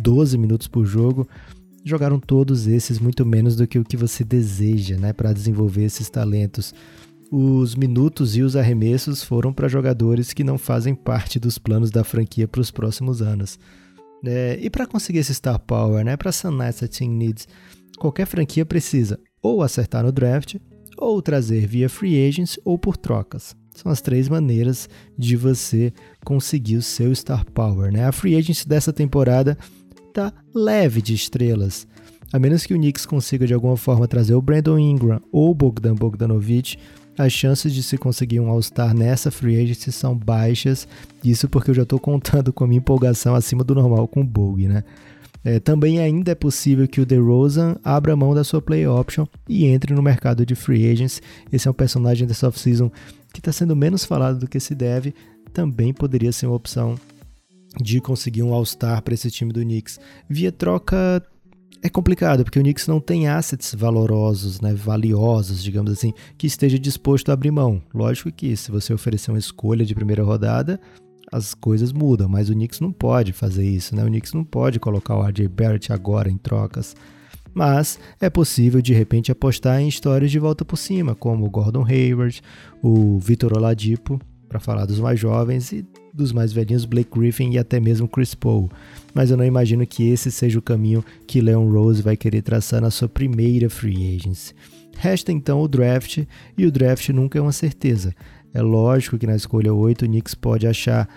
12 0.02 0.38
minutos 0.38 0.68
por 0.68 0.86
jogo. 0.86 1.28
Jogaram 1.86 2.20
todos 2.20 2.66
esses 2.66 3.00
muito 3.00 3.24
menos 3.26 3.56
do 3.56 3.68
que 3.68 3.78
o 3.78 3.86
que 3.86 3.96
você 3.96 4.24
deseja, 4.24 4.98
né, 4.98 5.14
para 5.14 5.32
desenvolver 5.32 5.84
esses 5.84 6.10
talentos 6.10 6.74
os 7.32 7.76
minutos 7.76 8.38
e 8.38 8.42
os 8.42 8.56
arremessos 8.56 9.24
foram 9.24 9.52
para 9.52 9.68
jogadores 9.68 10.32
que 10.32 10.44
não 10.44 10.58
fazem 10.58 10.94
parte 10.94 11.40
dos 11.40 11.58
planos 11.58 11.92
da 11.92 12.04
franquia 12.04 12.48
para 12.48 12.62
os 12.62 12.72
próximos 12.72 13.22
anos. 13.22 13.60
É, 14.24 14.58
e 14.62 14.70
para 14.70 14.88
conseguir 14.88 15.20
esse 15.20 15.34
star 15.34 15.60
power, 15.60 16.04
né, 16.04 16.16
para 16.16 16.32
sanar 16.32 16.70
essa 16.70 16.88
team 16.88 17.12
needs, 17.12 17.48
qualquer 17.98 18.26
franquia 18.26 18.66
precisa 18.66 19.20
ou 19.42 19.62
acertar 19.62 20.04
no 20.04 20.12
draft, 20.12 20.56
ou 20.98 21.22
trazer 21.22 21.68
via 21.68 21.90
free 21.90 22.28
agents 22.28 22.60
ou 22.64 22.78
por 22.80 22.96
trocas. 22.96 23.56
São 23.74 23.92
as 23.92 24.02
três 24.02 24.30
maneiras 24.30 24.88
de 25.18 25.36
você 25.36 25.92
conseguir 26.24 26.78
o 26.78 26.82
seu 26.82 27.14
star 27.14 27.46
power. 27.52 27.92
Né? 27.92 28.06
A 28.06 28.12
free 28.12 28.36
agency 28.36 28.68
dessa 28.68 28.94
temporada 28.94 29.58
está 30.16 30.32
leve 30.54 31.02
de 31.02 31.14
estrelas. 31.14 31.86
A 32.32 32.40
menos 32.40 32.66
que 32.66 32.74
o 32.74 32.78
Knicks 32.78 33.06
consiga 33.06 33.46
de 33.46 33.54
alguma 33.54 33.76
forma 33.76 34.08
trazer 34.08 34.34
o 34.34 34.42
Brandon 34.42 34.80
Ingram 34.80 35.22
ou 35.32 35.54
Bogdan 35.54 35.94
Bogdanovic, 35.94 36.78
as 37.18 37.32
chances 37.32 37.74
de 37.74 37.84
se 37.84 37.98
conseguir 37.98 38.40
um 38.40 38.50
All-Star 38.50 38.94
nessa 38.94 39.30
free 39.30 39.62
agency 39.62 39.92
são 39.92 40.18
baixas. 40.18 40.88
Isso 41.24 41.48
porque 41.48 41.70
eu 41.72 41.76
já 41.76 41.84
estou 41.84 42.00
contando 42.00 42.52
com 42.52 42.64
a 42.64 42.68
minha 42.68 42.80
empolgação 42.80 43.36
acima 43.36 43.64
do 43.64 43.76
normal 43.76 44.08
com 44.08 44.22
o 44.22 44.24
Bog, 44.24 44.68
né? 44.68 44.84
É, 45.44 45.60
também 45.60 46.00
ainda 46.00 46.32
é 46.32 46.36
possível 46.36 46.88
que 46.88 47.00
o 47.00 47.06
DeRozan 47.06 47.78
abra 47.84 48.16
mão 48.16 48.34
da 48.34 48.44
sua 48.44 48.60
play 48.60 48.88
option 48.88 49.28
e 49.48 49.66
entre 49.66 49.94
no 49.94 50.02
mercado 50.02 50.44
de 50.44 50.56
free 50.56 50.92
agents. 50.92 51.22
Esse 51.54 51.68
é 51.68 51.72
um 51.72 51.74
personagem 51.74 52.26
dessa 52.26 52.48
off-season 52.48 52.92
que 53.32 53.40
está 53.40 53.52
sendo 53.52 53.76
menos 53.76 54.04
falado 54.04 54.40
do 54.40 54.48
que 54.48 54.60
se 54.60 54.74
deve. 54.74 55.14
Também 55.54 55.94
poderia 55.94 56.32
ser 56.32 56.48
uma 56.48 56.56
opção 56.56 56.96
de 57.82 58.00
conseguir 58.02 58.44
um 58.44 58.54
All-Star 58.54 59.02
para 59.02 59.14
esse 59.14 59.30
time 59.30 59.52
do 59.52 59.62
Knicks 59.62 60.00
via 60.30 60.52
troca 60.52 61.24
é 61.82 61.90
complicado, 61.90 62.44
porque 62.44 62.58
o 62.58 62.64
Knicks 62.64 62.88
não 62.88 63.00
tem 63.00 63.28
assets 63.28 63.76
valorosos, 63.76 64.60
né, 64.60 64.74
valiosos, 64.74 65.62
digamos 65.62 65.92
assim, 65.92 66.14
que 66.36 66.48
esteja 66.48 66.80
disposto 66.80 67.30
a 67.30 67.34
abrir 67.34 67.52
mão. 67.52 67.80
Lógico 67.94 68.32
que 68.32 68.58
se 68.58 68.72
você 68.72 68.92
oferecer 68.92 69.30
uma 69.30 69.38
escolha 69.38 69.86
de 69.86 69.94
primeira 69.94 70.24
rodada, 70.24 70.80
as 71.32 71.54
coisas 71.54 71.94
mudam, 71.94 72.28
mas 72.28 72.50
o 72.50 72.54
Knicks 72.54 72.80
não 72.80 72.92
pode 72.92 73.34
fazer 73.34 73.68
isso, 73.68 73.96
né? 73.96 74.04
O 74.04 74.08
Knicks 74.08 74.34
não 74.34 74.44
pode 74.44 74.80
colocar 74.80 75.16
o 75.16 75.22
RJ 75.22 75.48
Barrett 75.48 75.94
agora 75.94 76.30
em 76.30 76.38
trocas. 76.38 76.96
Mas 77.54 78.00
é 78.20 78.30
possível 78.30 78.82
de 78.82 78.94
repente 78.94 79.32
apostar 79.32 79.80
em 79.80 79.88
histórias 79.88 80.32
de 80.32 80.40
volta 80.40 80.66
por 80.66 80.78
cima, 80.78 81.14
como 81.16 81.46
o 81.46 81.50
Gordon 81.50 81.86
Hayward, 81.86 82.42
o 82.82 83.20
Vitor 83.20 83.56
Oladipo, 83.56 84.20
para 84.50 84.60
falar 84.60 84.86
dos 84.86 85.00
mais 85.00 85.20
jovens, 85.20 85.72
e 85.72 85.86
dos 86.16 86.32
mais 86.32 86.54
velhinhos, 86.54 86.86
Blake 86.86 87.10
Griffin 87.12 87.52
e 87.52 87.58
até 87.58 87.80
mesmo 87.80 88.08
Chris 88.08 88.34
Paul. 88.34 88.70
Mas 89.14 89.32
eu 89.32 89.38
não 89.38 89.46
imagino 89.46 89.86
que 89.86 90.08
esse 90.08 90.32
seja 90.32 90.58
o 90.58 90.62
caminho 90.62 91.04
que 91.28 91.42
Leon 91.42 91.70
Rose 91.70 92.02
vai 92.02 92.16
querer 92.16 92.42
traçar 92.42 92.82
na 92.82 92.90
sua 92.90 93.10
primeira 93.10 93.70
free 93.70 94.16
agency. 94.16 94.54
Resta 94.98 95.32
então 95.32 95.62
o 95.62 95.68
draft, 95.68 96.24
e 96.58 96.66
o 96.66 96.72
draft 96.72 97.10
nunca 97.10 97.38
é 97.38 97.42
uma 97.42 97.52
certeza. 97.52 98.16
É 98.54 98.62
lógico 98.62 99.18
que 99.18 99.28
na 99.28 99.36
escolha 99.36 99.74
8 99.74 100.06
o 100.06 100.08
Knicks 100.08 100.34
pode 100.34 100.66
achar 100.66 101.10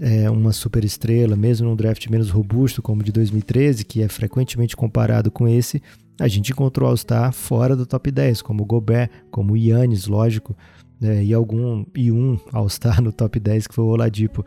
é, 0.00 0.30
uma 0.30 0.52
super 0.52 0.84
estrela, 0.84 1.36
mesmo 1.36 1.68
num 1.68 1.76
draft 1.76 2.06
menos 2.08 2.30
robusto 2.30 2.80
como 2.80 3.02
o 3.02 3.04
de 3.04 3.12
2013, 3.12 3.84
que 3.84 4.02
é 4.02 4.08
frequentemente 4.08 4.74
comparado 4.74 5.30
com 5.30 5.46
esse, 5.46 5.82
a 6.18 6.26
gente 6.26 6.50
encontrou 6.50 6.88
All-Star 6.88 7.32
fora 7.32 7.76
do 7.76 7.86
top 7.86 8.10
10, 8.10 8.42
como 8.42 8.64
Gobert, 8.64 9.10
como 9.30 9.52
o 9.52 9.56
Yannis, 9.56 10.06
lógico, 10.06 10.56
né, 11.00 11.24
e 11.24 11.32
algum 11.32 11.84
e 11.94 12.10
um 12.10 12.38
All-Star 12.52 13.02
no 13.02 13.12
top 13.12 13.38
10 13.38 13.66
que 13.66 13.74
foi 13.74 13.84
o 13.84 13.88
Oladipo. 13.88 14.44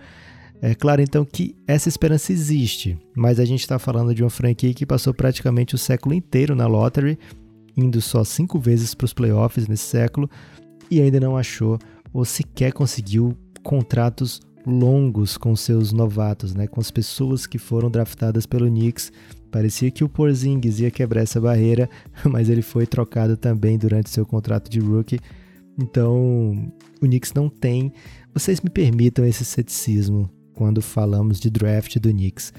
É 0.61 0.75
claro 0.75 1.01
então 1.01 1.25
que 1.25 1.55
essa 1.67 1.89
esperança 1.89 2.31
existe, 2.31 2.97
mas 3.15 3.39
a 3.39 3.45
gente 3.45 3.61
está 3.61 3.79
falando 3.79 4.13
de 4.13 4.23
uma 4.23 4.29
franquia 4.29 4.73
que 4.73 4.85
passou 4.85 5.11
praticamente 5.13 5.73
o 5.73 5.77
século 5.77 6.13
inteiro 6.13 6.55
na 6.55 6.67
lottery, 6.67 7.17
indo 7.75 7.99
só 7.99 8.23
cinco 8.23 8.59
vezes 8.59 8.93
para 8.93 9.05
os 9.05 9.13
playoffs 9.13 9.67
nesse 9.67 9.85
século 9.85 10.29
e 10.89 11.01
ainda 11.01 11.19
não 11.19 11.35
achou 11.35 11.79
ou 12.13 12.25
sequer 12.25 12.73
conseguiu 12.73 13.35
contratos 13.63 14.39
longos 14.65 15.37
com 15.37 15.55
seus 15.55 15.91
novatos, 15.91 16.53
né, 16.53 16.67
com 16.67 16.79
as 16.79 16.91
pessoas 16.91 17.47
que 17.47 17.57
foram 17.57 17.89
draftadas 17.89 18.45
pelo 18.45 18.67
Knicks. 18.67 19.11
Parecia 19.49 19.89
que 19.89 20.03
o 20.03 20.09
Porzingis 20.09 20.79
ia 20.79 20.91
quebrar 20.91 21.21
essa 21.21 21.41
barreira, 21.41 21.89
mas 22.29 22.49
ele 22.49 22.61
foi 22.61 22.85
trocado 22.85 23.35
também 23.35 23.77
durante 23.77 24.11
seu 24.11 24.25
contrato 24.25 24.69
de 24.69 24.79
rookie 24.79 25.19
então, 25.81 26.71
o 27.01 27.05
Knicks 27.05 27.33
não 27.33 27.49
tem. 27.49 27.91
Vocês 28.33 28.61
me 28.61 28.69
permitam 28.69 29.25
esse 29.25 29.43
ceticismo 29.43 30.29
quando 30.53 30.81
falamos 30.81 31.39
de 31.39 31.49
draft 31.49 31.97
do 31.97 32.09
Knicks. 32.09 32.53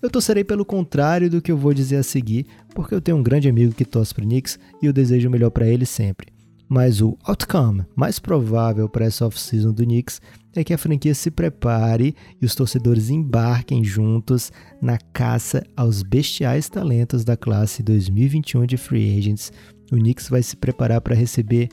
Eu 0.00 0.10
torcerei 0.10 0.42
pelo 0.42 0.64
contrário 0.64 1.30
do 1.30 1.40
que 1.40 1.52
eu 1.52 1.56
vou 1.56 1.72
dizer 1.72 1.96
a 1.96 2.02
seguir, 2.02 2.46
porque 2.74 2.94
eu 2.94 3.00
tenho 3.00 3.18
um 3.18 3.22
grande 3.22 3.48
amigo 3.48 3.72
que 3.72 3.84
torce 3.84 4.12
para 4.12 4.24
o 4.24 4.26
Knicks 4.26 4.58
e 4.82 4.86
eu 4.86 4.92
desejo 4.92 5.28
o 5.28 5.30
melhor 5.30 5.50
para 5.50 5.68
ele 5.68 5.86
sempre. 5.86 6.32
Mas 6.68 7.02
o 7.02 7.18
outcome 7.24 7.84
mais 7.94 8.18
provável 8.18 8.88
para 8.88 9.04
essa 9.04 9.26
off-season 9.26 9.72
do 9.72 9.84
Knicks 9.84 10.20
é 10.56 10.64
que 10.64 10.72
a 10.72 10.78
franquia 10.78 11.14
se 11.14 11.30
prepare 11.30 12.16
e 12.40 12.46
os 12.46 12.54
torcedores 12.54 13.10
embarquem 13.10 13.84
juntos 13.84 14.50
na 14.80 14.96
caça 15.12 15.62
aos 15.76 16.02
bestiais 16.02 16.68
talentos 16.70 17.24
da 17.24 17.36
classe 17.36 17.82
2021 17.82 18.64
de 18.64 18.76
free 18.78 19.18
agents. 19.18 19.52
O 19.92 19.96
Knicks 19.96 20.28
vai 20.28 20.42
se 20.42 20.56
preparar 20.56 21.00
para 21.02 21.14
receber 21.14 21.68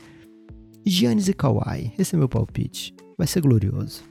Giannis 0.84 1.28
e 1.28 1.34
Kawhi. 1.34 1.92
Esse 1.98 2.14
é 2.14 2.18
meu 2.18 2.28
palpite. 2.28 2.94
Vai 3.16 3.26
ser 3.26 3.40
glorioso. 3.40 4.02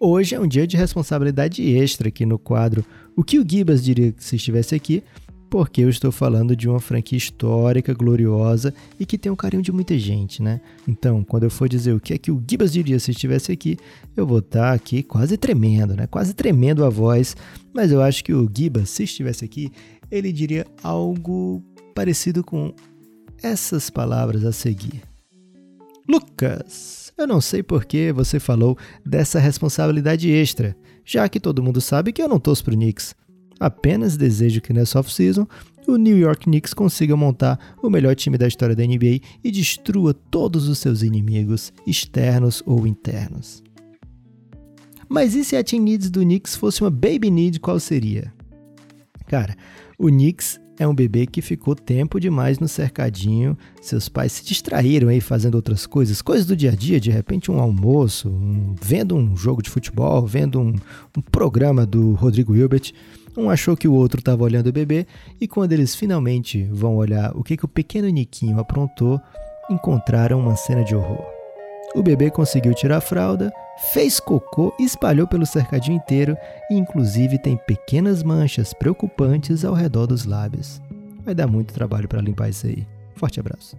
Hoje 0.00 0.34
é 0.34 0.40
um 0.40 0.46
dia 0.46 0.66
de 0.66 0.76
responsabilidade 0.76 1.62
extra 1.62 2.08
aqui 2.08 2.24
no 2.24 2.38
quadro 2.38 2.82
O 3.14 3.22
que 3.22 3.38
o 3.38 3.44
Gibas 3.46 3.84
diria 3.84 4.14
se 4.16 4.36
estivesse 4.36 4.74
aqui, 4.74 5.04
porque 5.50 5.82
eu 5.82 5.90
estou 5.90 6.10
falando 6.10 6.56
de 6.56 6.68
uma 6.68 6.80
franquia 6.80 7.18
histórica, 7.18 7.92
gloriosa 7.92 8.72
e 8.98 9.04
que 9.04 9.18
tem 9.18 9.30
o 9.30 9.36
carinho 9.36 9.62
de 9.62 9.70
muita 9.70 9.98
gente, 9.98 10.42
né? 10.42 10.60
Então, 10.88 11.22
quando 11.22 11.42
eu 11.42 11.50
for 11.50 11.68
dizer 11.68 11.92
o 11.92 12.00
que 12.00 12.14
é 12.14 12.18
que 12.18 12.30
o 12.30 12.42
Gibas 12.48 12.72
diria 12.72 12.98
se 12.98 13.10
estivesse 13.10 13.52
aqui, 13.52 13.76
eu 14.16 14.26
vou 14.26 14.38
estar 14.38 14.72
aqui 14.72 15.02
quase 15.02 15.36
tremendo, 15.36 15.94
né? 15.94 16.06
Quase 16.06 16.32
tremendo 16.32 16.84
a 16.84 16.88
voz, 16.88 17.36
mas 17.74 17.92
eu 17.92 18.00
acho 18.00 18.24
que 18.24 18.32
o 18.32 18.48
Gibas, 18.56 18.88
se 18.88 19.02
estivesse 19.02 19.44
aqui, 19.44 19.70
ele 20.10 20.32
diria 20.32 20.66
algo 20.82 21.62
parecido 21.94 22.42
com 22.42 22.72
essas 23.42 23.90
palavras 23.90 24.44
a 24.44 24.52
seguir. 24.52 25.09
Lucas, 26.08 27.12
eu 27.16 27.26
não 27.26 27.40
sei 27.40 27.62
por 27.62 27.84
que 27.84 28.12
você 28.12 28.40
falou 28.40 28.76
dessa 29.04 29.38
responsabilidade 29.38 30.30
extra, 30.30 30.76
já 31.04 31.28
que 31.28 31.40
todo 31.40 31.62
mundo 31.62 31.80
sabe 31.80 32.12
que 32.12 32.22
eu 32.22 32.28
não 32.28 32.40
torço 32.40 32.64
pro 32.64 32.74
Knicks. 32.74 33.14
Apenas 33.58 34.16
desejo 34.16 34.60
que 34.60 34.72
nessa 34.72 34.98
off-season 34.98 35.46
o 35.86 35.96
New 35.96 36.16
York 36.16 36.44
Knicks 36.44 36.72
consiga 36.72 37.16
montar 37.16 37.58
o 37.82 37.90
melhor 37.90 38.14
time 38.14 38.38
da 38.38 38.46
história 38.46 38.76
da 38.76 38.84
NBA 38.84 39.20
e 39.42 39.50
destrua 39.50 40.14
todos 40.14 40.68
os 40.68 40.78
seus 40.78 41.02
inimigos, 41.02 41.72
externos 41.86 42.62
ou 42.64 42.86
internos. 42.86 43.62
Mas 45.08 45.34
e 45.34 45.44
se 45.44 45.56
a 45.56 45.64
team 45.64 45.82
needs 45.82 46.10
do 46.10 46.20
Knicks 46.20 46.54
fosse 46.54 46.82
uma 46.82 46.90
baby 46.90 47.30
need, 47.30 47.58
qual 47.58 47.80
seria? 47.80 48.32
Cara, 49.26 49.56
o 49.98 50.06
Knicks 50.06 50.59
é 50.78 50.86
um 50.86 50.94
bebê 50.94 51.26
que 51.26 51.42
ficou 51.42 51.74
tempo 51.74 52.18
demais 52.18 52.58
no 52.58 52.66
cercadinho. 52.66 53.56
Seus 53.80 54.08
pais 54.08 54.32
se 54.32 54.44
distraíram 54.44 55.08
aí 55.08 55.20
fazendo 55.20 55.54
outras 55.54 55.86
coisas, 55.86 56.22
coisas 56.22 56.46
do 56.46 56.56
dia 56.56 56.70
a 56.70 56.74
dia, 56.74 57.00
de 57.00 57.10
repente 57.10 57.50
um 57.50 57.60
almoço, 57.60 58.28
um, 58.28 58.74
vendo 58.80 59.14
um 59.14 59.36
jogo 59.36 59.62
de 59.62 59.70
futebol, 59.70 60.26
vendo 60.26 60.60
um, 60.60 60.74
um 61.16 61.20
programa 61.20 61.84
do 61.84 62.14
Rodrigo 62.14 62.56
Hilbert. 62.56 62.92
Um 63.36 63.48
achou 63.48 63.76
que 63.76 63.86
o 63.86 63.94
outro 63.94 64.20
estava 64.20 64.42
olhando 64.42 64.68
o 64.68 64.72
bebê 64.72 65.06
e 65.40 65.46
quando 65.46 65.72
eles 65.72 65.94
finalmente 65.94 66.64
vão 66.64 66.96
olhar 66.96 67.36
o 67.36 67.44
que, 67.44 67.56
que 67.56 67.64
o 67.64 67.68
pequeno 67.68 68.08
Niquinho 68.08 68.58
aprontou, 68.58 69.20
encontraram 69.70 70.40
uma 70.40 70.56
cena 70.56 70.82
de 70.82 70.96
horror. 70.96 71.39
O 71.94 72.02
bebê 72.02 72.30
conseguiu 72.30 72.72
tirar 72.72 72.98
a 72.98 73.00
fralda, 73.00 73.52
fez 73.92 74.20
cocô 74.20 74.72
e 74.78 74.84
espalhou 74.84 75.26
pelo 75.26 75.44
cercadinho 75.44 75.96
inteiro 75.96 76.36
e 76.70 76.74
inclusive 76.74 77.36
tem 77.38 77.56
pequenas 77.56 78.22
manchas 78.22 78.72
preocupantes 78.72 79.64
ao 79.64 79.74
redor 79.74 80.06
dos 80.06 80.24
lábios. 80.24 80.80
Vai 81.24 81.34
dar 81.34 81.48
muito 81.48 81.74
trabalho 81.74 82.08
para 82.08 82.20
limpar 82.20 82.48
isso 82.48 82.66
aí. 82.66 82.86
Forte 83.16 83.40
abraço. 83.40 83.76